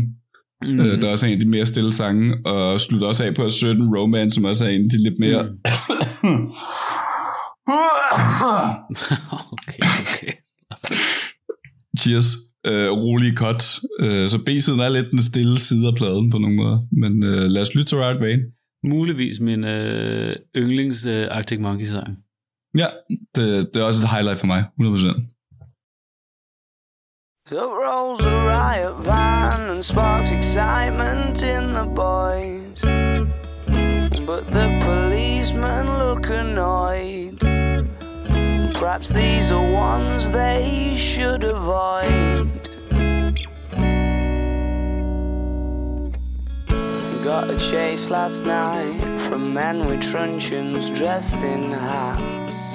Mm. 0.65 0.73
mm. 0.73 0.81
uh, 0.81 0.87
der 0.87 1.07
er 1.07 1.13
også 1.13 1.27
en 1.27 1.33
af 1.33 1.39
de 1.39 1.49
mere 1.49 1.67
stille 1.67 1.93
sange, 1.93 2.47
og 2.47 2.81
slutter 2.81 3.07
også 3.07 3.25
af 3.25 3.35
på 3.35 3.51
Certain 3.51 3.97
Romance, 3.97 4.35
som 4.35 4.45
også 4.45 4.65
er 4.65 4.69
en 4.69 4.85
af 4.85 4.91
de 4.91 5.03
lidt 5.03 5.19
mere... 5.19 5.43
Mm. 6.23 6.51
okay, 9.53 9.83
okay. 10.03 10.33
Cheers. 11.99 12.37
Uh, 12.69 12.73
rolige 12.73 13.37
cuts. 13.37 13.85
Uh, 14.03 14.27
så 14.27 14.43
B-siden 14.47 14.81
er 14.81 14.89
lidt 14.89 15.11
den 15.11 15.23
stille 15.23 15.59
side 15.59 15.87
af 15.87 15.95
pladen 15.95 16.31
på 16.31 16.39
nogle 16.39 16.57
måder. 16.57 16.79
Men 16.93 17.13
uh, 17.25 17.45
lad 17.53 17.63
os 17.63 17.75
lytte 17.75 17.89
til 17.89 17.99
Riot 17.99 18.21
Van. 18.21 18.41
Muligvis 18.85 19.41
min 19.41 19.65
øh, 19.65 20.37
yndlings 20.57 21.07
øh, 21.07 21.27
Arctic 21.31 21.59
Monkey 21.61 21.87
sang. 21.87 22.17
Ja, 22.79 22.87
det, 23.35 23.69
det 23.75 23.81
er 23.81 23.85
også 23.85 24.03
et 24.03 24.09
highlight 24.09 24.41
for 24.41 24.47
mig, 24.47 24.65
100%. 24.81 25.36
So 27.49 27.81
rolls 27.81 28.21
a 28.23 28.45
riot 28.45 28.97
van 29.05 29.71
and 29.71 29.85
sparks 29.85 30.33
excitement 30.33 31.45
in 31.45 31.75
the 31.75 31.85
boys. 31.85 32.81
But 34.27 34.49
the 34.49 34.81
policemen 34.83 35.97
look 35.97 36.29
annoyed. 36.29 37.39
Perhaps 38.75 39.11
these 39.11 39.53
are 39.53 39.71
ones 39.71 40.29
they 40.31 40.97
should 40.99 41.45
avoid. 41.45 42.69
Got 47.23 47.51
a 47.51 47.59
chase 47.61 48.11
last 48.11 48.43
night 48.43 49.29
from 49.29 49.55
men 49.55 49.87
with 49.87 50.03
truncheons 50.03 50.91
dressed 50.91 51.37
in 51.37 51.71
hats. 51.71 52.66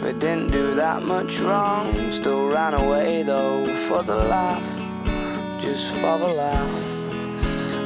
They 0.00 0.12
didn't 0.12 0.52
do 0.52 0.74
that 0.76 1.02
much 1.02 1.40
wrong, 1.40 2.12
still 2.12 2.46
ran 2.46 2.74
away 2.74 3.24
though 3.24 3.66
for 3.88 4.02
the 4.04 4.14
laugh, 4.14 4.62
just 5.60 5.88
for 5.96 6.18
the 6.18 6.28
laugh. 6.28 6.84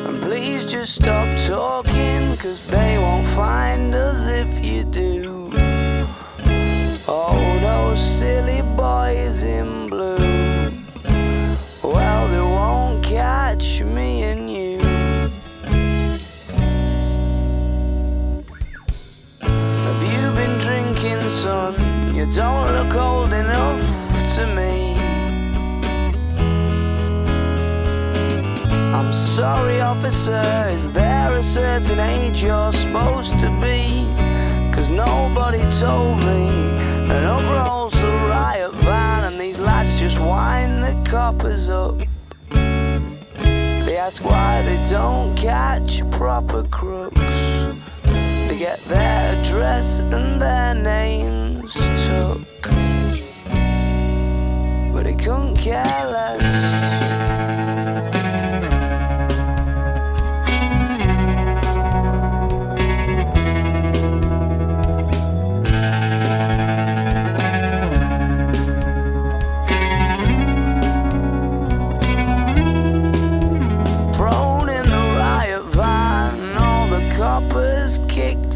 And 0.06 0.20
please 0.20 0.66
just 0.66 0.94
stop 0.96 1.26
talking, 1.46 2.36
cause 2.36 2.66
they 2.66 2.98
won't 2.98 3.26
find 3.28 3.94
us 3.94 4.26
if 4.26 4.64
you 4.64 4.84
do. 4.84 5.50
Oh, 7.08 7.58
those 7.62 8.00
silly 8.18 8.60
boys 8.76 9.42
in 9.42 9.88
blue. 9.88 10.70
Well, 11.82 12.28
they 12.28 12.40
won't 12.40 13.02
catch 13.02 13.80
me 13.80 14.22
and 14.24 14.50
you. 14.50 14.78
Have 19.40 20.02
you 20.02 20.30
been 20.36 20.58
drinking, 20.58 21.22
son? 21.22 21.91
You 22.22 22.30
don't 22.30 22.72
look 22.72 22.94
old 22.94 23.32
enough 23.32 23.82
to 24.36 24.46
me. 24.46 24.94
I'm 28.94 29.12
sorry, 29.12 29.80
officer. 29.80 30.68
Is 30.68 30.88
there 30.92 31.36
a 31.36 31.42
certain 31.42 31.98
age 31.98 32.40
you're 32.40 32.72
supposed 32.72 33.32
to 33.40 33.50
be? 33.60 34.06
Cause 34.72 34.88
nobody 34.88 35.58
told 35.80 36.18
me. 36.18 36.46
And 37.10 37.26
up 37.26 37.42
rolls 37.42 37.92
the 37.92 38.12
riot 38.30 38.72
van, 38.84 39.24
and 39.24 39.40
these 39.40 39.58
lads 39.58 39.98
just 39.98 40.20
wind 40.20 40.84
the 40.84 41.10
coppers 41.10 41.68
up. 41.68 41.98
They 42.50 43.96
ask 43.96 44.22
why 44.22 44.62
they 44.62 44.78
don't 44.88 45.34
catch 45.36 46.08
proper 46.12 46.62
crooks. 46.68 47.31
They 48.52 48.58
get 48.58 48.84
their 48.84 49.34
address 49.34 50.00
and 50.00 50.42
their 50.42 50.74
names 50.74 51.72
took. 51.72 52.68
But 54.92 55.06
he 55.06 55.14
couldn't 55.14 55.56
care 55.56 55.82
less. 55.82 57.01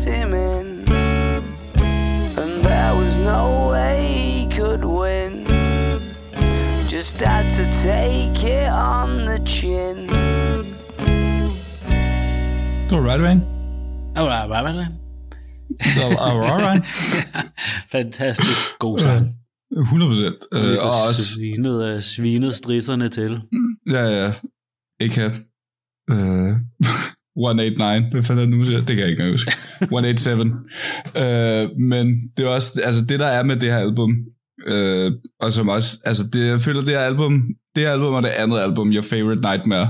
Kicked. 0.06 0.88
And 2.38 2.64
there 2.64 2.94
was 2.94 3.14
no 3.24 3.70
way 3.70 4.06
he 4.06 4.46
could 4.56 4.84
win. 4.84 5.46
Just 6.88 7.20
had 7.20 7.52
to 7.56 7.64
take 7.82 8.44
it 8.44 8.68
on 8.70 9.26
the 9.26 9.38
chin. 9.46 10.08
Det 12.88 12.92
var 12.92 13.04
Riot 13.08 13.20
Van. 13.20 13.42
Alright, 14.16 14.48
right, 14.50 14.64
right, 14.64 14.74
uh, 14.74 14.78
right. 14.78 14.92
Det 15.78 16.16
var 16.16 16.46
Riot 16.46 16.62
Van. 16.62 16.82
Fantastisk 17.92 18.78
god 18.78 18.98
sang. 18.98 19.34
100 19.76 20.10
procent. 20.10 20.44
Og 20.52 20.58
Øh, 20.60 20.70
vi 20.72 20.76
og 20.78 20.82
får 20.82 21.08
også, 21.08 21.24
svinet, 21.34 21.84
øh, 21.84 22.02
svinet 22.02 22.54
strisserne 22.54 23.08
til. 23.08 23.40
ja, 23.90 24.04
ja, 24.24 24.32
ikke 25.00 25.14
have. 25.20 25.34
Øh, 26.10 26.56
189, 27.36 28.04
hvad 28.12 28.22
fanden 28.22 28.52
det 28.52 28.58
nu? 28.58 28.64
Det 28.64 28.86
kan 28.86 28.98
jeg 28.98 29.08
ikke 29.08 29.30
huske. 29.30 29.52
187. 29.82 30.52
øh, 31.22 31.78
men 31.80 32.06
det 32.36 32.44
er 32.44 32.48
også, 32.48 32.80
altså 32.84 33.04
det 33.04 33.20
der 33.20 33.26
er 33.26 33.42
med 33.42 33.56
det 33.56 33.72
her 33.72 33.78
album, 33.78 34.16
øh, 34.66 35.12
og 35.40 35.52
som 35.52 35.68
også, 35.68 35.98
altså 36.04 36.24
det, 36.32 36.46
jeg 36.46 36.60
føler 36.60 36.80
det 36.80 36.88
her 36.90 37.00
album, 37.00 37.32
det 37.74 37.82
her 37.84 37.92
album 37.92 38.14
og 38.14 38.22
det 38.22 38.28
andet 38.28 38.58
album, 38.58 38.92
Your 38.92 39.02
Favorite 39.02 39.40
Nightmare, 39.40 39.88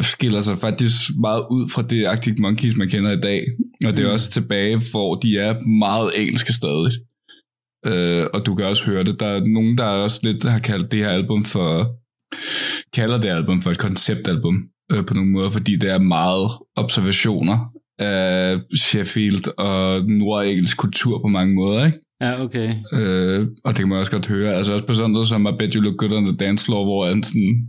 skiller 0.00 0.40
sig 0.40 0.58
faktisk 0.58 0.94
meget 1.20 1.44
ud 1.50 1.68
fra 1.74 1.82
det 1.82 2.04
Arctic 2.06 2.34
Monkeys, 2.38 2.76
man 2.76 2.88
kender 2.88 3.12
i 3.12 3.20
dag. 3.20 3.44
Og 3.86 3.92
det 3.96 4.02
er 4.04 4.08
Mm. 4.08 4.12
også 4.12 4.30
tilbage, 4.30 4.80
hvor 4.90 5.14
de 5.14 5.38
er 5.38 5.60
meget 5.60 6.10
engelske 6.20 6.52
stadig. 6.52 6.92
Øh, 7.86 8.26
og 8.34 8.46
du 8.46 8.54
kan 8.54 8.66
også 8.66 8.84
høre 8.86 9.04
det. 9.04 9.20
Der 9.20 9.26
er 9.26 9.40
nogen, 9.46 9.78
der 9.78 9.84
også 9.84 10.20
lidt 10.22 10.44
har 10.44 10.58
kaldt 10.58 10.92
det 10.92 10.98
her 10.98 11.08
album 11.08 11.44
for, 11.44 11.96
kalder 12.94 13.20
det 13.20 13.28
album 13.28 13.62
for 13.62 13.70
et 13.70 13.78
konceptalbum 13.78 14.68
øh, 14.94 15.06
på 15.06 15.14
nogle 15.14 15.30
måder, 15.30 15.50
fordi 15.50 15.76
det 15.76 15.90
er 15.90 15.98
meget 15.98 16.50
observationer 16.76 17.58
af 17.98 18.58
Sheffield 18.76 19.58
og 19.58 20.04
nordengelsk 20.04 20.76
kultur 20.76 21.20
på 21.22 21.28
mange 21.28 21.54
måder, 21.54 21.86
ikke? 21.86 21.98
Ja, 22.20 22.42
okay. 22.42 22.74
Øh, 22.92 23.48
og 23.64 23.72
det 23.72 23.78
kan 23.78 23.88
man 23.88 23.98
også 23.98 24.12
godt 24.12 24.26
høre. 24.26 24.54
Altså 24.54 24.72
også 24.72 24.86
på 24.86 24.92
sådan 24.92 25.10
noget 25.10 25.26
som 25.26 25.46
I 25.46 25.50
Bet 25.58 25.74
You 25.74 25.82
Look 25.82 25.96
Good 25.96 26.12
on 26.12 26.24
the 26.24 26.36
Dance 26.36 26.64
Floor, 26.64 26.84
hvor 26.84 27.08
han 27.08 27.22
sådan... 27.22 27.68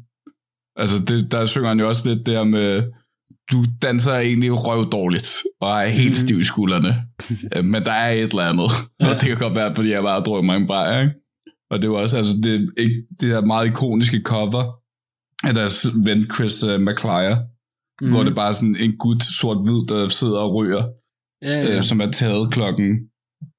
Altså 0.76 0.98
det, 1.08 1.32
der 1.32 1.46
synger 1.46 1.68
han 1.68 1.80
jo 1.80 1.88
også 1.88 2.10
lidt 2.10 2.26
der 2.26 2.44
med... 2.44 2.84
Du 3.52 3.58
danser 3.82 4.14
egentlig 4.14 4.52
røv 4.54 4.92
dårligt, 4.92 5.44
og 5.62 5.70
er 5.70 5.88
helt 5.88 6.16
stiv 6.16 6.40
i 6.40 6.44
skuldrene. 6.44 6.96
Øh, 7.56 7.66
Men 7.66 7.86
der 7.86 7.92
er 7.92 8.12
et 8.12 8.22
eller 8.22 8.44
andet. 8.44 8.72
Og 9.10 9.22
det 9.22 9.28
kan 9.30 9.38
godt 9.38 9.56
være, 9.56 9.76
fordi 9.76 9.90
jeg 9.90 10.02
bare 10.04 10.14
har 10.14 10.24
drukket 10.24 10.46
mange 10.46 10.68
bajer, 10.68 11.02
ikke? 11.02 11.14
Og 11.72 11.82
det 11.82 11.90
var 11.90 11.98
også, 11.98 12.18
altså 12.18 12.34
det, 12.44 12.70
ikke, 12.78 12.96
det 13.20 13.30
her 13.30 13.42
meget 13.42 13.68
ikoniske 13.68 14.22
cover 14.26 14.64
af 15.44 15.54
deres 15.54 15.88
ven 16.06 16.26
Chris 16.36 16.64
uh, 16.64 16.82
McClure, 16.82 17.38
mm. 18.02 18.10
hvor 18.10 18.24
det 18.24 18.32
er 18.32 18.36
bare 18.36 18.54
sådan 18.54 18.76
en 18.76 18.98
gut 18.98 19.24
sort-hvid, 19.24 19.88
der 19.88 20.08
sidder 20.08 20.40
og 20.40 20.54
ryger 20.56 20.84
Ja, 21.42 21.62
ja. 21.62 21.78
øh, 21.78 21.84
som 21.84 22.02
er 22.02 22.12
taget 22.12 22.54
klokken 22.54 22.90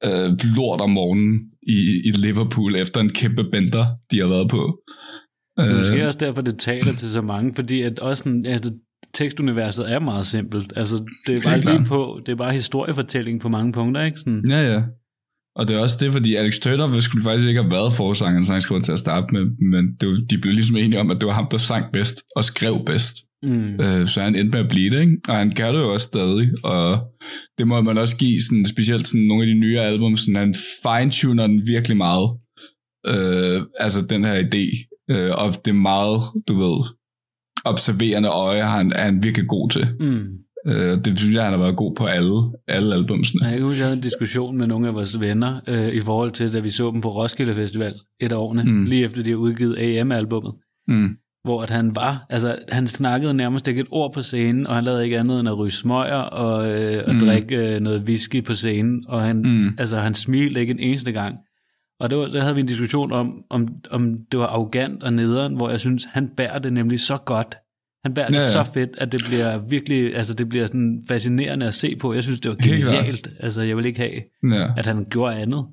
øh, 0.05 0.31
lort 0.57 0.81
om 0.81 0.91
morgenen 0.91 1.41
i, 1.63 1.79
i 2.09 2.11
Liverpool 2.11 2.77
efter 2.77 3.01
en 3.01 3.13
kæmpe 3.13 3.45
bender, 3.53 3.87
de 4.11 4.21
har 4.21 4.29
været 4.29 4.51
på. 4.51 4.81
Det 5.57 5.65
er 5.65 5.71
Øh, 5.71 5.77
måske 5.77 6.07
også 6.07 6.19
derfor, 6.19 6.43
det 6.43 6.59
taler 6.59 6.97
til 6.97 7.11
så 7.11 7.23
mange, 7.23 7.55
fordi 7.55 7.83
at 7.83 7.99
også 7.99 8.23
sådan, 8.23 8.47
altså, 8.47 8.73
tekstuniverset 9.15 9.93
er 9.93 9.99
meget 9.99 10.27
simpelt. 10.27 10.73
Altså, 10.77 11.05
det 11.27 11.39
er 11.39 11.43
bare 11.43 11.61
lige 11.61 11.85
på, 11.89 12.21
det 12.27 12.33
er 12.33 12.37
bare 12.37 12.53
historiefortælling 12.53 13.41
på 13.41 13.49
mange 13.49 13.73
punkter, 13.73 14.03
ikke? 14.05 14.19
Sådan, 14.19 14.45
Ja, 14.49 14.73
ja. 14.73 14.83
Og 15.57 15.69
det 15.69 15.77
er 15.77 15.81
også 15.81 15.99
det, 16.01 16.13
fordi 16.13 16.35
Alex 16.35 16.59
Turner 16.59 17.01
skulle 17.01 17.25
faktisk 17.25 17.49
ikke 17.49 17.63
have 17.63 17.73
været 17.73 17.93
forsangeren, 17.93 18.45
sangskriver 18.45 18.83
til 18.83 18.93
at 18.93 18.99
starte 18.99 19.27
med, 19.33 19.45
men 19.73 19.85
det, 20.01 20.31
de 20.31 20.39
blev 20.39 20.53
ligesom 20.55 20.77
enige 20.77 21.01
om, 21.01 21.11
at 21.11 21.17
det 21.21 21.27
var 21.27 21.35
ham, 21.35 21.49
der 21.51 21.57
sang 21.57 21.93
bedst 21.93 22.23
og 22.37 22.45
skrev 22.45 22.85
bedst. 22.87 23.15
mm, 23.43 23.81
Øh, 23.81 24.07
så 24.07 24.23
han 24.23 24.35
endte 24.35 24.51
med 24.51 24.65
at 24.65 24.69
blive 24.69 24.91
det, 24.91 25.01
ikke? 25.01 25.17
Og 25.29 25.35
han 25.35 25.51
kan 25.51 25.75
det 25.75 25.81
jo 25.81 25.93
også 25.93 26.05
stadig, 26.05 26.65
og 26.65 27.01
det 27.59 27.69
må 27.69 27.81
man 27.81 27.99
også 27.99 28.17
give 28.17 28.41
sådan, 28.41 28.65
specielt 28.65 29.09
sådan 29.09 29.27
nogle 29.27 29.43
af 29.43 29.47
de 29.47 29.55
nye 29.55 29.79
album, 29.79 30.17
sådan 30.17 30.37
han 30.37 30.55
fine-tuner 30.83 31.47
den 31.47 31.67
virkelig 31.67 31.97
meget. 31.97 32.29
Øh, 33.07 33.63
altså 33.81 34.07
den 34.07 34.25
her 34.25 34.37
idé, 34.47 34.65
øh, 35.11 35.31
og 35.31 35.65
det 35.65 35.71
er 35.71 35.83
meget, 35.93 36.23
du 36.49 36.55
ved, 36.65 36.85
observerende 37.65 38.29
øje, 38.29 38.63
han, 38.63 38.93
er 38.93 39.05
han 39.05 39.23
virkelig 39.23 39.49
god 39.49 39.71
til. 39.71 39.87
mm. 40.01 40.29
Øh, 40.67 40.99
det 41.05 41.19
synes 41.19 41.35
jeg, 41.35 41.43
han 41.45 41.53
har 41.53 41.59
været 41.61 41.77
god 41.77 41.95
på 41.95 42.07
alle, 42.07 42.43
alle 42.69 42.95
albumsene. 42.95 43.45
Jeg 43.45 43.53
kan 43.57 43.63
huske, 43.63 43.79
jeg 43.79 43.87
havde 43.87 43.97
en 43.97 44.03
diskussion 44.03 44.57
med 44.59 44.67
nogle 44.67 44.89
af 44.89 44.95
vores 44.95 45.21
venner 45.21 45.61
øh, 45.69 45.89
i 45.89 46.01
forhold 46.01 46.31
til, 46.31 46.53
da 46.53 46.59
vi 46.61 46.71
så 46.71 46.91
dem 46.91 47.01
på 47.01 47.09
Roskilde 47.09 47.55
Festival 47.55 47.95
et 48.21 48.33
af 48.33 48.37
årene, 48.37 48.65
Mm. 48.65 48.85
lige 48.85 49.05
efter 49.05 49.23
de 49.23 49.31
har 49.31 49.37
udgivet 49.37 49.77
AM-albummet, 49.79 50.53
Mm. 50.89 51.09
hvor 51.45 51.63
at 51.63 51.71
han 51.71 51.97
var, 51.97 52.27
altså 52.31 52.59
han 52.69 52.89
snakkede 52.89 53.35
nærmest 53.35 53.69
ikke 53.69 53.81
et 53.81 53.87
ord 53.91 54.13
på 54.15 54.23
scenen, 54.23 54.67
og 54.67 54.75
han 54.75 54.85
lavede 54.85 55.05
ikke 55.05 55.19
andet 55.19 55.41
end 55.41 55.49
at 55.49 55.59
ryge 55.59 55.71
smøger 55.73 56.17
og, 56.17 56.69
øh, 56.71 57.03
og 57.07 57.15
Mm. 57.15 57.21
drikke 57.21 57.57
øh, 57.75 57.81
noget 57.81 58.03
whisky 58.03 58.45
på 58.45 58.55
scenen, 58.55 59.05
og 59.09 59.23
han, 59.23 59.37
mm. 59.37 59.69
altså, 59.79 59.97
han 59.97 60.15
smilte 60.15 60.61
ikke 60.61 60.71
en 60.71 60.79
eneste 60.79 61.13
gang. 61.13 61.37
Og 62.01 62.11
det 62.11 62.19
var, 62.19 62.27
der 62.27 62.41
havde 62.41 62.55
vi 62.55 62.61
en 62.61 62.67
diskussion 62.67 63.13
om, 63.13 63.43
om, 63.51 63.69
om 63.91 64.15
det 64.33 64.41
var 64.41 64.47
arrogant 64.47 65.03
og 65.03 65.13
nederen, 65.13 65.55
hvor 65.57 65.71
jeg 65.71 65.81
synes, 65.81 66.05
han 66.13 66.29
bærer 66.37 66.59
det 66.59 66.73
nemlig 66.73 67.01
så 67.01 67.17
godt. 67.17 67.57
Han 68.07 68.15
bærer 68.15 68.29
det 68.29 68.35
Ja, 68.37 68.41
ja, 68.41 68.51
så 68.51 68.65
fedt, 68.75 68.91
at 68.99 69.13
det 69.13 69.23
bliver 69.29 69.59
virkelig, 69.69 70.17
altså 70.17 70.35
det 70.35 70.49
bliver 70.49 70.67
sådan 70.67 71.05
fascinerende 71.09 71.67
at 71.67 71.75
se 71.75 71.97
på. 71.97 72.15
Jeg 72.15 72.23
synes, 72.23 72.41
det 72.41 72.49
var 72.51 72.57
genialt. 72.57 73.29
Altså 73.41 73.63
jeg 73.63 73.77
vil 73.77 73.87
ikke 73.87 74.01
have, 74.01 74.21
Ja. 74.61 74.69
at 74.77 74.87
han 74.87 75.07
gjorde 75.11 75.37
andet. 75.37 75.65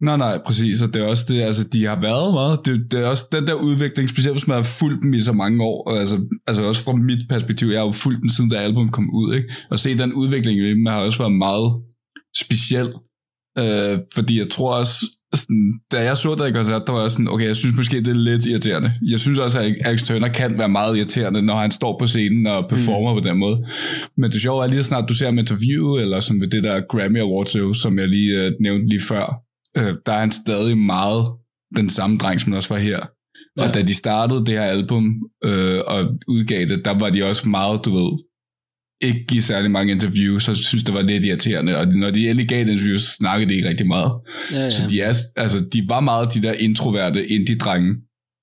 Nej, 0.00 0.16
nej, 0.16 0.38
præcis, 0.46 0.82
og 0.82 0.94
det 0.94 1.02
er 1.02 1.06
også 1.06 1.24
det, 1.28 1.42
altså 1.42 1.64
de 1.64 1.84
har 1.84 2.00
været 2.00 2.34
meget, 2.34 2.58
det, 2.66 2.92
det 2.92 3.00
er 3.00 3.06
også 3.06 3.26
den 3.32 3.46
der 3.46 3.54
udvikling, 3.54 4.08
specielt 4.08 4.34
hvis 4.34 4.46
man 4.46 4.56
har 4.56 4.62
fulgt 4.62 5.02
dem 5.02 5.14
i 5.14 5.20
så 5.20 5.32
mange 5.32 5.64
år, 5.64 5.90
og 5.90 5.98
altså, 5.98 6.26
altså 6.46 6.64
også 6.64 6.82
fra 6.82 6.92
mit 6.92 7.28
perspektiv, 7.28 7.68
jeg 7.68 7.80
har 7.80 7.86
jo 7.86 7.92
fulgt 7.92 8.20
dem 8.22 8.28
siden 8.28 8.50
da 8.50 8.56
album 8.56 8.88
kom 8.90 9.10
ud, 9.14 9.34
ikke? 9.34 9.48
og 9.70 9.78
se 9.78 9.98
den 9.98 10.12
udvikling 10.12 10.60
i 10.60 10.70
dem 10.70 10.86
har 10.86 10.96
også 11.00 11.18
været 11.18 11.32
meget 11.32 11.72
speciel, 12.36 12.88
øh, 13.58 13.98
fordi 14.14 14.38
jeg 14.38 14.48
tror 14.50 14.74
også, 14.74 14.96
sådan, 15.34 15.72
da 15.92 16.02
jeg 16.02 16.16
så 16.16 16.34
der 16.34 16.46
i 16.46 16.50
koncert, 16.50 16.82
der 16.86 16.92
var 16.92 17.00
jeg 17.00 17.10
sådan, 17.10 17.28
okay, 17.28 17.46
jeg 17.46 17.56
synes 17.56 17.76
måske, 17.76 17.96
det 17.96 18.08
er 18.08 18.14
lidt 18.14 18.46
irriterende. 18.46 18.92
Jeg 19.10 19.20
synes 19.20 19.38
også, 19.38 19.60
at 19.60 19.74
Alex 19.84 20.02
Turner 20.02 20.28
kan 20.28 20.58
være 20.58 20.68
meget 20.68 20.96
irriterende, 20.96 21.42
når 21.42 21.60
han 21.60 21.70
står 21.70 21.98
på 21.98 22.06
scenen 22.06 22.46
og 22.46 22.68
performer 22.68 23.14
mm. 23.14 23.22
på 23.22 23.28
den 23.28 23.38
måde. 23.38 23.66
Men 24.16 24.30
det 24.30 24.42
sjove 24.42 24.64
er 24.64 24.68
lige 24.68 24.82
så 24.82 24.88
snart, 24.88 25.08
du 25.08 25.14
ser 25.14 25.26
ham 25.26 25.38
interview, 25.38 25.96
eller 25.96 26.20
som 26.20 26.40
ved 26.40 26.48
det 26.48 26.64
der 26.64 26.80
Grammy 26.80 27.20
Awards, 27.20 27.80
som 27.80 27.98
jeg 27.98 28.08
lige 28.08 28.32
øh, 28.32 28.52
nævnte 28.60 28.88
lige 28.88 29.02
før, 29.08 29.42
øh, 29.76 29.94
der 30.06 30.12
er 30.12 30.20
han 30.20 30.32
stadig 30.32 30.78
meget 30.78 31.26
den 31.76 31.88
samme 31.88 32.18
dreng, 32.18 32.40
som 32.40 32.52
han 32.52 32.56
også 32.56 32.74
var 32.74 32.80
her. 32.80 33.00
Ja. 33.56 33.62
Og 33.62 33.74
da 33.74 33.82
de 33.82 33.94
startede 33.94 34.46
det 34.46 34.54
her 34.54 34.62
album 34.62 35.04
øh, 35.44 35.80
og 35.86 36.04
udgav 36.28 36.66
det, 36.66 36.84
der 36.84 36.98
var 36.98 37.10
de 37.10 37.24
også 37.24 37.48
meget, 37.48 37.84
du 37.84 37.94
ved, 37.94 38.18
ikke 39.02 39.24
give 39.28 39.42
særlig 39.42 39.70
mange 39.70 39.92
interviews, 39.92 40.44
så 40.44 40.54
synes 40.54 40.84
det 40.84 40.94
var 40.94 41.02
lidt 41.02 41.24
irriterende. 41.24 41.76
Og 41.76 41.86
når 41.88 42.10
de 42.10 42.28
endelig 42.30 42.48
gav 42.48 42.62
et 42.62 42.68
interview, 42.68 42.96
så 42.96 43.06
snakkede 43.18 43.50
de 43.50 43.54
ikke 43.54 43.68
rigtig 43.68 43.86
meget. 43.86 44.12
Ja, 44.52 44.60
ja. 44.62 44.70
Så 44.70 44.86
de, 44.88 45.00
er, 45.00 45.14
altså, 45.36 45.60
de 45.72 45.84
var 45.88 46.00
meget 46.00 46.34
de 46.34 46.42
der 46.42 46.52
introverte 46.52 47.26
indie-drenge, 47.26 47.94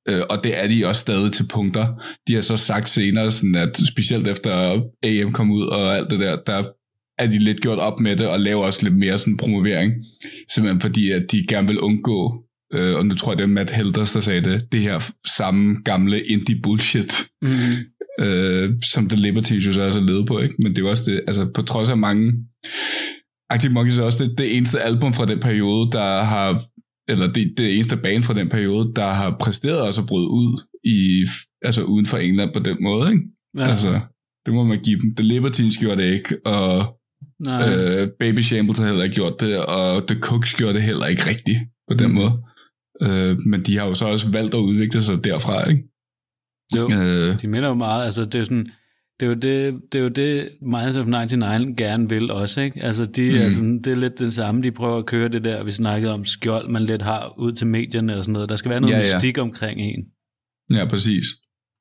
øh, 0.09 0.21
og 0.29 0.43
det 0.43 0.63
er 0.63 0.67
de 0.67 0.85
også 0.87 1.01
stadig 1.01 1.31
til 1.31 1.47
punkter. 1.47 1.87
De 2.27 2.33
har 2.33 2.41
så 2.41 2.57
sagt 2.57 2.89
senere, 2.89 3.31
sådan 3.31 3.55
at 3.55 3.77
specielt 3.87 4.27
efter 4.27 4.81
AM 5.03 5.31
kom 5.31 5.51
ud 5.51 5.63
og 5.63 5.97
alt 5.97 6.09
det 6.09 6.19
der, 6.19 6.37
der 6.47 6.63
er 7.19 7.27
de 7.27 7.39
lidt 7.39 7.61
gjort 7.61 7.79
op 7.79 7.99
med 7.99 8.15
det, 8.15 8.27
og 8.27 8.39
laver 8.39 8.65
også 8.65 8.83
lidt 8.83 8.97
mere 8.97 9.17
sådan 9.17 9.37
promovering. 9.37 9.93
Simpelthen 10.51 10.81
fordi, 10.81 11.11
at 11.11 11.25
de 11.31 11.45
gerne 11.49 11.67
vil 11.67 11.79
undgå, 11.79 12.43
øh, 12.73 12.95
og 12.95 13.05
nu 13.05 13.15
tror 13.15 13.31
jeg, 13.31 13.37
det 13.37 13.43
er 13.43 13.47
Matt 13.47 13.69
Helders, 13.69 14.13
der 14.13 14.21
sagde 14.21 14.41
det, 14.41 14.71
det 14.71 14.81
her 14.81 15.11
samme 15.37 15.75
gamle 15.85 16.23
indie 16.23 16.61
bullshit, 16.63 17.13
Mm. 17.41 17.71
Øh, 18.19 18.73
som 18.93 19.09
The 19.09 19.17
Liberties 19.17 19.67
jo 19.67 19.73
så 19.73 19.83
også 19.83 19.99
er 19.99 20.03
ledet 20.03 20.27
på, 20.27 20.39
ikke? 20.39 20.55
Men 20.63 20.71
det 20.71 20.77
er 20.77 20.81
jo 20.81 20.89
også 20.89 21.11
det, 21.11 21.21
altså 21.27 21.51
på 21.55 21.61
trods 21.61 21.89
af 21.89 21.97
mange... 21.97 22.33
Arctic 23.49 23.71
Monkeys 23.71 23.97
er 23.97 24.03
også 24.05 24.23
det, 24.25 24.37
det 24.37 24.57
eneste 24.57 24.81
album 24.81 25.13
fra 25.13 25.25
den 25.25 25.39
periode, 25.39 25.91
der 25.91 26.23
har 26.23 26.65
eller 27.11 27.33
det, 27.33 27.53
det 27.57 27.73
eneste 27.75 27.97
band 27.97 28.23
fra 28.23 28.33
den 28.33 28.49
periode, 28.49 28.91
der 28.95 29.13
har 29.13 29.37
præsteret 29.39 29.81
også 29.81 30.01
at 30.01 30.07
bryde 30.07 30.27
ud 30.29 30.61
i, 30.83 31.25
altså 31.61 31.83
uden 31.83 32.05
for 32.05 32.17
England 32.17 32.53
på 32.53 32.59
den 32.59 32.77
måde, 32.81 33.11
ikke? 33.11 33.23
Ja. 33.57 33.67
Altså, 33.69 33.99
det 34.45 34.53
må 34.53 34.63
man 34.63 34.79
give 34.83 34.99
dem. 34.99 35.15
The 35.15 35.27
Libertines 35.27 35.77
gjorde 35.77 36.01
det 36.03 36.13
ikke, 36.13 36.35
og 36.45 36.97
Nej. 37.45 37.73
øh, 37.73 38.09
Baby 38.19 38.39
Shambles 38.39 38.79
har 38.79 38.85
heller 38.85 39.03
ikke 39.03 39.15
gjort 39.15 39.39
det, 39.39 39.57
og 39.57 40.07
The 40.07 40.19
Cooks 40.19 40.53
gjorde 40.53 40.73
det 40.73 40.83
heller 40.83 41.05
ikke 41.05 41.29
rigtigt 41.29 41.59
på 41.91 41.97
den 41.97 42.07
Mm. 42.09 42.15
måde. 42.15 42.33
Øh, 43.01 43.37
men 43.49 43.63
de 43.63 43.77
har 43.77 43.87
jo 43.87 43.93
så 43.93 44.05
også 44.05 44.31
valgt 44.31 44.53
at 44.55 44.59
udvikle 44.59 45.01
sig 45.01 45.23
derfra, 45.23 45.69
ikke? 45.69 45.83
Jo, 46.77 46.89
Øh, 46.91 47.41
de 47.41 47.47
minder 47.47 47.69
jo 47.69 47.75
meget, 47.75 48.05
altså 48.05 48.25
det 48.25 48.35
er 48.35 48.39
jo 48.39 48.45
sådan, 48.45 48.69
det 49.19 49.25
er 49.25 49.29
jo 49.29 49.33
det, 49.33 49.81
det, 49.91 49.99
er 49.99 50.03
jo 50.03 50.09
det 50.09 50.49
Minds 50.61 50.97
of 50.97 51.05
99 51.05 51.77
gerne 51.77 52.09
vil 52.09 52.31
også, 52.31 52.61
ikke? 52.61 52.83
Altså 52.83 53.05
de 53.05 53.29
mm. 53.29 53.37
er 53.37 53.49
sådan, 53.49 53.81
det 53.81 53.91
er 53.91 53.95
lidt 53.95 54.19
det 54.19 54.33
samme, 54.33 54.63
de 54.63 54.71
prøver 54.71 54.97
at 54.97 55.05
køre 55.05 55.29
det 55.29 55.43
der, 55.43 55.63
vi 55.63 55.71
snakkede 55.71 56.13
om 56.13 56.25
skjold, 56.25 56.69
man 56.69 56.83
lidt 56.83 57.01
har 57.01 57.33
ud 57.37 57.51
til 57.51 57.67
medierne 57.67 58.17
og 58.17 58.23
sådan 58.23 58.33
noget. 58.33 58.49
Der 58.49 58.55
skal 58.55 58.71
være 58.71 58.81
noget 58.81 58.93
Ja, 58.93 58.97
ja, 58.99 59.15
mystik 59.15 59.37
omkring 59.37 59.81
en. 59.81 60.05
Ja, 60.73 60.85
præcis. 60.85 61.25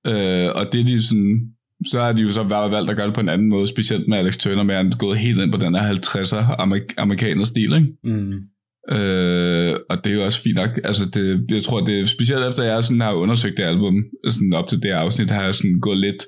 Øh, 0.06 0.48
og 0.55 0.73
det 0.73 0.81
er 0.81 0.85
de 0.85 1.06
sådan, 1.06 1.40
så 1.86 2.01
har 2.01 2.12
de 2.12 2.23
jo 2.23 2.32
så 2.32 2.43
valgt 2.43 2.90
at 2.90 2.97
gøre 2.97 3.06
det 3.06 3.15
på 3.15 3.20
en 3.20 3.28
anden 3.28 3.48
måde, 3.48 3.66
specielt 3.66 4.09
med 4.09 4.19
Alex 4.19 4.39
Turner, 4.39 4.62
med 4.62 4.74
at 4.74 4.78
han 4.78 4.86
er 4.86 4.98
gået 4.98 5.19
helt 5.19 5.40
ind 5.40 5.52
på 5.52 5.59
den 5.59 5.74
her 5.74 5.82
50'er 5.93 6.60
amerik- 6.60 6.94
amerikaner 6.97 7.44
stil, 7.44 7.73
ikke? 7.74 7.86
Mm. 8.05 8.32
Øh, 8.93 9.74
og 9.90 10.05
det 10.05 10.10
er 10.10 10.15
jo 10.15 10.24
også 10.24 10.43
fint 10.43 10.56
nok. 10.56 10.70
Altså 10.85 11.10
det, 11.15 11.44
jeg 11.51 11.62
tror, 11.62 11.81
det 11.81 12.01
er 12.01 12.06
specielt 12.06 12.44
efter, 12.44 12.62
jeg 12.65 12.85
sådan 12.85 13.01
har 13.01 13.12
undersøgt 13.12 13.56
det 13.56 13.62
album, 13.65 13.94
sådan 14.28 14.52
op 14.55 14.69
til 14.69 14.82
det 14.82 14.90
afsnit, 14.90 15.31
har 15.31 15.44
jeg 15.44 15.55
sådan 15.55 15.81
gået 15.81 15.98
lidt 15.98 16.23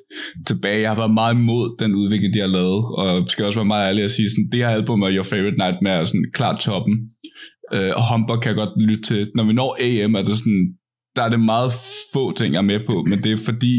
tilbage. 0.46 0.80
Jeg 0.80 0.90
har 0.90 0.96
været 0.96 1.14
meget 1.14 1.34
imod 1.34 1.76
den 1.78 1.94
udvikling, 1.94 2.34
de 2.34 2.40
har 2.40 2.46
lavet, 2.46 2.84
og 2.98 3.28
skal 3.28 3.44
også 3.44 3.58
være 3.58 3.72
meget 3.74 3.88
ærlig 3.88 4.04
at 4.04 4.10
sige, 4.10 4.30
sådan, 4.30 4.48
det 4.52 4.60
her 4.60 4.68
album 4.68 5.02
er 5.02 5.14
Your 5.16 5.22
Favorite 5.22 5.58
Nightmare, 5.58 6.00
er 6.00 6.04
sådan 6.04 6.30
klart 6.34 6.60
toppen. 6.60 6.94
Øh, 7.74 7.92
og 7.96 8.02
Humber 8.10 8.36
kan 8.40 8.48
jeg 8.48 8.56
godt 8.56 8.82
lytte 8.82 9.02
til. 9.02 9.30
Når 9.34 9.44
vi 9.44 9.52
når 9.52 9.76
AM, 9.80 10.14
er 10.14 10.22
det 10.22 10.36
sådan, 10.38 10.66
der 11.16 11.22
er 11.22 11.28
det 11.28 11.40
meget 11.40 11.72
få 12.12 12.32
ting, 12.32 12.52
jeg 12.52 12.58
er 12.58 12.70
med 12.72 12.80
på, 12.86 13.04
men 13.08 13.22
det 13.22 13.32
er 13.32 13.36
fordi, 13.36 13.76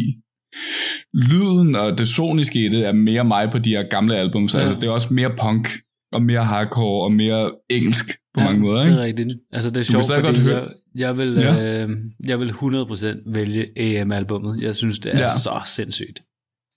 lyden 1.14 1.76
og 1.76 1.98
det 1.98 2.08
soniske 2.08 2.66
i 2.66 2.70
det 2.70 2.88
er 2.88 2.92
mere 2.92 3.26
mig 3.26 3.50
på 3.52 3.58
de 3.58 3.70
her 3.70 3.84
gamle 3.84 4.16
albums. 4.16 4.54
Ja. 4.54 4.60
Ja. 4.60 4.62
Altså 4.62 4.80
det 4.80 4.88
er 4.88 4.92
også 4.92 5.14
mere 5.14 5.32
punk, 5.42 5.68
og 6.12 6.22
mere 6.24 6.44
hardcore, 6.46 7.04
og 7.04 7.12
mere 7.12 7.52
engelsk 7.70 8.06
på 8.36 8.42
ja, 8.42 8.46
mange 8.48 8.62
måder, 8.62 8.80
det 8.82 8.90
ikke? 8.90 9.00
er 9.02 9.04
rigtigt. 9.06 9.30
Altså 9.52 9.70
det 9.70 9.78
er 9.80 9.84
sjovt, 9.84 10.06
fordi 10.06 10.22
godt 10.22 10.38
jeg, 10.38 10.44
høre- 10.46 10.70
jeg, 10.96 11.18
vil, 11.18 11.34
Ja. 11.34 11.84
øh, 11.84 11.90
jeg 12.28 12.40
vil 12.40 12.50
100% 12.50 13.34
vælge 13.34 13.66
AM-albummet. 13.78 14.62
Jeg 14.62 14.76
synes, 14.76 15.00
det 15.00 15.16
er 15.16 15.20
ja. 15.20 15.30
så 15.38 15.62
sindssygt. 15.66 16.22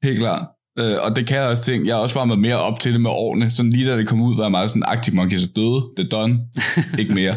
Helt 0.02 0.18
klart. 0.18 0.46
Øh, 0.78 0.94
og 1.02 1.16
det 1.16 1.26
kan 1.26 1.36
jeg 1.36 1.48
også 1.48 1.62
tænke, 1.64 1.86
jeg 1.88 1.94
har 1.96 2.02
også 2.02 2.14
varmet 2.18 2.38
mere 2.38 2.58
op 2.58 2.80
til 2.80 2.92
det 2.92 3.00
med 3.00 3.10
årene. 3.10 3.50
Sådan 3.50 3.72
lige 3.72 3.90
da 3.90 3.96
det 3.96 4.08
kom 4.08 4.20
ud, 4.22 4.36
var 4.36 4.42
jeg 4.44 4.50
meget 4.50 4.70
sådan, 4.70 4.82
Arctic 4.86 5.14
Monkeys 5.14 5.42
er 5.44 5.52
døde, 5.56 5.82
det 5.96 6.04
er 6.04 6.08
done, 6.18 6.38
ikke 7.00 7.14
mere. 7.14 7.36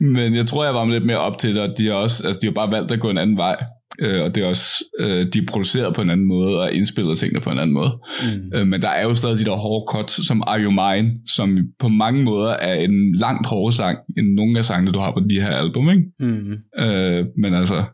Men 0.00 0.34
jeg 0.34 0.46
tror, 0.46 0.64
jeg 0.64 0.74
var 0.74 0.86
lidt 0.86 1.04
mere 1.06 1.18
op 1.18 1.38
til 1.38 1.54
det, 1.54 1.62
og 1.62 1.74
de 1.78 1.86
har, 1.86 1.94
også, 1.94 2.26
altså, 2.26 2.38
de 2.42 2.46
har 2.46 2.52
bare 2.52 2.70
valgt 2.70 2.92
at 2.92 3.00
gå 3.00 3.10
en 3.10 3.18
anden 3.18 3.36
vej. 3.36 3.56
Øh, 4.02 4.22
og 4.24 4.34
det 4.34 4.42
er 4.42 4.46
også, 4.46 4.84
øh, 5.00 5.26
de 5.32 5.38
er 5.38 5.46
produceret 5.48 5.94
på 5.94 6.02
en 6.02 6.10
anden 6.10 6.26
måde, 6.26 6.60
og 6.60 6.72
indspillet 6.72 7.18
tingene 7.18 7.40
på 7.40 7.50
en 7.50 7.58
anden 7.58 7.74
måde. 7.74 7.92
Mm. 8.22 8.52
Øh, 8.54 8.66
men 8.66 8.82
der 8.82 8.88
er 8.88 9.02
jo 9.02 9.14
stadig 9.14 9.38
de 9.38 9.44
der 9.44 9.56
hårde 9.56 9.84
cuts, 9.92 10.26
som 10.26 10.42
Are 10.46 10.62
You 10.62 10.70
Mine, 10.70 11.10
som 11.26 11.58
på 11.78 11.88
mange 11.88 12.22
måder 12.22 12.50
er 12.50 12.74
en 12.74 13.16
langt 13.16 13.46
hårdere 13.46 13.72
sang, 13.72 13.98
end 14.18 14.26
nogle 14.34 14.58
af 14.58 14.64
sangene, 14.64 14.92
du 14.92 14.98
har 14.98 15.12
på 15.12 15.20
de 15.30 15.40
her 15.40 15.50
album, 15.50 15.90
ikke? 15.90 16.02
Mm. 16.20 16.52
Øh, 16.84 17.26
men 17.38 17.54
altså, 17.54 17.84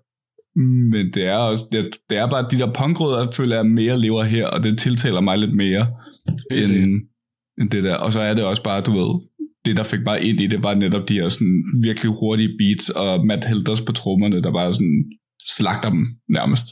men 0.93 1.13
det 1.15 1.25
er 1.27 1.37
også, 1.37 1.65
det, 1.73 1.97
det 2.11 2.19
er 2.19 2.27
bare 2.27 2.47
de 2.51 2.59
der 2.59 2.73
punkrødder, 2.73 3.19
jeg 3.19 3.35
føler 3.35 3.57
jeg 3.57 3.67
mere 3.67 4.01
lever 4.01 4.23
her, 4.23 4.47
og 4.47 4.63
det 4.63 4.79
tiltaler 4.79 5.21
mig 5.21 5.39
lidt 5.39 5.57
mere, 5.57 5.87
end, 6.51 6.73
end 7.61 7.71
det 7.71 7.85
der. 7.85 7.95
Og 7.95 8.13
så 8.13 8.21
er 8.21 8.35
det 8.35 8.45
også 8.45 8.63
bare, 8.63 8.81
du 8.81 8.93
ved, 8.93 9.21
det 9.65 9.77
der 9.77 9.83
fik 9.83 10.01
mig 10.05 10.21
ind 10.21 10.41
i 10.41 10.47
det, 10.47 10.63
var 10.63 10.75
netop 10.75 11.09
de 11.09 11.15
her 11.15 11.29
sådan 11.29 11.65
virkelig 11.83 12.13
hurtige 12.21 12.57
beats, 12.59 12.91
og 12.91 13.27
Matt 13.27 13.45
Helders 13.45 13.81
på 13.81 13.93
trommerne, 13.93 14.43
der 14.43 14.53
bare 14.53 14.75
sådan 14.75 15.05
slagter 15.47 15.91
dem 15.91 16.07
nærmest. 16.29 16.67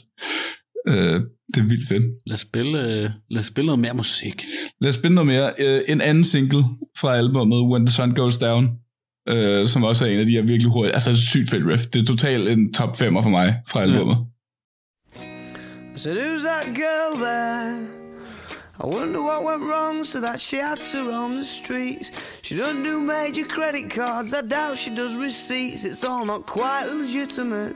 Øh, 0.87 1.21
det 1.53 1.61
er 1.61 1.67
vildt 1.67 1.87
fedt. 1.87 2.03
Lad 2.25 2.33
os 2.33 2.39
spille, 2.39 2.79
øh, 2.79 3.09
lad 3.29 3.39
os 3.39 3.45
spille 3.45 3.65
noget 3.65 3.79
mere 3.79 3.93
musik. 3.93 4.45
Lad 4.81 4.89
os 4.89 4.95
spille 4.95 5.15
noget 5.15 5.27
mere. 5.27 5.53
Øh, 5.59 5.81
en 5.87 6.01
anden 6.01 6.23
single 6.23 6.63
fra 6.97 7.15
albumet, 7.15 7.61
When 7.61 7.85
the 7.85 7.93
Sun 7.93 8.11
Goes 8.11 8.37
Down, 8.37 8.69
øh, 9.29 9.67
som 9.67 9.83
også 9.83 10.05
er 10.05 10.09
en 10.09 10.19
af 10.19 10.25
de 10.25 10.31
her 10.31 10.41
virkelig 10.41 10.71
hurtige, 10.71 10.93
altså 10.93 11.15
sygt 11.15 11.49
fedt 11.49 11.67
riff. 11.67 11.85
Det 11.85 12.01
er 12.01 12.05
totalt 12.05 12.49
en 12.49 12.73
top 12.73 13.01
5'er 13.01 13.21
for 13.21 13.29
mig 13.29 13.55
fra 13.67 13.81
albumet. 13.81 14.17
I 15.95 15.97
said, 15.97 16.17
Who's 16.17 16.41
that 16.41 16.75
girl 16.75 17.19
there? 17.19 18.03
I 18.79 18.87
wonder 18.87 19.21
what 19.21 19.43
went 19.43 19.63
wrong 19.71 20.05
so 20.05 20.19
that 20.19 20.41
she 20.41 20.57
had 20.57 20.77
to 20.77 21.03
roam 21.03 21.35
the 21.35 21.43
streets. 21.43 22.11
She 22.41 22.55
doesn't 22.55 22.83
do 22.83 22.99
major 22.99 23.45
credit 23.47 23.91
cards, 23.91 24.33
I 24.33 24.41
doubt 24.41 24.77
she 24.79 24.95
does 24.95 25.15
receipts. 25.15 25.85
It's 25.85 26.03
all 26.03 26.25
not 26.25 26.47
quite 26.47 26.87
legitimate. 26.87 27.75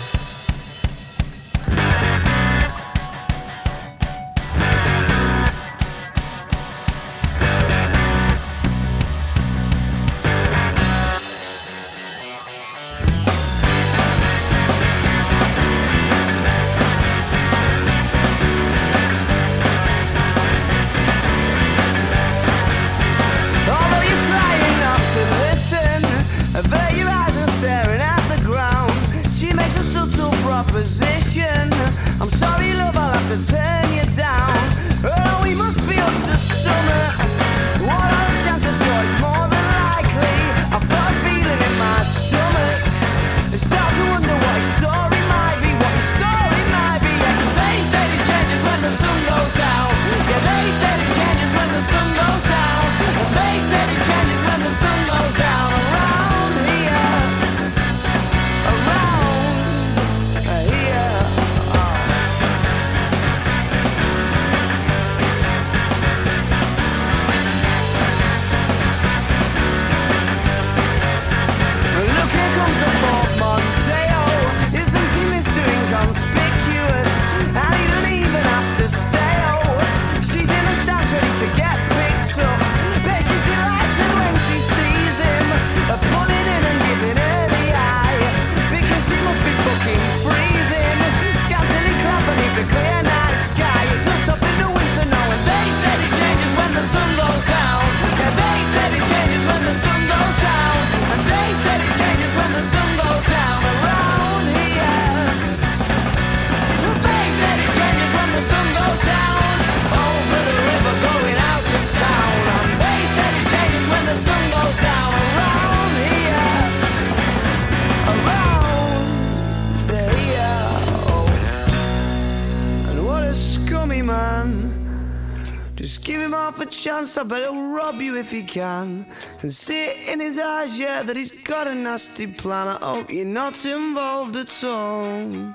Bet 127.23 127.43
he'll 127.43 127.73
rob 127.75 128.01
you 128.01 128.17
if 128.17 128.31
he 128.31 128.43
can. 128.43 129.05
And 129.41 129.53
see 129.53 129.85
it 129.85 130.09
in 130.09 130.19
his 130.19 130.37
eyes, 130.37 130.77
yeah, 130.77 131.03
that 131.03 131.15
he's 131.15 131.31
got 131.43 131.67
a 131.67 131.75
nasty 131.75 132.27
plan. 132.27 132.67
I 132.67 132.77
hope 132.81 133.11
you're 133.11 133.25
not 133.25 133.65
involved 133.65 134.35
at 134.35 134.63
all. 134.63 135.53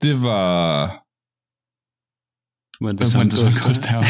Det 0.00 0.14
var... 0.14 1.02
When 2.84 2.96
The 2.98 3.08
Sun 3.08 3.52
Goes 3.66 3.78
Down. 3.78 4.04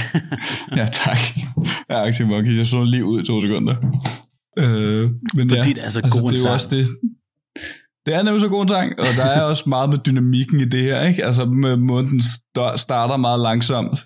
ja, 0.77 0.87
tak. 0.93 1.19
Jeg 1.89 1.97
er 1.99 2.07
Arctic 2.07 2.27
Monkeys. 2.27 2.59
Jeg 2.59 2.67
så 2.67 2.85
lige 2.85 3.05
ud 3.05 3.23
i 3.23 3.27
to 3.27 3.41
sekunder. 3.41 3.77
Øh, 4.59 5.11
men 5.35 5.49
Fordi 5.49 5.69
ja, 5.69 5.75
det 5.75 5.85
er 5.85 5.91
så 5.91 6.01
god 6.01 6.23
en 6.23 6.31
det 6.31 6.45
er 6.45 6.49
jo 6.49 6.53
også 6.53 6.69
det. 6.71 6.87
Det 8.07 8.15
er 8.15 8.23
nemlig 8.23 8.41
så 8.41 8.49
god 8.49 8.63
en 8.63 8.69
sang, 8.69 8.99
og 8.99 9.07
der 9.17 9.25
er 9.25 9.43
også 9.43 9.69
meget 9.69 9.91
med 9.91 9.99
dynamikken 9.99 10.61
i 10.61 10.65
det 10.65 10.83
her, 10.83 11.03
ikke? 11.09 11.25
Altså 11.25 11.45
med 11.45 11.77
måden, 11.77 12.09
den 12.09 12.21
st- 12.21 12.77
starter 12.77 13.17
meget 13.17 13.41
langsomt, 13.41 13.99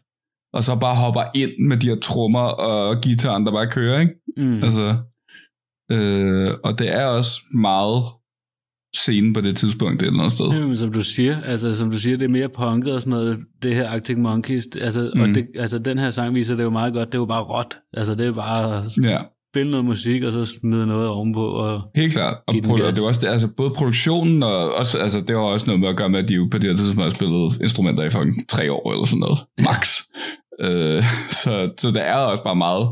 og 0.52 0.64
så 0.64 0.76
bare 0.76 0.96
hopper 0.96 1.22
ind 1.34 1.50
med 1.68 1.76
de 1.76 1.86
her 1.86 1.96
trommer 2.00 2.40
og 2.40 3.00
gitaren, 3.02 3.46
der 3.46 3.52
bare 3.52 3.66
kører, 3.66 4.00
ikke? 4.00 4.12
Mm. 4.36 4.62
Altså, 4.62 4.96
øh, 5.92 6.54
og 6.64 6.78
det 6.78 6.94
er 6.94 7.06
også 7.06 7.40
meget 7.54 8.04
scenen 8.96 9.32
på 9.32 9.40
det 9.40 9.56
tidspunkt 9.56 10.02
et 10.02 10.06
eller 10.06 10.18
andet 10.20 10.32
sted. 10.32 10.46
Jamen, 10.46 10.76
som 10.76 10.92
du 10.92 11.02
siger, 11.02 11.42
altså 11.42 11.74
som 11.76 11.90
du 11.90 11.98
siger, 11.98 12.16
det 12.16 12.24
er 12.24 12.28
mere 12.28 12.48
punket 12.48 12.92
og 12.92 13.00
sådan 13.02 13.10
noget, 13.10 13.38
det 13.62 13.74
her 13.74 13.90
Arctic 13.90 14.16
Monkeys, 14.16 14.64
altså, 14.80 15.10
mm. 15.14 15.20
og 15.20 15.28
det, 15.28 15.46
altså 15.58 15.78
den 15.78 15.98
her 15.98 16.10
sang 16.10 16.34
viser 16.34 16.56
det 16.56 16.62
jo 16.64 16.70
meget 16.70 16.92
godt, 16.92 17.08
det 17.08 17.14
er 17.14 17.18
jo 17.22 17.24
bare 17.26 17.42
råt, 17.42 17.76
altså 17.94 18.14
det 18.14 18.26
er 18.26 18.32
bare 18.32 18.84
Ja. 19.04 19.18
spille 19.52 19.70
noget 19.70 19.84
musik, 19.86 20.22
og 20.22 20.32
så 20.32 20.44
smide 20.44 20.86
noget 20.86 21.08
ovenpå, 21.08 21.46
og 21.46 21.80
Helt 21.94 22.12
klart. 22.12 22.36
Og 22.46 22.54
pro- 22.54 22.76
gas. 22.82 22.94
det 22.94 23.02
var 23.02 23.08
også 23.08 23.20
det, 23.20 23.32
altså 23.32 23.48
både 23.56 23.70
produktionen 23.70 24.42
og 24.42 24.74
også, 24.74 24.98
altså 24.98 25.20
det 25.20 25.36
var 25.36 25.42
også 25.42 25.66
noget 25.66 25.80
med 25.80 25.88
at 25.88 25.96
gøre 25.96 26.08
med, 26.08 26.18
at 26.22 26.28
de 26.28 26.34
jo 26.34 26.48
på 26.50 26.58
det 26.58 26.70
her 26.70 26.76
tidspunkt 26.76 27.02
har 27.02 27.10
spillet 27.14 27.58
instrumenter 27.62 28.04
i 28.04 28.10
fucking 28.10 28.48
tre 28.48 28.72
år 28.72 28.92
eller 28.92 29.04
sådan 29.04 29.20
noget. 29.20 29.38
Max. 29.60 29.96
øh, 30.66 31.02
så, 31.30 31.70
så 31.78 31.90
det 31.90 32.02
er 32.08 32.14
også 32.14 32.42
bare 32.42 32.56
meget 32.56 32.88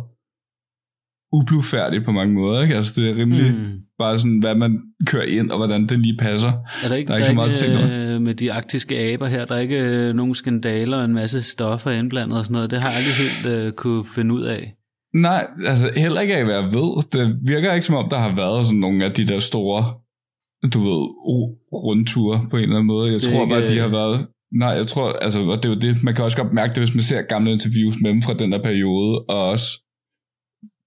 ublufærdigt 1.38 2.04
på 2.04 2.12
mange 2.12 2.34
måder, 2.34 2.62
ikke? 2.62 2.76
Altså 2.76 3.00
det 3.00 3.10
er 3.10 3.16
rimelig 3.16 3.52
mm. 3.52 3.80
bare 3.98 4.18
sådan, 4.18 4.38
hvad 4.38 4.54
man 4.54 4.78
kører 5.06 5.24
ind, 5.24 5.50
og 5.50 5.56
hvordan 5.56 5.86
det 5.86 5.98
lige 5.98 6.16
passer. 6.20 6.52
er 6.84 6.88
der 6.88 6.94
ikke, 6.96 7.08
Der 7.08 7.14
er 7.14 7.18
ikke 7.18 7.26
så 7.26 7.32
meget 7.34 7.50
at 7.50 7.56
tænke 7.56 7.78
øh, 7.78 8.20
med 8.22 8.34
de 8.34 8.52
arktiske 8.52 8.98
aber 8.98 9.26
her, 9.26 9.44
der 9.44 9.54
er 9.54 9.60
ikke 9.60 9.78
øh, 9.78 10.14
nogen 10.14 10.34
skandaler 10.34 10.96
og 10.98 11.04
en 11.04 11.14
masse 11.14 11.42
stoffer 11.42 11.90
indblandet 11.90 12.38
og 12.38 12.44
sådan 12.44 12.54
noget, 12.54 12.70
det 12.70 12.82
har 12.82 12.88
jeg 12.90 12.98
aldrig 12.98 13.16
helt 13.24 13.66
øh, 13.66 13.72
kunne 13.72 14.04
finde 14.14 14.34
ud 14.34 14.42
af. 14.42 14.74
Nej, 15.14 15.46
altså 15.66 15.90
heller 15.96 16.20
ikke 16.20 16.36
af, 16.36 16.44
hvad 16.44 16.54
jeg 16.54 16.64
ved. 16.64 16.90
Det 17.12 17.38
virker 17.46 17.72
ikke 17.72 17.86
som 17.86 17.96
om, 17.96 18.08
der 18.10 18.18
har 18.18 18.34
været 18.36 18.66
sådan 18.66 18.80
nogle 18.80 19.04
af 19.04 19.12
de 19.12 19.26
der 19.26 19.38
store, 19.38 19.82
du 20.74 20.78
ved, 20.88 21.00
ru- 21.28 21.54
rundture 21.84 22.46
på 22.50 22.56
en 22.56 22.62
eller 22.62 22.74
anden 22.76 22.86
måde. 22.86 23.06
Jeg 23.06 23.14
Det 23.14 23.22
tror 23.22 23.46
bare, 23.48 23.58
ikke- 23.62 23.74
de 23.74 23.78
har 23.80 23.88
været... 23.88 24.26
Nej, 24.52 24.68
jeg 24.68 24.86
tror, 24.86 25.12
altså, 25.12 25.40
og 25.40 25.56
det 25.56 25.64
er 25.64 25.74
jo 25.74 25.80
det, 25.80 26.02
man 26.02 26.14
kan 26.14 26.24
også 26.24 26.36
godt 26.42 26.52
mærke 26.52 26.70
det, 26.74 26.78
hvis 26.82 26.94
man 26.94 27.02
ser 27.02 27.22
gamle 27.22 27.52
interviews 27.52 27.94
med 28.02 28.10
dem 28.10 28.22
fra 28.22 28.34
den 28.34 28.52
der 28.52 28.62
periode, 28.62 29.18
og 29.28 29.44
også, 29.48 29.66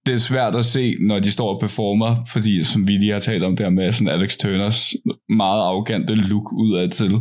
det 0.08 0.14
er 0.14 0.28
svært 0.32 0.54
at 0.54 0.64
se, 0.64 0.96
når 1.00 1.18
de 1.18 1.30
står 1.30 1.54
og 1.54 1.60
performer, 1.60 2.24
fordi 2.32 2.62
som 2.62 2.88
vi 2.88 2.92
lige 2.92 3.12
har 3.12 3.20
talt 3.20 3.42
om 3.44 3.56
der 3.56 3.70
med 3.70 3.92
sådan 3.92 4.14
Alex 4.14 4.36
Turners 4.36 4.94
meget 5.28 5.60
arrogante 5.68 6.14
look 6.14 6.52
udad 6.52 6.88
til, 6.90 7.12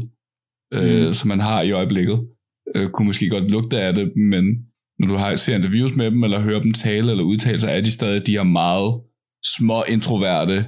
mm. 0.71 0.77
øh, 0.77 1.13
som 1.13 1.27
man 1.27 1.39
har 1.39 1.61
i 1.61 1.71
øjeblikket, 1.71 2.19
øh, 2.75 2.89
kunne 2.89 3.05
måske 3.05 3.29
godt 3.29 3.51
lugte 3.51 3.81
af 3.81 3.93
det, 3.93 4.15
men 4.15 4.43
når 4.99 5.07
du 5.07 5.15
har, 5.15 5.35
ser 5.35 5.55
interviews 5.55 5.95
med 5.95 6.11
dem, 6.11 6.23
eller 6.23 6.39
hører 6.39 6.61
dem 6.61 6.73
tale 6.73 7.11
eller 7.11 7.23
udtale 7.23 7.57
sig, 7.57 7.71
er 7.71 7.81
de 7.81 7.91
stadig 7.91 8.27
de 8.27 8.31
her 8.31 8.43
meget 8.43 9.01
små 9.57 9.83
introverte, 9.83 10.65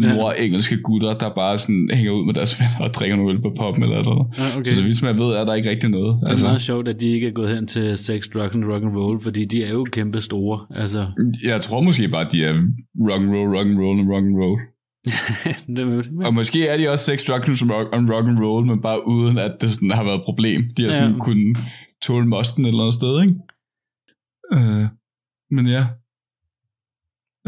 nordengelske 0.00 0.76
gutter, 0.82 1.18
der 1.18 1.34
bare 1.34 1.58
sådan 1.58 1.88
hænger 1.92 2.12
ud 2.12 2.26
med 2.26 2.34
deres 2.34 2.60
venner 2.60 2.80
og 2.88 2.94
drikker 2.94 3.16
nogle 3.16 3.32
øl 3.32 3.42
på 3.42 3.52
poppen 3.56 3.82
eller 3.82 4.02
noget. 4.04 4.26
Ja, 4.38 4.46
okay. 4.56 4.62
Så, 4.64 4.76
så 4.76 4.84
vidt 4.84 4.96
som 4.96 5.08
jeg 5.08 5.16
ved, 5.16 5.26
er 5.40 5.44
der 5.44 5.54
ikke 5.54 5.70
rigtig 5.70 5.90
noget. 5.90 6.18
Det 6.20 6.26
er 6.26 6.30
Altså, 6.30 6.46
meget 6.46 6.60
sjovt, 6.60 6.88
at 6.88 7.00
de 7.00 7.06
ikke 7.06 7.26
er 7.26 7.32
gået 7.32 7.54
hen 7.54 7.66
til 7.66 7.98
sex, 7.98 8.28
drugs 8.34 8.54
and 8.56 8.64
rock 8.64 8.82
and 8.84 8.96
roll, 8.96 9.20
fordi 9.20 9.44
de 9.44 9.64
er 9.64 9.70
jo 9.70 9.86
kæmpe 9.92 10.20
store. 10.20 10.66
Altså, 10.82 11.06
jeg 11.44 11.60
tror 11.60 11.80
måske 11.80 12.08
bare, 12.08 12.26
at 12.26 12.32
de 12.32 12.44
er 12.44 12.52
rock 13.10 13.22
and 13.22 13.30
roll, 13.36 13.56
rock 13.56 13.66
and 13.68 13.78
roll 13.78 14.00
og 14.00 14.06
rock 14.14 14.24
and 14.26 14.36
roll. 14.42 14.60
det. 15.76 16.10
Og 16.26 16.34
måske 16.34 16.66
er 16.66 16.76
de 16.76 16.88
også 16.88 17.04
sex, 17.04 17.24
drugs 17.28 17.62
and 17.62 17.70
rock, 17.70 17.88
and 17.92 18.10
rock 18.10 18.26
and 18.28 18.38
roll, 18.44 18.66
men 18.66 18.80
bare 18.82 19.06
uden 19.08 19.38
at 19.38 19.52
det 19.60 19.70
sådan 19.70 19.90
har 19.90 20.04
været 20.04 20.16
et 20.16 20.22
problem. 20.24 20.62
De 20.76 20.84
har 20.84 20.92
sådan 20.92 21.12
Ja. 21.12 21.18
kunnet 21.18 21.56
tåle 22.02 22.26
mosten 22.26 22.64
et 22.64 22.68
eller 22.68 22.80
andet 22.82 22.94
sted, 22.94 23.14
ikke? 23.22 23.34
Øh, 24.54 24.86
men 25.56 25.66
ja. 25.66 25.84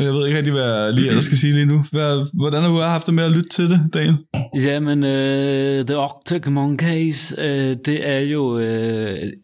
Jeg 0.04 0.12
ved 0.12 0.26
ikke 0.26 0.38
rigtig, 0.38 0.52
hvad 0.52 0.84
jeg 0.84 0.94
lige 0.94 1.08
ellers 1.08 1.24
skal 1.24 1.38
sige 1.38 1.52
lige 1.52 1.66
nu. 1.66 1.84
Hvad, 1.92 2.26
hvordan 2.34 2.62
har 2.62 2.68
du 2.68 2.74
haft 2.74 3.06
det 3.06 3.14
med 3.14 3.24
at 3.24 3.30
lytte 3.32 3.48
til 3.48 3.70
det, 3.70 3.80
Daniel? 3.94 4.16
Jamen, 4.54 4.98
uh, 4.98 5.86
The 5.86 5.96
Arctic 5.96 6.46
Monkeys, 6.46 7.34
uh, 7.38 7.44
det 7.86 8.08
er 8.08 8.18
jo 8.18 8.56
uh, 8.56 8.62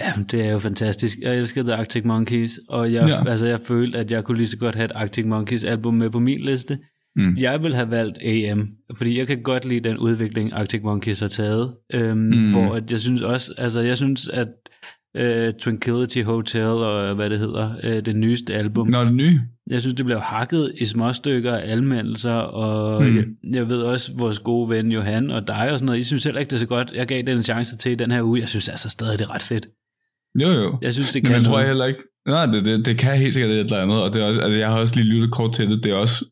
ja, 0.00 0.12
det 0.30 0.46
er 0.46 0.52
jo 0.52 0.58
fantastisk. 0.58 1.18
Jeg 1.22 1.36
elsker 1.36 1.62
The 1.62 1.74
Arctic 1.74 2.04
Monkeys, 2.04 2.58
og 2.68 2.92
jeg, 2.92 3.06
Ja. 3.24 3.30
altså, 3.30 3.46
jeg 3.46 3.60
følte, 3.64 3.98
at 3.98 4.10
jeg 4.10 4.24
kunne 4.24 4.36
lige 4.38 4.48
så 4.48 4.56
godt 4.56 4.74
have 4.74 4.84
et 4.84 4.92
Arctic 4.94 5.24
Monkeys 5.26 5.64
album 5.64 5.94
med 5.94 6.10
på 6.10 6.18
min 6.18 6.40
liste. 6.40 6.78
Mm. 7.16 7.36
Jeg 7.36 7.62
vil 7.62 7.74
have 7.74 7.90
valgt 7.90 8.18
AM, 8.24 8.68
fordi 8.96 9.18
jeg 9.18 9.26
kan 9.26 9.42
godt 9.42 9.64
lide 9.64 9.88
den 9.88 9.96
udvikling, 9.98 10.52
Arctic 10.52 10.80
Monkeys 10.82 11.20
har 11.20 11.28
taget. 11.28 11.72
Mm. 11.94 12.00
mm. 12.00 12.50
Hvor 12.50 12.74
at 12.74 12.90
jeg 12.90 12.98
synes 13.00 13.22
også, 13.22 13.52
altså 13.58 13.80
jeg 13.80 13.96
synes, 13.96 14.28
at 14.28 14.48
uh, 15.20 15.52
Tranquility 15.62 16.22
Hotel 16.22 16.62
og 16.66 17.14
hvad 17.14 17.30
det 17.30 17.38
hedder, 17.38 17.74
uh, 17.84 17.90
det 18.04 18.16
nyeste 18.16 18.54
album, 18.54 18.86
Nå, 18.88 19.04
det 19.04 19.14
nye. 19.14 19.40
jeg 19.70 19.80
synes, 19.80 19.94
det 19.94 20.04
blev 20.04 20.18
hakket 20.18 20.72
i 20.80 20.84
små 20.86 21.12
stykker 21.12 21.52
af 21.54 21.72
anmeldelser, 21.72 22.32
og 22.32 23.02
Mm. 23.02 23.16
jeg, 23.16 23.24
jeg 23.52 23.68
ved 23.68 23.80
også, 23.82 24.10
vores 24.16 24.38
gode 24.38 24.68
ven 24.68 24.92
Johan 24.92 25.30
og 25.30 25.46
dig 25.48 25.72
og 25.72 25.78
sådan 25.78 25.86
noget, 25.86 25.98
I 25.98 26.02
synes 26.02 26.24
heller 26.24 26.40
ikke, 26.40 26.50
det 26.50 26.56
er 26.56 26.60
så 26.60 26.66
godt. 26.66 26.92
Jeg 26.94 27.06
gav 27.06 27.22
den 27.22 27.36
en 27.36 27.42
chance 27.42 27.76
til 27.76 27.98
den 27.98 28.10
her 28.10 28.22
uge. 28.22 28.40
Jeg 28.40 28.48
synes 28.48 28.68
altså 28.68 28.88
stadig, 28.88 29.18
det 29.18 29.24
er 29.24 29.34
ret 29.34 29.42
fedt. 29.42 29.66
Jo, 30.42 30.48
jo. 30.48 30.78
Jeg 30.82 30.92
synes, 30.94 31.10
det 31.10 31.22
Men 31.22 31.26
kan 31.26 31.34
jeg 31.36 31.42
tror 31.44 31.58
jeg 31.58 31.68
heller 31.68 31.84
ikke... 31.86 32.00
Nej, 32.28 32.46
det, 32.46 32.64
det, 32.64 32.86
det 32.86 32.98
kan 32.98 33.18
helt 33.18 33.34
sikkert 33.34 33.52
et 33.52 33.58
eller 33.60 33.82
andet, 33.82 34.02
og 34.02 34.12
det 34.14 34.22
er 34.22 34.26
også, 34.26 34.40
altså, 34.40 34.56
jeg 34.58 34.68
har 34.70 34.78
også 34.80 34.96
lige 34.96 35.08
lyttet 35.12 35.30
kort 35.32 35.52
til 35.52 35.70
det, 35.70 35.84
det 35.84 35.92
er 35.92 35.96
også 35.96 36.24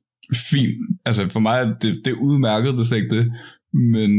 fint. 0.51 0.71
Altså 1.05 1.29
for 1.29 1.41
mig, 1.41 1.59
er 1.61 1.65
det, 1.65 2.01
det 2.05 2.11
er 2.11 2.15
udmærket, 2.21 2.73
det 2.79 2.93
er 2.93 2.97
ikke 2.97 3.17
det, 3.17 3.33
men 3.73 4.11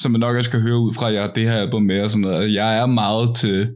som 0.00 0.12
man 0.12 0.20
nok 0.20 0.36
også 0.36 0.50
kan 0.50 0.60
høre 0.60 0.78
ud 0.78 0.94
fra, 0.94 1.12
jeg 1.12 1.30
det 1.34 1.42
her 1.48 1.52
album 1.56 1.82
med 1.82 2.00
og 2.02 2.10
sådan 2.10 2.20
noget, 2.22 2.54
jeg 2.54 2.76
er 2.78 2.86
meget 2.86 3.36
til 3.36 3.68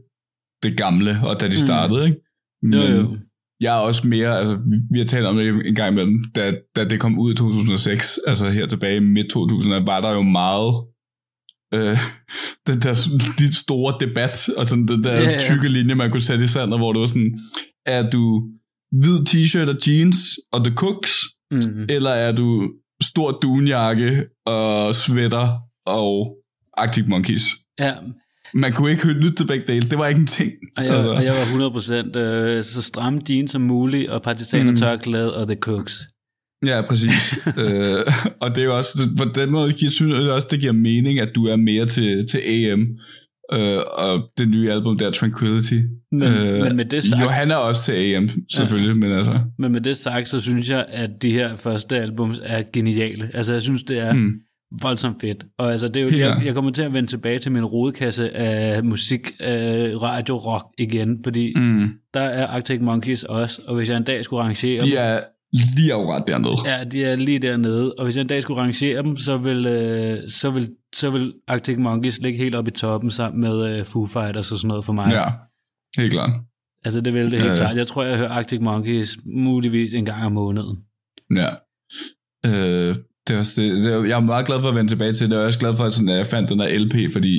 det 0.63 0.77
gamle, 0.77 1.19
og 1.23 1.39
da 1.41 1.45
de 1.45 1.51
Mm. 1.51 1.65
startede, 1.67 2.05
ikke? 2.05 2.17
Men 2.63 2.73
Jo, 2.73 2.81
jo. 2.81 3.17
jeg 3.61 3.75
er 3.75 3.79
også 3.79 4.07
mere, 4.07 4.39
altså 4.39 4.57
vi, 4.91 4.99
har 4.99 5.05
talt 5.05 5.25
om 5.25 5.37
det 5.37 5.67
en 5.67 5.75
gang 5.75 5.91
imellem, 5.91 6.23
da, 6.35 6.53
da 6.75 6.83
det 6.83 6.99
kom 6.99 7.19
ud 7.19 7.31
i 7.33 7.35
2006, 7.35 8.19
altså 8.27 8.49
her 8.49 8.65
tilbage 8.65 8.95
i 8.95 8.99
midt 8.99 9.29
2000, 9.29 9.73
var 9.85 10.01
der 10.01 10.11
jo 10.11 10.21
meget 10.21 10.73
øh, 11.73 11.97
den 12.67 12.81
der 12.81 13.19
lidt 13.41 13.55
store 13.55 13.93
debat, 13.99 14.49
og 14.57 14.65
sådan 14.65 14.87
den 14.87 15.03
der 15.03 15.13
Ja, 15.13 15.29
ja. 15.29 15.37
tykke 15.39 15.69
linje, 15.69 15.95
man 15.95 16.11
kunne 16.11 16.21
sætte 16.21 16.43
i 16.43 16.47
sandet, 16.47 16.79
hvor 16.79 16.93
det 16.93 16.99
var 16.99 17.05
sådan, 17.07 17.39
er 17.85 18.09
du 18.09 18.43
hvid 18.91 19.19
t-shirt 19.29 19.69
og 19.69 19.77
jeans 19.87 20.17
og 20.51 20.63
The 20.65 20.75
Cooks, 20.75 21.11
Mm. 21.51 21.85
eller 21.89 22.09
er 22.09 22.31
du 22.31 22.71
stor 23.03 23.31
dunjakke 23.31 24.25
og 24.45 24.95
sweater 24.95 25.57
og 25.85 26.35
Arctic 26.77 27.03
Monkeys? 27.07 27.41
Ja, 27.79 27.93
Man 28.53 28.73
kunne 28.73 28.91
ikke 28.91 29.07
lytte 29.13 29.35
til 29.35 29.47
begge 29.47 29.65
dele, 29.73 29.89
det 29.89 29.97
var 29.97 30.07
ikke 30.07 30.19
en 30.21 30.27
ting. 30.27 30.51
og 30.77 30.83
jeg, 30.85 30.93
Altså. 30.93 31.11
og 31.11 31.23
jeg 31.23 31.33
var 31.33 31.69
100% 32.15 32.17
øh, 32.19 32.63
så 32.63 32.81
stram 32.81 33.21
jeans 33.29 33.51
som 33.51 33.61
muligt, 33.61 34.09
og 34.09 34.21
partisaner 34.21 34.71
Mm. 34.71 34.77
tørklæde 34.77 35.35
og 35.37 35.47
The 35.47 35.57
Cooks. 35.61 35.93
Ja, 36.65 36.81
præcis. 36.87 37.37
øh, 37.63 37.99
og 38.41 38.49
det 38.55 38.61
er 38.61 38.65
jo 38.65 38.77
også, 38.77 39.09
på 39.17 39.23
den 39.35 39.51
måde, 39.51 39.73
jeg 39.81 39.89
synes 39.91 40.13
jeg 40.23 40.31
også, 40.31 40.47
det 40.51 40.59
giver 40.59 40.71
mening, 40.73 41.19
at 41.19 41.29
du 41.35 41.45
er 41.45 41.55
mere 41.55 41.85
til, 41.85 42.27
til 42.27 42.37
AM, 42.45 42.81
øh, 43.53 43.77
og 43.93 44.21
det 44.37 44.49
nye 44.49 44.71
album 44.71 44.97
der, 44.97 45.11
Tranquility. 45.11 45.73
Men, 46.11 46.23
øh, 46.23 46.63
men 46.63 46.75
med 46.75 46.85
det 46.85 47.03
sagt, 47.03 47.21
Jo, 47.21 47.27
han 47.27 47.51
er 47.51 47.55
også 47.55 47.83
til 47.85 47.91
AM, 47.93 48.29
selvfølgelig, 48.53 48.89
ja. 48.89 48.93
men 48.95 49.11
altså... 49.17 49.39
men 49.59 49.71
med 49.71 49.81
det 49.81 49.97
sagt, 49.97 50.29
så 50.29 50.39
synes 50.41 50.69
jeg, 50.69 50.85
at 50.89 51.09
de 51.21 51.31
her 51.31 51.55
første 51.55 51.97
albums 51.97 52.39
er 52.43 52.63
geniale. 52.73 53.29
Altså, 53.33 53.53
jeg 53.53 53.61
synes, 53.61 53.83
det 53.83 53.99
er 53.99 54.13
Mm. 54.13 54.31
Voldsomt 54.81 55.21
fedt. 55.21 55.45
Og 55.57 55.71
altså, 55.71 55.87
det 55.87 55.97
er 55.97 56.01
jo, 56.03 56.09
Ja. 56.09 56.17
jeg, 56.33 56.45
jeg 56.45 56.53
kommer 56.53 56.71
til 56.71 56.81
at 56.81 56.93
vende 56.93 57.09
tilbage 57.09 57.39
til 57.39 57.51
min 57.51 57.65
rodekasse 57.65 58.35
af 58.35 58.83
musik, 58.83 59.31
øh, 59.41 60.01
radio, 60.01 60.37
rock 60.37 60.65
igen, 60.77 61.23
fordi 61.23 61.53
mm. 61.55 61.89
Der 62.13 62.19
er 62.21 62.47
Arctic 62.47 62.81
Monkeys 62.81 63.23
også, 63.23 63.61
og 63.67 63.75
hvis 63.75 63.89
jeg 63.89 63.97
en 63.97 64.03
dag 64.03 64.23
skulle 64.23 64.43
rangere 64.43 64.79
De 64.81 64.95
er 64.95 65.21
lige 65.77 65.93
akkurat 65.93 66.23
dernede. 66.27 66.55
ja, 66.65 66.83
de 66.83 67.03
er 67.03 67.15
lige 67.15 67.39
dernede, 67.39 67.93
og 67.93 68.03
hvis 68.03 68.15
jeg 68.15 68.21
en 68.21 68.27
dag 68.27 68.41
skulle 68.41 68.61
rangere 68.61 69.03
dem, 69.03 69.17
så 69.17 69.37
vil, 69.37 69.65
øh, 69.65 70.29
så 70.29 70.49
vil, 70.49 70.69
så 70.95 71.09
vil 71.09 71.33
Arctic 71.47 71.77
Monkeys 71.77 72.19
ligge 72.21 72.37
helt 72.37 72.55
oppe 72.55 72.69
i 72.69 72.73
toppen 72.73 73.11
sammen 73.11 73.41
med 73.41 73.77
øh, 73.79 73.85
Foo 73.85 74.05
Fighters 74.05 74.51
og 74.51 74.57
sådan 74.57 74.67
noget 74.67 74.85
for 74.85 74.93
mig. 74.93 75.11
Ja, 75.11 75.25
helt 76.01 76.13
klart. 76.13 76.29
Altså, 76.85 77.01
det 77.01 77.13
vil 77.13 77.23
det 77.23 77.31
helt 77.31 77.43
Ja, 77.45 77.49
ja. 77.51 77.55
klart. 77.57 77.77
Jeg 77.77 77.87
tror, 77.87 78.03
jeg 78.03 78.17
hører 78.17 78.29
Arctic 78.29 78.59
Monkeys 78.61 79.17
muligvis 79.25 79.93
en 79.93 80.05
gang 80.05 80.25
om 80.25 80.31
måneden. 80.31 80.77
Ja. 81.35 81.49
Øh, 82.45 82.95
det 83.29 83.35
er 83.35 83.39
også 83.39 83.61
det, 83.61 83.83
det 83.83 83.93
er, 83.93 84.03
jeg 84.03 84.15
er 84.17 84.25
meget 84.33 84.45
glad 84.45 84.59
for 84.61 84.69
at 84.69 84.75
vende 84.75 84.91
tilbage 84.91 85.11
til 85.11 85.27
det, 85.27 85.33
og 85.33 85.39
jeg 85.39 85.43
er 85.43 85.47
også 85.47 85.59
glad 85.59 85.77
for, 85.77 85.83
at 85.83 85.93
sådan, 85.93 86.09
at 86.09 86.17
jeg 86.17 86.27
fandt 86.27 86.49
den 86.49 86.59
der 86.59 86.79
LP, 86.79 87.13
fordi 87.13 87.33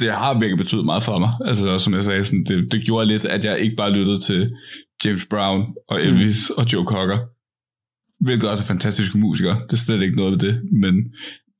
det 0.00 0.12
har 0.12 0.38
virkelig 0.38 0.58
betydet 0.58 0.84
meget 0.84 1.02
for 1.02 1.18
mig. 1.18 1.32
Altså, 1.48 1.78
som 1.78 1.94
jeg 1.94 2.04
sagde, 2.04 2.24
sådan, 2.24 2.44
det, 2.44 2.72
det 2.72 2.82
gjorde 2.84 3.06
lidt, 3.06 3.24
at 3.24 3.44
jeg 3.44 3.58
ikke 3.58 3.76
bare 3.76 3.90
lyttede 3.90 4.20
til 4.20 4.50
James 5.04 5.26
Brown 5.26 5.66
og 5.88 6.02
Elvis 6.02 6.50
mm. 6.50 6.58
og 6.58 6.72
Joe 6.72 6.84
Cocker, 6.84 7.18
hvilket 8.24 8.50
også 8.50 8.62
er 8.64 8.66
fantastiske 8.66 9.18
musikere. 9.18 9.56
Det 9.66 9.72
er 9.72 9.76
slet 9.76 10.02
ikke 10.02 10.16
noget 10.16 10.32
ved 10.32 10.38
det, 10.38 10.54
men 10.82 10.94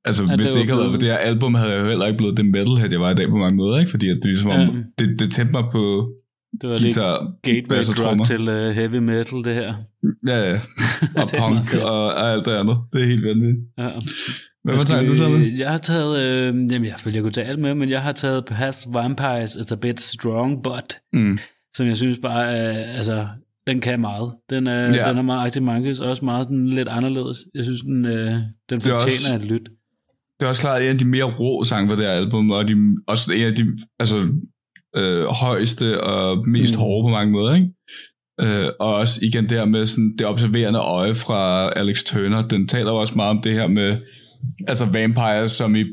altså, 0.05 0.23
Ja, 0.23 0.35
hvis 0.35 0.47
det 0.47 0.53
det, 0.55 0.61
ikke 0.61 0.73
havde 0.73 0.83
været 0.83 0.93
for 0.93 0.99
det 0.99 1.09
her 1.09 1.17
album, 1.17 1.53
havde 1.55 1.71
jeg 1.71 1.79
jo 1.81 1.87
heller 1.87 2.07
ikke 2.07 2.17
blevet 2.17 2.37
det 2.37 2.45
metalhead, 2.45 2.91
jeg 2.91 3.01
var 3.01 3.11
i 3.11 3.15
dag 3.15 3.29
på 3.29 3.37
mange 3.37 3.55
måder, 3.55 3.79
ikke? 3.79 3.91
fordi 3.91 4.09
at 4.09 4.15
det, 4.15 4.25
ligesom, 4.25 4.51
Ja. 4.51 4.67
det, 4.99 5.19
det 5.19 5.31
tændte 5.31 5.51
mig 5.51 5.63
på 5.71 5.83
Det 6.61 6.69
var 6.69 6.77
lidt 6.77 6.81
guitar, 6.95 7.31
gateway 7.43 7.77
og 7.89 7.95
trommer. 7.95 8.25
drug 8.25 8.27
til 8.27 8.49
uh, 8.49 8.75
heavy 8.75 8.95
metal, 8.95 9.37
det 9.43 9.53
her. 9.55 9.73
Ja, 10.27 10.49
ja. 10.51 10.59
Og 11.15 11.27
punk 11.39 11.73
og, 11.81 12.05
og 12.13 12.31
alt 12.31 12.45
det 12.45 12.51
andet. 12.51 12.77
Det 12.93 13.01
er 13.01 13.05
helt 13.05 13.25
vanvittigt. 13.25 13.65
Ja. 13.77 13.89
Hvad 14.63 14.77
for 14.77 14.83
tager 14.83 15.03
du 15.07 15.17
så 15.17 15.29
med? 15.29 15.57
Jeg 15.57 15.71
har 15.71 15.77
taget, 15.77 16.19
øh, 16.19 16.45
jamen 16.47 16.85
jeg 16.85 16.95
følger 16.97 17.17
jeg 17.17 17.23
kunne 17.23 17.31
tage 17.33 17.47
alt 17.47 17.59
med, 17.59 17.75
men 17.75 17.89
jeg 17.89 18.01
har 18.01 18.11
taget 18.11 18.45
Past 18.45 18.87
Vampires 18.93 19.51
It's 19.55 19.73
a 19.73 19.75
Bit 19.75 20.01
Strong 20.01 20.63
But, 20.63 20.97
Mm. 21.13 21.37
som 21.77 21.87
jeg 21.87 21.97
synes 21.97 22.17
bare, 22.21 22.51
er, 22.51 22.97
altså, 22.97 23.27
den 23.67 23.81
kan 23.81 24.01
meget. 24.01 24.31
Den 24.49 24.67
er, 24.67 24.81
Ja. 24.95 25.09
den 25.09 25.17
er 25.17 25.21
meget 25.21 25.39
Arctic 25.45 25.61
Monkeys, 25.61 25.99
også 25.99 26.25
meget 26.25 26.47
den 26.47 26.67
lidt 26.69 26.87
anderledes. 26.87 27.37
Jeg 27.55 27.63
synes, 27.63 27.81
den, 27.81 28.05
øh, 28.05 28.13
den 28.33 28.33
er 28.69 28.79
fortjener 28.79 29.03
også- 29.03 29.35
et 29.35 29.41
lyt. 29.41 29.69
Det 30.39 30.45
er 30.45 30.49
også 30.49 30.61
klart 30.61 30.81
en 30.81 30.87
af 30.87 30.97
de 30.97 31.05
mere 31.07 31.23
rå 31.23 31.63
sange 31.63 31.89
på 31.89 31.95
det 31.95 32.05
her 32.05 32.11
album, 32.11 32.51
og 32.51 32.67
de, 32.67 32.75
også 33.07 33.33
en 33.33 33.43
af 33.43 33.55
de 33.55 33.65
altså, 33.99 34.27
øh, 34.95 35.25
højeste 35.25 36.03
og 36.03 36.47
mest 36.47 36.75
Mm. 36.75 36.79
hårde 36.81 37.03
på 37.05 37.09
mange 37.09 37.31
måder. 37.31 37.55
Ikke? 37.55 37.67
Øh, 38.41 38.69
og 38.79 38.95
også 38.95 39.19
igen 39.23 39.43
det 39.49 39.57
her 39.57 39.65
med 39.65 39.85
sådan, 39.85 40.13
det 40.17 40.27
observerende 40.27 40.79
øje 40.79 41.15
fra 41.15 41.69
Alex 41.75 42.03
Turner, 42.03 42.47
den 42.47 42.67
taler 42.67 42.91
jo 42.91 42.97
også 42.97 43.13
meget 43.15 43.29
om 43.29 43.41
det 43.43 43.53
her 43.53 43.67
med 43.67 43.97
altså 44.67 44.85
vampires, 44.85 45.51
som 45.51 45.75
i 45.75 45.83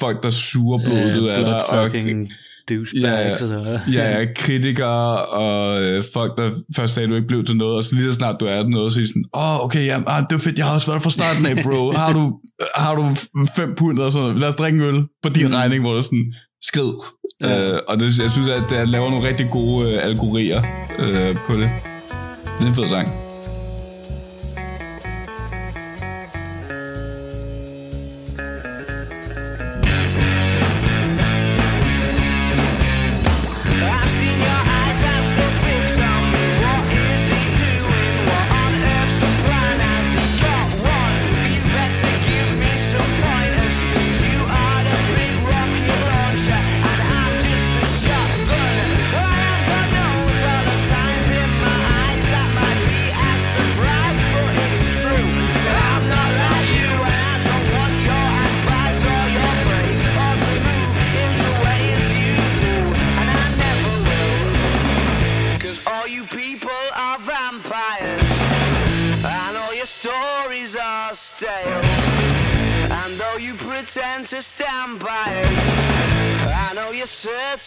folk, 0.00 0.22
der 0.22 0.30
suger 0.30 0.78
blodet 0.84 1.28
af 1.28 1.44
dig, 1.44 1.54
og 1.54 1.60
douchebags. 1.72 2.92
Ja, 2.94 3.56
og, 3.58 3.80
ja, 3.92 4.18
ja, 4.18 4.26
kritikere 4.36 5.26
og 5.26 5.82
øh, 5.82 6.04
folk, 6.14 6.36
der 6.38 6.50
først 6.76 6.94
sagde, 6.94 7.04
at 7.04 7.10
du 7.10 7.14
ikke 7.14 7.26
blev 7.28 7.44
til 7.44 7.56
noget, 7.56 7.76
og 7.76 7.84
så 7.84 7.94
lige 7.96 8.06
så 8.06 8.12
snart 8.12 8.36
du 8.40 8.44
er 8.46 8.68
noget, 8.68 8.92
så 8.92 9.00
er 9.00 9.06
sådan, 9.06 9.24
åh, 9.36 9.54
oh, 9.60 9.64
okay, 9.64 9.86
ja, 9.86 9.96
ah, 10.06 10.22
det 10.28 10.32
var 10.32 10.38
fedt, 10.38 10.58
jeg 10.58 10.66
har 10.66 10.74
også 10.74 10.86
været 10.90 11.02
fra 11.02 11.10
starten 11.10 11.46
af, 11.46 11.56
bro. 11.64 11.90
Har 12.02 12.12
du, 12.12 12.22
har 12.84 12.94
du 12.94 13.02
fem 13.56 13.74
pund 13.78 13.98
og 13.98 14.12
sådan 14.12 14.22
noget? 14.22 14.40
Lad 14.40 14.48
os 14.48 14.54
drikke 14.54 14.76
en 14.76 14.82
øl 14.90 15.00
på 15.22 15.28
din 15.28 15.46
Mm. 15.46 15.52
regning, 15.54 15.80
hvor 15.82 15.92
du 15.94 16.02
sådan, 16.02 16.26
skrid. 16.62 16.92
Ja. 17.42 17.72
Øh, 17.72 17.80
og 17.88 18.00
det, 18.00 18.18
jeg 18.18 18.30
synes, 18.30 18.48
at 18.48 18.62
det 18.70 18.88
laver 18.88 19.10
nogle 19.10 19.28
rigtig 19.28 19.50
gode 19.50 19.92
øh, 19.92 20.04
algorier 20.04 20.62
øh, 20.98 21.36
på 21.46 21.54
det. 21.54 21.70
Det 22.58 22.64
er 22.64 22.68
en 22.68 22.74
fed 22.74 22.88
sang. 22.88 23.21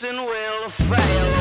You're 0.02 0.12
certain 0.12 0.26
we'll 0.26 0.70
fail. 0.70 1.35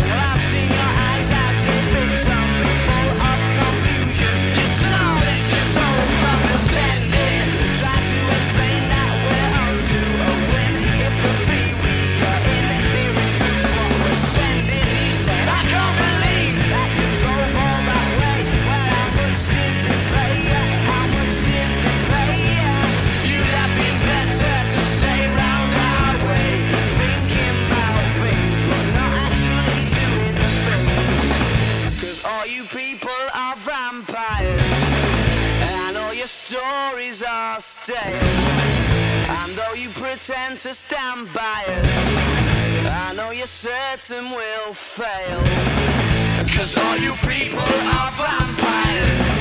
To 40.65 40.73
stand 40.73 41.31
by 41.35 41.63
us, 41.69 42.87
I 42.87 43.13
know 43.15 43.33
you're 43.33 43.45
certain 43.45 44.31
we'll 44.31 44.73
fail. 44.73 45.41
Cause 46.57 46.75
all 46.79 46.97
you 46.97 47.13
people 47.17 47.59
are 47.61 48.13
vampires. 48.13 49.34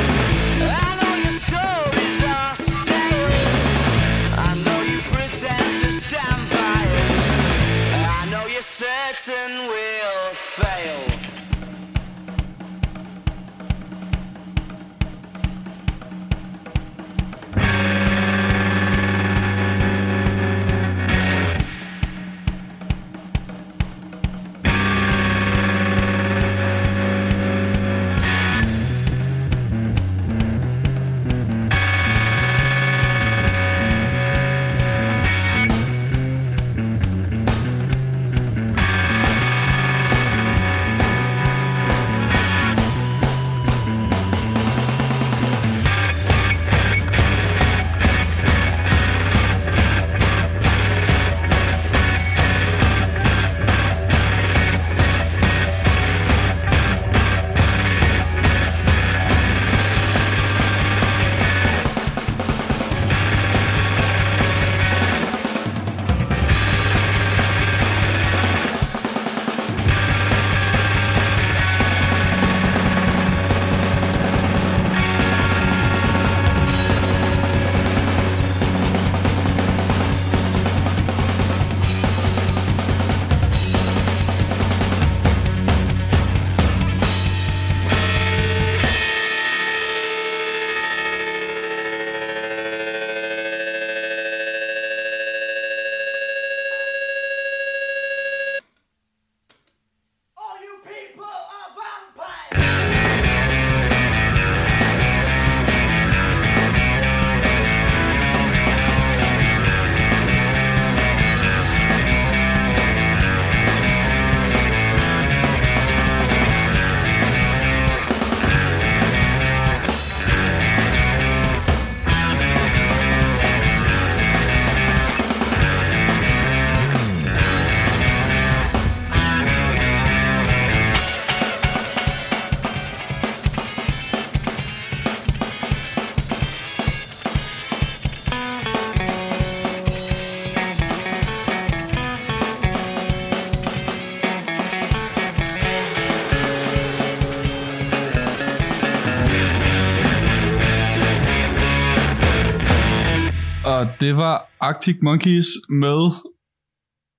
Det 154.04 154.18
var 154.18 154.52
Arctic 154.60 154.96
Monkeys 155.02 155.46
med 155.70 156.00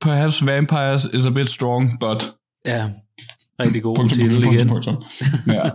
Perhaps 0.01 0.47
Vampires 0.47 1.05
is 1.05 1.27
a 1.27 1.31
bit 1.31 1.49
strong, 1.49 2.01
but... 2.01 2.35
Ja, 2.67 2.91
rigtig 3.61 3.83
god 3.83 3.97
Punktum, 3.97 4.19
titel 4.19 4.43
punktum, 4.43 4.55
igen. 4.55 4.69
punktum. 4.69 4.97
Ja. 5.47 5.71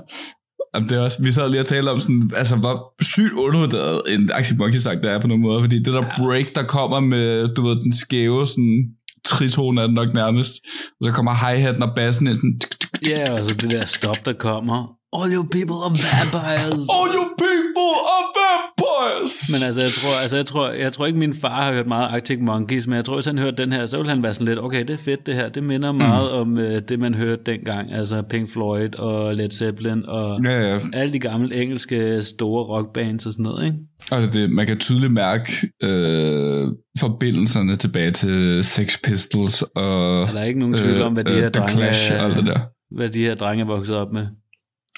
Jamen, 0.76 0.90
det 0.90 0.98
er 0.98 1.02
også, 1.02 1.24
vi 1.24 1.32
sad 1.32 1.50
lige 1.50 1.62
og 1.62 1.66
talte 1.66 1.90
om 1.90 2.00
sådan, 2.00 2.32
altså 2.36 2.56
hvor 2.56 3.04
sygt 3.04 3.34
undervurderet 3.34 4.02
en 4.08 4.32
Arctic 4.32 4.58
Monkeys 4.58 4.82
sang 4.82 5.04
der 5.04 5.12
er 5.12 5.22
på 5.22 5.28
nogle 5.28 5.44
måder, 5.44 5.64
fordi 5.64 5.84
det 5.84 5.94
der 5.94 6.04
break, 6.18 6.46
der 6.56 6.64
kommer 6.64 7.00
med, 7.00 7.56
du 7.56 7.68
ved, 7.68 7.76
den 7.76 7.94
skæve 7.94 8.48
sådan 8.48 8.86
tritone 9.26 9.82
er 9.82 9.86
det 9.86 9.96
nok 9.96 10.14
nærmest, 10.14 10.54
og 11.00 11.06
så 11.06 11.12
kommer 11.12 11.32
hi-haten 11.34 11.84
og 11.84 11.96
bassen 11.96 12.28
ind 12.28 12.36
sådan. 12.36 12.60
Ja, 13.08 13.34
og 13.34 13.50
så 13.50 13.56
det 13.56 13.72
der 13.72 13.86
stop, 13.86 14.26
der 14.26 14.34
kommer. 14.34 14.99
All 15.18 15.34
you 15.36 15.44
people 15.58 15.76
are 15.86 15.94
vampires. 16.10 16.82
All 16.98 17.10
you 17.18 17.26
people 17.46 17.92
are 18.16 18.26
vampires! 18.40 19.34
Men 19.54 19.68
altså, 19.68 19.82
jeg 19.82 19.92
tror, 19.92 20.22
altså, 20.22 20.36
jeg 20.36 20.46
tror, 20.46 20.70
jeg 20.70 20.94
tror 20.94 21.06
ikke, 21.06 21.20
min 21.20 21.34
far 21.34 21.64
har 21.64 21.74
hørt 21.74 21.88
meget 21.88 22.08
Arctic 22.08 22.38
Monkeys, 22.42 22.88
men 22.88 22.96
jeg 22.96 23.06
tror, 23.06 23.16
hvis 23.16 23.26
han 23.26 23.38
hørte 23.38 23.58
den 23.64 23.72
her, 23.74 23.86
så 23.86 23.98
vil 23.98 24.10
han 24.10 24.24
være 24.24 24.34
sådan 24.34 24.48
lidt, 24.48 24.60
okay, 24.60 24.80
det 24.82 24.90
er 24.90 24.98
fedt 24.98 25.26
det 25.26 25.34
her. 25.36 25.50
Det 25.50 25.64
minder 25.64 25.92
meget 25.92 26.32
om 26.32 26.58
øh, 26.58 26.82
det, 26.90 27.00
man 27.00 27.14
hørte 27.14 27.42
dengang. 27.46 27.94
Altså 27.94 28.22
Pink 28.30 28.50
Floyd 28.50 28.96
og 28.96 29.36
Led 29.36 29.52
Zeppelin 29.52 30.06
og 30.06 30.40
Ja, 30.46 30.74
ja. 30.74 30.80
alle 30.94 31.14
de 31.14 31.20
gamle 31.20 31.56
engelske 31.62 32.24
store 32.24 32.64
rockbands 32.64 33.26
og 33.26 33.32
sådan 33.34 33.44
noget, 33.44 33.66
ikke? 33.66 33.78
Og 34.12 34.34
det, 34.34 34.50
man 34.50 34.68
kan 34.68 34.78
tydeligt 34.78 35.14
mærke 35.14 35.52
øh, 35.84 36.68
forbindelserne 37.00 37.76
tilbage 37.76 38.12
til 38.12 38.64
Sex 38.64 38.98
Pistols 39.04 39.62
og 39.62 40.22
Er 40.22 40.32
der 40.32 40.44
ikke 40.44 40.60
nogen 40.60 40.78
tvivl 40.78 41.02
om, 41.02 41.14
hvad 41.14 41.24
de 41.24 41.34
her 41.34 41.50
The 41.50 41.62
drenge 41.62 41.72
Clash 41.74 42.14
og 42.14 42.20
alt 42.20 42.38
det 42.38 42.46
der. 42.46 42.60
hvad 42.96 43.10
de 43.10 43.20
her 43.20 43.36
drenge 43.36 43.62
er 43.64 43.68
vokset 43.68 43.96
op 43.96 44.12
med? 44.14 44.26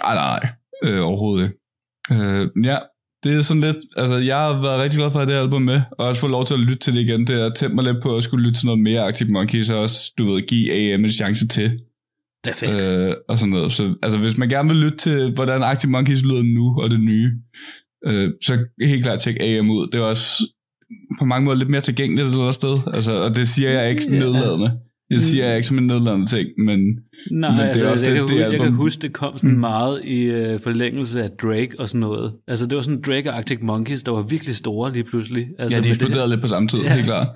Nej, 0.03 0.15
nej. 0.15 0.49
Øh, 0.83 1.01
overhovedet 1.01 1.43
ikke. 1.43 1.55
Øh, 2.23 2.47
ja, 2.63 2.77
det 3.23 3.37
er 3.37 3.41
sådan 3.41 3.61
lidt, 3.61 3.77
altså 3.97 4.17
jeg 4.17 4.37
har 4.37 4.61
været 4.61 4.81
rigtig 4.83 4.97
glad 4.97 5.11
for 5.11 5.19
at 5.19 5.27
have 5.27 5.37
det 5.37 5.43
album 5.43 5.61
med, 5.61 5.81
og 5.99 6.07
også 6.07 6.21
få 6.21 6.27
lov 6.27 6.45
til 6.45 6.53
at 6.53 6.59
lytte 6.59 6.79
til 6.79 6.95
det 6.95 7.01
igen. 7.01 7.27
Det 7.27 7.35
har 7.41 7.49
tændt 7.49 7.75
mig 7.75 7.83
lidt 7.83 8.03
på 8.03 8.17
at 8.17 8.23
skulle 8.23 8.45
lytte 8.45 8.59
til 8.59 8.65
noget 8.65 8.81
mere 8.81 9.01
Arctic 9.01 9.29
Monkeys, 9.29 9.69
og 9.69 9.79
også, 9.79 10.13
du 10.17 10.31
ved, 10.31 10.41
give 10.47 10.93
AM 10.93 11.03
en 11.03 11.09
chance 11.09 11.47
til. 11.47 11.69
Det 12.43 12.51
er 12.51 12.55
fedt. 12.55 12.81
Øh, 12.81 13.15
og 13.29 13.37
sådan 13.37 13.51
noget. 13.51 13.71
Så 13.73 13.95
altså, 14.03 14.19
hvis 14.19 14.37
man 14.37 14.49
gerne 14.49 14.69
vil 14.69 14.77
lytte 14.77 14.97
til, 14.97 15.33
hvordan 15.33 15.63
Arctic 15.63 15.89
Monkeys 15.89 16.23
lyder 16.23 16.43
nu, 16.43 16.81
og 16.81 16.89
det 16.89 16.99
nye, 16.99 17.31
øh, 18.05 18.29
så 18.41 18.65
helt 18.81 19.03
klart 19.03 19.19
tjek 19.19 19.37
AM 19.39 19.69
ud. 19.69 19.87
Det 19.91 19.99
er 19.99 20.03
også 20.03 20.43
på 21.19 21.25
mange 21.25 21.45
måder 21.45 21.57
lidt 21.57 21.69
mere 21.69 21.81
tilgængeligt 21.81 22.25
et 22.25 22.31
eller 22.31 22.43
andet 22.43 22.55
sted. 22.55 22.79
Altså, 22.93 23.11
og 23.11 23.35
det 23.35 23.47
siger 23.47 23.69
jeg 23.69 23.89
ikke 23.89 24.11
nedladende. 24.11 24.71
Jeg 25.11 25.19
siger 25.21 25.45
jeg 25.47 25.55
ikke 25.55 25.67
som 25.67 25.77
en 25.77 25.87
nedladende 25.87 26.25
ting, 26.25 26.47
men 26.57 26.79
Nej, 27.31 27.49
Men 27.51 27.59
det 27.59 27.65
er 27.65 27.69
altså, 27.69 27.91
også 27.91 28.05
jeg, 28.05 28.15
det- 28.15 28.19
kan, 28.29 28.37
det 28.37 28.45
hu- 28.45 28.51
jeg 28.51 28.51
kan 28.51 28.61
album- 28.61 28.75
huske, 28.75 29.01
det 29.01 29.13
kom 29.13 29.37
sådan 29.37 29.51
mm. 29.51 29.59
meget 29.59 30.01
i 30.03 30.21
øh, 30.23 30.59
forlængelse 30.59 31.23
af 31.23 31.29
Drake 31.41 31.69
og 31.79 31.89
sådan 31.89 31.99
noget. 31.99 32.33
Altså, 32.47 32.65
det 32.65 32.75
var 32.75 32.81
sådan 32.81 33.01
Drake 33.01 33.29
og 33.31 33.37
Arctic 33.37 33.57
Monkeys, 33.61 34.03
der 34.03 34.11
var 34.11 34.21
virkelig 34.21 34.55
store 34.55 34.93
lige 34.93 35.03
pludselig. 35.03 35.47
Altså, 35.59 35.77
ja, 35.77 35.83
de 35.83 35.87
det 35.89 35.91
eksploderede 35.95 36.29
lidt 36.29 36.41
på 36.41 36.47
samme 36.47 36.67
tid, 36.67 36.79
Ja. 36.79 36.93
helt 36.93 37.05
klart. 37.05 37.27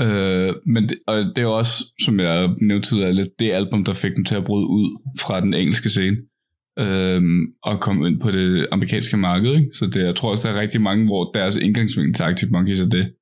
Øh, 0.00 0.54
men 0.66 0.82
det, 0.88 0.96
og 1.06 1.16
det 1.36 1.42
er 1.42 1.46
også, 1.46 1.84
som 2.04 2.20
jeg 2.20 2.50
nævnte 2.62 2.88
tidligere, 2.88 3.12
lidt 3.12 3.28
det 3.38 3.50
album, 3.52 3.84
der 3.84 3.92
fik 3.92 4.16
dem 4.16 4.24
til 4.24 4.34
at 4.34 4.44
bryde 4.44 4.66
ud 4.66 5.00
fra 5.20 5.40
den 5.40 5.54
engelske 5.54 5.88
scene. 5.88 6.16
Øhm, 6.78 7.40
og 7.62 7.80
komme 7.80 8.08
ind 8.08 8.20
på 8.20 8.30
det 8.30 8.66
amerikanske 8.72 9.16
marked. 9.16 9.52
Ikke? 9.54 9.66
Så 9.74 9.86
det, 9.86 10.04
jeg 10.04 10.14
tror 10.14 10.30
også, 10.30 10.48
der 10.48 10.54
er 10.54 10.60
rigtig 10.60 10.80
mange, 10.80 11.04
hvor 11.06 11.30
deres 11.34 11.56
indgangsvinkel 11.56 12.14
til 12.14 12.22
Arctic 12.22 12.48
Monkeys 12.50 12.80
er 12.80 12.88
det. 12.88 13.12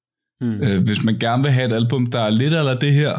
Mm. 0.40 0.62
Øh, 0.62 0.82
hvis 0.84 1.04
man 1.04 1.18
gerne 1.18 1.42
vil 1.42 1.52
have 1.52 1.66
et 1.66 1.72
album, 1.72 2.06
der 2.06 2.20
er 2.20 2.30
lidt 2.30 2.54
eller 2.54 2.78
det 2.78 2.92
her, 2.92 3.12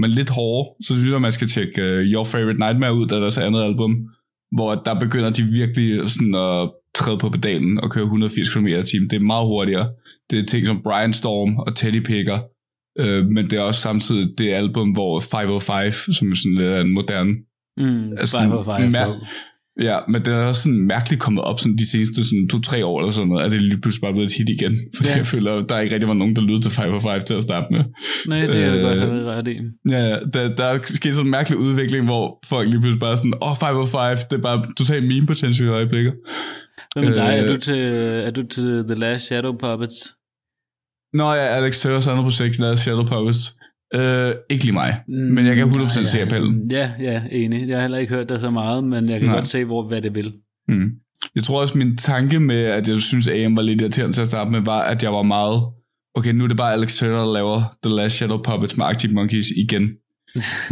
men 0.00 0.10
lidt 0.10 0.30
hårdere, 0.30 0.74
så 0.86 0.94
synes 0.94 1.10
jeg, 1.10 1.20
man 1.20 1.32
skal 1.32 1.48
tjekke 1.48 1.82
uh, 1.82 1.98
Your 2.12 2.24
Favorite 2.24 2.58
Nightmare 2.64 2.94
ud, 2.94 3.06
der 3.06 3.16
er 3.16 3.20
deres 3.20 3.38
andet 3.38 3.62
album, 3.64 3.92
hvor 4.56 4.74
der 4.74 4.94
begynder 5.00 5.30
de 5.30 5.42
virkelig 5.42 6.10
sådan 6.10 6.34
at 6.34 6.70
træde 6.94 7.18
på 7.18 7.28
pedalen 7.30 7.80
og 7.80 7.90
køre 7.90 8.04
180 8.04 8.48
km 8.54 8.66
i 8.66 8.82
timen. 8.82 9.10
Det 9.10 9.16
er 9.16 9.20
meget 9.20 9.46
hurtigere. 9.46 9.88
Det 10.30 10.38
er 10.38 10.42
ting 10.42 10.66
som 10.66 10.80
Brian 10.82 11.12
Storm 11.12 11.56
og 11.58 11.76
Teddy 11.76 12.00
Picker, 12.06 12.38
øh, 12.98 13.26
men 13.26 13.44
det 13.50 13.52
er 13.52 13.60
også 13.60 13.80
samtidig 13.80 14.38
det 14.38 14.52
album, 14.52 14.88
hvor 14.90 15.20
505, 15.20 15.92
som 16.12 16.30
er 16.30 16.34
sådan 16.36 16.54
lidt 16.54 16.68
af 16.68 16.80
en 16.80 16.94
moderne 16.94 17.32
Mm. 17.80 18.12
altså, 18.18 18.38
Five 18.40 18.50
for 18.50 18.62
five. 18.76 18.88
mær- 18.90 19.04
så- 19.04 19.26
Ja, 19.82 19.98
men 20.08 20.24
det 20.24 20.32
er 20.34 20.36
også 20.36 20.62
sådan 20.62 20.78
mærkeligt 20.86 21.20
kommet 21.22 21.44
op 21.44 21.60
sådan 21.60 21.76
de 21.76 21.90
seneste 21.90 22.24
sådan 22.24 22.48
to-tre 22.48 22.84
år 22.86 23.00
eller 23.00 23.12
sådan 23.12 23.28
noget, 23.28 23.44
at 23.44 23.50
det 23.52 23.62
lige 23.62 23.80
pludselig 23.80 24.00
bare 24.02 24.12
blevet 24.12 24.30
et 24.30 24.36
hit 24.36 24.48
igen. 24.48 24.74
Fordi 24.96 25.08
Ja. 25.08 25.16
jeg 25.16 25.26
føler, 25.26 25.52
at 25.52 25.64
der 25.68 25.78
ikke 25.80 25.94
rigtig 25.94 26.08
var 26.08 26.14
nogen, 26.14 26.36
der 26.36 26.42
lyttede 26.42 26.62
til 26.62 26.72
505 26.72 27.22
til 27.26 27.34
at 27.34 27.42
starte 27.42 27.66
med. 27.70 27.84
Nej, 28.28 28.40
det 28.46 28.62
er 28.62 28.70
det 28.70 28.78
Øh, 28.78 28.82
godt 28.82 28.98
have 28.98 29.12
været 29.14 29.26
ret 29.26 29.48
i. 29.48 29.56
Ja, 29.90 30.18
der, 30.34 30.54
der 30.54 30.64
er 30.64 30.78
sket 30.84 31.14
sådan 31.14 31.26
en 31.26 31.30
mærkelig 31.30 31.58
udvikling, 31.58 32.04
hvor 32.04 32.38
folk 32.46 32.68
lige 32.70 32.80
pludselig 32.80 33.00
bare 33.00 33.16
sådan, 33.16 33.34
åh, 33.42 33.50
oh, 33.50 33.56
505, 33.56 34.18
det 34.30 34.36
er 34.38 34.42
bare 34.42 34.66
totalt 34.78 35.06
meme 35.06 35.26
potential 35.26 35.68
i 35.68 35.70
øjeblikket. 35.70 36.14
Hvad 36.94 37.02
med 37.04 37.14
dig? 37.16 37.28
Er 37.38 37.44
øh, 37.44 37.50
du, 37.50 37.56
til, 37.60 37.78
er 38.26 38.30
du 38.30 38.42
til 38.46 38.84
The 38.88 38.94
Last 38.94 39.26
Shadow 39.26 39.52
Puppets? 39.52 39.98
Nå 41.12 41.24
ja, 41.40 41.46
Alex 41.56 41.80
Tørres 41.80 42.06
andet 42.06 42.24
projekt, 42.24 42.60
er 42.60 42.74
Shadow 42.74 43.06
Puppets. 43.06 43.54
Øh, 43.94 44.34
ikke 44.50 44.64
lige 44.64 44.72
mig, 44.72 45.00
men 45.08 45.46
jeg 45.46 45.56
kan 45.56 45.68
100% 45.68 45.78
Nej, 45.78 46.04
se 46.04 46.20
appellen. 46.22 46.70
Ja, 46.70 46.90
ja, 47.00 47.22
enig. 47.30 47.68
Jeg 47.68 47.76
har 47.76 47.80
heller 47.82 47.98
ikke 47.98 48.14
hørt 48.14 48.28
det 48.28 48.40
så 48.40 48.50
meget, 48.50 48.84
men 48.84 49.08
jeg 49.08 49.20
kan 49.20 49.28
Nej. 49.28 49.36
godt 49.36 49.46
se, 49.48 49.64
hvor, 49.64 49.88
hvad 49.88 50.02
det 50.02 50.14
vil. 50.14 50.32
Mm. 50.68 50.90
Jeg 51.34 51.42
tror 51.42 51.60
også, 51.60 51.78
min 51.78 51.96
tanke 51.96 52.40
med, 52.40 52.60
at 52.60 52.88
jeg 52.88 53.00
synes, 53.00 53.28
AM 53.28 53.56
var 53.56 53.62
lidt 53.62 53.80
irriterende 53.80 54.16
til 54.16 54.20
at 54.20 54.28
starte 54.28 54.50
med, 54.50 54.60
var, 54.60 54.80
at 54.80 55.02
jeg 55.02 55.12
var 55.12 55.22
meget, 55.22 55.62
okay, 56.14 56.32
nu 56.32 56.44
er 56.44 56.48
det 56.48 56.56
bare 56.56 56.72
Alex 56.72 56.98
Turner, 56.98 57.16
der 57.18 57.32
laver 57.32 57.76
The 57.84 57.96
Last 57.96 58.16
Shadow 58.16 58.42
Puppets 58.42 58.76
med 58.76 58.86
Arctic 58.86 59.10
Monkeys 59.12 59.46
igen. 59.56 59.88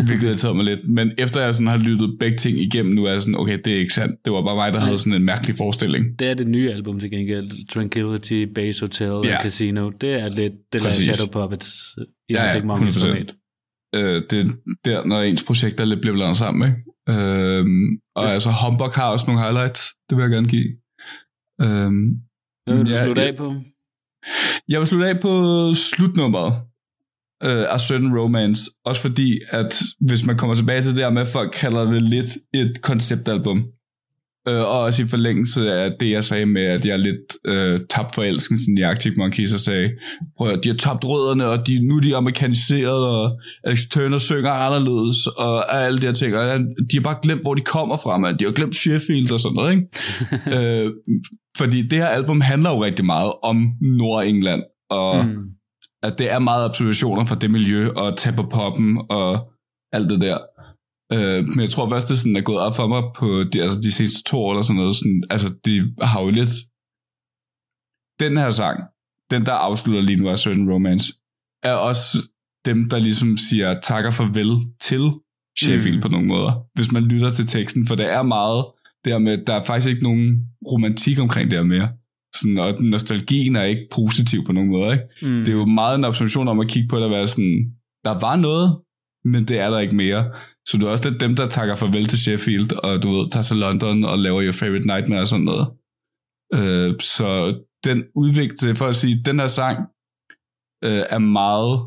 Hvilket 0.07 0.27
irriterede 0.27 0.55
mig 0.57 0.65
lidt. 0.65 0.89
Men 0.89 1.13
efter 1.19 1.41
jeg 1.45 1.55
sådan 1.55 1.67
har 1.67 1.77
lyttet 1.77 2.17
begge 2.21 2.37
ting 2.39 2.59
igennem, 2.61 2.95
nu 2.95 3.05
er 3.05 3.13
jeg 3.13 3.23
sådan, 3.23 3.35
okay, 3.35 3.59
det 3.65 3.73
er 3.73 3.79
ikke 3.79 3.95
sandt. 3.95 4.15
Det 4.25 4.33
var 4.33 4.47
bare 4.47 4.57
mig, 4.57 4.73
der 4.73 4.81
havde 4.81 4.99
sådan 4.99 5.13
en 5.13 5.25
mærkelig 5.25 5.57
forestilling. 5.57 6.19
Det 6.19 6.29
er 6.31 6.35
det 6.35 6.47
nye 6.49 6.71
album 6.73 7.01
til 7.01 7.11
gengæld. 7.11 7.69
Tranquility, 7.69 8.45
Base 8.55 8.81
Hotel 8.81 9.11
og 9.11 9.25
Ja. 9.25 9.43
Casino. 9.43 9.91
Det 9.91 10.21
er 10.21 10.29
lidt 10.29 10.53
Last 10.73 10.85
Præcis. 10.85 11.17
Shadow 11.17 11.33
Puppets 11.33 11.97
i 12.29 12.33
Ja, 12.33 12.43
ja, 12.43 12.47
Arctic 12.47 12.65
Monkeys 12.65 12.97
100%. 12.97 13.01
format. 13.09 13.35
Øh, 13.95 14.23
det 14.31 14.39
er 14.41 14.51
der, 14.85 15.05
når 15.05 15.23
ens 15.23 15.43
projekter 15.45 15.85
lidt 15.85 16.01
bliver 16.01 16.15
blandet 16.15 16.37
sammen, 16.37 16.69
ikke? 16.69 16.81
Øhm, 17.09 17.89
og 18.17 18.29
altså, 18.33 18.51
Humbug 18.65 18.91
har 18.95 19.13
også 19.13 19.25
nogle 19.29 19.43
highlights. 19.43 19.81
Det 20.11 20.17
vil 20.17 20.23
jeg 20.23 20.31
gerne 20.31 20.49
give. 20.49 20.69
Øhm, 21.65 22.05
Hvad 22.65 22.77
vil 22.77 22.87
du 22.87 22.91
ja, 22.91 23.05
slutte 23.05 23.23
af 23.23 23.37
på? 23.37 23.55
Jeg 24.69 24.79
vil 24.81 24.87
slutte 24.87 25.09
af 25.09 25.21
på 25.21 25.33
slutnummeret 25.75 26.53
øh, 27.43 27.73
af 27.73 27.81
Certain 27.81 28.19
Romance. 28.19 28.71
Også 28.85 29.01
fordi, 29.01 29.41
at 29.51 29.83
hvis 30.01 30.27
man 30.27 30.39
kommer 30.39 30.55
tilbage 30.55 30.83
til 30.83 30.91
det 30.91 30.99
der 30.99 31.11
med, 31.11 31.23
at 31.23 31.29
folk 31.29 31.53
kalder 31.55 31.91
det 31.91 32.03
lidt 32.03 32.31
et 32.55 32.83
konceptalbum. 32.83 33.65
Øh, 34.49 34.61
og 34.61 34.81
også 34.81 35.03
i 35.03 35.07
forlængelse 35.07 35.73
af 35.73 35.93
det, 36.01 36.11
jeg 36.11 36.25
sagde 36.25 36.47
med, 36.47 36.63
at 36.63 36.87
jeg 36.87 36.93
er 36.93 36.97
lidt 36.97 37.37
øh, 37.45 37.81
tabt 37.91 38.15
forelskelsen 38.15 38.79
i 38.79 38.83
Arctic 38.83 39.13
Monkeys, 39.17 39.55
og 39.55 39.61
sagde, 39.61 39.91
prøv 40.39 40.49
at, 40.51 40.61
de 40.65 40.69
har 40.69 40.77
tabt 40.77 41.05
rødderne, 41.05 41.47
og 41.47 41.67
de, 41.67 41.89
nu 41.89 41.97
er 41.97 42.01
de 42.01 42.17
amerikaniseret, 42.17 43.09
og 43.09 43.41
Alex 43.65 43.79
Turner 43.91 44.19
synger 44.19 44.51
anderledes, 44.51 45.27
og 45.27 45.75
alle 45.85 45.99
de 45.99 46.07
her 46.07 46.13
ting. 46.13 46.37
Og 46.37 46.59
de 46.91 46.97
har 46.97 47.03
bare 47.03 47.19
glemt, 47.23 47.43
hvor 47.43 47.55
de 47.55 47.63
kommer 47.63 47.97
fra, 47.97 48.19
man. 48.19 48.37
De 48.39 48.45
har 48.45 48.53
glemt 48.53 48.77
Sheffield 48.77 49.33
og 49.33 49.41
sådan 49.41 49.55
noget, 49.55 49.73
ikke? 49.75 49.87
øh, 50.85 50.93
fordi 51.59 51.89
det 51.89 51.99
her 51.99 52.07
album 52.07 52.41
handler 52.41 52.71
jo 52.71 52.85
rigtig 52.85 53.05
meget 53.05 53.33
om 53.43 53.57
Nordengland, 53.81 54.63
og 54.91 55.27
mm. 55.27 55.35
At 56.03 56.19
det 56.19 56.31
er 56.31 56.39
meget 56.39 56.65
observationer 56.65 57.25
fra 57.25 57.35
det 57.35 57.51
miljø, 57.51 57.91
og 57.91 58.17
tage 58.17 58.37
på 58.37 58.43
poppen, 58.43 59.07
og 59.11 59.53
alt 59.93 60.11
det 60.11 60.21
der. 60.21 60.39
Øh, 61.13 61.45
men 61.49 61.61
jeg 61.61 61.71
tror 61.71 61.89
først, 61.89 62.09
det 62.09 62.19
sådan 62.19 62.37
er 62.37 62.41
gået 62.41 62.59
op 62.59 62.77
for 62.77 62.87
mig 62.87 63.03
på 63.17 63.27
de, 63.53 63.63
altså 63.63 63.81
de 63.81 63.93
sidste 63.93 64.23
to 64.31 64.37
år, 64.39 64.51
eller 64.53 64.63
sådan 64.63 64.77
noget. 64.77 64.97
Sådan, 64.97 65.25
altså, 65.31 65.49
de 65.67 65.95
har 66.03 66.21
jo 66.23 66.31
lidt... 66.31 66.55
Den 68.21 68.37
her 68.37 68.51
sang, 68.51 68.79
den 69.31 69.47
der 69.47 69.53
afslutter 69.53 70.03
lige 70.03 70.21
nu 70.21 70.29
af 70.29 70.39
Certain 70.39 70.73
Romance, 70.73 71.13
er 71.63 71.75
også 71.75 72.19
dem, 72.65 72.89
der 72.91 72.99
ligesom 72.99 73.37
siger 73.37 73.81
takker 73.81 74.11
farvel 74.11 74.51
til 74.81 75.03
Sheffield 75.63 75.97
Mm. 75.97 75.99
mm. 75.99 76.03
på 76.03 76.09
nogle 76.09 76.27
måder, 76.27 76.53
hvis 76.75 76.93
man 76.93 77.03
lytter 77.03 77.31
til 77.31 77.47
teksten, 77.47 77.87
for 77.87 77.95
det 77.95 78.07
er 78.07 78.23
meget 78.23 78.65
der 79.05 79.19
med, 79.19 79.45
der 79.47 79.55
er 79.55 79.65
faktisk 79.65 79.89
ikke 79.89 80.03
nogen 80.03 80.49
romantik 80.73 81.21
omkring 81.21 81.51
det 81.51 81.59
her 81.59 81.65
mere. 81.65 81.89
Sådan, 82.41 82.59
og 82.59 82.83
nostalgien 82.83 83.57
er 83.57 83.63
ikke 83.63 83.89
positiv 83.95 84.45
på 84.45 84.53
nogen 84.53 84.71
måde, 84.71 84.93
ikke? 84.93 85.05
Mm. 85.23 85.39
Det 85.45 85.49
er 85.49 85.53
jo 85.53 85.65
meget 85.65 85.99
en 85.99 86.05
observation 86.05 86.49
om 86.49 86.61
at 86.61 86.69
kigge 86.69 86.89
på 86.89 86.97
det 86.97 87.05
og 87.05 87.11
være 87.11 87.27
sådan, 87.27 87.73
der 88.05 88.19
var 88.19 88.37
noget, 88.37 88.79
men 89.25 89.49
det 89.49 89.59
er 89.59 89.71
der 89.71 89.79
ikke 89.79 89.97
mere. 89.97 90.31
Så 90.69 90.79
du 90.79 90.87
er 90.87 90.91
også 90.91 91.09
lidt 91.09 91.21
dem, 91.21 91.37
der 91.37 91.47
takker 91.47 91.75
farvel 91.75 92.07
til 92.07 92.19
Sheffield, 92.19 92.73
og 92.73 93.03
du 93.03 93.09
ved, 93.13 93.31
tager 93.31 93.43
til 93.43 93.57
London 93.57 94.05
og 94.05 94.19
laver 94.19 94.45
Your 94.45 94.53
Favorite 94.53 94.87
Nightmare 94.87 95.21
og 95.21 95.29
sådan 95.29 95.45
noget. 95.45 95.67
Øh, 96.55 96.95
så 97.01 97.59
den 97.85 98.05
udvikling, 98.15 98.77
for 98.77 98.87
at 98.87 98.97
sige, 98.97 99.23
den 99.25 99.41
her 99.41 99.47
sang 99.47 99.79
øh, 100.85 101.05
er 101.11 101.19
meget, 101.19 101.81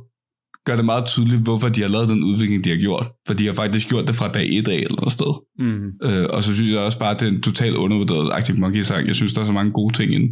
gør 0.70 0.76
det 0.76 0.86
meget 0.86 1.06
tydeligt, 1.06 1.42
hvorfor 1.42 1.70
de 1.70 1.82
har 1.82 1.88
lavet 1.96 2.10
den 2.10 2.24
udvikling, 2.24 2.64
de 2.64 2.70
har 2.70 2.78
gjort. 2.78 3.08
For 3.28 3.34
de 3.34 3.46
har 3.46 3.54
faktisk 3.54 3.90
gjort 3.90 4.08
det 4.08 4.16
fra 4.16 4.32
dag 4.32 4.46
et 4.58 4.68
af 4.68 4.74
et 4.74 4.84
eller 4.84 5.02
andet 5.02 5.12
sted. 5.20 5.32
Mm. 5.66 5.88
Øh, 6.08 6.28
og 6.30 6.44
så 6.44 6.56
synes 6.56 6.72
jeg 6.72 6.80
også 6.80 7.00
bare, 7.00 7.14
at 7.14 7.20
det 7.20 7.28
er 7.28 7.32
en 7.32 7.42
totalt 7.42 7.76
undervurderet 7.76 8.32
Arctic 8.32 8.58
Monkey 8.58 8.82
sang. 8.82 9.08
Jeg 9.08 9.16
synes, 9.16 9.34
der 9.34 9.42
er 9.42 9.46
så 9.46 9.52
mange 9.52 9.72
gode 9.72 9.94
ting 9.94 10.14
i 10.14 10.18
den. 10.24 10.30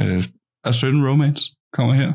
Øh, 0.00 0.22
A 0.64 0.72
Certain 0.72 1.06
Romance 1.08 1.42
kommer 1.72 1.94
her. 1.94 2.12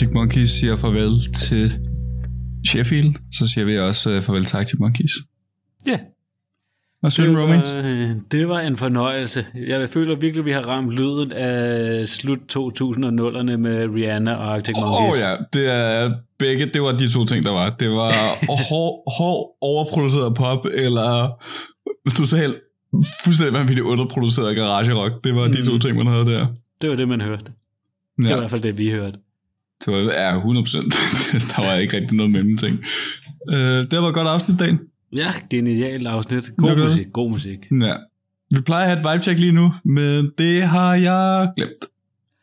Arctic 0.00 0.14
Monkeys 0.14 0.50
siger 0.50 0.76
farvel 0.76 1.32
til 1.32 1.72
Sheffield, 2.68 3.14
så 3.32 3.46
siger 3.46 3.64
vi 3.64 3.78
også 3.78 4.16
uh, 4.16 4.22
farvel 4.22 4.44
til 4.44 4.56
Arctic 4.56 4.78
Monkeys. 4.78 5.10
Ja, 5.86 5.98
Og 7.02 7.12
så 7.12 7.22
det 7.22 7.38
Romance. 7.38 7.76
var, 7.76 8.14
det 8.30 8.48
var 8.48 8.60
en 8.60 8.76
fornøjelse. 8.76 9.46
Jeg 9.66 9.88
føler 9.88 10.14
virkelig, 10.16 10.38
at 10.40 10.44
vi 10.44 10.50
har 10.52 10.60
ramt 10.60 10.90
lyden 10.92 11.32
af 11.32 12.08
slut 12.08 12.38
2000'erne 12.56 13.56
med 13.56 13.88
Rihanna 13.94 14.34
og 14.34 14.54
Arctic 14.54 14.74
Åh 14.76 14.82
Monkeys. 14.82 15.22
oh, 15.22 15.28
ja, 15.28 15.36
det 15.52 15.70
er 15.72 16.14
begge, 16.38 16.66
det 16.74 16.82
var 16.82 16.92
de 16.92 17.10
to 17.10 17.24
ting, 17.24 17.44
der 17.44 17.50
var. 17.52 17.76
Det 17.80 17.90
var 17.90 18.12
hård, 18.70 19.12
hård 19.18 19.56
overproduceret 19.60 20.34
pop, 20.34 20.66
eller 20.74 21.42
totalt 22.16 22.56
fuldstændig 23.24 23.54
vanvittigt 23.58 23.86
underproduceret 23.86 24.56
garage 24.56 24.94
rock. 24.94 25.24
Det 25.24 25.34
var 25.34 25.46
mm. 25.46 25.52
de 25.52 25.66
to 25.66 25.78
ting, 25.78 25.96
man 25.96 26.06
havde 26.06 26.24
der. 26.26 26.46
Det 26.80 26.90
var 26.90 26.96
det, 26.96 27.08
man 27.08 27.20
hørte. 27.20 27.44
Det 27.44 27.54
var 28.18 28.26
i 28.26 28.32
Ja, 28.32 28.36
hvert 28.38 28.50
fald 28.50 28.62
det, 28.62 28.78
vi 28.78 28.90
hørte. 28.90 29.18
Det 29.84 29.92
var 29.94 29.98
ja, 29.98 30.38
100%. 30.40 30.42
der 31.52 31.70
var 31.70 31.76
ikke 31.76 31.96
rigtig 31.96 32.16
noget 32.16 32.32
mellem 32.32 32.56
ting. 32.58 32.78
Uh, 33.52 33.56
det 33.90 33.92
var 34.02 34.08
et 34.08 34.14
godt 34.14 34.28
afsnit, 34.28 34.58
dagen. 34.58 34.78
Ja, 35.12 35.32
genialt 35.50 36.06
afsnit. 36.06 36.50
God 36.56 36.70
Okay. 36.70 36.82
musik, 36.82 37.06
god 37.12 37.30
musik. 37.30 37.58
Ja. 37.80 37.94
Vi 38.56 38.60
plejer 38.60 38.82
at 38.84 38.90
have 38.90 39.00
et 39.00 39.14
vibe 39.14 39.22
check 39.22 39.40
lige 39.40 39.52
nu, 39.52 39.72
men 39.84 40.30
det 40.38 40.62
har 40.62 40.94
jeg 40.94 41.50
glemt. 41.56 41.84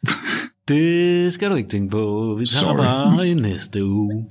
Det 0.67 1.33
skal 1.33 1.49
du 1.51 1.55
ikke 1.55 1.69
tænke 1.69 1.91
på. 1.91 2.35
Vi 2.39 2.45
tager 2.45 2.59
Sorry. 2.59 2.77
bare 2.77 3.27
i 3.29 3.33
næste 3.33 3.85
uge. 3.85 4.25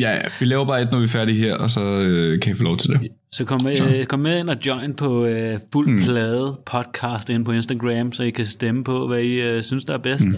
Ja, 0.00 0.10
ja, 0.14 0.22
vi 0.40 0.44
laver 0.46 0.64
bare 0.66 0.82
et, 0.82 0.88
når 0.92 0.98
vi 0.98 1.04
er 1.04 1.08
færdige 1.08 1.38
her, 1.38 1.54
og 1.56 1.70
så 1.70 1.84
øh, 1.84 2.40
kan 2.40 2.52
I 2.52 2.56
få 2.56 2.62
lov 2.62 2.76
til 2.76 2.90
det. 2.90 3.00
Så 3.32 3.44
kom 3.44 3.60
med, 3.64 3.76
Så. 3.76 4.04
kom 4.08 4.20
med 4.20 4.38
ind 4.40 4.50
og 4.50 4.56
join 4.66 4.94
på 4.94 5.24
øh, 5.26 5.58
fuld 5.72 5.88
Mm. 5.88 5.94
mm. 5.94 6.02
plade 6.02 6.58
podcast 6.66 7.28
inde 7.30 7.44
på 7.44 7.52
Instagram, 7.52 8.12
så 8.12 8.22
I 8.22 8.30
kan 8.30 8.46
stemme 8.46 8.84
på, 8.84 9.06
hvad 9.06 9.18
I 9.20 9.32
øh, 9.40 9.62
synes, 9.62 9.84
der 9.84 9.94
er 9.94 9.98
bedst. 9.98 10.26
Mm. 10.26 10.36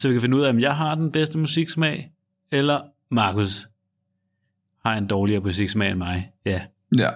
Så 0.00 0.08
vi 0.08 0.14
kan 0.14 0.20
finde 0.20 0.36
ud 0.36 0.42
af, 0.42 0.50
om 0.50 0.60
jeg 0.60 0.76
har 0.76 0.94
den 0.94 1.12
bedste 1.12 1.38
musiksmag, 1.38 2.10
eller 2.52 2.80
Markus 3.10 3.68
har 4.84 4.94
en 4.94 5.06
dårligere 5.06 5.42
musiksmag 5.42 5.90
end 5.90 5.98
mig. 5.98 6.30
Ja. 6.46 6.60
Ja, 6.98 7.10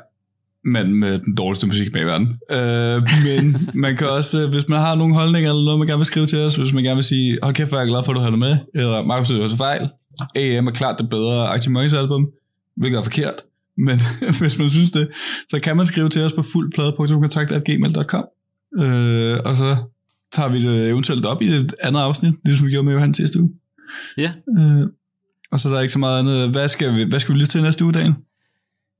men 0.64 0.94
med 0.94 1.18
den 1.18 1.34
dårligste 1.34 1.66
musik 1.66 1.92
med 1.92 2.00
i 2.00 2.04
verden. 2.04 2.40
Øh, 2.50 3.02
men 3.24 3.56
man 3.84 3.96
kan 3.96 4.08
også, 4.08 4.42
øh, 4.42 4.50
hvis 4.50 4.68
man 4.68 4.78
har 4.78 4.94
nogle 4.94 5.14
holdninger 5.14 5.50
eller 5.50 5.64
noget, 5.64 5.78
man 5.78 5.88
gerne 5.88 5.98
vil 5.98 6.04
skrive 6.04 6.26
til 6.26 6.38
os, 6.38 6.56
hvis 6.56 6.72
man 6.72 6.84
gerne 6.84 6.96
vil 6.96 7.04
sige, 7.04 7.38
hold 7.42 7.54
kæft, 7.54 7.68
hvor 7.68 7.78
er 7.78 7.82
jeg 7.82 7.88
glad 7.88 8.04
for, 8.04 8.12
at 8.12 8.16
du 8.16 8.20
holder 8.20 8.38
med, 8.38 8.56
eller 8.74 9.02
Markus, 9.02 9.28
det 9.28 9.40
var 9.40 9.48
så 9.48 9.56
fejl. 9.56 9.88
AM 10.36 10.66
er 10.66 10.72
klart 10.72 10.98
det 10.98 11.10
bedre 11.10 11.48
Arctic 11.48 11.70
Monkeys 11.70 11.94
album, 11.94 12.30
hvilket 12.76 12.98
er 12.98 13.02
forkert. 13.02 13.34
Men 13.76 14.00
hvis 14.40 14.58
man 14.58 14.70
synes 14.70 14.90
det, 14.90 15.08
så 15.50 15.60
kan 15.60 15.76
man 15.76 15.86
skrive 15.86 16.08
til 16.08 16.22
os 16.22 16.32
på 16.32 16.42
fuldplade.kontakt.gmail.com 16.42 18.24
øh, 18.82 19.38
og 19.44 19.56
så 19.56 19.76
tager 20.34 20.48
vi 20.48 20.62
det 20.62 20.88
eventuelt 20.88 21.26
op 21.26 21.42
i 21.42 21.48
et 21.48 21.74
andet 21.82 22.00
afsnit, 22.00 22.34
ligesom 22.44 22.66
vi 22.66 22.70
gjorde 22.70 22.84
med 22.84 22.92
Johan 22.92 23.14
sidste 23.14 23.40
uge. 23.40 23.50
Ja. 24.18 24.32
Øh, 24.58 24.86
og 25.52 25.60
så 25.60 25.68
er 25.68 25.72
der 25.72 25.80
ikke 25.80 25.92
så 25.92 25.98
meget 25.98 26.18
andet. 26.18 26.50
Hvad 26.50 26.68
skal 26.68 26.94
vi, 26.94 27.02
hvad 27.02 27.20
skal 27.20 27.34
vi 27.34 27.38
lytte 27.38 27.52
til 27.52 27.62
næste 27.62 27.84
uge, 27.84 27.92
dagen? 27.92 28.14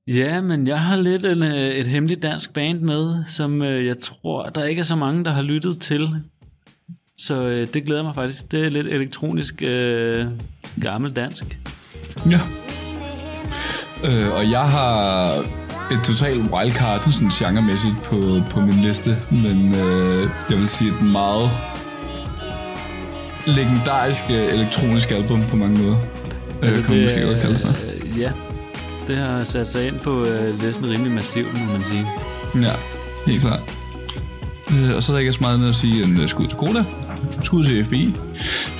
Ja, 0.06 0.40
men 0.40 0.66
jeg 0.66 0.80
har 0.80 0.96
lidt 0.96 1.24
en, 1.24 1.42
øh, 1.42 1.68
et 1.68 1.86
hemmeligt 1.86 2.22
dansk 2.22 2.54
band 2.54 2.80
med, 2.80 3.24
som 3.28 3.62
øh, 3.62 3.86
jeg 3.86 3.98
tror, 3.98 4.48
der 4.48 4.64
ikke 4.64 4.80
er 4.80 4.84
så 4.84 4.96
mange, 4.96 5.24
der 5.24 5.30
har 5.30 5.42
lyttet 5.42 5.80
til. 5.80 6.08
Så 7.18 7.42
øh, 7.46 7.68
det 7.74 7.84
glæder 7.84 8.02
mig 8.02 8.14
faktisk. 8.14 8.52
Det 8.52 8.66
er 8.66 8.70
lidt 8.70 8.86
elektronisk 8.86 9.62
øh, 9.62 10.26
gammel 10.80 11.12
dansk. 11.12 11.58
Ja. 12.30 12.40
Øh, 14.04 14.34
og 14.34 14.50
jeg 14.50 14.70
har 14.70 15.44
et 15.92 16.00
totalt 16.04 16.42
wildcard, 16.52 17.10
sådan 17.12 17.28
genremæssigt 17.28 17.94
på, 18.04 18.40
på 18.50 18.60
min 18.60 18.74
liste, 18.74 19.16
men 19.30 19.74
øh, 19.74 20.28
jeg 20.50 20.58
vil 20.58 20.68
sige 20.68 20.90
et 20.90 21.02
meget 21.02 21.50
legendarisk 23.46 24.24
øh, 24.30 24.54
elektronisk 24.54 25.10
album 25.10 25.42
på 25.50 25.56
mange 25.56 25.82
måder. 25.82 25.96
Altså, 26.62 26.82
kan 26.82 26.94
man 26.94 27.02
måske 27.02 27.26
godt 27.26 27.40
kalde 27.40 27.54
det 27.54 27.62
for. 27.62 27.68
øh, 27.68 28.20
Ja, 28.20 28.30
det 29.06 29.16
har 29.16 29.44
sat 29.44 29.70
sig 29.72 29.86
ind 29.86 29.98
på 29.98 30.24
øh, 30.24 30.60
listen 30.62 30.88
rimelig 30.88 31.12
massivt, 31.12 31.60
må 31.66 31.72
man 31.72 31.82
sige. 31.84 32.06
Ja, 32.62 32.72
helt 33.26 33.40
klart. 33.42 33.60
Øh, 34.70 34.96
og 34.96 35.02
så 35.02 35.12
er 35.12 35.14
der 35.14 35.20
ikke 35.20 35.32
så 35.32 35.38
meget 35.40 35.54
andet 35.54 35.68
at 35.68 35.74
sige 35.74 36.04
end 36.04 36.18
uh, 36.18 36.26
skud 36.28 36.46
til 36.46 36.58
Koda, 36.58 36.84
skud 37.44 37.64
til 37.64 37.84
FBI, 37.84 38.14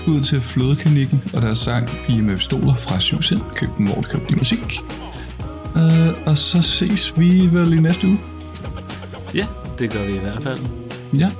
skud 0.02 0.20
til 0.20 0.40
Flødeklinikken 0.40 1.22
og 1.32 1.42
deres 1.42 1.58
sang 1.58 1.88
Pige 2.06 2.22
med 2.22 2.36
pistoler 2.36 2.74
fra 2.76 3.00
Syvsind. 3.00 3.40
Køb 3.54 3.68
den, 3.78 3.86
hvor 3.86 3.94
du 3.94 4.02
køber 4.02 4.26
din 4.26 4.38
musik. 4.38 4.58
Øh, 5.76 6.14
og 6.26 6.38
så 6.38 6.62
ses 6.62 7.18
vi 7.18 7.48
vel 7.52 7.72
i 7.72 7.80
næste 7.80 8.06
uge. 8.06 8.20
Ja, 9.34 9.46
det 9.78 9.90
gør 9.90 10.04
vi 10.06 10.14
i 10.14 10.18
hvert 10.18 10.42
fald. 10.42 10.58
Ja. 11.18 11.30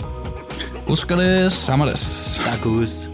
Husk 0.86 1.08
det, 1.08 1.52
samles. 1.52 2.40
Tak. 2.44 3.13